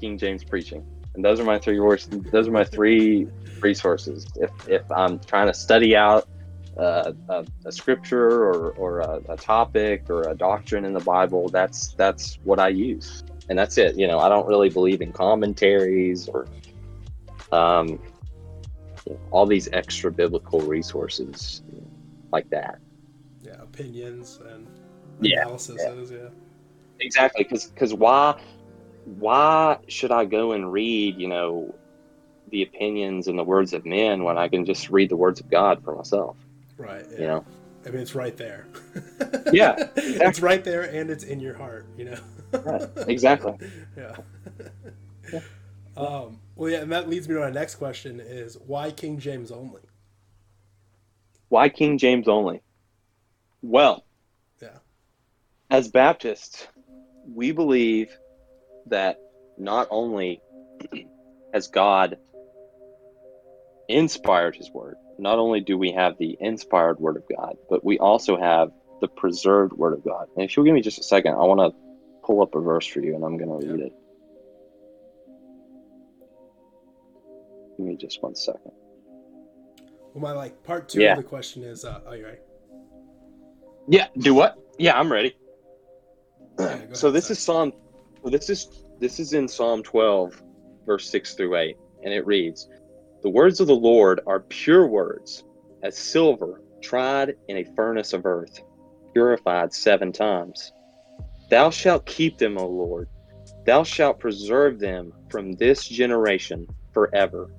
King 0.00 0.18
James 0.18 0.44
preaching, 0.44 0.84
and 1.14 1.24
those 1.24 1.40
are 1.40 1.44
my 1.44 1.58
three 1.58 1.80
words. 1.80 2.08
Those 2.10 2.48
are 2.48 2.52
my 2.52 2.64
three 2.64 3.26
resources. 3.60 4.26
If 4.36 4.50
if 4.68 4.90
I'm 4.90 5.18
trying 5.20 5.48
to 5.48 5.54
study 5.54 5.96
out 5.96 6.28
uh, 6.76 7.12
a, 7.28 7.44
a, 7.66 7.72
scripture 7.72 8.44
or, 8.44 8.70
or 8.70 9.00
a, 9.00 9.20
a, 9.28 9.36
topic 9.36 10.08
or 10.08 10.22
a 10.22 10.34
doctrine 10.34 10.86
in 10.86 10.94
the 10.94 11.00
Bible, 11.00 11.48
that's 11.50 11.88
that's 11.94 12.38
what 12.44 12.58
I 12.58 12.68
use, 12.68 13.22
and 13.48 13.58
that's 13.58 13.76
it. 13.78 13.96
You 13.96 14.06
know, 14.06 14.18
I 14.18 14.28
don't 14.28 14.46
really 14.46 14.70
believe 14.70 15.02
in 15.02 15.12
commentaries 15.12 16.28
or 16.28 16.46
um, 17.52 18.00
you 19.06 19.12
know, 19.12 19.18
all 19.30 19.46
these 19.46 19.68
extra 19.72 20.10
biblical 20.10 20.60
resources 20.60 21.62
like 22.32 22.48
that. 22.50 22.78
Yeah, 23.42 23.60
opinions 23.60 24.40
and 24.48 24.66
analysis. 25.20 25.80
Yeah, 25.82 25.94
yeah. 25.94 26.22
yeah. 26.22 26.28
Exactly, 27.00 27.44
because 27.44 27.66
because 27.66 27.94
why 27.94 28.40
why 29.04 29.78
should 29.88 30.12
I 30.12 30.24
go 30.24 30.52
and 30.52 30.72
read 30.72 31.18
you 31.18 31.28
know 31.28 31.74
the 32.50 32.62
opinions 32.62 33.28
and 33.28 33.38
the 33.38 33.42
words 33.44 33.72
of 33.72 33.84
men 33.84 34.22
when 34.22 34.38
I 34.38 34.46
can 34.46 34.64
just 34.64 34.90
read 34.90 35.08
the 35.08 35.16
words 35.16 35.40
of 35.40 35.50
God 35.50 35.82
for 35.82 35.96
myself. 35.96 36.36
Right. 36.76 37.04
Yeah. 37.10 37.18
You 37.18 37.26
know. 37.26 37.44
I 37.84 37.90
mean, 37.90 38.00
it's 38.00 38.14
right 38.14 38.36
there. 38.36 38.68
yeah, 39.52 39.72
exactly. 39.72 40.02
it's 40.04 40.40
right 40.40 40.62
there, 40.62 40.82
and 40.82 41.10
it's 41.10 41.24
in 41.24 41.40
your 41.40 41.54
heart. 41.54 41.86
You 41.96 42.04
know. 42.04 42.18
right. 42.52 42.88
Exactly. 43.08 43.54
yeah. 43.96 44.16
yeah. 45.32 45.40
Um, 45.96 46.38
well, 46.56 46.70
yeah, 46.70 46.78
and 46.78 46.92
that 46.92 47.08
leads 47.08 47.28
me 47.28 47.34
to 47.34 47.40
my 47.40 47.50
next 47.50 47.76
question: 47.76 48.20
Is 48.20 48.58
why 48.66 48.90
King 48.90 49.18
James 49.18 49.50
only? 49.50 49.82
Why 51.48 51.68
King 51.68 51.98
James 51.98 52.28
only? 52.28 52.62
Well, 53.62 54.04
yeah. 54.60 54.78
As 55.70 55.88
Baptists, 55.88 56.66
we 57.34 57.52
believe 57.52 58.10
that 58.86 59.18
not 59.58 59.88
only 59.90 60.42
has 61.54 61.68
God 61.68 62.18
inspired 63.88 64.56
his 64.56 64.70
word. 64.72 64.96
Not 65.18 65.38
only 65.38 65.60
do 65.60 65.76
we 65.76 65.92
have 65.92 66.16
the 66.18 66.36
inspired 66.40 66.98
word 66.98 67.16
of 67.16 67.24
God, 67.28 67.56
but 67.68 67.84
we 67.84 67.98
also 67.98 68.36
have 68.36 68.70
the 69.00 69.08
preserved 69.08 69.72
word 69.72 69.92
of 69.92 70.04
God. 70.04 70.28
And 70.36 70.44
if 70.44 70.56
you'll 70.56 70.64
give 70.64 70.74
me 70.74 70.80
just 70.80 70.98
a 70.98 71.02
second, 71.02 71.34
I 71.34 71.44
want 71.44 71.60
to 71.60 71.78
pull 72.24 72.42
up 72.42 72.54
a 72.54 72.60
verse 72.60 72.86
for 72.86 73.00
you 73.00 73.14
and 73.14 73.24
I'm 73.24 73.36
going 73.36 73.60
to 73.60 73.66
read 73.66 73.80
it. 73.86 73.92
Give 77.82 77.88
me 77.88 77.96
just 77.96 78.22
one 78.22 78.36
second. 78.36 78.70
Well, 80.14 80.22
my 80.22 80.30
like 80.30 80.62
part 80.62 80.88
two 80.88 81.00
yeah. 81.00 81.12
of 81.12 81.16
the 81.16 81.24
question 81.24 81.64
is, 81.64 81.84
uh, 81.84 82.00
are 82.06 82.16
you 82.16 82.24
ready? 82.24 82.38
Yeah. 83.88 84.06
Do 84.18 84.34
what? 84.34 84.56
Yeah, 84.78 84.96
I'm 84.96 85.10
ready. 85.10 85.34
Yeah, 86.60 86.78
so 86.92 87.08
ahead, 87.08 87.16
this 87.16 87.26
sorry. 87.26 87.32
is 87.32 87.38
Psalm. 87.40 87.72
This 88.24 88.48
is 88.48 88.84
this 89.00 89.18
is 89.18 89.32
in 89.32 89.48
Psalm 89.48 89.82
12, 89.82 90.40
verse 90.86 91.10
6 91.10 91.34
through 91.34 91.56
8, 91.56 91.76
and 92.04 92.14
it 92.14 92.24
reads, 92.24 92.68
the 93.24 93.30
words 93.30 93.58
of 93.58 93.66
the 93.66 93.74
Lord 93.74 94.20
are 94.28 94.40
pure 94.40 94.86
words, 94.86 95.42
as 95.82 95.98
silver 95.98 96.62
tried 96.82 97.34
in 97.48 97.56
a 97.56 97.64
furnace 97.74 98.12
of 98.12 98.26
earth, 98.26 98.60
purified 99.12 99.72
seven 99.72 100.12
times. 100.12 100.72
Thou 101.50 101.70
shalt 101.70 102.06
keep 102.06 102.38
them, 102.38 102.58
O 102.58 102.66
Lord. 102.68 103.08
Thou 103.66 103.82
shalt 103.82 104.20
preserve 104.20 104.78
them 104.78 105.12
from 105.28 105.52
this 105.54 105.88
generation 105.88 106.68
forever. 106.92 107.50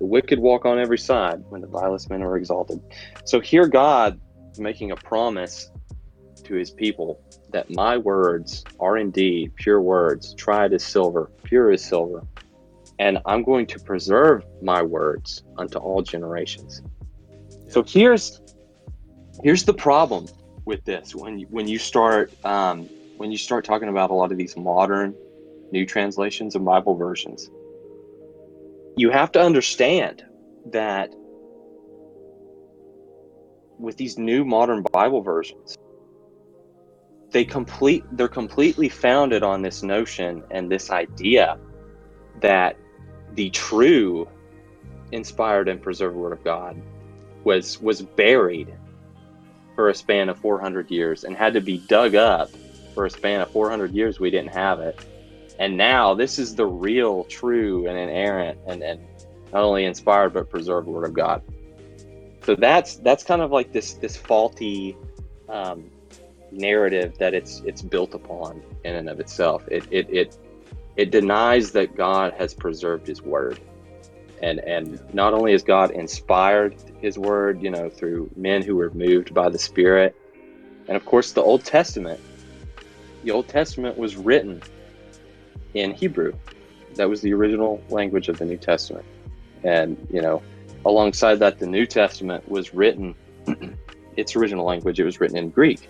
The 0.00 0.06
wicked 0.06 0.38
walk 0.38 0.64
on 0.64 0.78
every 0.78 0.98
side 0.98 1.44
when 1.50 1.60
the 1.60 1.66
vilest 1.66 2.08
men 2.08 2.22
are 2.22 2.36
exalted. 2.36 2.80
So 3.24 3.38
here 3.38 3.68
God 3.68 4.18
making 4.58 4.90
a 4.90 4.96
promise 4.96 5.70
to 6.44 6.54
his 6.54 6.70
people 6.70 7.20
that 7.50 7.70
my 7.70 7.98
words 7.98 8.64
are 8.80 8.96
indeed 8.96 9.54
pure 9.56 9.80
words, 9.80 10.34
tried 10.34 10.72
as 10.72 10.82
silver, 10.82 11.30
pure 11.44 11.70
as 11.70 11.84
silver, 11.84 12.26
and 12.98 13.18
I'm 13.26 13.42
going 13.42 13.66
to 13.66 13.78
preserve 13.78 14.42
my 14.62 14.82
words 14.82 15.42
unto 15.58 15.78
all 15.78 16.00
generations. 16.02 16.82
Yeah. 17.30 17.58
So 17.68 17.82
here's 17.82 18.40
here's 19.42 19.64
the 19.64 19.74
problem 19.74 20.26
with 20.64 20.82
this 20.84 21.14
when 21.14 21.38
you, 21.40 21.46
when 21.50 21.68
you 21.68 21.78
start 21.78 22.32
um, 22.44 22.88
when 23.18 23.30
you 23.30 23.38
start 23.38 23.66
talking 23.66 23.90
about 23.90 24.10
a 24.10 24.14
lot 24.14 24.32
of 24.32 24.38
these 24.38 24.56
modern 24.56 25.14
new 25.72 25.84
translations 25.84 26.54
and 26.54 26.64
Bible 26.64 26.94
versions. 26.94 27.50
You 29.00 29.08
have 29.08 29.32
to 29.32 29.40
understand 29.40 30.22
that 30.72 31.08
with 33.78 33.96
these 33.96 34.18
new 34.18 34.44
modern 34.44 34.84
Bible 34.92 35.22
versions, 35.22 35.74
they 37.30 37.46
complete 37.46 38.04
they're 38.12 38.28
completely 38.28 38.90
founded 38.90 39.42
on 39.42 39.62
this 39.62 39.82
notion 39.82 40.44
and 40.50 40.70
this 40.70 40.90
idea 40.90 41.58
that 42.42 42.76
the 43.36 43.48
true 43.48 44.28
inspired 45.12 45.70
and 45.70 45.80
preserved 45.80 46.14
word 46.14 46.34
of 46.34 46.44
God 46.44 46.76
was 47.42 47.80
was 47.80 48.02
buried 48.02 48.70
for 49.76 49.88
a 49.88 49.94
span 49.94 50.28
of 50.28 50.38
400 50.40 50.90
years 50.90 51.24
and 51.24 51.34
had 51.34 51.54
to 51.54 51.62
be 51.62 51.78
dug 51.78 52.14
up 52.16 52.50
for 52.94 53.06
a 53.06 53.10
span 53.10 53.40
of 53.40 53.50
400 53.50 53.92
years. 53.92 54.20
We 54.20 54.30
didn't 54.30 54.52
have 54.52 54.78
it 54.80 55.00
and 55.60 55.76
now 55.76 56.14
this 56.14 56.38
is 56.38 56.56
the 56.56 56.66
real 56.66 57.24
true 57.24 57.86
and 57.86 57.96
inerrant 57.96 58.58
and, 58.66 58.82
and 58.82 58.98
not 59.52 59.62
only 59.62 59.84
inspired 59.84 60.32
but 60.32 60.48
preserved 60.48 60.88
word 60.88 61.04
of 61.04 61.14
god. 61.14 61.42
So 62.42 62.56
that's 62.56 62.96
that's 62.96 63.22
kind 63.22 63.42
of 63.42 63.52
like 63.52 63.70
this 63.70 63.92
this 63.94 64.16
faulty 64.16 64.96
um, 65.48 65.90
narrative 66.50 67.16
that 67.18 67.34
it's 67.34 67.60
it's 67.66 67.82
built 67.82 68.14
upon 68.14 68.62
in 68.84 68.96
and 68.96 69.08
of 69.08 69.20
itself. 69.20 69.62
It, 69.70 69.86
it 69.90 70.08
it 70.10 70.38
it 70.96 71.10
denies 71.10 71.72
that 71.72 71.94
God 71.94 72.32
has 72.34 72.54
preserved 72.54 73.06
His 73.06 73.20
Word, 73.20 73.60
and 74.42 74.60
and 74.60 74.98
not 75.14 75.34
only 75.34 75.52
has 75.52 75.62
God 75.62 75.90
inspired 75.90 76.74
His 77.02 77.18
Word, 77.18 77.62
you 77.62 77.70
know, 77.70 77.90
through 77.90 78.30
men 78.34 78.62
who 78.62 78.76
were 78.76 78.90
moved 78.94 79.34
by 79.34 79.50
the 79.50 79.58
Spirit, 79.58 80.16
and 80.88 80.96
of 80.96 81.04
course 81.04 81.32
the 81.32 81.42
Old 81.42 81.64
Testament. 81.64 82.18
The 83.22 83.32
Old 83.32 83.48
Testament 83.48 83.98
was 83.98 84.16
written 84.16 84.62
in 85.74 85.92
Hebrew. 85.92 86.32
That 86.94 87.08
was 87.08 87.20
the 87.20 87.32
original 87.32 87.82
language 87.88 88.28
of 88.28 88.38
the 88.38 88.44
New 88.44 88.56
Testament, 88.56 89.04
and 89.62 89.96
you 90.10 90.20
know, 90.20 90.42
alongside 90.84 91.36
that, 91.36 91.58
the 91.58 91.66
New 91.66 91.86
Testament 91.86 92.48
was 92.48 92.74
written. 92.74 93.14
its 94.16 94.36
original 94.36 94.64
language, 94.64 95.00
it 95.00 95.04
was 95.04 95.20
written 95.20 95.36
in 95.36 95.50
Greek. 95.50 95.88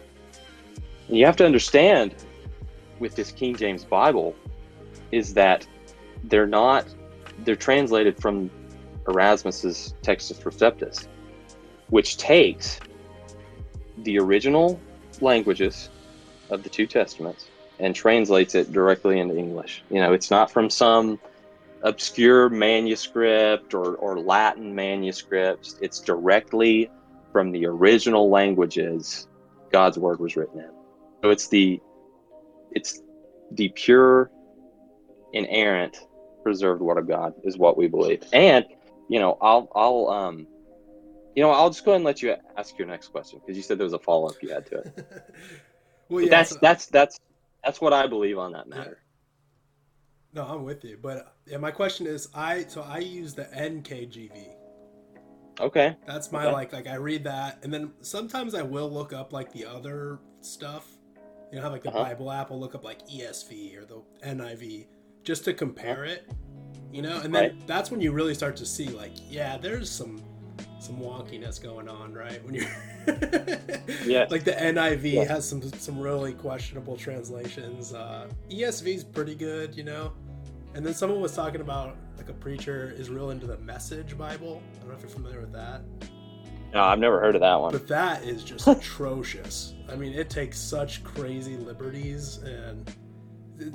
And 1.09 1.17
you 1.19 1.27
have 1.27 1.37
to 1.37 1.45
understand 1.45 2.15
with 2.99 3.15
this 3.15 3.33
King 3.33 3.57
James 3.57 3.85
Bible 3.85 4.35
is 5.11 5.35
that 5.35 5.67
they're 6.25 6.47
not 6.47 6.87
they're 7.45 7.57
translated 7.57 8.21
from 8.21 8.51
Erasmus's 9.09 9.95
Textus 10.03 10.43
Receptus, 10.43 11.09
which 11.89 12.17
takes 12.19 12.79
the 13.99 14.19
original 14.19 14.79
languages 15.21 15.89
of 16.51 16.63
the 16.63 16.69
two 16.69 16.87
testaments 16.87 17.49
and 17.81 17.95
translates 17.95 18.55
it 18.55 18.73
directly 18.73 19.19
into 19.19 19.37
English. 19.37 19.83
You 19.91 20.01
know, 20.01 20.13
it's 20.13 20.31
not 20.31 20.51
from 20.51 20.71
some 20.71 21.19
obscure 21.83 22.49
manuscript 22.49 23.75
or, 23.75 23.97
or 23.97 24.21
Latin 24.21 24.75
manuscripts. 24.75 25.77
It's 25.81 26.01
directly 26.01 26.91
from 27.33 27.53
the 27.53 27.67
original 27.67 28.29
languages 28.29 29.27
God's 29.73 29.99
word 29.99 30.21
was 30.21 30.37
written 30.37 30.61
in. 30.61 30.71
So 31.23 31.31
it's 31.31 31.49
the 31.49 31.81
it's 32.73 33.03
the 33.53 33.69
pure, 33.71 34.31
inerrant, 35.33 36.07
preserved 36.43 36.81
word 36.81 36.99
of 36.99 37.09
God 37.09 37.35
is 37.45 37.57
what 37.57 37.77
we 37.77 37.89
believe. 37.89 38.25
And 38.33 38.67
you 39.09 39.19
know, 39.19 39.39
I'll 39.41 39.71
I'll 39.75 40.09
um, 40.09 40.47
you 41.35 41.43
know, 41.43 41.51
I'll 41.51 41.71
just 41.71 41.85
go 41.85 41.93
ahead 41.93 42.01
and 42.01 42.05
let 42.05 42.23
you 42.23 42.37
ask 42.57 42.79
your 42.79 42.89
next 42.89 43.09
question 43.09 43.41
because 43.41 43.57
you 43.57 43.63
said 43.63 43.79
there 43.79 43.85
was 43.85 43.93
a 43.93 43.99
follow 43.99 44.29
up 44.29 44.43
you 44.43 44.51
had 44.51 44.67
to 44.67 44.79
it. 44.79 45.07
well, 46.09 46.23
yeah, 46.23 46.31
that's 46.31 46.51
so, 46.51 46.59
that's 46.61 46.87
that's 46.87 47.19
that's 47.65 47.81
what 47.81 47.93
I 47.93 48.07
believe 48.07 48.39
on 48.39 48.53
that 48.53 48.69
matter. 48.69 48.99
Yeah. 50.35 50.43
No, 50.43 50.49
I'm 50.49 50.63
with 50.65 50.85
you, 50.85 50.97
but 51.01 51.35
yeah, 51.47 51.57
my 51.57 51.73
question 51.73 52.07
is, 52.07 52.29
I 52.35 52.65
so 52.65 52.83
I 52.83 52.99
use 52.99 53.35
the 53.35 53.45
NKJV. 53.47 54.51
Okay. 55.59 55.97
That's 56.07 56.31
my 56.31 56.47
okay. 56.47 56.53
like 56.53 56.73
like 56.73 56.87
I 56.87 56.95
read 56.95 57.25
that, 57.25 57.59
and 57.63 57.73
then 57.73 57.93
sometimes 58.01 58.55
I 58.55 58.63
will 58.63 58.91
look 58.91 59.13
up 59.13 59.33
like 59.33 59.53
the 59.53 59.67
other 59.67 60.21
stuff 60.41 60.87
you 61.51 61.57
know, 61.57 61.63
have 61.63 61.73
like 61.73 61.83
the 61.83 61.91
uh-huh. 61.91 62.05
Bible 62.05 62.31
app 62.31 62.51
will 62.51 62.61
look 62.61 62.75
up 62.75 62.85
like 62.85 63.07
ESV 63.09 63.77
or 63.77 63.85
the 63.85 64.03
NIV 64.25 64.87
just 65.25 65.45
to 65.45 65.55
compare 65.55 66.05
uh-huh. 66.05 66.13
it. 66.13 66.31
You 66.93 67.03
know, 67.03 67.21
and 67.21 67.33
then 67.35 67.43
right. 67.43 67.67
that's 67.67 67.91
when 67.91 68.01
you 68.01 68.11
really 68.13 68.35
start 68.35 68.57
to 68.57 68.67
see 68.67 68.89
like, 68.89 69.13
yeah, 69.29 69.57
there's 69.57 69.91
some 69.91 70.23
some 70.79 70.97
wonkiness 70.97 71.63
going 71.63 71.89
on, 71.89 72.13
right? 72.13 72.45
When 72.45 72.55
you're 72.55 72.65
yeah, 74.05 74.27
like 74.31 74.45
the 74.45 74.57
NIV 74.59 75.13
yeah. 75.13 75.25
has 75.25 75.49
some 75.49 75.63
some 75.63 75.99
really 75.99 76.33
questionable 76.33 76.97
translations. 76.97 77.95
Uh, 77.95 78.29
ESV 78.51 78.95
is 78.95 79.05
pretty 79.05 79.35
good, 79.35 79.75
you 79.75 79.85
know. 79.85 80.13
And 80.75 80.87
then 80.87 80.95
someone 80.95 81.21
was 81.21 81.35
talking 81.35 81.61
about 81.61 81.97
like 82.17 82.29
a 82.29 82.33
preacher 82.33 82.95
is 82.97 83.11
real 83.11 83.31
into 83.31 83.47
the 83.47 83.59
Message 83.59 84.17
Bible. 84.17 84.63
I 84.75 84.79
don't 84.79 84.89
know 84.89 84.95
if 84.95 85.01
you're 85.01 85.11
familiar 85.11 85.41
with 85.41 85.53
that. 85.53 85.83
No, 86.73 86.83
I've 86.83 87.01
never 87.01 87.19
heard 87.19 87.35
of 87.35 87.41
that 87.41 87.61
one. 87.61 87.73
But 87.73 87.89
that 87.89 88.23
is 88.23 88.45
just 88.45 88.69
atrocious. 88.69 89.75
I 89.91 89.97
mean, 89.97 90.13
it 90.13 90.31
takes 90.31 90.59
such 90.59 91.03
crazy 91.03 91.57
liberties, 91.57 92.39
and 92.39 92.95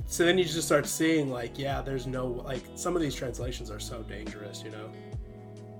so 0.07 0.25
then 0.25 0.37
you 0.37 0.45
just 0.45 0.65
start 0.65 0.87
seeing 0.87 1.29
like, 1.29 1.59
yeah, 1.59 1.81
there's 1.81 2.07
no 2.07 2.27
like 2.27 2.63
some 2.75 2.95
of 2.95 3.01
these 3.01 3.15
translations 3.15 3.69
are 3.69 3.79
so 3.79 4.01
dangerous, 4.03 4.63
you 4.63 4.71
know. 4.71 4.89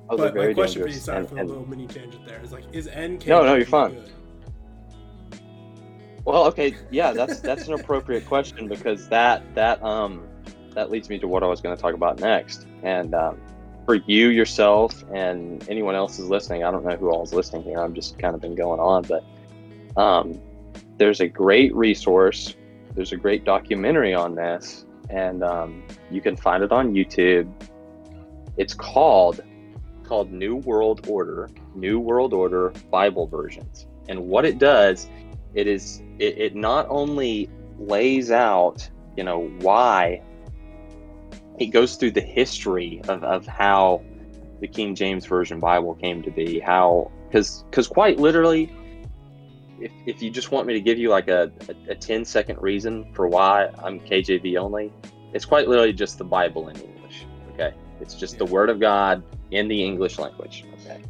Those 0.10 0.20
but 0.20 0.36
my 0.36 0.54
question 0.54 0.82
dangerous. 0.82 0.82
for 0.82 0.88
you, 0.88 0.94
sorry 0.94 1.18
and, 1.20 1.30
for 1.30 1.38
and... 1.38 1.50
a 1.50 1.52
little 1.52 1.68
mini 1.68 1.88
tangent 1.88 2.26
there, 2.28 2.40
is 2.44 2.52
like, 2.52 2.64
is 2.72 2.88
NK? 2.88 3.28
No, 3.28 3.44
no, 3.44 3.56
you're 3.56 3.66
fine. 3.66 3.94
Good? 3.96 4.12
Well, 6.26 6.46
okay, 6.48 6.76
yeah, 6.90 7.12
that's 7.12 7.40
that's 7.40 7.68
an 7.68 7.76
appropriate 7.76 8.26
question 8.26 8.68
because 8.68 9.08
that 9.10 9.44
that 9.54 9.82
um 9.84 10.28
that 10.74 10.90
leads 10.92 11.10
me 11.10 11.20
to 11.20 11.28
what 11.28 11.44
I 11.44 11.48
was 11.48 11.62
going 11.62 11.76
to 11.76 11.82
talk 11.82 11.94
about 11.94 12.20
next, 12.20 12.68
and 12.84 13.14
um, 13.14 13.40
for 13.86 13.96
you 13.96 14.30
yourself 14.30 15.04
and 15.14 15.68
anyone 15.70 15.96
else 15.96 16.18
is 16.20 16.28
listening, 16.28 16.64
I 16.64 16.72
don't 16.72 16.84
know 16.84 16.96
who 16.96 17.12
all 17.12 17.24
is 17.24 17.34
listening 17.34 17.64
here. 17.64 17.80
I'm 17.80 17.94
just 17.94 18.18
kind 18.18 18.34
of 18.34 18.42
been 18.42 18.56
going 18.56 18.80
on, 18.80 19.04
but 19.04 19.24
um, 20.02 20.42
there's 20.98 21.22
a 21.22 21.28
great 21.28 21.74
resource. 21.76 22.56
There's 22.96 23.12
a 23.12 23.18
great 23.18 23.44
documentary 23.44 24.14
on 24.14 24.36
this, 24.36 24.86
and 25.10 25.44
um, 25.44 25.84
you 26.10 26.22
can 26.22 26.36
find 26.36 26.64
it 26.64 26.72
on 26.72 26.94
YouTube. 26.94 27.52
It's 28.58 28.74
called 28.74 29.42
called 30.08 30.32
New 30.32 30.58
World 30.58 31.08
Order, 31.08 31.50
New 31.74 32.00
World 32.00 32.34
Order 32.34 32.74
Bible 32.92 33.28
versions. 33.28 33.88
And 34.08 34.28
what 34.28 34.46
it 34.46 34.60
does, 34.60 35.10
it 35.54 35.68
is 35.68 36.02
it, 36.20 36.38
it 36.38 36.56
not 36.56 36.86
only 36.90 37.50
lays 37.80 38.32
out, 38.32 38.88
you 39.18 39.24
know, 39.24 39.48
why 39.60 40.22
it 41.58 41.68
goes 41.68 41.96
through 41.96 42.12
the 42.12 42.22
history 42.22 43.02
of, 43.08 43.24
of 43.24 43.48
how 43.48 44.04
the 44.60 44.68
King 44.68 44.96
James 44.96 45.26
Version 45.26 45.60
Bible 45.60 45.96
came 45.96 46.22
to 46.24 46.32
be. 46.32 46.60
How, 46.60 47.12
because 47.28 47.64
because 47.70 47.88
quite 47.88 48.20
literally, 48.20 48.72
if, 49.80 49.92
if 50.06 50.22
you 50.22 50.30
just 50.30 50.52
want 50.52 50.68
me 50.68 50.74
to 50.74 50.82
give 50.82 50.98
you 50.98 51.10
like 51.10 51.28
a, 51.28 51.52
a, 51.88 51.92
a 51.92 51.96
10 51.96 52.26
second 52.26 52.62
reason 52.62 53.12
for 53.14 53.28
why 53.28 53.70
I'm 53.84 54.00
KJV 54.00 54.58
only, 54.58 54.92
it's 55.34 55.46
quite 55.46 55.68
literally 55.68 55.94
just 55.94 56.18
the 56.18 56.24
Bible 56.24 56.70
in 56.70 56.78
English. 56.78 57.26
Okay. 57.54 57.74
It's 58.02 58.16
just 58.16 58.38
the 58.38 58.46
Word 58.46 58.70
of 58.70 58.80
God 58.80 59.24
in 59.52 59.68
the 59.68 59.84
English 59.84 60.20
language. 60.20 60.66
Okay. 60.82 61.02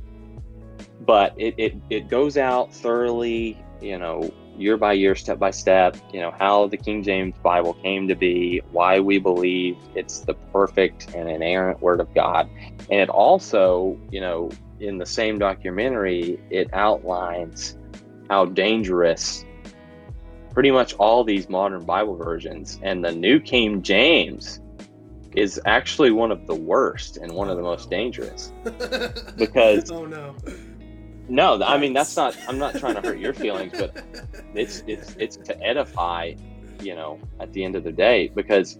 But 1.02 1.34
it, 1.38 1.56
it, 1.58 1.76
it 1.90 2.08
goes 2.08 2.38
out 2.38 2.74
thoroughly, 2.74 3.62
you 3.82 3.98
know, 3.98 4.32
year 4.58 4.78
by 4.78 4.94
year, 4.94 5.16
step 5.16 5.38
by 5.38 5.52
step, 5.52 5.98
you 6.14 6.22
know, 6.22 6.32
how 6.32 6.68
the 6.68 6.78
King 6.78 7.04
James 7.04 7.36
Bible 7.44 7.74
came 7.76 8.08
to 8.08 8.16
be, 8.16 8.62
why 8.72 9.00
we 9.00 9.20
believe 9.20 9.78
it's 9.94 10.20
the 10.20 10.34
perfect 10.34 11.14
and 11.14 11.30
inerrant 11.30 11.82
Word 11.82 12.00
of 12.00 12.14
God. 12.14 12.50
And 12.90 13.00
it 13.00 13.10
also, 13.10 14.00
you 14.12 14.22
know, 14.22 14.50
in 14.80 14.98
the 14.98 15.06
same 15.06 15.40
documentary, 15.40 16.40
it 16.50 16.70
outlines 16.74 17.78
how 18.30 18.46
dangerous 18.46 19.46
pretty 20.54 20.72
much 20.72 20.94
all 20.96 21.24
these 21.24 21.50
modern 21.50 21.84
Bible 21.84 22.16
versions 22.16 22.80
and 22.82 23.04
the 23.04 23.12
New 23.12 23.40
King 23.40 23.82
James 23.82 24.62
is 25.36 25.60
actually 25.66 26.12
one 26.12 26.32
of 26.32 26.48
the 26.48 26.56
worst 26.56 27.18
and 27.18 27.32
one 27.32 27.50
of 27.50 27.58
the 27.58 27.64
most 27.64 27.90
dangerous 27.90 28.52
because 29.38 29.92
oh 29.92 30.06
no 30.06 30.36
no, 31.28 31.62
I 31.64 31.78
mean 31.78 31.94
that's 31.94 32.16
not. 32.16 32.38
I'm 32.48 32.58
not 32.58 32.76
trying 32.76 32.96
to 32.96 33.02
hurt 33.02 33.18
your 33.18 33.34
feelings, 33.34 33.74
but 33.78 34.04
it's 34.54 34.84
it's 34.88 35.16
it's 35.18 35.38
to 35.38 35.60
edify, 35.64 36.34
you 36.82 36.96
know, 36.96 37.20
at 37.40 37.52
the 37.54 37.64
end 37.64 37.76
of 37.76 37.84
the 37.84 37.92
day 37.92 38.32
because 38.36 38.78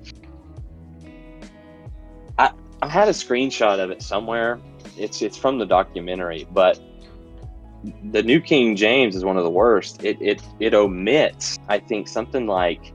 I 2.38 2.52
I 2.82 2.88
had 2.88 3.08
a 3.08 3.12
screenshot 3.12 3.80
of 3.80 3.90
it 3.90 4.02
somewhere. 4.02 4.60
It's 4.98 5.22
it's 5.22 5.38
from 5.38 5.58
the 5.58 5.66
documentary, 5.66 6.48
but 6.52 6.80
the 8.12 8.22
New 8.22 8.40
King 8.40 8.76
James 8.76 9.16
is 9.16 9.26
one 9.26 9.38
of 9.38 9.44
the 9.44 9.50
worst. 9.50 10.04
It 10.04 10.18
it 10.22 10.42
it 10.60 10.74
omits 10.74 11.58
I 11.68 11.80
think 11.80 12.08
something 12.08 12.46
like 12.46 12.94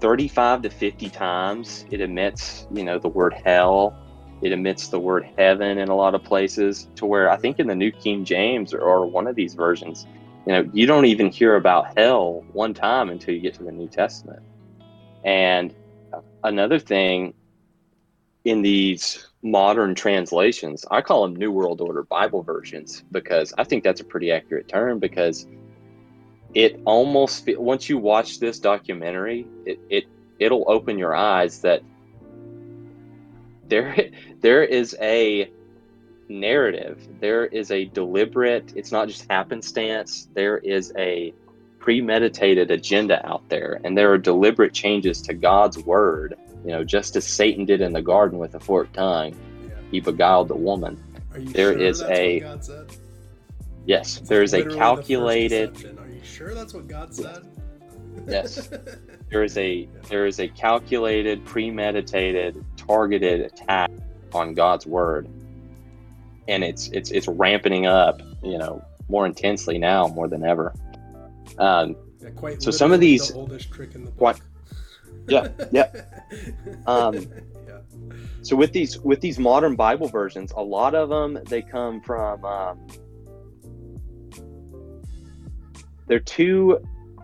35 0.00 0.62
to 0.62 0.70
50 0.70 1.10
times. 1.10 1.84
It 1.90 2.00
omits 2.00 2.66
you 2.70 2.84
know 2.84 2.98
the 2.98 3.08
word 3.08 3.34
hell 3.44 3.96
it 4.42 4.52
omits 4.52 4.88
the 4.88 5.00
word 5.00 5.28
heaven 5.38 5.78
in 5.78 5.88
a 5.88 5.94
lot 5.94 6.14
of 6.14 6.22
places 6.22 6.88
to 6.96 7.06
where 7.06 7.30
I 7.30 7.36
think 7.36 7.58
in 7.58 7.66
the 7.66 7.74
New 7.74 7.90
King 7.90 8.24
James 8.24 8.74
or, 8.74 8.80
or 8.80 9.06
one 9.06 9.26
of 9.26 9.34
these 9.34 9.54
versions, 9.54 10.06
you 10.46 10.52
know, 10.52 10.68
you 10.72 10.86
don't 10.86 11.06
even 11.06 11.30
hear 11.30 11.56
about 11.56 11.96
hell 11.96 12.44
one 12.52 12.74
time 12.74 13.08
until 13.08 13.34
you 13.34 13.40
get 13.40 13.54
to 13.54 13.64
the 13.64 13.72
New 13.72 13.88
Testament. 13.88 14.42
And 15.24 15.74
another 16.44 16.78
thing 16.78 17.34
in 18.44 18.62
these 18.62 19.26
modern 19.42 19.94
translations, 19.94 20.84
I 20.90 21.00
call 21.00 21.22
them 21.22 21.34
New 21.34 21.50
World 21.50 21.80
Order 21.80 22.04
Bible 22.04 22.42
versions 22.42 23.04
because 23.10 23.54
I 23.58 23.64
think 23.64 23.82
that's 23.82 24.00
a 24.00 24.04
pretty 24.04 24.30
accurate 24.30 24.68
term 24.68 24.98
because 24.98 25.46
it 26.56 26.80
almost 26.86 27.46
once 27.58 27.86
you 27.86 27.98
watch 27.98 28.40
this 28.40 28.58
documentary, 28.58 29.46
it, 29.66 29.78
it 29.90 30.04
it'll 30.38 30.64
open 30.68 30.98
your 30.98 31.14
eyes 31.14 31.60
that 31.60 31.82
there 33.68 34.08
there 34.40 34.64
is 34.64 34.96
a 34.98 35.50
narrative. 36.30 37.06
There 37.20 37.44
is 37.44 37.70
a 37.70 37.84
deliberate 37.84 38.72
it's 38.74 38.90
not 38.90 39.06
just 39.06 39.30
happenstance. 39.30 40.28
There 40.32 40.56
is 40.56 40.94
a 40.96 41.34
premeditated 41.78 42.70
agenda 42.70 43.24
out 43.28 43.46
there 43.50 43.78
and 43.84 43.96
there 43.96 44.10
are 44.10 44.18
deliberate 44.18 44.72
changes 44.72 45.22
to 45.22 45.32
god's 45.32 45.78
word 45.78 46.34
you 46.64 46.72
know 46.72 46.82
just 46.82 47.14
as 47.14 47.24
satan 47.24 47.64
did 47.64 47.80
in 47.80 47.92
the 47.92 48.02
garden 48.02 48.40
with 48.40 48.56
a 48.56 48.60
forked 48.60 48.94
tongue. 48.94 49.36
Yeah. 49.62 49.74
he 49.92 50.00
beguiled 50.00 50.48
the 50.48 50.56
woman. 50.56 51.00
There 51.32 51.74
sure 51.74 51.80
is 51.80 52.02
a 52.02 52.58
yes 53.84 54.18
there 54.20 54.42
is 54.42 54.54
a 54.54 54.64
calculated 54.64 55.96
sure 56.26 56.54
that's 56.54 56.74
what 56.74 56.86
god 56.88 57.14
said 57.14 57.46
Yes. 58.26 58.70
There 59.30 59.42
is 59.42 59.58
a 59.58 59.88
there 60.08 60.24
is 60.26 60.38
a 60.40 60.46
calculated, 60.48 61.44
premeditated, 61.44 62.64
targeted 62.76 63.40
attack 63.40 63.90
on 64.32 64.54
God's 64.54 64.86
word. 64.86 65.28
And 66.48 66.62
it's 66.64 66.88
it's 66.88 67.10
it's 67.10 67.26
ramping 67.28 67.86
up, 67.86 68.22
you 68.42 68.56
know, 68.56 68.82
more 69.08 69.26
intensely 69.26 69.78
now 69.78 70.06
more 70.06 70.28
than 70.28 70.44
ever. 70.44 70.72
Um, 71.58 71.96
Yeah, 72.22 72.30
quite 72.30 72.62
So 72.62 72.70
some 72.70 72.92
of 72.92 73.00
these- 73.00 73.28
the 73.28 73.34
oldest 73.34 73.70
trick 73.72 73.94
in 73.96 74.04
the 74.04 74.10
book. 74.12 74.20
What? 74.20 74.40
Yeah, 75.28 75.48
yeah. 75.72 75.90
Um, 76.86 77.14
yeah. 77.16 77.80
so 78.42 78.54
with 78.56 78.72
these 78.72 78.98
with 79.00 79.20
these 79.20 79.38
modern 79.40 79.74
bible 79.76 80.06
versions 80.08 80.52
a 80.56 80.62
lot 80.62 80.94
of 80.94 81.08
them 81.08 81.38
they 81.46 81.62
come 81.62 82.00
from 82.00 82.44
um, 82.44 82.78
they're 86.06 86.18
two 86.18 86.78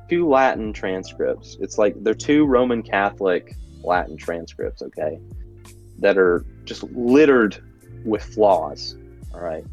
two 0.08 0.28
latin 0.28 0.72
transcripts 0.72 1.56
it's 1.60 1.78
like 1.78 1.94
they're 2.02 2.14
two 2.14 2.44
roman 2.44 2.82
catholic 2.82 3.56
latin 3.82 4.16
transcripts 4.16 4.82
okay 4.82 5.18
that 5.98 6.18
are 6.18 6.44
just 6.64 6.82
littered 6.84 7.62
with 8.04 8.22
flaws 8.22 8.96
all 9.34 9.40
right 9.40 9.64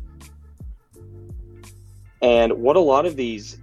and 2.22 2.52
what 2.53 2.76
a 2.76 2.80
lot 2.80 3.06
of 3.06 3.15
these 3.15 3.60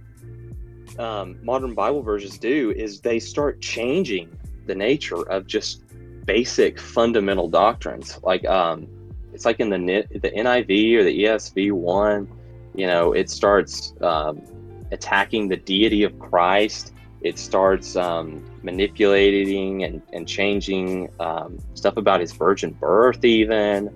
um, 0.99 1.37
modern 1.43 1.73
bible 1.73 2.01
versions 2.01 2.37
do 2.37 2.71
is 2.71 3.01
they 3.01 3.19
start 3.19 3.61
changing 3.61 4.29
the 4.65 4.75
nature 4.75 5.27
of 5.29 5.47
just 5.47 5.81
basic 6.27 6.79
fundamental 6.79 7.47
doctrines. 7.47 8.19
Like 8.21 8.45
um, 8.45 8.87
it's 9.33 9.45
like 9.45 9.59
in 9.59 9.71
the 9.71 10.05
the 10.11 10.29
NIV 10.29 10.95
or 10.95 11.03
the 11.03 11.23
ESV 11.23 11.71
one, 11.71 12.27
you 12.75 12.85
know, 12.85 13.13
it 13.13 13.31
starts 13.31 13.93
um, 14.01 14.43
attacking 14.91 15.47
the 15.47 15.57
deity 15.57 16.03
of 16.03 16.17
Christ. 16.19 16.93
It 17.21 17.39
starts 17.39 17.95
um, 17.95 18.45
manipulating 18.63 19.83
and, 19.83 20.01
and 20.13 20.27
changing 20.27 21.09
um, 21.19 21.57
stuff 21.73 21.97
about 21.97 22.21
his 22.21 22.31
virgin 22.31 22.71
birth. 22.71 23.25
Even 23.25 23.93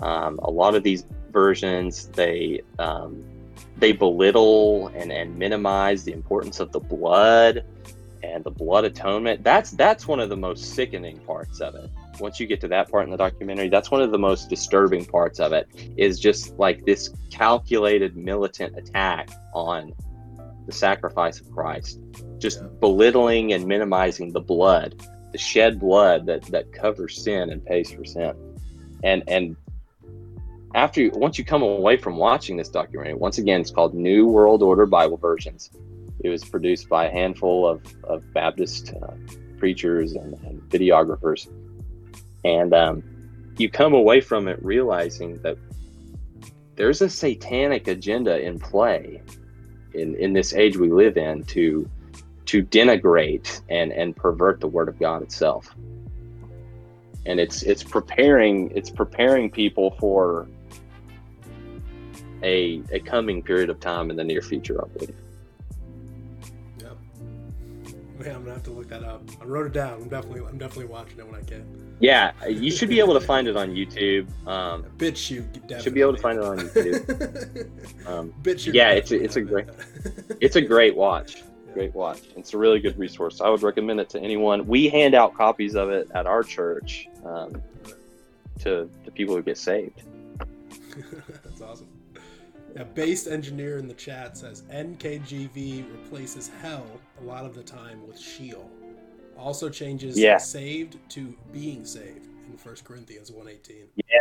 um, 0.00 0.38
a 0.42 0.50
lot 0.50 0.74
of 0.74 0.82
these 0.82 1.04
versions, 1.30 2.08
they 2.08 2.62
um, 2.78 3.24
they 3.76 3.92
belittle 3.92 4.88
and, 4.88 5.12
and 5.12 5.36
minimize 5.36 6.04
the 6.04 6.12
importance 6.12 6.60
of 6.60 6.72
the 6.72 6.80
blood 6.80 7.64
and 8.22 8.44
the 8.44 8.50
blood 8.50 8.84
atonement 8.84 9.42
that's 9.42 9.72
that's 9.72 10.06
one 10.06 10.20
of 10.20 10.28
the 10.28 10.36
most 10.36 10.74
sickening 10.74 11.18
parts 11.20 11.60
of 11.60 11.74
it 11.74 11.90
once 12.20 12.38
you 12.38 12.46
get 12.46 12.60
to 12.60 12.68
that 12.68 12.90
part 12.90 13.04
in 13.04 13.10
the 13.10 13.16
documentary 13.16 13.68
that's 13.68 13.90
one 13.90 14.00
of 14.00 14.12
the 14.12 14.18
most 14.18 14.48
disturbing 14.48 15.04
parts 15.04 15.40
of 15.40 15.52
it 15.52 15.66
is 15.96 16.20
just 16.20 16.56
like 16.58 16.84
this 16.84 17.10
calculated 17.30 18.16
militant 18.16 18.76
attack 18.78 19.28
on 19.54 19.92
the 20.66 20.72
sacrifice 20.72 21.40
of 21.40 21.50
christ 21.50 22.00
just 22.38 22.60
Yeah. 22.60 22.68
belittling 22.80 23.52
and 23.52 23.66
minimizing 23.66 24.32
the 24.32 24.40
blood 24.40 25.06
the 25.32 25.38
shed 25.38 25.80
blood 25.80 26.26
that 26.26 26.42
that 26.46 26.72
covers 26.72 27.22
sin 27.22 27.50
and 27.50 27.64
pays 27.64 27.90
for 27.90 28.04
sin 28.04 28.34
and 29.02 29.22
and 29.28 29.56
after 30.74 31.02
you, 31.02 31.10
once 31.14 31.38
you 31.38 31.44
come 31.44 31.62
away 31.62 31.98
from 31.98 32.16
watching 32.16 32.56
this 32.56 32.68
documentary 32.68 33.14
once 33.14 33.38
again 33.38 33.60
it's 33.60 33.70
called 33.70 33.94
new 33.94 34.26
world 34.26 34.62
order 34.62 34.86
bible 34.86 35.16
versions 35.16 35.70
it 36.22 36.28
was 36.28 36.44
produced 36.44 36.88
by 36.88 37.06
a 37.06 37.10
handful 37.10 37.66
of, 37.66 37.82
of 38.04 38.32
Baptist 38.32 38.94
uh, 39.02 39.12
preachers 39.58 40.12
and, 40.12 40.34
and 40.44 40.60
videographers. 40.70 41.48
And 42.44 42.72
um, 42.72 43.02
you 43.58 43.68
come 43.68 43.92
away 43.92 44.20
from 44.20 44.48
it 44.48 44.62
realizing 44.64 45.40
that 45.42 45.56
there's 46.76 47.02
a 47.02 47.08
satanic 47.08 47.88
agenda 47.88 48.40
in 48.40 48.58
play 48.58 49.22
in, 49.94 50.14
in 50.16 50.32
this 50.32 50.54
age 50.54 50.76
we 50.76 50.90
live 50.90 51.16
in 51.16 51.44
to 51.44 51.88
to 52.46 52.62
denigrate 52.62 53.60
and, 53.68 53.92
and 53.92 54.16
pervert 54.16 54.60
the 54.60 54.66
word 54.66 54.88
of 54.88 54.98
God 54.98 55.22
itself. 55.22 55.74
And 57.24 57.38
it's 57.38 57.62
it's 57.62 57.82
preparing 57.82 58.70
it's 58.72 58.90
preparing 58.90 59.50
people 59.50 59.92
for 59.98 60.48
a, 62.42 62.82
a 62.90 62.98
coming 63.00 63.42
period 63.42 63.70
of 63.70 63.78
time 63.78 64.10
in 64.10 64.16
the 64.16 64.24
near 64.24 64.42
future, 64.42 64.84
I 64.84 64.88
believe. 64.88 65.21
Man, 68.22 68.36
I'm 68.36 68.42
gonna 68.42 68.54
have 68.54 68.62
to 68.64 68.70
look 68.70 68.88
that 68.88 69.02
up. 69.02 69.22
I 69.40 69.44
wrote 69.44 69.66
it 69.66 69.72
down. 69.72 69.94
I'm 70.02 70.08
definitely 70.08 70.42
I'm 70.48 70.56
definitely 70.58 70.86
watching 70.86 71.18
it 71.18 71.26
when 71.26 71.34
I 71.34 71.42
can. 71.42 71.96
Yeah, 71.98 72.32
you 72.46 72.70
should 72.70 72.88
be 72.88 73.00
able 73.00 73.14
to 73.14 73.20
find 73.26 73.48
it 73.48 73.56
on 73.56 73.70
YouTube. 73.70 74.28
Um, 74.46 74.84
BitChute 74.98 75.52
definitely. 75.52 75.82
should 75.82 75.94
be 75.94 76.00
able 76.02 76.14
to 76.14 76.22
find 76.22 76.38
it 76.38 76.44
on 76.44 76.58
YouTube. 76.58 77.68
Um, 78.06 78.32
BitChute. 78.42 78.74
Yeah, 78.74 78.90
it's 78.90 79.10
a- 79.12 79.22
it's 79.22 79.36
a 79.36 79.40
great- 79.40 79.66
it's 80.40 80.56
a 80.56 80.60
great 80.60 80.96
watch. 80.96 81.42
Great 81.74 81.94
watch. 81.94 82.20
It's 82.36 82.52
a 82.54 82.58
really 82.58 82.80
good 82.80 82.98
resource. 82.98 83.40
I 83.40 83.48
would 83.48 83.62
recommend 83.62 83.98
it 84.00 84.08
to 84.10 84.20
anyone. 84.20 84.66
We 84.66 84.88
hand 84.88 85.14
out 85.14 85.34
copies 85.34 85.74
of 85.74 85.88
it 85.90 86.08
at 86.14 86.26
our 86.26 86.42
church 86.42 87.08
um, 87.24 87.60
to 88.60 88.88
to 89.04 89.10
people 89.12 89.34
who 89.36 89.42
get 89.42 89.58
saved. 89.58 90.02
Awesome. 92.74 92.88
Based 92.94 93.26
engineer 93.28 93.78
in 93.78 93.88
the 93.88 93.94
chat 93.94 94.36
says 94.36 94.62
NKJV 94.70 95.90
replaces 95.92 96.50
hell 96.60 96.86
a 97.20 97.24
lot 97.24 97.44
of 97.44 97.54
the 97.54 97.62
time 97.62 98.06
with 98.06 98.18
Sheol. 98.18 98.70
Also 99.36 99.68
changes 99.68 100.16
Yeah. 100.18 100.38
saved 100.38 100.98
to 101.10 101.36
being 101.52 101.84
saved 101.84 102.26
in 102.46 102.56
1 102.62 102.76
Corinthians 102.84 103.30
118. 103.30 103.88
Yeah. 103.96 104.18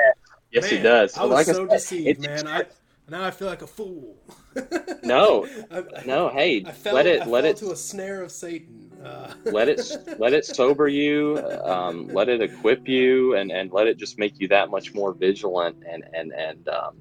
Yes, 0.52 0.72
Man, 0.72 0.80
it 0.80 0.84
does. 0.84 1.18
I 1.18 1.24
was 1.24 1.32
Like 1.34 1.46
so 1.46 1.66
said, 1.66 1.70
deceived, 1.70 2.20
man. 2.22 2.48
I 2.48 2.66
now 3.10 3.24
I 3.24 3.32
feel 3.32 3.48
like 3.48 3.62
a 3.62 3.68
fool. 3.68 4.16
No, 5.04 5.48
I, 5.72 5.84
No, 6.06 6.30
hey, 6.30 6.64
I 6.64 6.72
fell, 6.72 6.94
let 6.94 7.08
it 7.08 7.24
I 7.24 7.26
let 7.26 7.44
it 7.44 7.58
to 7.58 7.72
a 7.72 7.76
snare 7.76 8.22
of 8.22 8.32
Satan. 8.32 8.92
Uh, 9.04 9.34
let 9.46 9.68
it 9.68 9.82
let 10.20 10.32
it 10.34 10.46
sober 10.46 10.88
you 10.88 11.40
um, 11.66 12.08
let 12.14 12.30
it 12.30 12.42
equip 12.42 12.88
you 12.88 13.36
and 13.36 13.52
and 13.52 13.72
let 13.72 13.88
it 13.88 13.98
just 13.98 14.20
make 14.20 14.40
you 14.40 14.48
that 14.50 14.70
much 14.70 14.94
more 14.94 15.14
vigilant 15.14 15.76
and 15.90 16.04
and 16.14 16.32
and 16.34 16.68
um, 16.70 16.96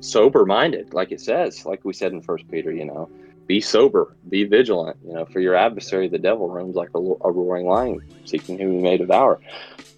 sober 0.00 0.46
minded 0.46 0.92
like 0.94 1.12
it 1.12 1.20
says 1.20 1.66
like 1.66 1.84
we 1.84 1.92
said 1.92 2.12
in 2.12 2.22
first 2.22 2.48
peter 2.50 2.72
you 2.72 2.84
know 2.84 3.08
be 3.50 3.60
sober 3.60 4.14
be 4.28 4.44
vigilant 4.44 4.96
you 5.04 5.12
know 5.12 5.24
for 5.24 5.40
your 5.40 5.56
adversary 5.56 6.06
the 6.06 6.16
devil 6.16 6.48
roams 6.48 6.76
like 6.76 6.88
a, 6.94 6.98
a 6.98 7.32
roaring 7.32 7.66
lion 7.66 8.00
seeking 8.24 8.56
whom 8.56 8.74
he 8.74 8.78
may 8.78 8.96
devour. 8.96 9.40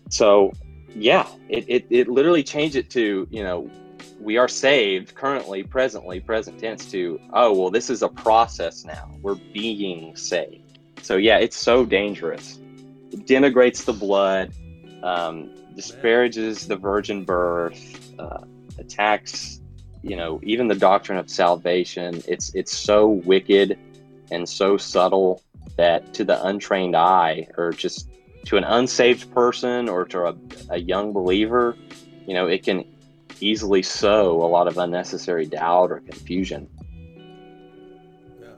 So 0.08 0.52
yeah 0.94 1.28
it, 1.50 1.66
it 1.68 1.86
it 1.90 2.08
literally 2.08 2.42
changed 2.42 2.76
it 2.76 2.88
to 2.90 3.28
you 3.30 3.44
know 3.44 3.70
we 4.18 4.38
are 4.38 4.48
saved 4.48 5.14
currently 5.14 5.62
presently 5.62 6.18
present 6.18 6.58
tense 6.58 6.90
to 6.92 7.20
oh 7.34 7.52
well 7.52 7.70
this 7.70 7.90
is 7.90 8.02
a 8.02 8.08
process 8.08 8.86
now. 8.86 9.10
We're 9.20 9.34
being 9.34 10.16
saved. 10.16 10.78
So 11.02 11.16
yeah, 11.16 11.36
it's 11.36 11.58
so 11.58 11.84
dangerous. 11.84 12.58
It 13.10 13.26
denigrates 13.26 13.84
the 13.84 13.92
blood, 13.92 14.54
um, 15.02 15.50
disparages 15.76 16.66
the 16.66 16.76
virgin 16.76 17.24
birth, 17.24 18.14
uh, 18.18 18.44
attacks, 18.78 19.60
you 20.02 20.16
know, 20.16 20.40
even 20.42 20.68
the 20.68 20.74
doctrine 20.74 21.18
of 21.18 21.30
salvation. 21.30 22.22
It's 22.26 22.54
it's 22.54 22.76
so 22.76 23.08
wicked 23.08 23.78
and 24.30 24.48
so 24.48 24.76
subtle 24.76 25.42
that 25.76 26.12
to 26.14 26.24
the 26.24 26.42
untrained 26.44 26.96
eye, 26.96 27.46
or 27.56 27.70
just 27.72 28.08
to 28.46 28.56
an 28.56 28.64
unsaved 28.64 29.30
person, 29.32 29.88
or 29.88 30.04
to 30.06 30.26
a, 30.26 30.34
a 30.70 30.78
young 30.78 31.12
believer, 31.12 31.76
you 32.26 32.34
know, 32.34 32.46
it 32.46 32.64
can 32.64 32.84
easily 33.40 33.82
sow 33.82 34.42
a 34.42 34.46
lot 34.46 34.68
of 34.68 34.78
unnecessary 34.78 35.46
doubt 35.46 35.90
or 35.90 36.00
confusion. 36.00 36.68
yeah. 38.40 38.48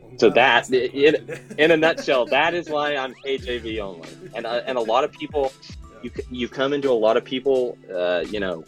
Well, 0.00 0.12
So 0.18 0.30
that- 0.30 0.70
it- 0.72 1.40
in 1.58 1.70
a 1.70 1.76
nutshell, 1.76 2.26
that 2.26 2.54
is 2.54 2.68
why 2.68 2.96
I'm 2.96 3.14
KJV 3.14 3.80
only. 3.80 4.08
And 4.34 4.46
uh, 4.46 4.62
and 4.66 4.78
a 4.78 4.80
lot 4.80 5.04
of 5.04 5.12
people, 5.12 5.52
you 6.02 6.10
you 6.30 6.48
come 6.48 6.72
into 6.72 6.90
a 6.90 6.94
lot 7.06 7.16
of 7.16 7.24
people, 7.24 7.76
uh, 7.94 8.24
you 8.30 8.40
know, 8.40 8.64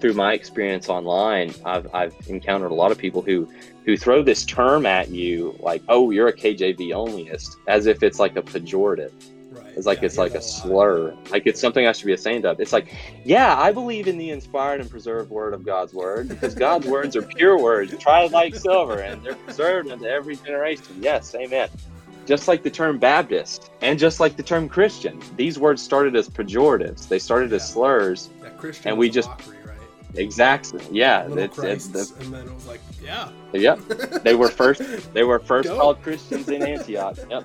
through 0.00 0.14
my 0.14 0.32
experience 0.34 0.88
online, 0.88 1.54
I've 1.64 1.92
I've 1.94 2.14
encountered 2.28 2.70
a 2.70 2.74
lot 2.74 2.92
of 2.92 2.98
people 2.98 3.22
who 3.22 3.48
who 3.84 3.96
throw 3.96 4.22
this 4.22 4.44
term 4.44 4.84
at 4.84 5.10
you 5.10 5.56
like, 5.60 5.82
oh, 5.88 6.10
you're 6.10 6.28
a 6.28 6.32
KJV 6.32 6.78
onlyist, 6.90 7.56
as 7.68 7.86
if 7.86 8.02
it's 8.02 8.18
like 8.18 8.36
a 8.36 8.42
pejorative. 8.42 9.12
right. 9.52 9.64
It's 9.76 9.86
like 9.86 10.00
yeah, 10.00 10.06
it's 10.06 10.18
like 10.18 10.32
hear 10.32 10.40
a 10.40 10.42
slur. 10.42 11.14
Like 11.30 11.46
it's 11.46 11.60
something 11.60 11.86
I 11.86 11.92
should 11.92 12.06
be 12.06 12.12
ashamed 12.12 12.44
of. 12.44 12.60
It's 12.60 12.72
like, 12.72 12.92
yeah, 13.24 13.56
I 13.58 13.72
believe 13.72 14.08
in 14.08 14.18
the 14.18 14.30
inspired 14.30 14.80
and 14.80 14.90
preserved 14.90 15.30
word 15.30 15.54
of 15.54 15.64
God's 15.64 15.94
word 15.94 16.28
because 16.28 16.54
God's 16.66 16.86
words 16.86 17.14
are 17.16 17.22
pure 17.22 17.58
words, 17.58 17.96
tried 17.98 18.32
like 18.32 18.54
silver, 18.56 18.98
and 18.98 19.22
they're 19.24 19.34
preserved 19.34 19.90
unto 19.90 20.06
every 20.06 20.36
generation. 20.36 20.96
Yes, 21.00 21.34
amen. 21.34 21.68
Just 22.26 22.48
like 22.48 22.64
the 22.64 22.70
term 22.70 22.98
Baptist 22.98 23.70
and 23.82 24.00
just 24.00 24.18
like 24.18 24.36
the 24.36 24.42
term 24.42 24.68
Christian, 24.68 25.22
these 25.36 25.60
words 25.60 25.80
started 25.80 26.16
as 26.16 26.28
pejoratives. 26.28 27.06
They 27.06 27.20
started 27.20 27.52
as 27.52 27.68
slurs. 27.70 28.30
Yeah, 28.42 28.72
and 28.84 28.98
we 28.98 29.08
just- 29.08 29.28
mockery? 29.28 29.55
Exactly. 30.16 30.82
Yeah. 30.90 31.26
Little 31.26 31.64
It's, 31.64 31.88
it's 31.88 31.88
the, 31.88 32.20
and 32.24 32.34
then 32.34 32.46
it 32.46 32.54
was 32.54 32.66
like, 32.66 32.80
yeah. 33.02 33.30
yep. 33.52 33.78
They 34.22 34.34
were 34.34 34.48
first. 34.62 34.82
They 35.14 35.24
were 35.24 35.38
first 35.38 35.68
Go. 35.68 35.76
called 35.78 36.02
Christians 36.02 36.48
in 36.48 36.62
Antioch. 36.62 37.18
Yep. 37.30 37.44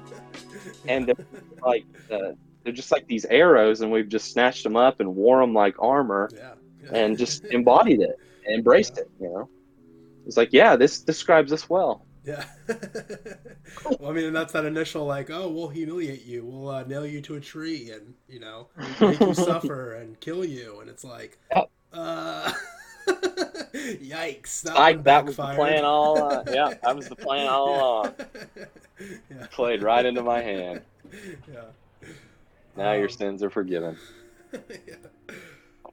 And 0.88 1.07
they're 1.07 1.26
like 1.65 1.85
uh, 2.11 2.31
they're 2.64 2.73
just 2.73 2.91
like 2.91 3.07
these 3.07 3.26
arrows, 3.26 3.81
and 3.81 3.91
we've 3.91 4.10
just 4.10 4.31
snatched 4.31 4.64
them 4.64 4.76
up 4.76 4.99
and 4.99 5.15
wore 5.15 5.41
them 5.41 5.53
like 5.53 5.76
armor. 5.80 6.30
yeah, 6.35 6.53
yeah. 6.84 6.98
and 6.98 7.18
just 7.18 7.45
embodied 7.45 8.02
it 8.02 8.18
and 8.45 8.56
embraced 8.56 8.98
it 8.98 9.10
you 9.19 9.27
know 9.27 9.48
it's 10.26 10.35
like 10.38 10.49
yeah 10.52 10.76
this 10.76 11.02
describes 11.02 11.52
us 11.53 11.69
well 11.69 12.06
Yeah. 12.23 12.43
well, 13.99 14.10
I 14.10 14.11
mean, 14.11 14.31
that's 14.31 14.53
that 14.53 14.64
initial 14.65 15.06
like, 15.07 15.31
oh, 15.31 15.49
we'll 15.49 15.69
humiliate 15.69 16.23
you, 16.26 16.45
we'll 16.45 16.69
uh, 16.69 16.84
nail 16.84 17.03
you 17.06 17.19
to 17.22 17.35
a 17.35 17.39
tree, 17.39 17.89
and 17.91 18.14
you 18.30 18.39
know, 18.39 18.68
make 18.99 19.19
you 19.19 19.34
suffer 19.49 19.95
and 19.95 20.19
kill 20.19 20.45
you, 20.45 20.80
and 20.81 20.89
it's 20.89 21.03
like, 21.03 21.39
yep. 21.56 21.72
Uh, 21.93 22.51
yikes! 23.73 24.61
That, 24.61 24.77
I, 24.77 24.93
that 24.93 25.26
was 25.26 25.35
the 25.35 25.53
plan 25.53 25.84
all. 25.84 26.22
Uh, 26.22 26.43
yeah, 26.47 26.73
that 26.84 26.95
was 26.95 27.07
the 27.07 27.15
plan 27.15 27.47
all 27.47 27.69
along. 27.80 28.13
Yeah. 28.99 29.47
Played 29.51 29.84
right 29.84 30.05
into 30.05 30.23
my 30.23 30.41
hand. 30.41 30.81
Yeah. 31.51 31.63
Now 32.77 32.93
um, 32.93 32.99
your 32.99 33.09
sins 33.09 33.43
are 33.43 33.49
forgiven. 33.49 33.97
yeah. 34.53 34.95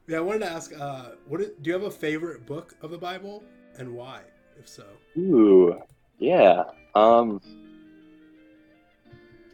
yeah, 0.06 0.18
I 0.18 0.20
wanted 0.20 0.40
to 0.40 0.50
ask, 0.50 0.72
uh, 0.78 1.06
what 1.26 1.40
is, 1.40 1.48
do 1.60 1.70
you 1.70 1.72
have 1.72 1.82
a 1.82 1.90
favorite 1.90 2.46
book 2.46 2.76
of 2.82 2.92
the 2.92 2.98
Bible, 2.98 3.42
and 3.78 3.92
why, 3.92 4.20
if 4.56 4.68
so? 4.68 4.84
Ooh, 5.18 5.82
yeah. 6.20 6.62
Um, 6.94 7.40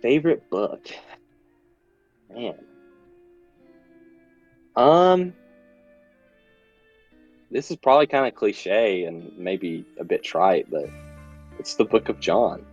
favorite 0.03 0.51
book, 0.51 0.87
man. 2.29 2.59
Um, 4.77 5.33
this 7.55 7.71
is 7.71 7.77
probably 7.77 8.09
kind 8.09 8.27
of 8.27 8.35
cliche 8.35 9.05
and 9.05 9.33
maybe 9.39 9.87
a 10.01 10.05
bit 10.05 10.25
trite, 10.25 10.69
but 10.69 10.87
it's 11.61 11.75
the 11.77 11.85
Book 11.85 12.09
of 12.09 12.19
John. 12.19 12.67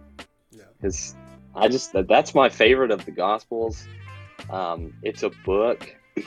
Yeah. 0.50 0.64
Because 0.76 1.14
I 1.56 1.68
just 1.68 1.94
that's 1.94 2.34
my 2.34 2.50
favorite 2.50 2.90
of 2.90 3.06
the 3.06 3.12
Gospels. 3.12 3.88
Um, 4.50 4.96
it's 5.04 5.22
a 5.22 5.30
book 5.46 5.96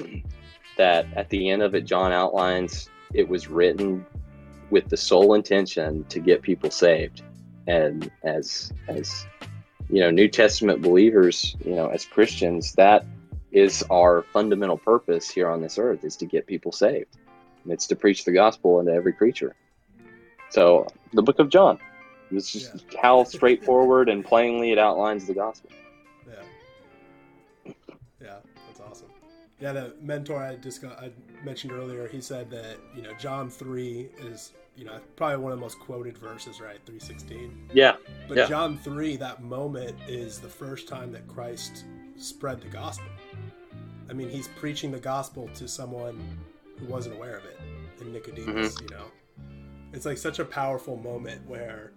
that 0.78 1.06
at 1.16 1.28
the 1.31 1.51
end 1.51 1.62
of 1.62 1.74
it, 1.74 1.85
John 1.85 2.12
outlines 2.12 2.89
it 3.12 3.28
was 3.28 3.48
written 3.48 4.06
with 4.70 4.89
the 4.89 4.97
sole 4.97 5.35
intention 5.35 6.05
to 6.05 6.20
get 6.20 6.40
people 6.40 6.70
saved. 6.70 7.22
And 7.66 8.09
as 8.22 8.72
as 8.86 9.26
you 9.90 9.98
know, 9.98 10.12
New 10.12 10.28
Testament 10.28 10.81
believers, 10.81 11.56
you 11.64 11.74
know, 11.74 11.89
as 11.89 12.05
Christians, 12.05 12.72
that 12.74 13.05
is 13.51 13.82
our 13.90 14.22
fundamental 14.32 14.78
purpose 14.78 15.28
here 15.28 15.51
on 15.51 15.60
this 15.60 15.76
earth 15.76 16.05
is 16.05 16.14
to 16.18 16.26
get 16.26 16.47
people 16.47 16.70
saved. 16.70 17.16
And 17.65 17.73
it's 17.73 17.86
to 17.89 17.97
preach 17.97 18.24
the 18.24 18.32
gospel 18.32 18.81
into 18.81 18.93
every 18.93 19.12
creature. 19.12 19.57
So 20.51 20.86
the 21.12 21.23
book 21.23 21.39
of 21.39 21.49
John. 21.49 21.78
It's 22.31 22.53
just 22.53 22.85
yeah. 22.93 23.01
how 23.01 23.24
straightforward 23.24 24.09
and 24.09 24.24
plainly 24.24 24.73
it 24.73 24.78
outlines 24.78 25.27
the 25.27 25.35
gospel. 25.35 25.70
Yeah, 26.27 27.73
Yeah, 28.20 28.36
that's 28.66 28.81
awesome. 28.81 29.09
Yeah, 29.61 29.73
the 29.73 29.95
mentor 30.01 30.43
I 30.43 30.57
just 30.57 30.85
I 30.85 31.11
mentioned 31.45 31.73
earlier, 31.73 32.09
he 32.09 32.20
said 32.20 32.51
that 32.51 32.77
you 32.95 33.03
know 33.03 33.12
John 33.19 33.51
three 33.51 34.09
is 34.20 34.53
you 34.77 34.85
know 34.85 34.99
probably 35.16 35.36
one 35.39 35.53
of 35.53 35.59
the 35.59 35.62
most 35.62 35.78
quoted 35.78 36.19
verses, 36.19 36.61
right? 36.61 36.78
Three 36.86 36.99
sixteen. 36.99 37.69
Yeah. 37.73 37.97
But 38.28 38.36
yeah. 38.36 38.47
John 38.47 38.78
three, 38.78 39.16
that 39.16 39.43
moment 39.43 39.97
is 40.09 40.41
the 40.41 40.49
first 40.49 40.89
time 40.89 41.12
that 41.12 41.27
Christ 41.28 41.85
spread 42.16 42.61
the 42.61 42.69
gospel. 42.69 43.09
I 44.09 44.12
mean, 44.12 44.28
he's 44.28 44.49
preaching 44.49 44.91
the 44.91 45.01
gospel 45.01 45.49
to 45.55 45.66
someone 45.66 46.20
who 46.79 46.87
wasn't 46.87 47.15
aware 47.15 47.37
of 47.37 47.45
it, 47.45 47.59
in 48.01 48.13
Nicodemus. 48.13 48.75
Mm-hmm. 48.75 48.85
You 48.85 48.97
know, 48.97 49.05
it's 49.93 50.07
like 50.07 50.19
such 50.19 50.39
a 50.39 50.45
powerful 50.45 50.97
moment 50.97 51.47
where, 51.49 51.93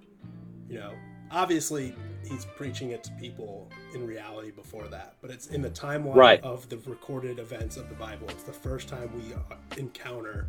you 0.70 0.80
know, 0.80 0.94
obviously 1.32 1.94
he's 2.24 2.46
preaching 2.46 2.92
it 2.92 3.04
to 3.04 3.12
people 3.14 3.70
in 3.94 4.06
reality 4.06 4.52
before 4.52 4.88
that 4.88 5.16
but 5.22 5.30
it's 5.30 5.48
in 5.48 5.62
the 5.62 5.70
timeline 5.70 6.16
right. 6.16 6.44
of 6.44 6.68
the 6.70 6.78
recorded 6.80 7.40
events 7.40 7.78
of 7.78 7.88
the 7.90 7.96
bible 7.96 8.28
it's 8.30 8.44
the 8.44 8.54
first 8.54 8.88
time 8.88 9.10
we 9.16 9.34
uh, 9.34 9.40
encounter 9.78 10.48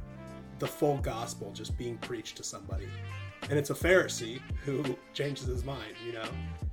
the 0.58 0.66
full 0.66 0.98
gospel 0.98 1.52
just 1.52 1.76
being 1.78 1.96
preached 1.98 2.36
to 2.36 2.42
somebody 2.42 2.88
and 3.50 3.58
it's 3.58 3.70
a 3.70 3.74
pharisee 3.74 4.40
who 4.64 4.84
changes 5.14 5.46
his 5.46 5.64
mind 5.64 5.94
you 6.04 6.12
know 6.12 6.26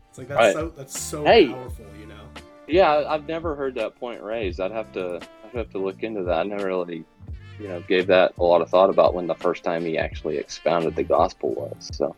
it's 0.10 0.18
like 0.18 0.27
that's 0.27 0.40
right. 0.40 0.53
so 0.53 0.69
that's 0.76 0.99
so 0.99 1.23
hey. 1.23 1.48
powerful 1.48 1.86
you 1.99 2.06
know 2.06 2.27
yeah 2.68 3.03
i've 3.07 3.27
never 3.27 3.56
heard 3.56 3.76
that 3.76 3.95
point 3.95 4.22
raised 4.22 4.60
i'd 4.60 4.72
have 4.72 4.91
to 4.91 5.19
i'd 5.45 5.56
have 5.56 5.69
to 5.69 5.77
look 5.77 6.03
into 6.03 6.23
that 6.23 6.40
i 6.40 6.44
never 6.44 6.65
really 6.65 7.06
you 7.60 7.68
know 7.68 7.82
gave 7.82 8.07
that 8.07 8.34
a 8.38 8.44
lot 8.44 8.61
of 8.61 8.69
thought 8.69 8.90
about 8.90 9.14
when 9.14 9.27
the 9.27 9.36
first 9.36 9.64
time 9.64 9.86
he 9.86 9.98
actually 9.98 10.38
expounded 10.38 10.95
the 10.95 11.03
gospel 11.03 11.53
was 11.53 11.90
so 11.94 12.15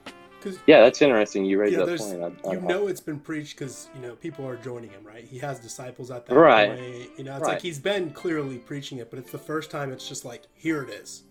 yeah, 0.66 0.82
that's 0.82 1.02
interesting. 1.02 1.46
You 1.46 1.60
raised 1.60 1.78
yeah, 1.78 1.86
that 1.86 2.00
point. 2.00 2.40
I, 2.46 2.50
I, 2.50 2.54
you 2.54 2.62
know, 2.62 2.88
it's 2.88 3.02
been 3.02 3.20
preached 3.20 3.58
because 3.58 3.90
you 3.96 4.02
know 4.02 4.16
people 4.16 4.48
are 4.48 4.56
joining 4.58 4.90
him, 4.90 5.04
right? 5.04 5.24
He 5.24 5.40
has 5.40 5.60
disciples 5.60 6.12
at 6.12 6.26
that 6.26 6.36
right. 6.36 6.70
point. 6.70 7.10
You 7.18 7.24
know, 7.24 7.34
it's 7.34 7.44
right. 7.44 7.54
like 7.54 7.62
he's 7.62 7.80
been 7.80 8.12
clearly 8.12 8.58
preaching 8.58 9.00
it, 9.00 9.10
but 9.10 9.20
it's 9.20 9.32
the 9.32 9.38
first 9.38 9.72
time. 9.72 9.92
It's 9.92 10.08
just 10.08 10.26
like 10.26 10.44
here 10.54 10.84
it 10.84 10.90
is. 10.90 11.24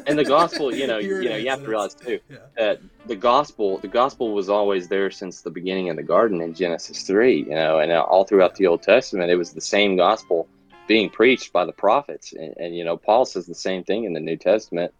and 0.08 0.18
the 0.18 0.24
gospel, 0.24 0.74
you 0.74 0.88
know, 0.88 0.98
you 0.98 1.28
know, 1.28 1.36
you 1.36 1.48
have 1.48 1.62
to 1.62 1.68
realize 1.68 1.94
too 1.94 2.18
yeah. 2.28 2.38
that 2.56 2.80
the 3.06 3.14
gospel, 3.14 3.78
the 3.78 3.88
gospel 3.88 4.34
was 4.34 4.48
always 4.48 4.88
there 4.88 5.08
since 5.08 5.40
the 5.40 5.50
beginning 5.50 5.88
of 5.88 5.94
the 5.94 6.02
garden 6.02 6.40
in 6.40 6.52
Genesis 6.52 7.02
three. 7.02 7.44
You 7.44 7.54
know, 7.54 7.78
and 7.78 7.92
all 7.92 8.24
throughout 8.24 8.56
the 8.56 8.66
Old 8.66 8.82
Testament, 8.82 9.30
it 9.30 9.36
was 9.36 9.52
the 9.52 9.60
same 9.60 9.96
gospel 9.96 10.48
being 10.86 11.10
preached 11.10 11.52
by 11.52 11.64
the 11.64 11.72
prophets, 11.72 12.32
and, 12.32 12.54
and 12.56 12.76
you 12.76 12.84
know, 12.84 12.96
Paul 12.96 13.24
says 13.24 13.46
the 13.46 13.54
same 13.54 13.84
thing 13.84 14.04
in 14.04 14.12
the 14.12 14.20
New 14.20 14.36
Testament 14.36 14.92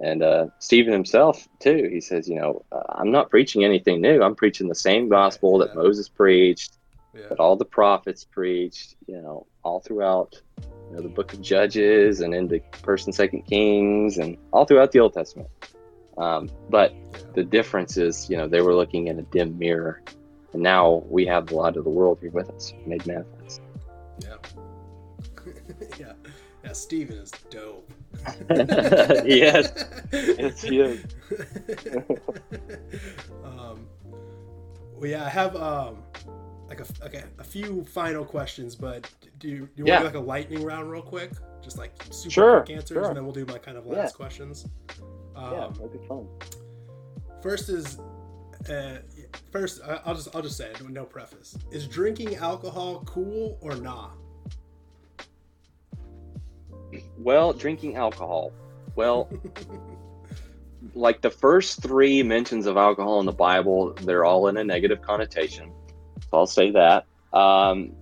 and 0.00 0.22
uh, 0.22 0.46
Stephen 0.58 0.92
himself 0.92 1.48
too. 1.60 1.88
He 1.90 2.00
says, 2.00 2.28
you 2.28 2.36
know, 2.36 2.64
uh, 2.72 2.82
I'm 2.88 3.10
not 3.10 3.30
preaching 3.30 3.64
anything 3.64 4.00
new. 4.00 4.22
I'm 4.22 4.34
preaching 4.34 4.68
the 4.68 4.74
same 4.74 5.08
gospel 5.08 5.58
yeah. 5.58 5.66
that 5.66 5.76
Moses 5.76 6.08
preached, 6.08 6.76
yeah. 7.14 7.28
that 7.28 7.38
all 7.38 7.56
the 7.56 7.64
prophets 7.64 8.24
preached. 8.24 8.96
You 9.06 9.20
know, 9.20 9.46
all 9.62 9.80
throughout 9.80 10.40
you 10.58 10.96
know, 10.96 11.02
the 11.02 11.08
Book 11.08 11.32
of 11.32 11.40
Judges 11.40 12.20
and 12.20 12.34
into 12.34 12.60
First 12.82 13.06
and 13.06 13.14
Second 13.14 13.42
Kings, 13.42 14.18
and 14.18 14.36
all 14.52 14.64
throughout 14.64 14.92
the 14.92 15.00
Old 15.00 15.14
Testament. 15.14 15.48
Um, 16.18 16.48
but 16.70 16.92
yeah. 16.92 17.18
the 17.34 17.44
difference 17.44 17.96
is, 17.96 18.28
you 18.30 18.36
know, 18.36 18.46
they 18.46 18.60
were 18.60 18.74
looking 18.74 19.08
in 19.08 19.18
a 19.18 19.22
dim 19.22 19.58
mirror, 19.58 20.02
and 20.52 20.62
now 20.62 21.04
we 21.08 21.26
have 21.26 21.46
the 21.46 21.54
light 21.54 21.76
of 21.76 21.84
the 21.84 21.90
world 21.90 22.18
here 22.20 22.30
with 22.30 22.50
us, 22.50 22.72
made 22.86 23.06
manifest. 23.06 23.62
Yeah. 24.20 24.28
yeah. 24.28 24.53
Yeah. 26.64 26.72
Stephen 26.72 27.18
is 27.18 27.30
dope. 27.50 27.92
yes, 29.26 29.70
it's 30.12 30.64
you. 30.64 30.98
um, 33.44 33.86
well, 34.94 35.10
yeah, 35.10 35.24
I 35.24 35.28
have 35.28 35.56
um, 35.56 35.98
like 36.68 36.80
a, 36.80 36.86
like 37.02 37.14
a, 37.14 37.24
a 37.38 37.44
few 37.44 37.84
final 37.84 38.24
questions, 38.24 38.74
but 38.74 39.10
do 39.38 39.48
you, 39.48 39.68
do 39.76 39.82
you 39.82 39.84
yeah. 39.86 40.00
want 40.00 40.06
to 40.06 40.12
do 40.12 40.18
like 40.18 40.24
a 40.24 40.26
lightning 40.26 40.64
round 40.64 40.90
real 40.90 41.02
quick? 41.02 41.32
Just 41.62 41.78
like 41.78 41.92
super 42.10 42.30
sure, 42.30 42.60
quick 42.62 42.76
answers, 42.76 42.96
sure. 42.96 43.04
and 43.06 43.16
then 43.16 43.24
we'll 43.24 43.34
do 43.34 43.46
my 43.46 43.58
kind 43.58 43.76
of 43.76 43.86
last 43.86 44.14
yeah. 44.14 44.16
questions. 44.16 44.66
Um, 45.36 45.52
yeah, 45.52 45.68
that'd 45.74 45.92
be 45.92 46.06
fun. 46.06 46.26
First 47.42 47.68
is, 47.68 47.98
uh, 48.70 48.98
first 49.50 49.80
I'll 50.04 50.14
just 50.14 50.34
I'll 50.34 50.42
just 50.42 50.56
say 50.56 50.70
it, 50.70 50.88
no 50.88 51.04
preface. 51.04 51.58
Is 51.70 51.86
drinking 51.86 52.36
alcohol 52.36 53.02
cool 53.06 53.58
or 53.60 53.76
nah? 53.76 54.10
Well, 57.18 57.52
drinking 57.52 57.96
alcohol. 57.96 58.52
Well, 58.96 59.28
like 60.94 61.20
the 61.22 61.30
first 61.30 61.82
three 61.82 62.22
mentions 62.22 62.66
of 62.66 62.76
alcohol 62.76 63.20
in 63.20 63.26
the 63.26 63.32
Bible, 63.32 63.94
they're 64.02 64.24
all 64.24 64.48
in 64.48 64.56
a 64.56 64.64
negative 64.64 65.02
connotation. 65.02 65.72
So 66.30 66.38
I'll 66.38 66.46
say 66.46 66.70
that. 66.72 67.06
Um, 67.32 67.92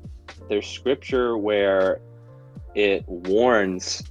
there's 0.48 0.66
scripture 0.66 1.36
where 1.38 2.00
it 2.74 3.06
warns 3.06 4.02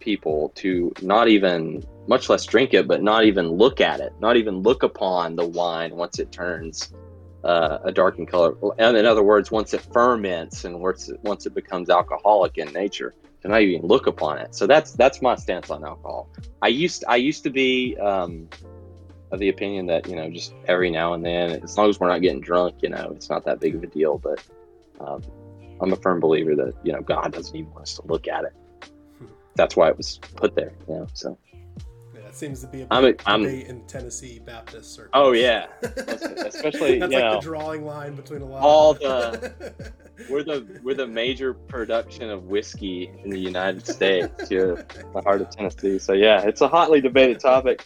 people 0.00 0.50
to 0.56 0.92
not 1.02 1.28
even, 1.28 1.82
much 2.06 2.28
less 2.28 2.44
drink 2.44 2.74
it, 2.74 2.86
but 2.86 3.02
not 3.02 3.24
even 3.24 3.48
look 3.52 3.80
at 3.80 4.00
it, 4.00 4.12
not 4.20 4.36
even 4.36 4.58
look 4.58 4.82
upon 4.82 5.36
the 5.36 5.46
wine 5.46 5.96
once 5.96 6.18
it 6.18 6.30
turns 6.30 6.92
uh, 7.42 7.78
a 7.84 7.92
darkened 7.92 8.28
color. 8.28 8.54
And 8.78 8.96
in 8.96 9.06
other 9.06 9.22
words, 9.22 9.50
once 9.50 9.74
it 9.74 9.80
ferments 9.92 10.64
and 10.64 10.80
once 10.80 11.08
it, 11.08 11.20
once 11.22 11.46
it 11.46 11.54
becomes 11.54 11.90
alcoholic 11.90 12.58
in 12.58 12.72
nature 12.72 13.14
to 13.44 13.50
not 13.50 13.60
even 13.60 13.86
look 13.86 14.06
upon 14.06 14.38
it. 14.38 14.54
So 14.54 14.66
that's 14.66 14.92
that's 14.92 15.20
my 15.20 15.34
stance 15.36 15.70
on 15.70 15.84
alcohol. 15.84 16.28
I 16.62 16.68
used 16.68 17.04
I 17.06 17.16
used 17.16 17.44
to 17.44 17.50
be 17.50 17.96
um, 17.98 18.48
of 19.30 19.38
the 19.38 19.50
opinion 19.50 19.86
that 19.86 20.08
you 20.08 20.16
know 20.16 20.30
just 20.30 20.54
every 20.66 20.90
now 20.90 21.12
and 21.12 21.24
then, 21.24 21.62
as 21.62 21.76
long 21.76 21.90
as 21.90 22.00
we're 22.00 22.08
not 22.08 22.22
getting 22.22 22.40
drunk, 22.40 22.76
you 22.80 22.88
know, 22.88 23.12
it's 23.14 23.28
not 23.28 23.44
that 23.44 23.60
big 23.60 23.74
of 23.74 23.82
a 23.82 23.86
deal. 23.86 24.18
But 24.18 24.42
um, 24.98 25.22
I'm 25.80 25.92
a 25.92 25.96
firm 25.96 26.20
believer 26.20 26.54
that 26.56 26.74
you 26.82 26.92
know 26.92 27.02
God 27.02 27.32
doesn't 27.32 27.54
even 27.54 27.70
want 27.70 27.82
us 27.82 27.94
to 27.96 28.06
look 28.06 28.26
at 28.26 28.44
it. 28.44 28.52
That's 29.56 29.76
why 29.76 29.90
it 29.90 29.96
was 29.96 30.18
put 30.36 30.56
there. 30.56 30.72
You 30.88 30.94
know, 30.94 31.06
so 31.12 31.38
seems 32.34 32.60
to 32.60 32.66
be 32.66 32.82
a 32.82 32.86
I'm, 32.90 33.14
I'm, 33.26 33.44
in 33.44 33.84
Tennessee 33.86 34.38
Baptist 34.38 34.94
circles. 34.94 35.10
Oh 35.14 35.32
yeah, 35.32 35.66
especially 35.82 36.98
that's 36.98 37.12
like 37.12 37.22
know, 37.22 37.34
the 37.34 37.40
drawing 37.40 37.84
line 37.84 38.14
between 38.14 38.42
a 38.42 38.46
lot. 38.46 38.62
All 38.62 38.92
of... 38.92 39.00
the 39.00 39.92
we're 40.30 40.42
the 40.42 40.80
we're 40.82 40.94
the 40.94 41.06
major 41.06 41.54
production 41.54 42.30
of 42.30 42.44
whiskey 42.44 43.10
in 43.22 43.30
the 43.30 43.38
United 43.38 43.86
States 43.86 44.48
here, 44.48 44.86
the 45.14 45.22
heart 45.22 45.40
of 45.40 45.50
Tennessee. 45.50 45.98
So 45.98 46.12
yeah, 46.12 46.42
it's 46.42 46.60
a 46.60 46.68
hotly 46.68 47.00
debated 47.00 47.40
topic. 47.40 47.84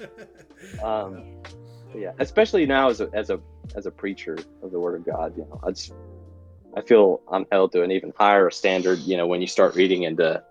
Um, 0.83 1.43
yeah, 1.95 2.13
especially 2.19 2.67
now 2.67 2.89
as 2.89 3.01
a 3.01 3.11
as 3.13 3.31
a 3.31 3.41
as 3.75 3.87
a 3.87 3.91
preacher 3.91 4.39
of 4.63 4.71
the 4.71 4.81
Word 4.81 4.97
of 4.97 5.07
God, 5.07 5.37
you 5.37 5.45
know, 5.45 5.61
I 5.63 5.71
just 5.71 5.93
I 6.77 6.83
feel 6.83 7.21
I'm 7.31 7.47
held 7.51 7.73
to 7.73 7.83
an 7.83 7.91
even 7.93 8.13
higher 8.17 8.51
standard. 8.51 8.99
You 9.01 9.17
know, 9.17 9.27
when 9.27 9.41
you 9.41 9.47
start 9.47 9.75
reading 9.75 10.03
into 10.03 10.43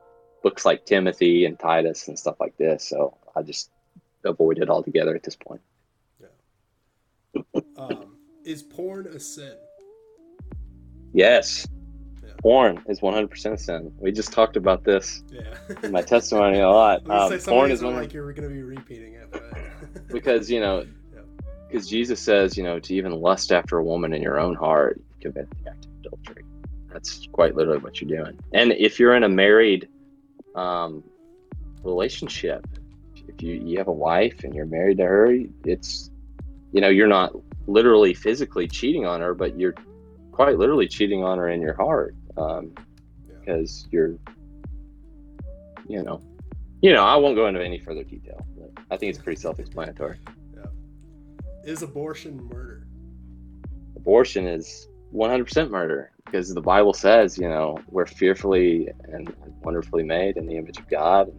books 0.43 0.65
like 0.65 0.85
Timothy 0.85 1.45
and 1.45 1.59
Titus 1.59 2.07
and 2.07 2.17
stuff 2.17 2.37
like 2.39 2.55
this. 2.57 2.87
So 2.87 3.17
I 3.35 3.41
just 3.41 3.69
avoid 4.23 4.59
it 4.59 4.69
altogether 4.69 5.15
at 5.15 5.23
this 5.23 5.35
point. 5.35 5.61
Yeah. 6.19 7.61
Um, 7.77 8.17
is 8.43 8.63
porn 8.63 9.07
a 9.07 9.19
sin? 9.19 9.55
Yes. 11.13 11.67
Yeah. 12.23 12.29
Porn 12.41 12.83
is 12.87 12.99
100% 12.99 13.53
a 13.53 13.57
sin. 13.57 13.91
We 13.99 14.11
just 14.11 14.31
talked 14.31 14.57
about 14.57 14.83
this 14.83 15.23
Yeah. 15.31 15.55
in 15.83 15.91
my 15.91 16.01
testimony 16.01 16.59
a 16.59 16.69
lot. 16.69 17.01
Um, 17.01 17.07
gonna 17.07 17.29
say, 17.29 17.39
some 17.39 17.53
porn 17.53 17.71
is 17.71 17.81
100 17.81 18.01
like 18.01 18.13
you're 18.13 18.31
going 18.33 18.47
to 18.47 18.53
be 18.53 18.63
repeating 18.63 19.13
it, 19.13 19.29
but 19.31 19.41
because 20.09 20.49
you 20.49 20.59
know 20.59 20.85
Yeah. 21.13 21.21
because 21.67 21.87
jesus 21.87 22.19
says 22.19 22.57
you 22.57 22.63
know 22.63 22.79
to 22.79 22.93
even 22.93 23.11
lust 23.11 23.51
after 23.51 23.77
a 23.77 23.83
woman 23.83 24.13
in 24.13 24.21
your 24.21 24.39
own 24.39 24.55
heart 24.55 24.99
you 25.21 25.31
commit 25.31 25.49
the 25.63 25.69
act 25.69 25.85
of 25.85 25.91
adultery 25.99 26.43
that's 26.91 27.27
quite 27.31 27.55
literally 27.55 27.79
what 27.79 28.01
you're 28.01 28.23
doing 28.23 28.37
and 28.53 28.71
if 28.73 28.99
you're 28.99 29.15
in 29.15 29.23
a 29.23 29.29
married 29.29 29.87
um, 30.55 31.03
relationship 31.83 32.65
if 33.37 33.43
you, 33.43 33.55
you 33.55 33.77
have 33.77 33.87
a 33.87 33.91
wife 33.93 34.43
and 34.43 34.53
you're 34.55 34.65
married 34.65 34.97
to 34.97 35.05
her 35.05 35.37
it's 35.63 36.09
you 36.71 36.81
know 36.81 36.89
you're 36.89 37.07
not 37.07 37.33
literally 37.67 38.13
physically 38.13 38.67
cheating 38.67 39.05
on 39.05 39.21
her 39.21 39.33
but 39.33 39.57
you're 39.59 39.75
quite 40.31 40.57
literally 40.57 40.87
cheating 40.87 41.23
on 41.23 41.37
her 41.37 41.49
in 41.49 41.61
your 41.61 41.75
heart 41.75 42.15
um, 42.37 42.73
Yeah. 43.27 43.35
because 43.39 43.87
you're 43.91 44.15
you 45.87 46.01
know 46.03 46.21
you 46.81 46.93
know 46.93 47.03
i 47.03 47.15
won't 47.15 47.35
go 47.35 47.47
into 47.47 47.63
any 47.63 47.79
further 47.79 48.03
detail 48.03 48.45
but 48.57 48.71
i 48.91 48.97
think 48.97 49.11
it's 49.11 49.19
pretty 49.19 49.39
self-explanatory 49.39 50.17
is 51.63 51.81
abortion 51.81 52.41
murder? 52.47 52.87
abortion 53.97 54.47
is 54.47 54.87
100% 55.13 55.69
murder 55.69 56.11
because 56.25 56.53
the 56.53 56.61
bible 56.61 56.93
says 56.93 57.37
you 57.37 57.47
know 57.47 57.77
we're 57.89 58.05
fearfully 58.05 58.89
and 59.11 59.33
wonderfully 59.61 60.03
made 60.03 60.37
in 60.37 60.45
the 60.45 60.55
image 60.55 60.77
of 60.77 60.89
god 60.89 61.31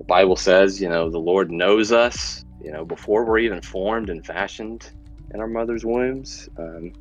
the 0.00 0.04
bible 0.04 0.34
says 0.36 0.80
you 0.80 0.88
know 0.88 1.08
the 1.10 1.18
lord 1.18 1.50
knows 1.50 1.92
us 1.92 2.44
you 2.60 2.72
know 2.72 2.84
before 2.84 3.24
we're 3.24 3.38
even 3.38 3.62
formed 3.62 4.10
and 4.10 4.26
fashioned 4.26 4.90
in 5.32 5.40
our 5.40 5.46
mother's 5.46 5.84
wombs. 5.84 6.48
Um, 6.58 6.92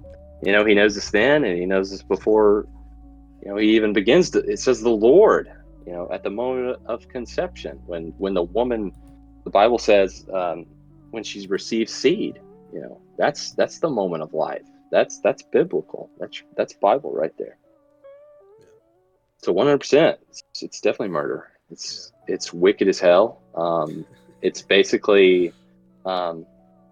you 0.43 0.51
know 0.51 0.63
he 0.63 0.75
knows 0.75 0.95
us 0.95 1.09
then 1.09 1.43
and 1.43 1.57
he 1.57 1.65
knows 1.65 1.91
us 1.91 2.03
before 2.03 2.67
you 3.41 3.49
know 3.49 3.57
he 3.57 3.75
even 3.75 3.91
begins 3.93 4.29
to 4.31 4.39
it 4.39 4.59
says 4.59 4.81
the 4.81 4.89
lord 4.89 5.51
you 5.87 5.93
know 5.93 6.07
at 6.11 6.21
the 6.21 6.29
moment 6.29 6.77
of 6.85 7.07
conception 7.09 7.79
when 7.87 8.13
when 8.19 8.35
the 8.35 8.43
woman 8.43 8.93
the 9.45 9.49
bible 9.49 9.79
says 9.79 10.25
um, 10.31 10.65
when 11.09 11.23
she's 11.23 11.49
received 11.49 11.89
seed 11.89 12.39
you 12.71 12.81
know 12.81 13.01
that's 13.19 13.51
that's 13.51 13.79
the 13.79 13.89
moment 13.89 14.23
of 14.23 14.33
life. 14.33 14.65
That's 14.91 15.19
that's 15.19 15.43
biblical. 15.43 16.09
That's 16.19 16.41
that's 16.55 16.73
bible 16.73 17.13
right 17.13 17.33
there. 17.37 17.57
So 19.43 19.53
100% 19.53 20.17
it's, 20.29 20.43
it's 20.61 20.81
definitely 20.81 21.09
murder 21.09 21.49
it's 21.71 22.11
it's 22.27 22.53
wicked 22.53 22.87
as 22.87 22.99
hell 22.99 23.41
um 23.55 24.05
it's 24.41 24.61
basically 24.61 25.53
um 26.05 26.45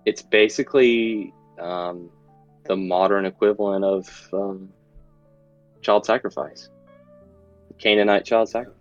it's 0.06 0.22
basically 0.22 1.34
um 1.60 2.10
the 2.66 2.76
modern 2.76 3.26
equivalent 3.26 3.86
of 3.86 4.08
um, 4.34 4.70
child 5.82 6.06
sacrifice 6.06 6.70
canaanite 7.80 8.26
child 8.26 8.50
sacrifice 8.50 8.74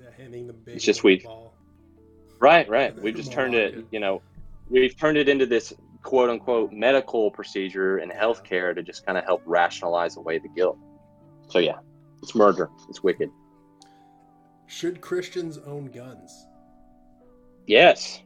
Yeah, 0.00 0.06
handing 0.16 0.50
It's 0.66 0.84
just 0.84 1.04
we- 1.04 1.26
Right, 2.40 2.68
right. 2.68 3.00
We've 3.00 3.14
just 3.14 3.30
turned 3.30 3.54
it, 3.54 3.86
you 3.92 4.00
know, 4.00 4.20
we've 4.68 4.98
turned 4.98 5.16
it 5.16 5.28
into 5.28 5.46
this 5.46 5.72
quote 6.02 6.28
unquote 6.28 6.72
medical 6.72 7.30
procedure 7.30 7.98
in 7.98 8.10
healthcare 8.10 8.74
to 8.74 8.82
just 8.82 9.06
kind 9.06 9.16
of 9.16 9.24
help 9.24 9.42
rationalize 9.46 10.16
away 10.16 10.38
the 10.38 10.48
guilt. 10.48 10.76
So 11.50 11.60
yeah, 11.60 11.76
it's 12.20 12.34
murder. 12.34 12.68
It's 12.88 13.00
wicked. 13.00 13.30
Should 14.72 15.02
Christians 15.02 15.58
own 15.66 15.86
guns? 15.86 16.46
Yes, 17.66 18.22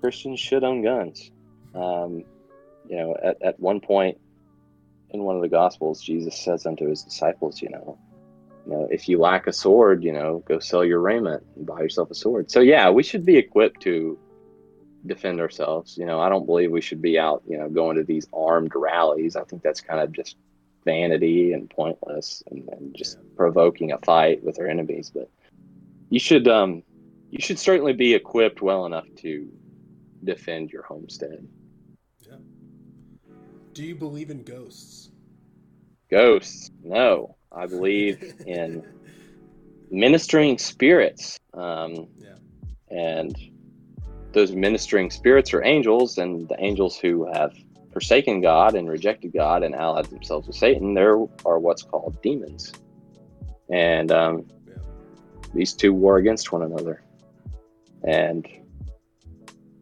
Christians 0.00 0.38
should 0.38 0.62
own 0.62 0.82
guns. 0.82 1.32
Um, 1.74 2.22
you 2.88 2.96
know, 2.96 3.16
at, 3.22 3.42
at 3.42 3.60
one 3.60 3.80
point 3.80 4.16
in 5.10 5.24
one 5.24 5.34
of 5.34 5.42
the 5.42 5.48
Gospels, 5.48 6.00
Jesus 6.00 6.38
says 6.38 6.64
unto 6.64 6.88
his 6.88 7.02
disciples, 7.02 7.60
you 7.60 7.70
know, 7.70 7.98
you 8.66 8.72
know, 8.72 8.88
if 8.88 9.08
you 9.08 9.18
lack 9.18 9.48
a 9.48 9.52
sword, 9.52 10.04
you 10.04 10.12
know, 10.12 10.44
go 10.46 10.60
sell 10.60 10.84
your 10.84 11.00
raiment 11.00 11.42
and 11.56 11.66
buy 11.66 11.80
yourself 11.80 12.10
a 12.12 12.14
sword. 12.14 12.52
So 12.52 12.60
yeah, 12.60 12.88
we 12.90 13.02
should 13.02 13.26
be 13.26 13.36
equipped 13.36 13.82
to 13.82 14.16
defend 15.06 15.40
ourselves. 15.40 15.98
You 15.98 16.06
know, 16.06 16.20
I 16.20 16.28
don't 16.28 16.46
believe 16.46 16.70
we 16.70 16.80
should 16.80 17.02
be 17.02 17.18
out, 17.18 17.42
you 17.48 17.58
know, 17.58 17.68
going 17.68 17.96
to 17.96 18.04
these 18.04 18.28
armed 18.32 18.72
rallies. 18.76 19.34
I 19.34 19.42
think 19.42 19.62
that's 19.62 19.80
kind 19.80 20.00
of 20.00 20.12
just 20.12 20.36
vanity 20.84 21.52
and 21.52 21.68
pointless 21.68 22.44
and, 22.48 22.68
and 22.68 22.94
just 22.96 23.16
Yeah. 23.16 23.24
provoking 23.36 23.90
a 23.90 23.98
fight 23.98 24.44
with 24.44 24.60
our 24.60 24.68
enemies. 24.68 25.10
But 25.12 25.28
you 26.10 26.18
should 26.18 26.46
um 26.48 26.82
you 27.30 27.38
should 27.40 27.58
certainly 27.58 27.92
be 27.92 28.14
equipped 28.14 28.60
well 28.60 28.84
enough 28.86 29.06
to 29.18 29.48
defend 30.24 30.70
your 30.70 30.82
homestead. 30.82 31.46
Yeah. 32.28 32.36
Do 33.72 33.84
you 33.84 33.94
believe 33.94 34.30
in 34.30 34.42
ghosts? 34.42 35.12
Ghosts, 36.10 36.72
no. 36.82 37.36
I 37.52 37.66
believe 37.66 38.34
in 38.46 38.84
ministering 39.90 40.58
spirits. 40.58 41.38
Um, 41.54 42.08
Yeah. 42.18 42.36
And 42.90 43.36
those 44.32 44.52
ministering 44.52 45.10
spirits 45.10 45.54
are 45.54 45.62
angels, 45.64 46.18
and 46.18 46.48
the 46.48 46.56
angels 46.58 46.96
who 46.98 47.28
have 47.32 47.52
forsaken 47.92 48.40
God 48.40 48.74
and 48.74 48.88
rejected 48.88 49.32
God 49.32 49.62
and 49.62 49.74
allied 49.74 50.06
themselves 50.06 50.48
with 50.48 50.56
Satan, 50.56 50.94
there 50.94 51.16
are 51.44 51.58
what's 51.60 51.84
called 51.84 52.20
demons. 52.22 52.72
And 53.72 54.10
um. 54.10 54.48
These 55.54 55.72
two 55.72 55.92
war 55.92 56.18
against 56.18 56.52
one 56.52 56.62
another. 56.62 57.02
And 58.02 58.46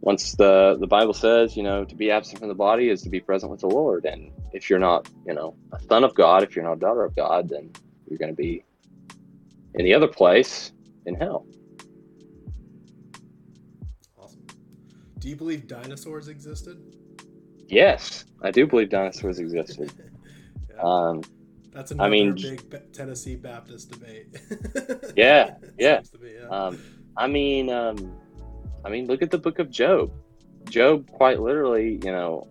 once 0.00 0.32
the 0.32 0.76
the 0.80 0.86
Bible 0.86 1.12
says, 1.12 1.56
you 1.56 1.62
know, 1.62 1.84
to 1.84 1.94
be 1.94 2.10
absent 2.10 2.38
from 2.38 2.48
the 2.48 2.54
body 2.54 2.88
is 2.88 3.02
to 3.02 3.10
be 3.10 3.20
present 3.20 3.50
with 3.50 3.60
the 3.60 3.68
Lord. 3.68 4.04
And 4.04 4.32
if 4.52 4.70
you're 4.70 4.78
not, 4.78 5.08
you 5.26 5.34
know, 5.34 5.56
a 5.72 5.82
son 5.82 6.04
of 6.04 6.14
God, 6.14 6.42
if 6.42 6.56
you're 6.56 6.64
not 6.64 6.74
a 6.74 6.80
daughter 6.80 7.04
of 7.04 7.14
God, 7.14 7.48
then 7.48 7.70
you're 8.08 8.18
going 8.18 8.30
to 8.30 8.36
be 8.36 8.64
in 9.74 9.84
the 9.84 9.94
other 9.94 10.08
place 10.08 10.72
in 11.06 11.14
hell. 11.14 11.46
Awesome. 14.16 14.46
Do 15.18 15.28
you 15.28 15.36
believe 15.36 15.66
dinosaurs 15.66 16.28
existed? 16.28 16.78
Yes, 17.66 18.24
I 18.42 18.50
do 18.50 18.66
believe 18.66 18.90
dinosaurs 18.90 19.38
existed. 19.38 19.92
Yeah. 20.70 20.82
Um, 20.82 21.22
That's 21.78 21.92
another 21.92 22.10
mean- 22.10 22.34
big 22.34 22.92
Tennessee 22.92 23.36
Baptist 23.36 23.92
debate. 23.92 24.36
Yeah, 25.14 25.55
yeah. 25.78 26.00
Be, 26.20 26.34
yeah. 26.34 26.48
um, 26.48 26.82
I 27.16 27.28
mean, 27.28 27.70
um, 27.70 28.16
I 28.84 28.88
mean, 28.88 29.06
look 29.06 29.22
at 29.22 29.30
the 29.30 29.38
book 29.38 29.60
of 29.60 29.70
Job. 29.70 30.10
Job, 30.68 31.09
quite 31.09 31.38
literally, 31.38 32.00
you 32.02 32.10
know, 32.10 32.48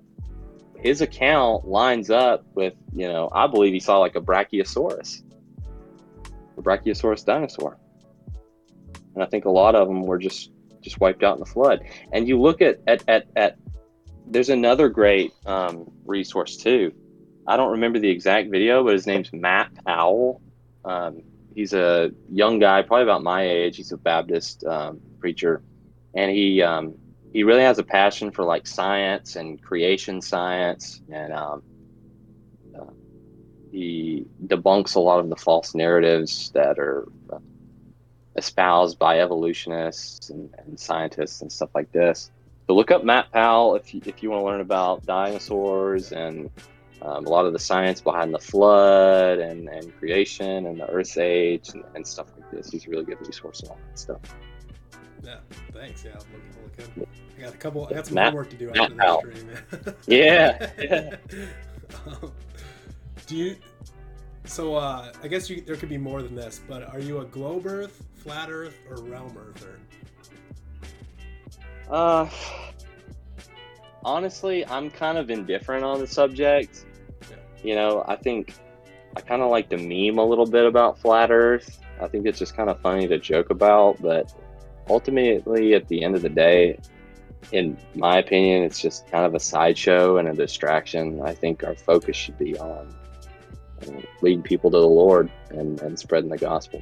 his 0.78 1.02
account 1.02 1.68
lines 1.68 2.10
up 2.10 2.46
with, 2.56 2.76
you 2.94 3.10
know, 3.10 3.30
I 3.34 3.48
believe 3.48 3.74
he 3.74 3.82
saw 3.82 3.98
like 3.98 4.16
a 4.16 4.22
Brachiosaurus, 4.22 5.24
a 6.58 6.62
Brachiosaurus 6.62 7.26
dinosaur, 7.26 7.78
and 9.14 9.22
I 9.22 9.26
think 9.26 9.44
a 9.44 9.52
lot 9.52 9.76
of 9.76 9.90
them 9.90 10.04
were 10.04 10.20
just 10.20 10.52
just 10.80 11.02
wiped 11.02 11.22
out 11.24 11.34
in 11.34 11.42
the 11.42 11.46
flood. 11.46 11.84
And 12.14 12.30
you 12.30 12.40
look 12.40 12.62
at 12.62 12.80
at 12.88 13.04
at, 13.10 13.26
at 13.36 13.58
there's 14.26 14.50
another 14.50 14.88
great 14.88 15.34
um, 15.46 15.92
resource 16.06 16.56
too. 16.56 16.94
I 17.48 17.56
don't 17.56 17.72
remember 17.72 18.00
the 18.00 18.10
exact 18.10 18.50
video, 18.50 18.84
but 18.84 18.94
his 18.94 19.08
name's 19.08 19.32
Matt 19.32 19.72
Powell. 19.86 20.42
Um, 20.84 21.22
he's 21.56 21.74
a 21.74 22.12
young 22.30 22.60
guy, 22.60 22.82
probably 22.82 23.04
about 23.04 23.24
my 23.24 23.48
age. 23.48 23.78
He's 23.78 23.94
a 23.94 23.98
Baptist 23.98 24.66
um, 24.66 25.00
preacher, 25.20 25.62
and 26.14 26.30
he 26.30 26.62
um, 26.62 26.96
he 27.32 27.44
really 27.44 27.62
has 27.62 27.80
a 27.80 27.84
passion 27.84 28.32
for 28.32 28.44
like 28.44 28.68
science 28.68 29.38
and 29.38 29.62
creation 29.62 30.22
science, 30.22 31.02
and 31.10 31.32
um, 31.32 31.64
uh, 32.78 32.92
he 33.72 34.26
debunks 34.46 34.96
a 34.96 35.00
lot 35.00 35.20
of 35.20 35.30
the 35.30 35.36
false 35.38 35.74
narratives 35.74 36.52
that 36.52 36.78
are 36.78 37.08
uh, 37.32 37.40
espoused 38.36 39.00
by 39.00 39.20
evolutionists 39.22 40.30
and, 40.30 40.54
and 40.58 40.80
scientists 40.80 41.42
and 41.42 41.52
stuff 41.52 41.70
like 41.74 41.92
this. 41.94 42.30
So 42.68 42.76
look 42.76 42.92
up 42.92 43.06
Matt 43.06 43.32
Powell 43.32 43.76
if 43.76 43.94
you, 43.94 44.02
if 44.06 44.22
you 44.22 44.32
want 44.32 44.42
to 44.42 44.46
learn 44.46 44.62
about 44.62 45.06
dinosaurs 45.06 46.12
and 46.12 46.50
um, 47.02 47.26
a 47.26 47.30
lot 47.30 47.46
of 47.46 47.54
the 47.54 47.60
science 47.60 48.02
behind 48.02 48.34
the 48.34 48.40
flood 48.40 49.40
and, 49.40 49.70
and 49.70 49.96
creation 49.98 50.66
and 50.66 50.80
the 50.80 50.88
Earth 50.90 51.18
age 51.18 51.70
and, 51.74 51.84
and 51.96 52.06
stuff 52.06 52.28
like 52.38 52.50
this. 52.52 52.72
He's 52.72 52.88
a 52.88 52.90
really 52.90 53.06
good 53.06 53.20
resource 53.26 53.62
on 53.64 53.70
all 53.70 53.80
that 53.90 54.00
stuff. 54.00 54.22
yeah. 55.24 55.38
Thanks. 55.74 56.04
Yeah. 56.04 56.12
I'll 56.16 56.26
look, 56.32 56.80
I'll 56.80 57.00
look. 57.02 57.10
I 57.38 57.42
got 57.42 57.54
a 57.54 57.58
couple. 57.58 57.88
I 57.88 57.94
got 57.94 58.08
some 58.08 58.16
Matt- 58.16 58.26
homework 58.30 58.50
to 58.50 58.56
do 58.56 58.72
after 58.74 58.96
this 58.96 59.18
stream. 59.20 59.96
Yeah, 60.08 60.70
yeah. 60.80 61.16
Um, 62.06 62.34
do 63.28 63.36
you? 63.38 63.56
So 64.44 64.76
uh, 64.76 65.12
I 65.24 65.28
guess 65.30 65.50
you, 65.50 65.62
there 65.62 65.78
could 65.78 65.88
be 65.88 65.98
more 65.98 66.22
than 66.22 66.36
this, 66.36 66.60
but 66.68 66.84
are 66.94 67.00
you 67.00 67.20
a 67.20 67.26
globe 67.26 67.66
Earth, 67.66 68.04
flat 68.16 68.50
Earth, 68.52 68.76
or 68.90 68.98
realm 69.04 69.38
Earther? 69.38 69.80
Uh, 71.90 72.30
honestly, 74.04 74.66
I'm 74.68 74.90
kind 74.90 75.18
of 75.18 75.30
indifferent 75.30 75.84
on 75.86 76.00
the 76.00 76.08
subject. 76.08 76.86
You 77.64 77.76
know, 77.76 78.04
I 78.08 78.16
think 78.16 78.54
I 79.16 79.22
kind 79.22 79.42
of 79.42 79.50
like 79.50 79.70
to 79.70 79.78
meme 79.78 80.20
a 80.20 80.26
little 80.26 80.46
bit 80.46 80.66
about 80.66 81.00
flat 81.00 81.32
Earth. 81.32 81.80
I 82.00 82.08
think 82.08 82.26
it's 82.26 82.40
just 82.40 82.56
kind 82.56 82.70
of 82.70 82.80
funny 82.80 83.08
to 83.08 83.18
joke 83.18 83.50
about, 83.50 84.02
but 84.02 84.34
ultimately, 84.90 85.74
at 85.74 85.88
the 85.88 86.04
end 86.04 86.16
of 86.16 86.22
the 86.22 86.30
day, 86.30 86.80
in 87.52 87.78
my 87.96 88.18
opinion, 88.18 88.64
it's 88.64 88.80
just 88.80 89.10
kind 89.10 89.26
of 89.26 89.34
a 89.34 89.40
sideshow 89.40 90.18
and 90.18 90.28
a 90.28 90.34
distraction. 90.34 91.22
I 91.22 91.34
think 91.34 91.64
our 91.64 91.76
focus 91.76 92.16
should 92.16 92.38
be 92.38 92.58
on 92.58 92.94
leading 94.22 94.42
people 94.42 94.72
to 94.72 94.78
the 94.78 94.88
Lord 94.88 95.32
and, 95.50 95.80
and 95.82 95.98
spreading 95.98 96.30
the 96.30 96.38
gospel. 96.38 96.82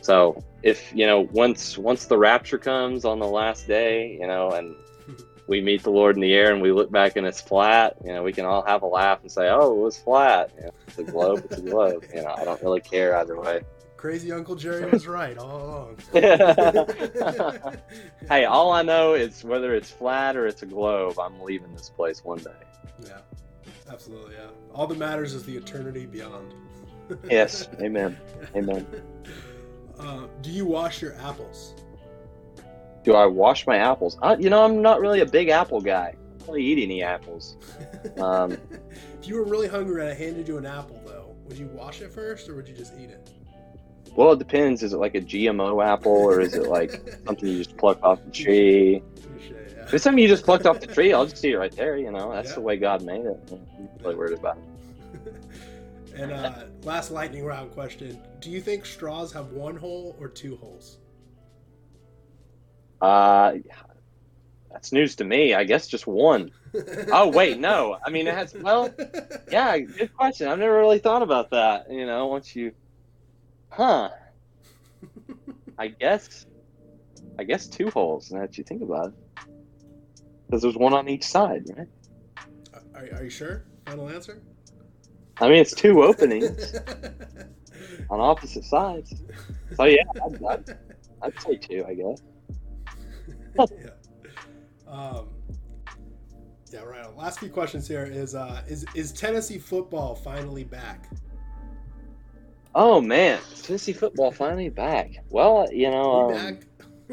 So 0.00 0.42
if 0.62 0.92
you 0.94 1.06
know 1.06 1.28
once 1.32 1.78
once 1.78 2.06
the 2.06 2.18
rapture 2.18 2.58
comes 2.58 3.04
on 3.04 3.20
the 3.20 3.26
last 3.26 3.68
day, 3.68 4.18
you 4.20 4.26
know, 4.26 4.50
and 4.50 4.74
we 5.52 5.60
meet 5.60 5.82
the 5.82 5.90
Lord 5.90 6.16
in 6.16 6.22
the 6.22 6.32
air 6.32 6.50
and 6.50 6.62
we 6.62 6.72
look 6.72 6.90
back 6.90 7.16
and 7.16 7.26
it's 7.26 7.42
flat, 7.42 7.94
you 8.02 8.10
know, 8.10 8.22
we 8.22 8.32
can 8.32 8.46
all 8.46 8.62
have 8.62 8.80
a 8.80 8.86
laugh 8.86 9.20
and 9.20 9.30
say, 9.30 9.50
"Oh, 9.50 9.70
it 9.72 9.82
was 9.82 9.98
flat." 9.98 10.50
You 10.56 10.64
know, 10.64 10.70
it's 10.88 10.98
a 10.98 11.04
globe. 11.04 11.44
It's 11.44 11.58
a 11.58 11.60
globe. 11.60 12.04
You 12.14 12.22
know, 12.22 12.34
I 12.34 12.44
don't 12.46 12.62
really 12.62 12.80
care 12.80 13.14
either 13.18 13.38
way. 13.38 13.60
Crazy 13.98 14.32
Uncle 14.32 14.56
Jerry 14.56 14.90
was 14.90 15.06
right 15.06 15.36
all 15.36 15.62
along. 15.66 15.98
hey, 18.30 18.46
all 18.46 18.72
I 18.72 18.82
know 18.82 19.12
is 19.12 19.44
whether 19.44 19.74
it's 19.74 19.90
flat 19.90 20.36
or 20.36 20.46
it's 20.46 20.62
a 20.62 20.66
globe, 20.66 21.20
I'm 21.20 21.38
leaving 21.42 21.70
this 21.74 21.90
place 21.90 22.24
one 22.24 22.38
day. 22.38 22.50
Yeah, 23.04 23.18
absolutely. 23.90 24.36
Yeah. 24.36 24.46
All 24.74 24.86
that 24.86 24.96
matters 24.96 25.34
is 25.34 25.44
the 25.44 25.54
eternity 25.54 26.06
beyond. 26.06 26.54
yes. 27.30 27.68
Amen. 27.82 28.18
Amen. 28.56 28.86
Uh, 29.98 30.28
do 30.40 30.50
you 30.50 30.64
wash 30.64 31.02
your 31.02 31.14
apples? 31.16 31.74
Do 33.04 33.14
I 33.14 33.26
wash 33.26 33.66
my 33.66 33.76
apples? 33.76 34.16
Uh, 34.22 34.36
you 34.38 34.48
know, 34.50 34.64
I'm 34.64 34.80
not 34.80 35.00
really 35.00 35.20
a 35.20 35.26
big 35.26 35.48
apple 35.48 35.80
guy. 35.80 36.14
I 36.14 36.38
don't 36.38 36.48
really 36.48 36.64
eat 36.64 36.82
any 36.82 37.02
apples. 37.02 37.56
Um, 38.18 38.52
if 39.20 39.26
you 39.26 39.36
were 39.36 39.44
really 39.44 39.68
hungry 39.68 40.02
and 40.02 40.10
I 40.10 40.14
handed 40.14 40.46
you 40.46 40.56
an 40.58 40.66
apple, 40.66 41.02
though, 41.04 41.34
would 41.46 41.58
you 41.58 41.66
wash 41.66 42.00
it 42.00 42.12
first 42.12 42.48
or 42.48 42.54
would 42.54 42.68
you 42.68 42.74
just 42.74 42.94
eat 42.98 43.10
it? 43.10 43.30
Well, 44.14 44.32
it 44.32 44.38
depends. 44.38 44.82
Is 44.82 44.92
it 44.92 44.98
like 44.98 45.14
a 45.14 45.20
GMO 45.20 45.84
apple 45.84 46.12
or 46.12 46.40
is 46.40 46.54
it 46.54 46.68
like 46.68 47.18
something 47.26 47.48
you 47.48 47.58
just 47.58 47.76
pluck 47.76 47.98
off 48.02 48.22
the 48.24 48.30
tree? 48.30 49.02
If 49.92 49.94
it's 49.94 50.04
something 50.04 50.22
you 50.22 50.28
just 50.28 50.44
plucked 50.44 50.66
off 50.66 50.80
the 50.80 50.86
tree, 50.86 51.12
I'll 51.12 51.26
just 51.26 51.44
eat 51.44 51.54
it 51.54 51.58
right 51.58 51.74
there. 51.74 51.96
You 51.96 52.12
know, 52.12 52.32
that's 52.32 52.50
yeah. 52.50 52.54
the 52.54 52.60
way 52.60 52.76
God 52.76 53.02
made 53.02 53.26
it. 53.26 53.38
I'm 53.50 53.88
really 54.00 54.14
worried 54.14 54.38
about 54.38 54.58
it. 54.58 55.34
and 56.16 56.32
uh, 56.32 56.64
last 56.84 57.10
lightning 57.10 57.44
round 57.44 57.72
question: 57.72 58.18
Do 58.40 58.50
you 58.50 58.60
think 58.60 58.86
straws 58.86 59.32
have 59.32 59.50
one 59.50 59.76
hole 59.76 60.16
or 60.20 60.28
two 60.28 60.56
holes? 60.56 60.98
Uh, 63.02 63.54
that's 64.70 64.92
news 64.92 65.16
to 65.16 65.24
me. 65.24 65.52
I 65.54 65.64
guess 65.64 65.88
just 65.88 66.06
one. 66.06 66.52
oh 67.12 67.28
wait, 67.28 67.58
no. 67.58 67.98
I 68.04 68.10
mean, 68.10 68.26
it 68.26 68.34
has. 68.34 68.54
Well, 68.54 68.94
yeah, 69.50 69.78
good 69.78 70.14
question. 70.14 70.48
I've 70.48 70.58
never 70.58 70.78
really 70.78 71.00
thought 71.00 71.22
about 71.22 71.50
that. 71.50 71.90
You 71.90 72.06
know, 72.06 72.28
once 72.28 72.56
you 72.56 72.72
Huh. 73.70 74.10
I 75.78 75.88
guess. 75.88 76.46
I 77.38 77.44
guess 77.44 77.66
two 77.66 77.90
holes. 77.90 78.30
Now 78.30 78.42
that 78.42 78.58
you 78.58 78.64
think 78.64 78.82
about 78.82 79.08
it, 79.08 79.14
because 80.46 80.62
there's 80.62 80.76
one 80.76 80.92
on 80.92 81.08
each 81.08 81.24
side, 81.24 81.64
right? 81.76 81.88
Are, 82.94 83.18
are 83.18 83.24
you 83.24 83.30
sure? 83.30 83.64
Final 83.86 84.10
answer. 84.10 84.42
I 85.40 85.48
mean, 85.48 85.58
it's 85.58 85.74
two 85.74 86.02
openings 86.02 86.74
on 88.10 88.20
opposite 88.20 88.64
sides. 88.64 89.14
So 89.76 89.84
yeah, 89.84 90.02
I'd, 90.24 90.44
I'd, 90.44 90.78
I'd 91.22 91.40
say 91.40 91.56
two. 91.56 91.84
I 91.88 91.94
guess. 91.94 92.20
Yeah. 93.58 93.90
Um, 94.86 95.28
yeah. 96.70 96.80
Right. 96.80 97.16
Last 97.16 97.38
few 97.38 97.50
questions 97.50 97.86
here 97.86 98.04
is 98.04 98.34
uh, 98.34 98.62
is 98.66 98.84
is 98.94 99.12
Tennessee 99.12 99.58
football 99.58 100.14
finally 100.14 100.64
back? 100.64 101.08
Oh 102.74 103.00
man, 103.00 103.40
Tennessee 103.62 103.92
football 103.92 104.30
finally 104.30 104.70
back. 104.70 105.22
Well, 105.28 105.68
you 105.70 105.90
know, 105.90 106.34
um, 106.34 106.58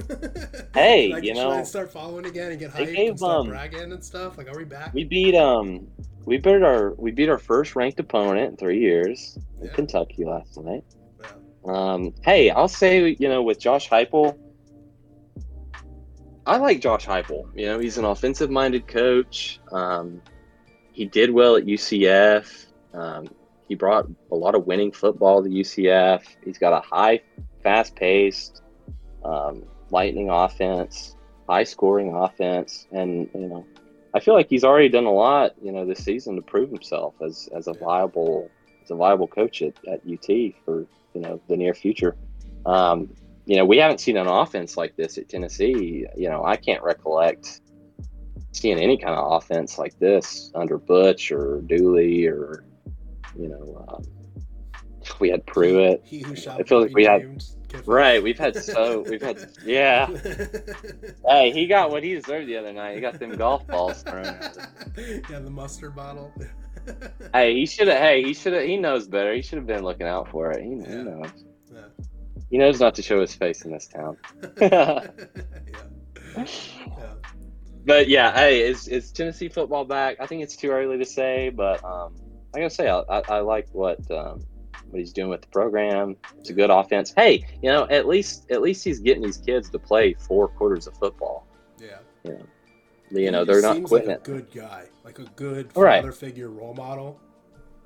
hey, 0.74 1.12
like, 1.12 1.24
you 1.24 1.34
know, 1.34 1.52
I 1.52 1.64
start 1.64 1.92
following 1.92 2.26
again 2.26 2.52
and 2.52 2.60
get 2.60 2.72
hyped 2.72 2.96
gave, 2.96 3.10
and 3.10 3.20
start 3.20 3.40
um, 3.40 3.48
bragging 3.48 3.92
and 3.92 4.04
stuff. 4.04 4.38
Like, 4.38 4.48
are 4.48 4.58
we 4.58 4.64
back? 4.64 4.94
We 4.94 5.04
beat 5.04 5.36
um, 5.36 5.88
we 6.26 6.38
beat 6.38 6.64
our 6.64 6.94
we 6.94 7.12
beat 7.12 7.30
our 7.30 7.38
first 7.38 7.76
ranked 7.76 8.00
opponent 8.00 8.52
in 8.52 8.58
three 8.58 8.80
years 8.80 9.38
in. 9.62 9.70
Kentucky 9.70 10.24
last 10.24 10.58
night. 10.58 10.84
Yeah. 11.20 11.32
Um, 11.66 12.14
hey, 12.24 12.50
I'll 12.52 12.68
say 12.68 13.16
you 13.20 13.28
know 13.28 13.44
with 13.44 13.60
Josh 13.60 13.90
Heupel, 13.90 14.38
I 16.50 16.58
like 16.58 16.82
Josh 16.82 17.06
Heupel. 17.06 17.48
You 17.56 17.68
know, 17.68 17.78
he's 17.78 18.00
an 18.00 18.06
offensive 18.06 18.50
minded 18.50 18.88
coach. 18.88 19.60
Um, 19.72 20.20
he 20.92 21.06
did 21.06 21.30
well 21.30 21.56
at 21.58 21.66
UCF. 21.66 22.66
Um, 22.92 23.28
he 23.68 23.76
brought 23.76 24.08
a 24.32 24.36
lot 24.36 24.56
of 24.56 24.66
winning 24.66 24.92
football 24.92 25.44
to 25.44 25.48
UCF. 25.48 26.24
He's 26.44 26.58
got 26.58 26.74
a 26.74 26.80
high, 26.80 27.22
fast 27.62 27.96
paced, 27.96 28.64
um, 29.24 29.64
lightning 29.92 30.32
offense, 30.32 31.16
high 31.48 31.66
scoring 31.66 32.16
offense, 32.16 32.88
and 32.92 33.30
you 33.36 33.48
know, 33.48 33.66
I 34.16 34.20
feel 34.20 34.34
like 34.34 34.50
he's 34.50 34.64
already 34.64 34.90
done 34.90 35.06
a 35.06 35.14
lot, 35.14 35.54
you 35.62 35.72
know, 35.72 35.86
this 35.86 36.04
season 36.04 36.36
to 36.36 36.42
prove 36.42 36.72
himself 36.72 37.14
as, 37.22 37.48
as 37.56 37.68
a 37.68 37.74
viable 37.74 38.50
as 38.84 38.90
a 38.90 38.96
viable 38.96 39.28
coach 39.28 39.62
at, 39.62 39.76
at 39.88 40.02
UT 40.12 40.56
for 40.66 40.88
you 41.14 41.22
know 41.22 41.40
the 41.48 41.56
near 41.56 41.76
future. 41.76 42.16
Um, 42.66 43.14
you 43.50 43.56
know, 43.58 43.66
we 43.66 43.78
haven't 43.78 44.00
seen 44.00 44.16
an 44.16 44.28
offense 44.28 44.78
like 44.78 44.96
this 44.96 45.18
at 45.18 45.28
Tennessee. 45.28 46.06
You 46.16 46.30
know, 46.30 46.46
I 46.46 46.56
can't 46.56 46.84
recollect 46.84 47.62
seeing 48.52 48.78
any 48.78 48.96
kind 48.96 49.16
of 49.16 49.32
offense 49.32 49.80
like 49.80 49.98
this 49.98 50.52
under 50.54 50.78
Butch 50.78 51.32
or 51.32 51.62
Dooley 51.62 52.28
or 52.28 52.64
you 53.36 53.48
know, 53.48 53.88
um, 53.90 54.04
we 55.20 55.30
had 55.30 55.44
Pruitt. 55.48 56.04
He 56.06 56.20
who 56.20 56.36
I 56.48 56.62
feel 56.62 56.82
like 56.82 56.94
we 56.94 57.06
had 57.06 57.44
right. 57.88 58.22
We've 58.22 58.38
had 58.38 58.56
so 58.56 59.02
we've 59.10 59.20
had 59.20 59.50
yeah. 59.66 60.06
hey, 61.28 61.50
he 61.50 61.66
got 61.66 61.90
what 61.90 62.04
he 62.04 62.14
deserved 62.14 62.48
the 62.48 62.56
other 62.56 62.72
night. 62.72 62.94
He 62.94 63.02
got 63.02 63.18
them 63.18 63.36
golf 63.36 63.66
balls 63.66 64.04
thrown. 64.04 64.28
At 64.28 64.58
him. 64.96 65.24
Yeah, 65.32 65.40
the 65.40 65.50
mustard 65.50 65.96
bottle. 65.96 66.32
hey, 67.34 67.56
he 67.56 67.66
should 67.66 67.88
have. 67.88 67.98
Hey, 67.98 68.22
he 68.24 68.36
should 68.36 68.54
have. 68.54 68.64
He 68.66 68.78
knows 68.78 69.08
better. 69.08 69.34
He 69.34 69.42
should 69.42 69.58
have 69.58 69.66
been 69.66 69.84
looking 69.84 70.06
out 70.06 70.30
for 70.30 70.52
it. 70.52 70.64
He, 70.64 70.76
yeah. 70.76 70.88
he 70.88 71.04
knows. 71.04 71.49
He 72.50 72.58
knows 72.58 72.80
not 72.80 72.96
to 72.96 73.02
show 73.02 73.22
his 73.22 73.34
face 73.34 73.64
in 73.64 73.72
this 73.72 73.88
town. 73.88 74.18
yeah. 74.62 75.08
yeah. 76.36 76.46
But 77.86 78.08
yeah, 78.08 78.32
hey, 78.34 78.62
is 78.62 78.88
is 78.88 79.12
Tennessee 79.12 79.50
football 79.50 79.86
back? 79.86 80.18
I 80.20 80.28
think 80.28 80.44
it's 80.44 80.56
too 80.56 80.70
early 80.70 80.98
to 80.98 81.06
say, 81.06 81.50
but 81.50 81.84
um, 81.84 82.14
I 82.54 82.60
gotta 82.60 82.70
say, 82.70 82.88
I, 82.88 83.00
I, 83.00 83.22
I 83.30 83.40
like 83.40 83.68
what 83.72 84.00
um, 84.12 84.46
what 84.90 85.00
he's 85.00 85.14
doing 85.14 85.30
with 85.30 85.42
the 85.42 85.48
program. 85.48 86.16
It's 86.38 86.50
a 86.50 86.54
good 86.54 86.70
offense. 86.70 87.14
Hey, 87.16 87.46
you 87.64 87.72
know, 87.72 87.88
at 87.90 88.08
least 88.08 88.52
at 88.52 88.62
least 88.62 88.84
he's 88.84 89.00
getting 89.00 89.24
these 89.24 89.38
kids 89.38 89.70
to 89.72 89.80
play 89.80 90.14
four 90.14 90.50
quarters 90.50 90.88
of 90.88 90.98
football. 90.98 91.48
Yeah. 91.80 92.00
You 92.24 92.34
know, 92.34 93.20
you 93.20 93.32
know 93.32 93.46
they're 93.46 93.62
not 93.62 93.82
quitting 93.84 94.10
like 94.10 94.20
a. 94.20 94.24
Good 94.24 94.52
guy, 94.54 94.86
like 95.04 95.20
a 95.20 95.26
good 95.36 95.72
father 95.74 95.86
right. 95.86 96.14
figure 96.14 96.50
role 96.50 96.76
model. 96.76 97.20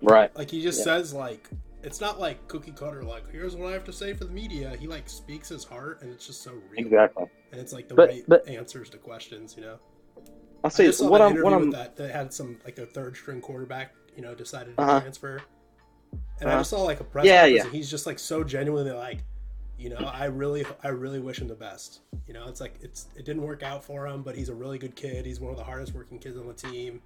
Right. 0.01 0.35
Like 0.35 0.51
he 0.51 0.61
just 0.61 0.79
yeah. 0.79 0.85
says 0.85 1.13
like 1.13 1.49
it's 1.83 2.01
not 2.01 2.19
like 2.19 2.47
cookie 2.47 2.71
cutter. 2.71 3.03
Like 3.03 3.29
here's 3.31 3.55
what 3.55 3.69
I 3.69 3.73
have 3.73 3.83
to 3.85 3.93
say 3.93 4.13
for 4.13 4.25
the 4.25 4.31
media. 4.31 4.75
He 4.79 4.87
like 4.87 5.09
speaks 5.09 5.49
his 5.49 5.63
heart, 5.63 6.01
and 6.01 6.11
it's 6.11 6.25
just 6.25 6.41
so 6.41 6.51
real. 6.51 6.85
Exactly. 6.85 7.25
And 7.51 7.61
it's 7.61 7.73
like 7.73 7.87
the 7.87 7.95
but, 7.95 8.09
right 8.09 8.23
but, 8.27 8.47
answers 8.47 8.89
to 8.91 8.97
questions. 8.97 9.55
You 9.55 9.63
know. 9.63 9.79
I'll 10.63 10.69
say 10.71 10.89
what 10.91 11.21
I'm. 11.21 11.41
What 11.41 11.53
I'm. 11.53 11.71
That, 11.71 11.95
that 11.97 12.11
had 12.11 12.33
some 12.33 12.57
like 12.63 12.77
a 12.79 12.85
third 12.85 13.17
string 13.17 13.41
quarterback 13.41 13.93
you 14.15 14.21
know, 14.21 14.35
decided 14.35 14.75
to 14.75 14.81
uh-huh. 14.81 15.01
transfer. 15.01 15.41
And 16.39 16.49
uh-huh. 16.49 16.55
I 16.55 16.59
just 16.59 16.69
saw 16.69 16.81
like 16.81 16.99
a 16.99 17.03
press 17.03 17.25
yeah, 17.25 17.45
yeah. 17.45 17.67
he's 17.69 17.89
just 17.89 18.05
like 18.05 18.19
so 18.19 18.43
genuinely 18.43 18.91
like, 18.91 19.23
you 19.77 19.89
know, 19.89 19.97
I 19.97 20.25
really, 20.25 20.65
I 20.83 20.89
really 20.89 21.19
wish 21.19 21.39
him 21.39 21.47
the 21.47 21.55
best. 21.55 22.01
You 22.27 22.33
know, 22.33 22.47
it's 22.47 22.61
like 22.61 22.75
it's 22.81 23.07
it 23.15 23.25
didn't 23.25 23.41
work 23.41 23.63
out 23.63 23.83
for 23.83 24.07
him, 24.07 24.21
but 24.21 24.35
he's 24.35 24.49
a 24.49 24.55
really 24.55 24.77
good 24.77 24.95
kid. 24.95 25.25
He's 25.25 25.39
one 25.39 25.51
of 25.51 25.57
the 25.57 25.63
hardest 25.63 25.93
working 25.93 26.19
kids 26.19 26.37
on 26.37 26.47
the 26.47 26.53
team, 26.53 27.01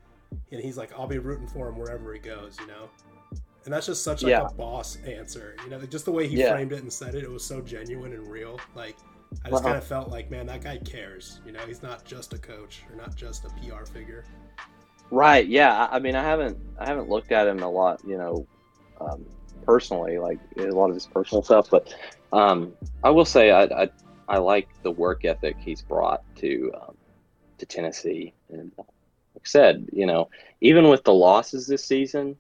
and 0.52 0.62
he's 0.62 0.78
like, 0.78 0.92
I'll 0.98 1.08
be 1.08 1.18
rooting 1.18 1.48
for 1.48 1.70
him 1.70 1.78
wherever 1.78 2.14
he 2.14 2.20
goes. 2.20 2.58
You 2.60 2.68
know, 2.68 2.90
and 3.68 3.74
that's 3.74 3.86
just 3.86 4.02
such 4.02 4.24
like 4.24 4.30
yeah. 4.30 4.46
a 4.46 4.54
boss 4.54 4.98
answer. 5.06 5.58
You 5.66 5.70
know, 5.70 5.82
just 5.82 6.06
the 6.06 6.12
way 6.12 6.26
he 6.26 6.38
yeah. 6.38 6.54
framed 6.54 6.72
it 6.72 6.84
and 6.84 6.92
said 6.92 7.16
it, 7.16 7.26
it 7.26 7.30
was 7.30 7.44
so 7.44 7.60
genuine 7.60 8.14
and 8.14 8.26
real. 8.26 8.62
Like, 8.76 8.96
I 9.44 9.50
just 9.50 9.62
uh-huh. 9.62 9.74
kind 9.74 9.78
of 9.78 9.84
felt 9.84 10.10
like, 10.10 10.32
man, 10.32 10.46
that 10.46 10.62
guy 10.62 10.78
cares. 10.78 11.42
You 11.46 11.52
know, 11.52 11.60
he's 11.68 11.84
not 11.84 12.06
just 12.06 12.32
a 12.32 12.38
coach 12.38 12.84
or 12.90 12.96
not 12.96 13.18
just 13.18 13.44
a 13.44 13.50
PR 13.50 13.84
figure. 13.84 14.24
Right. 15.12 15.46
Yeah. 15.46 15.90
I 15.92 16.00
mean, 16.00 16.16
I 16.16 16.24
haven't 16.24 16.58
I 16.80 16.86
haven't 16.86 17.10
looked 17.10 17.34
at 17.34 17.46
him 17.46 17.62
a 17.62 17.70
lot, 17.70 18.00
you 18.08 18.18
know, 18.18 18.48
um, 19.02 19.26
personally, 19.66 20.18
like 20.18 20.40
a 20.58 20.68
lot 20.68 20.88
of 20.88 20.94
his 20.94 21.06
personal 21.06 21.44
stuff. 21.44 21.70
But 21.70 21.94
um, 22.32 22.72
I 23.04 23.10
will 23.10 23.26
say 23.26 23.52
I, 23.52 23.64
I, 23.64 23.90
I 24.30 24.38
like 24.38 24.70
the 24.82 24.92
work 24.92 25.26
ethic 25.26 25.58
he's 25.60 25.82
brought 25.82 26.24
to 26.38 26.72
um, 26.74 26.96
to 27.58 27.66
Tennessee, 27.66 28.34
and 28.48 28.72
like 28.78 28.88
I 29.36 29.40
said, 29.44 29.90
you 29.92 30.06
know, 30.06 30.30
even 30.62 30.88
with 30.88 31.04
the 31.04 31.14
losses 31.14 31.68
this 31.68 31.84
season, 31.84 32.38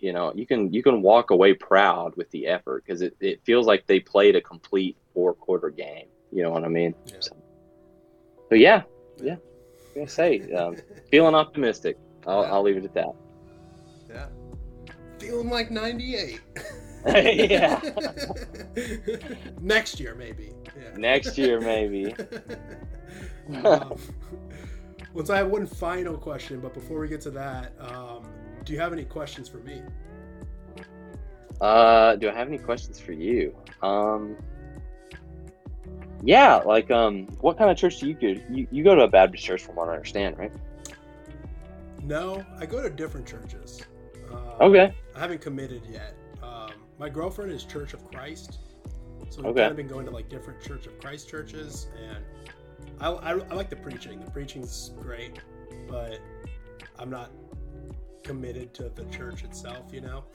you 0.00 0.12
know, 0.12 0.32
you 0.34 0.46
can 0.46 0.72
you 0.72 0.82
can 0.82 1.02
walk 1.02 1.30
away 1.30 1.54
proud 1.54 2.16
with 2.16 2.30
the 2.30 2.46
effort 2.46 2.84
because 2.84 3.02
it, 3.02 3.16
it 3.20 3.40
feels 3.44 3.66
like 3.66 3.86
they 3.86 4.00
played 4.00 4.36
a 4.36 4.40
complete 4.40 4.96
four 5.14 5.34
quarter 5.34 5.70
game. 5.70 6.06
You 6.32 6.42
know 6.42 6.50
what 6.50 6.64
I 6.64 6.68
mean? 6.68 6.94
Yeah. 7.06 7.16
So, 7.20 7.36
so 8.50 8.54
yeah, 8.54 8.82
yeah 9.22 9.36
gonna 9.96 10.08
say, 10.08 10.52
um, 10.52 10.76
feeling 11.10 11.34
optimistic. 11.34 11.98
I'll, 12.26 12.42
yeah. 12.42 12.52
I'll 12.52 12.62
leave 12.62 12.76
it 12.76 12.84
at 12.84 12.94
that. 12.94 13.14
Yeah, 14.08 14.26
feeling 15.18 15.50
like 15.50 15.70
'98. 15.70 16.40
yeah. 17.06 17.80
Next 19.60 19.98
year, 19.98 20.14
maybe. 20.14 20.52
Yeah. 20.78 20.96
Next 20.96 21.38
year, 21.38 21.60
maybe. 21.60 22.14
um, 23.64 23.96
once 25.14 25.30
I 25.30 25.38
have 25.38 25.48
one 25.48 25.66
final 25.66 26.16
question, 26.16 26.60
but 26.60 26.74
before 26.74 27.00
we 27.00 27.08
get 27.08 27.20
to 27.22 27.30
that, 27.30 27.72
um, 27.80 28.26
do 28.66 28.72
you 28.72 28.80
have 28.80 28.92
any 28.92 29.04
questions 29.04 29.48
for 29.48 29.58
me? 29.58 29.80
Uh, 31.60 32.16
do 32.16 32.28
I 32.28 32.34
have 32.34 32.48
any 32.48 32.58
questions 32.58 33.00
for 33.00 33.12
you? 33.12 33.54
Um, 33.82 34.36
yeah, 36.22 36.56
like 36.56 36.90
um, 36.90 37.26
what 37.40 37.56
kind 37.56 37.70
of 37.70 37.76
church 37.78 38.00
do 38.00 38.08
you 38.08 38.14
go? 38.14 38.26
You 38.50 38.66
you 38.70 38.84
go 38.84 38.94
to 38.94 39.02
a 39.02 39.08
Baptist 39.08 39.44
church, 39.44 39.62
from 39.62 39.76
what 39.76 39.88
I 39.88 39.92
understand, 39.92 40.36
right? 40.36 40.52
No, 42.02 42.44
I 42.58 42.66
go 42.66 42.82
to 42.82 42.90
different 42.90 43.26
churches. 43.26 43.80
Uh, 44.30 44.64
Okay. 44.64 44.92
I 45.14 45.18
haven't 45.18 45.40
committed 45.40 45.82
yet. 45.90 46.14
Um, 46.42 46.72
my 46.98 47.08
girlfriend 47.08 47.52
is 47.52 47.64
Church 47.64 47.94
of 47.94 48.04
Christ, 48.10 48.58
so 49.30 49.38
we've 49.38 49.46
Okay. 49.52 49.60
kind 49.60 49.70
of 49.70 49.76
been 49.76 49.88
going 49.88 50.04
to 50.06 50.12
like 50.12 50.28
different 50.28 50.60
Church 50.60 50.86
of 50.86 50.98
Christ 50.98 51.28
churches, 51.28 51.86
and 51.96 52.24
I, 53.00 53.10
I, 53.10 53.30
I 53.32 53.54
like 53.54 53.70
the 53.70 53.76
preaching. 53.76 54.20
The 54.24 54.30
preaching's 54.30 54.90
great, 55.00 55.38
but 55.88 56.18
I'm 56.98 57.10
not 57.10 57.30
committed 58.30 58.74
to 58.74 58.88
the 58.94 59.04
church 59.06 59.44
itself. 59.44 59.92
You 59.92 60.00
know, 60.02 60.24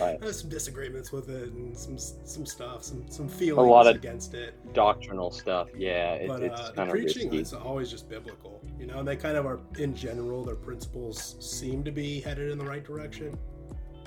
Right. 0.00 0.18
I 0.22 0.24
have 0.24 0.34
some 0.34 0.48
disagreements 0.48 1.12
with 1.12 1.28
it 1.28 1.52
and 1.52 1.76
some 1.76 1.98
some 1.98 2.46
stuff, 2.46 2.82
some 2.84 3.04
some 3.10 3.28
feelings 3.28 3.68
lot 3.68 3.86
of- 3.86 3.96
against 3.96 4.34
it. 4.34 4.54
Doctrinal 4.72 5.30
stuff. 5.30 5.68
Yeah, 5.76 6.14
it, 6.14 6.28
But 6.28 6.42
it's 6.42 6.60
uh, 6.60 6.72
the 6.74 6.82
of 6.82 6.88
preaching 6.90 7.24
risky. 7.30 7.38
is 7.38 7.52
always 7.52 7.90
just 7.90 8.08
biblical, 8.08 8.60
you 8.78 8.86
know. 8.86 8.98
And 9.00 9.06
they 9.08 9.16
kind 9.16 9.36
of 9.36 9.44
are, 9.46 9.60
in 9.78 9.94
general, 9.94 10.44
their 10.44 10.54
principles 10.56 11.36
seem 11.40 11.82
to 11.84 11.90
be 11.92 12.20
headed 12.20 12.50
in 12.50 12.58
the 12.58 12.64
right 12.64 12.84
direction. 12.84 13.36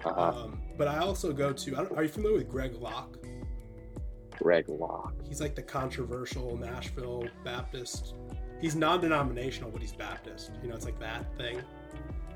Uh-huh. 0.04 0.22
Um, 0.44 0.62
but 0.78 0.88
I 0.88 0.98
also 1.00 1.32
go 1.34 1.52
to. 1.54 1.76
Are 1.96 2.04
you 2.04 2.10
familiar 2.10 2.38
with 2.38 2.50
Greg 2.50 2.74
Locke? 2.76 3.18
Greg 4.42 4.66
Locke. 4.68 5.14
He's 5.28 5.40
like 5.42 5.56
the 5.56 5.62
controversial 5.64 6.58
Nashville 6.58 7.28
Baptist. 7.44 8.16
He's 8.62 8.76
non-denominational, 8.76 9.70
but 9.72 9.82
he's 9.82 9.92
Baptist. 9.94 10.52
You 10.62 10.70
know, 10.70 10.76
it's 10.76 10.86
like 10.86 11.00
that 11.00 11.36
thing. 11.38 11.62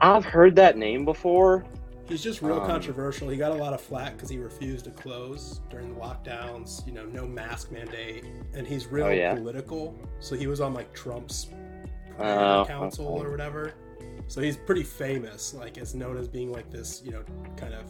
I've 0.02 0.26
heard 0.26 0.56
that 0.58 0.78
name 0.78 1.06
before. 1.06 1.66
He's 2.08 2.24
just 2.24 2.42
real 2.42 2.60
Um, 2.60 2.66
controversial. 2.68 3.30
He 3.30 3.38
got 3.38 3.52
a 3.52 3.56
lot 3.56 3.74
of 3.74 3.82
flack 3.82 4.14
because 4.14 4.30
he 4.30 4.38
refused 4.40 4.86
to 4.86 4.92
close 4.92 5.62
during 5.70 5.94
the 5.94 6.00
lockdowns. 6.00 6.86
You 6.88 6.94
know, 6.94 7.06
no 7.06 7.28
mask 7.28 7.72
mandate, 7.72 8.26
and 8.54 8.66
he's 8.66 8.88
real 8.88 9.06
Oh, 9.08 9.10
yeah? 9.10 9.36
political. 9.36 9.96
So 10.20 10.36
he 10.36 10.48
was 10.48 10.60
on 10.62 10.74
like 10.74 10.92
Trump's 10.94 11.48
Oh, 12.18 12.66
council 12.68 13.08
okay. 13.16 13.26
or 13.28 13.32
whatever. 13.32 13.74
So 14.28 14.42
he's 14.42 14.58
pretty 14.58 14.84
famous. 14.84 15.54
Like, 15.54 15.78
is 15.78 15.94
known 15.96 16.18
as 16.18 16.28
being 16.28 16.52
like 16.52 16.70
this. 16.72 17.02
You 17.06 17.12
know, 17.12 17.24
kind 17.56 17.74
of, 17.76 17.86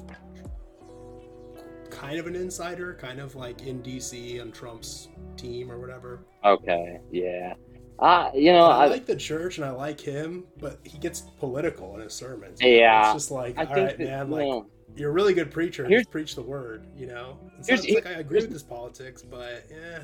kind 1.89 2.19
of 2.19 2.27
an 2.27 2.35
insider, 2.35 2.93
kind 2.95 3.19
of 3.19 3.35
like 3.35 3.61
in 3.65 3.81
DC 3.81 4.39
on 4.41 4.51
Trump's 4.51 5.07
team 5.37 5.71
or 5.71 5.79
whatever. 5.79 6.19
Okay, 6.45 6.99
yeah. 7.11 7.53
Uh, 8.01 8.31
you 8.33 8.51
know, 8.53 8.65
I, 8.65 8.85
I, 8.85 8.87
like 8.87 9.05
the 9.05 9.15
church 9.15 9.57
and 9.57 9.65
I 9.65 9.71
like 9.71 9.99
him, 9.99 10.45
but 10.57 10.79
he 10.83 10.97
gets 10.97 11.21
political 11.39 11.95
in 11.95 12.01
his 12.01 12.13
sermons. 12.13 12.59
Yeah, 12.61 13.05
it's 13.05 13.13
just 13.13 13.31
like, 13.31 13.57
I 13.57 13.65
all 13.65 13.75
right, 13.75 13.97
that, 13.97 13.99
man, 13.99 14.27
you 14.27 14.33
like 14.35 14.41
know, 14.47 14.65
you're 14.95 15.09
a 15.09 15.13
really 15.13 15.33
good 15.33 15.51
preacher. 15.51 15.85
Here's- 15.85 16.01
Just 16.03 16.11
preach 16.11 16.35
the 16.35 16.41
word, 16.41 16.85
you 16.95 17.07
know. 17.07 17.37
And 17.57 17.65
so 17.65 17.73
it's 17.73 17.89
like 17.89 18.05
I 18.05 18.11
agree 18.19 18.39
with 18.41 18.51
this 18.51 18.63
politics, 18.63 19.21
but 19.21 19.65
yeah, 19.69 20.03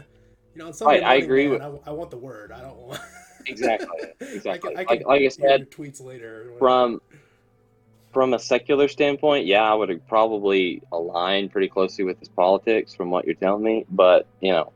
you 0.54 0.60
know, 0.60 0.68
on 0.68 0.74
Sunday 0.74 0.96
Right, 0.96 1.04
I 1.04 1.16
agree 1.16 1.48
man, 1.48 1.62
I, 1.62 1.90
I 1.90 1.92
want 1.92 2.12
the 2.12 2.18
word. 2.18 2.52
I 2.52 2.60
don't 2.62 2.78
want 2.78 3.00
Exactly, 3.48 3.88
I 4.22 4.26
exactly. 4.26 4.70
can, 4.76 4.78
I 4.80 4.92
Like- 4.92 5.00
can 5.00 5.08
like 5.08 5.22
I 5.22 5.28
said, 5.30 5.72
tweets 5.72 6.04
later. 6.04 6.52
from 6.60 7.02
from 8.12 8.34
a 8.34 8.40
secular 8.40 8.88
standpoint, 8.88 9.46
yeah, 9.46 9.64
I 9.70 9.74
would 9.74 10.06
probably 10.08 10.82
align 10.94 11.50
pretty 11.50 11.68
closely 11.68 12.04
with 12.06 12.18
his 12.20 12.30
politics 12.30 12.94
from 12.96 13.10
what 13.10 13.26
you're 13.26 13.36
telling 13.36 13.64
me. 13.64 13.86
But 13.90 14.26
you 14.42 14.52
know, 14.52 14.72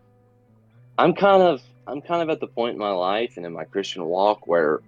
I'm 0.97 1.13
kind 1.13 1.41
of 1.41 1.61
I'm 1.89 2.01
kind 2.01 2.21
of 2.21 2.29
at 2.29 2.39
the 2.39 2.47
point 2.47 2.73
in 2.73 2.79
my 2.79 2.91
life 2.91 3.37
and 3.37 3.45
in 3.45 3.53
my 3.53 3.65
Christian 3.65 4.05
walk 4.05 4.47
where 4.47 4.81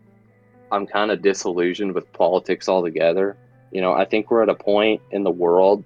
I'm 0.71 0.87
kind 0.87 1.11
of 1.11 1.21
disillusioned 1.21 1.93
with 1.93 2.11
politics 2.13 2.69
altogether. 2.69 3.37
You 3.71 3.81
know, 3.81 3.93
I 3.93 4.05
think 4.05 4.29
we're 4.29 4.43
at 4.43 4.49
a 4.49 4.55
point 4.55 5.01
in 5.11 5.23
the 5.23 5.31
world, 5.31 5.83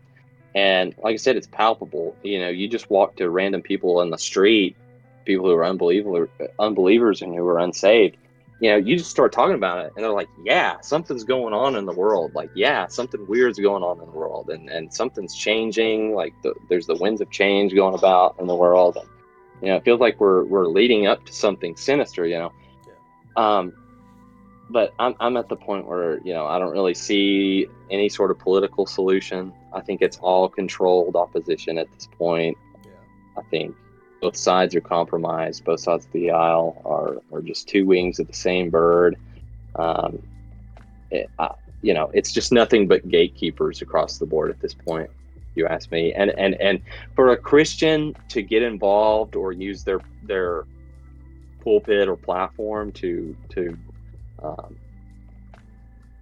and 0.53 0.95
like 1.03 1.13
I 1.13 1.17
said, 1.17 1.35
it's 1.35 1.47
palpable. 1.47 2.15
You 2.23 2.39
know, 2.39 2.49
you 2.49 2.67
just 2.67 2.89
walk 2.89 3.15
to 3.17 3.29
random 3.29 3.61
people 3.61 4.01
in 4.01 4.09
the 4.09 4.17
street, 4.17 4.75
people 5.25 5.45
who 5.45 5.53
are 5.53 5.65
unbeliever, 5.65 6.29
unbelievers 6.59 7.21
and 7.21 7.33
who 7.33 7.45
are 7.47 7.59
unsaved 7.59 8.17
you 8.59 8.69
know, 8.69 8.77
you 8.77 8.97
just 8.97 9.11
start 9.11 9.33
talking 9.33 9.55
about 9.55 9.85
it, 9.85 9.91
and 9.95 10.03
they're 10.03 10.11
like, 10.11 10.29
"Yeah, 10.43 10.79
something's 10.79 11.23
going 11.23 11.53
on 11.53 11.75
in 11.75 11.85
the 11.85 11.93
world. 11.93 12.33
Like, 12.33 12.49
yeah, 12.55 12.87
something 12.87 13.27
weird's 13.27 13.59
going 13.59 13.83
on 13.83 13.99
in 13.99 14.05
the 14.05 14.17
world, 14.17 14.49
and 14.49 14.69
and 14.69 14.93
something's 14.93 15.35
changing. 15.35 16.15
Like, 16.15 16.33
the, 16.41 16.53
there's 16.69 16.87
the 16.87 16.95
winds 16.95 17.19
of 17.21 17.29
change 17.29 17.75
going 17.75 17.95
about 17.95 18.35
in 18.39 18.47
the 18.47 18.55
world, 18.55 18.97
and 18.97 19.07
you 19.61 19.69
know, 19.69 19.77
it 19.77 19.83
feels 19.83 19.99
like 19.99 20.19
we're 20.19 20.43
we're 20.45 20.67
leading 20.67 21.07
up 21.07 21.25
to 21.25 21.33
something 21.33 21.75
sinister. 21.75 22.25
You 22.25 22.39
know, 22.39 22.51
um, 23.41 23.73
but 24.69 24.93
I'm 24.99 25.15
I'm 25.19 25.37
at 25.37 25.49
the 25.49 25.55
point 25.55 25.87
where 25.87 26.19
you 26.19 26.33
know 26.33 26.45
I 26.45 26.59
don't 26.59 26.71
really 26.71 26.93
see 26.93 27.67
any 27.89 28.09
sort 28.09 28.31
of 28.31 28.39
political 28.39 28.85
solution. 28.85 29.53
I 29.73 29.81
think 29.81 30.01
it's 30.01 30.17
all 30.17 30.49
controlled 30.49 31.15
opposition 31.15 31.77
at 31.77 31.91
this 31.93 32.07
point. 32.17 32.57
yeah. 32.83 32.91
I 33.37 33.41
think 33.49 33.75
both 34.21 34.35
sides 34.35 34.73
are 34.75 34.81
compromised. 34.81 35.63
Both 35.65 35.81
sides 35.81 36.05
of 36.05 36.11
the 36.11 36.31
aisle 36.31 36.81
are, 36.85 37.21
are 37.31 37.41
just 37.41 37.67
two 37.67 37.85
wings 37.85 38.19
of 38.19 38.27
the 38.27 38.33
same 38.33 38.69
bird. 38.69 39.17
Um, 39.75 40.21
it, 41.11 41.29
uh, 41.37 41.49
you 41.81 41.93
know, 41.93 42.09
it's 42.13 42.31
just 42.31 42.51
nothing 42.51 42.87
but 42.87 43.07
gatekeepers 43.07 43.81
across 43.81 44.17
the 44.17 44.25
board 44.25 44.49
at 44.49 44.59
this 44.59 44.73
point. 44.73 45.09
You 45.55 45.67
ask 45.67 45.91
me, 45.91 46.13
and 46.13 46.31
and 46.37 46.55
and 46.61 46.81
for 47.15 47.29
a 47.29 47.37
Christian 47.37 48.15
to 48.29 48.41
get 48.41 48.61
involved 48.61 49.35
or 49.35 49.51
use 49.51 49.83
their 49.83 50.01
their 50.23 50.65
pulpit 51.63 52.07
or 52.07 52.15
platform 52.15 52.91
to 52.93 53.35
to 53.49 53.77
um, 54.43 54.75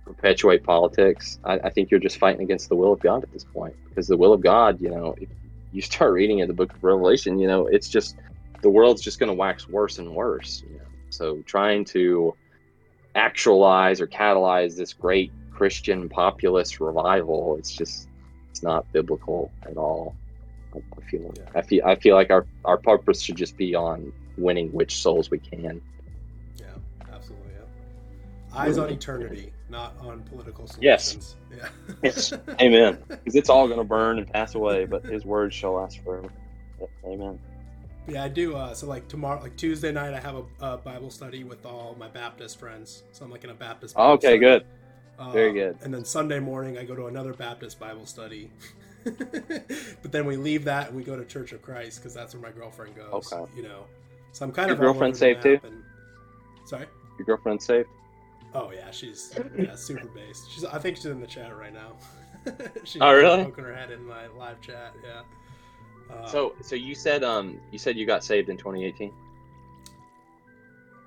perpetuate 0.05 0.63
politics, 0.63 1.39
I, 1.43 1.59
I 1.63 1.69
think 1.69 1.91
you're 1.91 1.99
just 1.99 2.17
fighting 2.17 2.41
against 2.41 2.69
the 2.69 2.75
will 2.75 2.93
of 2.93 2.99
God 2.99 3.23
at 3.23 3.31
this 3.31 3.43
point. 3.43 3.75
Because 3.89 4.07
the 4.07 4.17
will 4.17 4.33
of 4.33 4.41
God, 4.41 4.81
you 4.81 4.89
know, 4.89 5.15
if 5.19 5.29
you 5.71 5.81
start 5.81 6.13
reading 6.13 6.39
in 6.39 6.47
the 6.47 6.53
book 6.53 6.73
of 6.73 6.83
Revelation, 6.83 7.39
you 7.39 7.47
know, 7.47 7.67
it's 7.67 7.89
just 7.89 8.17
the 8.61 8.69
world's 8.69 9.01
just 9.01 9.19
going 9.19 9.29
to 9.29 9.33
wax 9.33 9.67
worse 9.67 9.99
and 9.99 10.13
worse. 10.13 10.63
You 10.67 10.77
know? 10.77 10.85
So 11.09 11.41
trying 11.45 11.85
to 11.85 12.35
actualize 13.15 14.01
or 14.01 14.07
catalyze 14.07 14.75
this 14.75 14.93
great 14.93 15.31
Christian 15.51 16.09
populist 16.09 16.79
revival, 16.79 17.55
it's 17.57 17.71
just 17.71 18.07
it's 18.53 18.61
not 18.61 18.85
biblical 18.93 19.51
at 19.63 19.77
all. 19.77 20.15
I 20.75 20.77
I 20.95 21.01
feel 21.09 21.33
Yeah. 21.35 21.49
I 21.55 21.61
feel 21.63 21.83
I 21.85 21.95
feel 21.95 22.15
like 22.15 22.29
our 22.29 22.45
our 22.65 22.77
purpose 22.77 23.19
should 23.19 23.35
just 23.35 23.57
be 23.57 23.73
on 23.73 24.13
winning 24.37 24.71
which 24.71 24.95
souls 25.01 25.31
we 25.31 25.39
can. 25.39 25.81
Yeah, 26.59 26.65
absolutely. 27.11 27.47
Yeah. 27.53 28.59
Eyes 28.59 28.77
on 28.77 28.91
eternity, 28.91 29.51
not 29.69 29.95
on 29.99 30.21
political 30.21 30.69
Yes. 30.79 31.05
solutions. 31.05 31.35
Yeah. 31.57 31.69
Yes. 32.03 32.31
Amen. 32.61 32.99
Because 33.07 33.35
it's 33.35 33.49
all 33.49 33.65
going 33.67 33.79
to 33.79 33.83
burn 33.83 34.19
and 34.19 34.31
pass 34.31 34.53
away, 34.53 34.85
but 34.85 35.03
His 35.03 35.25
word 35.25 35.51
shall 35.51 35.73
last 35.73 35.99
forever. 36.03 36.29
Amen. 37.05 37.39
Yeah, 38.07 38.23
I 38.25 38.27
do. 38.27 38.55
Uh, 38.55 38.75
so 38.75 38.85
like 38.85 39.07
tomorrow, 39.07 39.41
like 39.41 39.55
Tuesday 39.57 39.91
night, 39.91 40.13
I 40.13 40.19
have 40.19 40.35
a, 40.35 40.43
a 40.73 40.77
Bible 40.77 41.09
study 41.09 41.43
with 41.43 41.65
all 41.65 41.95
my 41.97 42.07
Baptist 42.07 42.59
friends. 42.59 43.01
So 43.13 43.25
I'm 43.25 43.31
like 43.31 43.43
in 43.45 43.49
a 43.49 43.55
Baptist. 43.55 43.95
Bible 43.95 44.11
Okay, 44.13 44.27
study. 44.27 44.39
good. 44.39 44.65
Uh, 45.19 45.31
Very 45.31 45.53
good. 45.53 45.77
And 45.81 45.93
then 45.93 46.03
Sunday 46.05 46.39
morning, 46.39 46.77
I 46.77 46.83
go 46.83 46.95
to 46.95 47.07
another 47.07 47.33
Baptist 47.33 47.79
Bible 47.79 48.05
study. 48.05 48.49
but 49.03 50.11
then 50.11 50.25
we 50.25 50.37
leave 50.37 50.63
that 50.65 50.87
and 50.87 50.97
we 50.97 51.03
go 51.03 51.15
to 51.15 51.25
Church 51.25 51.51
of 51.51 51.61
Christ 51.61 51.99
because 51.99 52.13
that's 52.13 52.33
where 52.33 52.41
my 52.41 52.51
girlfriend 52.51 52.95
goes. 52.95 53.31
Okay. 53.31 53.51
You 53.55 53.63
know, 53.63 53.85
so 54.31 54.45
I'm 54.45 54.51
kind 54.51 54.69
Your 54.69 54.75
of 54.75 54.81
all 54.81 54.89
over 54.89 54.93
girlfriend 54.93 55.15
the 55.15 55.19
saved 55.19 55.45
map 55.45 55.63
And... 55.65 55.83
Sorry. 56.65 56.85
Your 57.17 57.25
girlfriend's 57.25 57.65
safe. 57.65 57.85
Oh 58.55 58.71
yeah, 58.71 58.91
she's 58.91 59.37
yeah 59.57 59.75
super 59.75 60.07
based. 60.07 60.51
She's 60.51 60.63
I 60.63 60.77
think 60.77 60.97
she's 60.97 61.07
in 61.07 61.19
the 61.19 61.27
chat 61.27 61.57
right 61.57 61.73
now. 61.73 61.93
she's 62.83 63.01
Oh, 63.01 63.11
really? 63.13 63.43
Poking 63.43 63.63
her 63.63 63.75
head 63.75 63.91
in 63.91 64.05
my 64.05 64.27
live 64.27 64.61
chat. 64.61 64.93
Yeah. 65.03 65.21
Uh, 66.15 66.27
So, 66.27 66.55
so 66.61 66.75
you 66.75 66.95
said 66.95 67.23
um 67.23 67.59
you 67.71 67.79
said 67.79 67.97
you 67.97 68.05
got 68.05 68.23
saved 68.23 68.49
in 68.49 68.57
2018, 68.57 69.11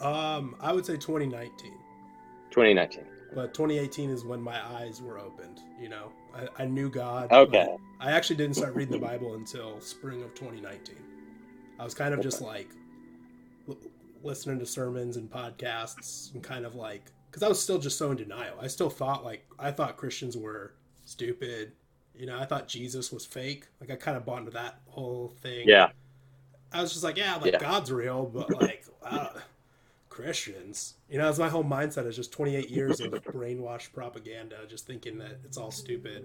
um, 0.01 0.57
I 0.61 0.73
would 0.73 0.85
say 0.85 0.95
2019. 0.95 1.73
2019. 2.51 3.05
But 3.35 3.55
2018 3.55 4.11
is 4.11 4.25
when 4.25 4.41
my 4.41 4.65
eyes 4.77 5.03
were 5.03 5.19
opened. 5.19 5.61
You 5.81 5.89
know, 5.89 6.13
I, 6.35 6.63
I 6.63 6.67
knew 6.67 6.89
God. 6.89 7.31
Okay. 7.33 7.67
I 8.01 8.13
actually 8.13 8.37
didn't 8.37 8.57
start 8.57 8.75
reading 8.75 8.93
the 8.93 9.07
Bible 9.07 9.35
until 9.35 9.81
spring 9.81 10.23
of 10.23 10.35
2019. 10.35 10.97
I 11.79 11.85
was 11.85 11.95
kind 11.95 12.15
of 12.15 12.21
just 12.23 12.41
like 12.41 12.69
l- 13.69 13.77
listening 14.23 14.59
to 14.61 14.67
sermons 14.67 15.17
and 15.17 15.31
podcasts 15.31 16.33
and 16.35 16.43
kind 16.43 16.65
of 16.65 16.75
like 16.75 17.13
because 17.31 17.43
I 17.43 17.49
was 17.49 17.61
still 17.61 17.79
just 17.79 17.99
so 17.99 18.11
in 18.11 18.17
denial. 18.17 18.57
I 18.61 18.67
still 18.67 18.91
thought 18.91 19.25
like 19.25 19.47
I 19.59 19.71
thought 19.71 19.97
Christians 19.97 20.37
were 20.37 20.73
stupid. 21.05 21.73
You 22.15 22.27
know, 22.27 22.39
I 22.39 22.47
thought 22.47 22.69
Jesus 22.69 23.13
was 23.13 23.27
fake. 23.27 23.67
Like 23.81 23.91
I 23.91 23.97
kind 23.97 24.17
of 24.17 24.25
bought 24.25 24.39
into 24.39 24.53
that 24.53 24.81
whole 24.87 25.35
thing. 25.43 25.69
Yeah. 25.69 25.91
I 26.73 26.81
was 26.81 26.93
just 26.93 27.05
like, 27.05 27.17
yeah, 27.17 27.37
like 27.37 27.53
Yeah. 27.53 27.59
God's 27.59 27.93
real, 27.93 28.25
but 28.25 28.51
like 28.61 28.85
uh, 29.03 29.29
Christians, 30.17 30.95
you 31.11 31.19
know, 31.19 31.29
it's 31.29 31.39
my 31.39 31.51
whole 31.51 31.63
mindset 31.63 32.07
is 32.07 32.17
just 32.17 32.33
28 32.33 32.71
years 32.71 33.01
of 33.01 33.13
brainwashed 33.25 33.93
propaganda, 33.93 34.57
just 34.67 34.87
thinking 34.87 35.19
that 35.19 35.41
it's 35.45 35.59
all 35.59 35.71
stupid. 35.71 36.25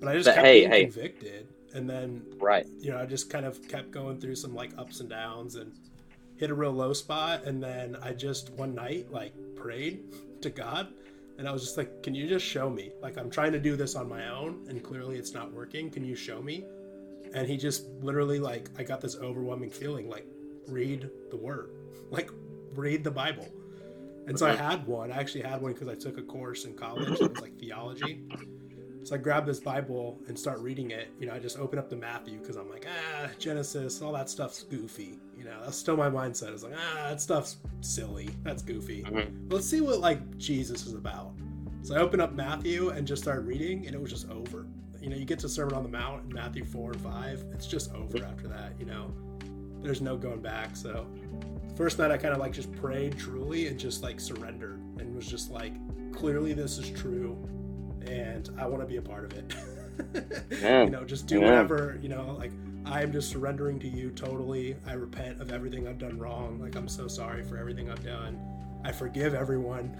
but 0.00 0.08
I 0.08 0.14
just 0.14 0.26
but 0.26 0.34
kept 0.34 0.44
hey, 0.44 0.60
being 0.62 0.70
hey. 0.72 0.82
convicted, 0.86 1.46
and 1.74 1.88
then 1.88 2.24
right, 2.40 2.66
you 2.80 2.90
know, 2.90 2.98
I 2.98 3.06
just 3.06 3.30
kind 3.30 3.46
of 3.46 3.68
kept 3.68 3.92
going 3.92 4.18
through, 4.18 4.18
and 4.18 4.18
then 4.18 4.18
right, 4.18 4.18
you 4.18 4.18
know, 4.18 4.18
I 4.18 4.18
just 4.18 4.18
kind 4.18 4.18
of 4.18 4.18
kept 4.18 4.18
going 4.18 4.20
through 4.20 4.34
some 4.34 4.52
like 4.52 4.76
ups 4.76 4.98
and 4.98 5.08
downs, 5.08 5.54
and 5.54 5.72
hit 6.38 6.50
a 6.50 6.54
real 6.54 6.72
low 6.72 6.92
spot, 6.92 7.44
and 7.44 7.62
then 7.62 7.96
I 8.02 8.14
just 8.14 8.50
one 8.54 8.74
night 8.74 9.12
like 9.12 9.32
prayed 9.54 10.00
to 10.42 10.50
God. 10.50 10.88
And 11.38 11.48
I 11.48 11.52
was 11.52 11.62
just 11.62 11.76
like, 11.76 12.02
can 12.02 12.16
you 12.16 12.28
just 12.28 12.44
show 12.44 12.68
me? 12.68 12.92
Like, 13.00 13.16
I'm 13.16 13.30
trying 13.30 13.52
to 13.52 13.60
do 13.60 13.76
this 13.76 13.94
on 13.94 14.08
my 14.08 14.28
own, 14.28 14.66
and 14.68 14.82
clearly 14.82 15.18
it's 15.18 15.34
not 15.34 15.52
working. 15.52 15.90
Can 15.90 16.04
you 16.04 16.14
show 16.16 16.40
me? 16.42 16.64
And 17.32 17.48
he 17.48 17.56
just 17.56 17.88
literally, 18.02 18.38
like, 18.38 18.70
I 18.78 18.84
got 18.84 19.00
this 19.00 19.16
overwhelming 19.16 19.70
feeling 19.70 20.08
like, 20.08 20.26
read 20.68 21.10
the 21.30 21.36
word, 21.36 21.70
like, 22.10 22.30
read 22.78 23.04
the 23.04 23.10
Bible. 23.10 23.48
And 24.26 24.38
so 24.38 24.46
I 24.46 24.54
had 24.54 24.86
one. 24.86 25.12
I 25.12 25.16
actually 25.16 25.42
had 25.42 25.60
one 25.60 25.72
because 25.72 25.88
I 25.88 25.94
took 25.94 26.18
a 26.18 26.22
course 26.22 26.64
in 26.64 26.74
college. 26.74 27.08
It 27.08 27.30
was 27.30 27.40
like 27.40 27.58
theology. 27.58 28.24
So 29.02 29.14
I 29.14 29.18
grabbed 29.18 29.46
this 29.46 29.60
Bible 29.60 30.18
and 30.28 30.38
start 30.38 30.60
reading 30.60 30.90
it. 30.90 31.08
You 31.20 31.26
know, 31.26 31.34
I 31.34 31.38
just 31.38 31.58
open 31.58 31.78
up 31.78 31.90
the 31.90 31.96
Matthew 31.96 32.38
because 32.38 32.56
I'm 32.56 32.70
like, 32.70 32.86
ah, 32.88 33.28
Genesis, 33.38 34.00
all 34.00 34.12
that 34.12 34.30
stuff's 34.30 34.62
goofy. 34.62 35.18
You 35.36 35.44
know, 35.44 35.60
that's 35.62 35.76
still 35.76 35.96
my 35.96 36.08
mindset. 36.08 36.54
It's 36.54 36.62
like, 36.62 36.72
ah, 36.74 37.08
that 37.10 37.20
stuff's 37.20 37.58
silly. 37.82 38.30
That's 38.42 38.62
goofy. 38.62 39.02
Mm-hmm. 39.02 39.50
Let's 39.50 39.66
see 39.66 39.82
what 39.82 40.00
like 40.00 40.38
Jesus 40.38 40.86
is 40.86 40.94
about. 40.94 41.32
So 41.82 41.94
I 41.94 41.98
open 41.98 42.18
up 42.18 42.32
Matthew 42.32 42.88
and 42.90 43.06
just 43.06 43.22
start 43.22 43.44
reading, 43.44 43.86
and 43.86 43.94
it 43.94 44.00
was 44.00 44.10
just 44.10 44.30
over. 44.30 44.66
You 45.02 45.10
know, 45.10 45.16
you 45.16 45.26
get 45.26 45.38
to 45.40 45.50
Sermon 45.50 45.74
on 45.74 45.82
the 45.82 45.90
Mount 45.90 46.24
in 46.24 46.34
Matthew 46.34 46.64
four 46.64 46.92
and 46.92 47.00
five. 47.02 47.44
It's 47.52 47.66
just 47.66 47.92
over 47.92 48.24
after 48.24 48.48
that. 48.48 48.72
You 48.78 48.86
know, 48.86 49.12
there's 49.82 50.00
no 50.00 50.16
going 50.16 50.40
back. 50.40 50.76
So 50.76 51.06
first 51.76 51.98
night 51.98 52.10
I 52.10 52.16
kind 52.16 52.34
of 52.34 52.40
like 52.40 52.52
just 52.52 52.72
prayed 52.72 53.18
truly 53.18 53.68
and 53.68 53.78
just 53.78 54.02
like 54.02 54.20
surrendered 54.20 54.80
and 54.98 55.14
was 55.14 55.26
just 55.26 55.50
like, 55.50 55.72
clearly 56.12 56.52
this 56.52 56.78
is 56.78 56.90
true 56.90 57.36
and 58.06 58.48
I 58.58 58.66
want 58.66 58.82
to 58.82 58.86
be 58.86 58.96
a 58.96 59.02
part 59.02 59.24
of 59.24 59.38
it. 59.38 59.54
you 60.84 60.90
know, 60.90 61.04
just 61.04 61.26
do 61.26 61.40
whatever, 61.40 61.98
you 62.02 62.08
know, 62.08 62.36
like 62.38 62.52
I 62.84 63.02
am 63.02 63.12
just 63.12 63.30
surrendering 63.30 63.78
to 63.80 63.88
you 63.88 64.10
totally. 64.10 64.76
I 64.86 64.92
repent 64.92 65.40
of 65.40 65.52
everything 65.52 65.88
I've 65.88 65.98
done 65.98 66.18
wrong. 66.18 66.60
Like 66.60 66.76
I'm 66.76 66.88
so 66.88 67.08
sorry 67.08 67.42
for 67.42 67.56
everything 67.56 67.90
I've 67.90 68.04
done. 68.04 68.40
I 68.84 68.92
forgive 68.92 69.34
everyone 69.34 69.96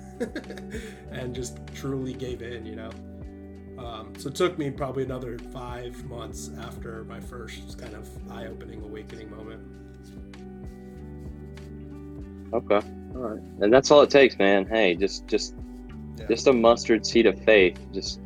and 1.11 1.35
just 1.35 1.59
truly 1.75 2.13
gave 2.13 2.43
in, 2.43 2.67
you 2.67 2.77
know. 2.77 2.91
Um, 3.79 4.13
so 4.19 4.29
it 4.29 4.35
took 4.35 4.59
me 4.59 4.71
probably 4.71 5.05
another 5.05 5.39
five 5.39 6.05
months 6.05 6.51
after 6.61 7.05
my 7.05 7.19
first 7.19 7.79
kind 7.79 7.95
of 7.95 8.09
eye 8.31 8.47
opening 8.47 8.83
awakening 8.83 9.31
moment. 9.31 9.63
Okay. 12.55 12.81
All 13.15 13.21
right. 13.21 13.43
And 13.61 13.73
that's 13.73 13.91
all 13.91 14.03
it 14.03 14.11
takes, 14.11 14.39
man. 14.39 14.67
Hey, 14.67 14.95
just 14.95 15.27
just 15.27 15.55
yeah. 16.19 16.27
Just 16.29 16.47
a 16.47 16.53
mustard 16.53 17.05
seed 17.05 17.27
of 17.27 17.39
faith. 17.45 17.79
Just 17.93 18.21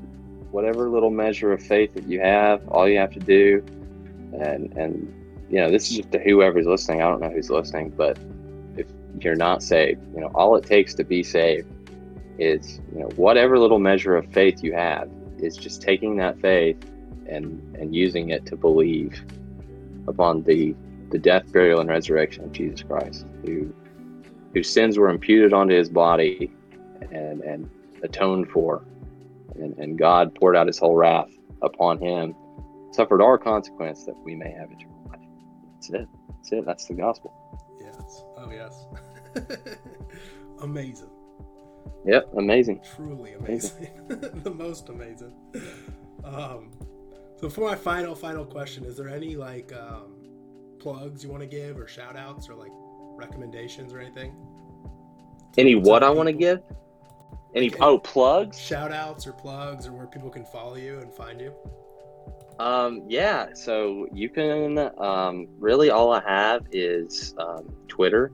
whatever 0.50 0.88
little 0.88 1.10
measure 1.10 1.52
of 1.52 1.62
faith 1.62 1.94
that 1.94 2.06
you 2.06 2.20
have, 2.20 2.66
all 2.68 2.88
you 2.88 2.98
have 2.98 3.12
to 3.12 3.20
do, 3.20 3.64
and 4.40 4.72
and 4.76 5.14
you 5.50 5.60
know, 5.60 5.70
this 5.70 5.90
is 5.90 5.96
just 5.96 6.12
to 6.12 6.18
whoever's 6.18 6.66
listening. 6.66 7.02
I 7.02 7.09
don't 7.09 7.20
know 7.20 7.30
who's 7.30 7.50
listening, 7.50 7.90
but 7.90 8.18
if 8.76 8.86
you're 9.20 9.34
not 9.34 9.62
saved, 9.62 10.02
you 10.14 10.20
know, 10.20 10.30
all 10.34 10.55
it 10.56 10.64
takes 10.64 10.94
to 10.94 11.05
be 11.05 11.22
saved 11.22 11.66
is 12.38 12.80
you 12.92 13.00
know 13.00 13.09
whatever 13.16 13.59
little 13.59 13.80
measure 13.80 14.14
of 14.14 14.30
faith 14.32 14.62
you 14.62 14.72
have 14.72 15.10
is 15.38 15.56
just 15.56 15.82
taking 15.82 16.16
that 16.16 16.38
faith 16.40 16.76
and 17.26 17.76
and 17.76 17.94
using 17.94 18.30
it 18.30 18.46
to 18.46 18.56
believe 18.56 19.24
upon 20.06 20.42
the 20.42 20.74
the 21.10 21.18
death, 21.18 21.50
burial, 21.52 21.80
and 21.80 21.88
resurrection 21.88 22.44
of 22.44 22.52
Jesus 22.52 22.82
Christ, 22.82 23.24
who 23.42 23.72
whose 24.55 24.70
sins 24.73 24.99
were 24.99 25.09
imputed 25.09 25.53
onto 25.53 25.75
his 25.75 25.89
body 25.89 26.53
and 27.12 27.43
and 27.43 27.70
atoned 28.03 28.49
for. 28.51 28.85
And, 29.57 29.77
and 29.79 29.99
God 29.99 30.35
poured 30.35 30.57
out 30.57 30.66
his 30.66 30.79
whole 30.79 30.95
wrath 30.95 31.31
upon 31.62 31.99
him, 31.99 32.35
suffered 32.93 33.23
our 33.23 33.39
consequence 33.39 34.05
that 34.05 34.16
we 34.25 34.35
may 34.35 34.51
have 34.53 34.70
eternal 34.70 35.03
life. 35.09 35.20
That's 35.75 35.91
it. 35.91 36.09
That's 36.29 36.53
it. 36.53 36.66
That's 36.66 36.87
the 36.87 36.95
gospel. 36.95 37.35
Yes. 37.81 38.25
Oh, 38.37 38.51
yes. 38.51 38.87
amazing. 40.62 41.11
Yep. 42.07 42.29
Amazing. 42.37 42.81
Truly 42.95 43.33
amazing. 43.33 43.89
amazing. 44.09 44.41
the 44.45 44.51
most 44.51 44.89
amazing. 44.89 45.35
Um, 46.25 46.70
so 47.41 47.49
for 47.49 47.62
my 47.62 47.75
final, 47.75 48.15
final 48.15 48.45
question, 48.45 48.85
is 48.85 48.97
there 48.97 49.09
any 49.09 49.37
like 49.37 49.73
um, 49.73 50.15
plugs 50.79 51.25
you 51.25 51.31
want 51.31 51.43
to 51.43 51.49
give 51.49 51.79
or 51.79 51.87
shout 51.87 52.16
outs 52.16 52.49
or 52.49 52.55
like 52.55 52.73
recommendations 53.19 53.93
or 53.93 54.01
anything? 54.01 54.35
Any 55.57 55.74
what 55.74 56.03
I 56.03 56.11
want 56.11 56.28
to 56.28 56.32
give? 56.32 56.62
Any 57.55 57.70
like, 57.70 57.81
oh 57.81 57.99
plugs? 57.99 58.59
Shout 58.59 58.93
outs 58.93 59.27
or 59.27 59.32
plugs 59.32 59.86
or 59.86 59.93
where 59.93 60.07
people 60.07 60.31
can 60.31 60.45
follow 60.45 60.77
you 60.77 60.99
and 61.01 61.12
find 61.12 61.40
you? 61.40 61.53
Um, 62.59 63.03
yeah, 63.09 63.49
so 63.55 64.09
you 64.12 64.28
can 64.28 64.90
um, 64.99 65.47
really 65.59 65.90
all 65.90 66.12
I 66.12 66.23
have 66.27 66.66
is 66.73 67.35
um, 67.39 67.73
Twitter. 67.86 68.32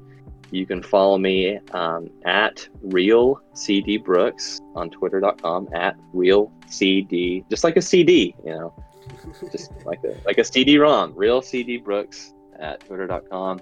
You 0.50 0.66
can 0.66 0.82
follow 0.82 1.18
me 1.18 1.58
um, 1.72 2.10
at 2.24 2.66
real 2.80 3.40
CD 3.54 3.96
Brooks 3.96 4.60
on 4.74 4.88
twitter.com 4.90 5.68
at 5.74 5.96
real 6.12 6.52
CD, 6.68 7.44
just 7.50 7.64
like 7.64 7.76
a 7.76 7.82
CD, 7.82 8.34
you 8.44 8.50
know, 8.50 8.84
just 9.52 9.72
like 9.84 10.02
a 10.04 10.16
like 10.24 10.38
a 10.38 10.44
CD 10.44 10.78
ROM, 10.78 11.12
real 11.14 11.42
CD 11.42 11.76
Brooks 11.76 12.34
at 12.58 12.80
twitter.com. 12.80 13.60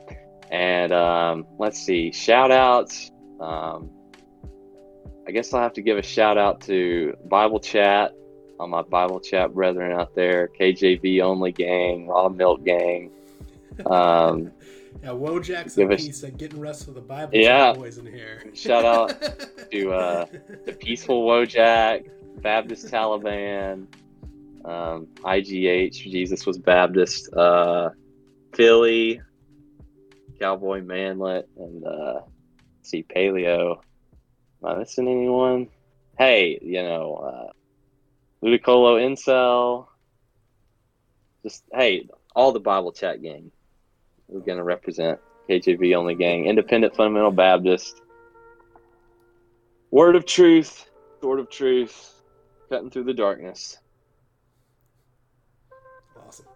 And 0.53 0.93
um, 0.93 1.47
let's 1.59 1.83
see, 1.83 2.13
shout 2.13 2.53
outs. 2.53 3.11
Um, 3.41 3.91
I 5.27 5.31
guess 5.31 5.55
I'll 5.55 5.63
have 5.63 5.73
to 5.75 5.83
give 5.83 5.97
a 5.97 6.03
shout 6.03 6.37
out 6.37 6.61
to 6.63 7.17
Bible 7.25 7.59
Chat, 7.59 8.13
all 8.61 8.69
my 8.69 8.83
Bible 8.83 9.19
Chat 9.19 9.55
brethren 9.55 9.99
out 9.99 10.15
there, 10.15 10.51
KJV 10.61 11.23
only 11.23 11.53
gang, 11.53 12.07
Raw 12.07 12.29
Milk 12.29 12.65
gang. 12.67 13.11
Um, 13.87 14.53
yeah, 15.03 15.09
Wojak's 15.09 15.79
a 15.79 15.87
piece 15.89 16.23
of 16.23 16.37
getting 16.37 16.61
rest 16.61 16.87
of 16.87 16.95
the 16.95 17.01
Bible 17.01 17.31
yeah, 17.33 17.73
boys 17.73 17.97
in 17.97 18.05
here. 18.05 18.43
shout 18.53 18.85
out 18.85 19.09
to 19.73 19.91
uh, 19.91 20.27
the 20.67 20.75
Peaceful 20.75 21.27
Wojak, 21.27 22.11
Baptist 22.43 22.89
Taliban, 22.89 23.87
um, 24.67 25.07
IGH, 25.25 25.95
Jesus 25.95 26.45
was 26.45 26.59
Baptist, 26.59 27.33
uh, 27.33 27.89
Philly, 28.53 29.23
Cowboy 30.43 30.83
Manlet, 30.83 31.49
and 31.57 31.87
uh, 31.87 32.21
see 32.83 33.05
Paleo. 33.05 33.79
Am 34.65 34.69
I 34.69 34.75
missing 34.75 35.07
anyone? 35.07 35.69
Hey, 36.19 36.59
you 36.61 36.83
know, 36.83 37.15
uh, 37.15 37.53
Ludicolo 38.45 39.01
Incel. 39.01 39.87
Just 41.45 41.63
hey, 41.73 42.09
all 42.35 42.51
the 42.51 42.59
Bible 42.59 42.91
chat 42.91 43.23
gang. 43.23 43.53
We're 44.27 44.41
gonna 44.41 44.65
represent 44.65 45.21
KJV 45.49 45.95
only 45.95 46.17
gang, 46.17 46.47
independent 46.47 46.97
fundamental 46.97 47.31
Baptist. 47.31 48.01
Word 49.93 50.17
of 50.17 50.27
truth, 50.27 50.91
sword 51.21 51.39
of 51.39 51.51
truth, 51.51 52.21
cutting 52.69 52.91
through 52.91 53.05
the 53.05 53.15
darkness. 53.15 53.79
Awesome. 56.27 56.47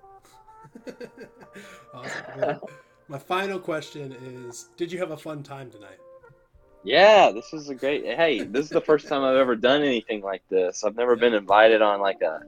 awesome. 1.95 2.61
My 3.09 3.19
final 3.19 3.59
question 3.61 4.13
is: 4.13 4.69
Did 4.77 4.91
you 4.91 4.99
have 4.99 5.13
a 5.13 5.17
fun 5.17 5.43
time 5.43 5.71
tonight? 5.71 5.99
Yeah, 6.83 7.31
this 7.33 7.53
is 7.53 7.69
a 7.69 7.75
great. 7.75 8.05
Hey, 8.05 8.43
this 8.43 8.65
is 8.65 8.71
the 8.71 8.81
first 8.81 9.07
time 9.07 9.23
I've 9.23 9.37
ever 9.37 9.55
done 9.55 9.83
anything 9.83 10.23
like 10.23 10.43
this. 10.49 10.83
I've 10.85 10.97
never 10.97 11.15
been 11.15 11.35
invited 11.35 11.83
on 11.83 12.01
like 12.01 12.21
a, 12.23 12.41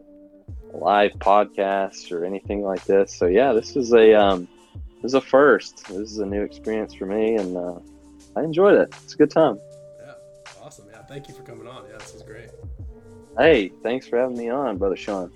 live 0.73 1.13
podcast 1.13 2.13
or 2.13 2.25
anything 2.25 2.63
like 2.63 2.85
this. 2.85 3.15
So 3.15 3.27
yeah, 3.27 3.53
this 3.53 3.77
is 3.77 3.93
a 3.93 4.15
um, 4.15 4.49
this 4.97 5.11
is 5.11 5.15
a 5.15 5.21
first. 5.21 5.87
This 5.89 6.11
is 6.11 6.19
a 6.19 6.27
new 6.27 6.43
experience 6.43 6.93
for 6.93 7.07
me, 7.07 7.37
and 7.37 7.57
uh, 7.57 7.79
I 8.37 8.43
enjoyed 8.43 8.75
it. 8.75 8.93
It's 9.05 9.15
a 9.15 9.17
good 9.17 9.31
time. 9.31 9.59
Yeah, 10.01 10.13
awesome. 10.63 10.87
Yeah, 10.91 11.03
thank 11.03 11.29
you 11.29 11.35
for 11.35 11.43
coming 11.43 11.69
on. 11.69 11.85
Yeah, 11.89 11.99
this 11.99 12.15
is 12.15 12.23
great. 12.23 12.51
Hey, 13.39 13.71
thanks 13.85 14.09
for 14.09 14.19
having 14.19 14.37
me 14.37 14.49
on, 14.51 14.77
brother 14.77 14.97
Sean. 14.97 15.33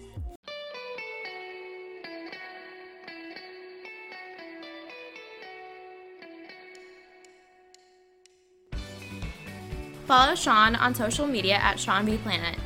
Follow 10.13 10.35
Sean 10.35 10.77
on 10.77 10.95
social 10.95 11.27
media 11.27 11.55
at 11.55 11.81
Sean 11.81 12.05
B 12.05 12.19
Planet. 12.19 12.59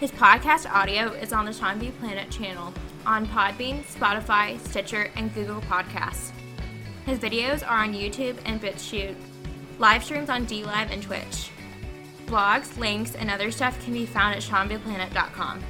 His 0.00 0.10
podcast 0.10 0.66
audio 0.66 1.12
is 1.12 1.30
on 1.30 1.44
the 1.44 1.52
Sean 1.52 1.78
B 1.78 1.90
Planet 1.90 2.30
channel 2.30 2.72
on 3.04 3.26
Podbean, 3.26 3.84
Spotify, 3.84 4.58
Stitcher, 4.66 5.10
and 5.14 5.34
Google 5.34 5.60
Podcasts. 5.60 6.30
His 7.04 7.18
videos 7.18 7.62
are 7.62 7.84
on 7.84 7.92
YouTube 7.92 8.38
and 8.46 8.62
BitChute, 8.62 9.14
live 9.78 10.04
streams 10.04 10.30
on 10.30 10.46
DLive 10.46 10.90
and 10.90 11.02
Twitch. 11.02 11.50
Blogs, 12.24 12.78
links, 12.78 13.14
and 13.14 13.30
other 13.30 13.50
stuff 13.50 13.78
can 13.84 13.92
be 13.92 14.06
found 14.06 14.34
at 14.34 14.40
SeanBplanet.com. 14.40 15.62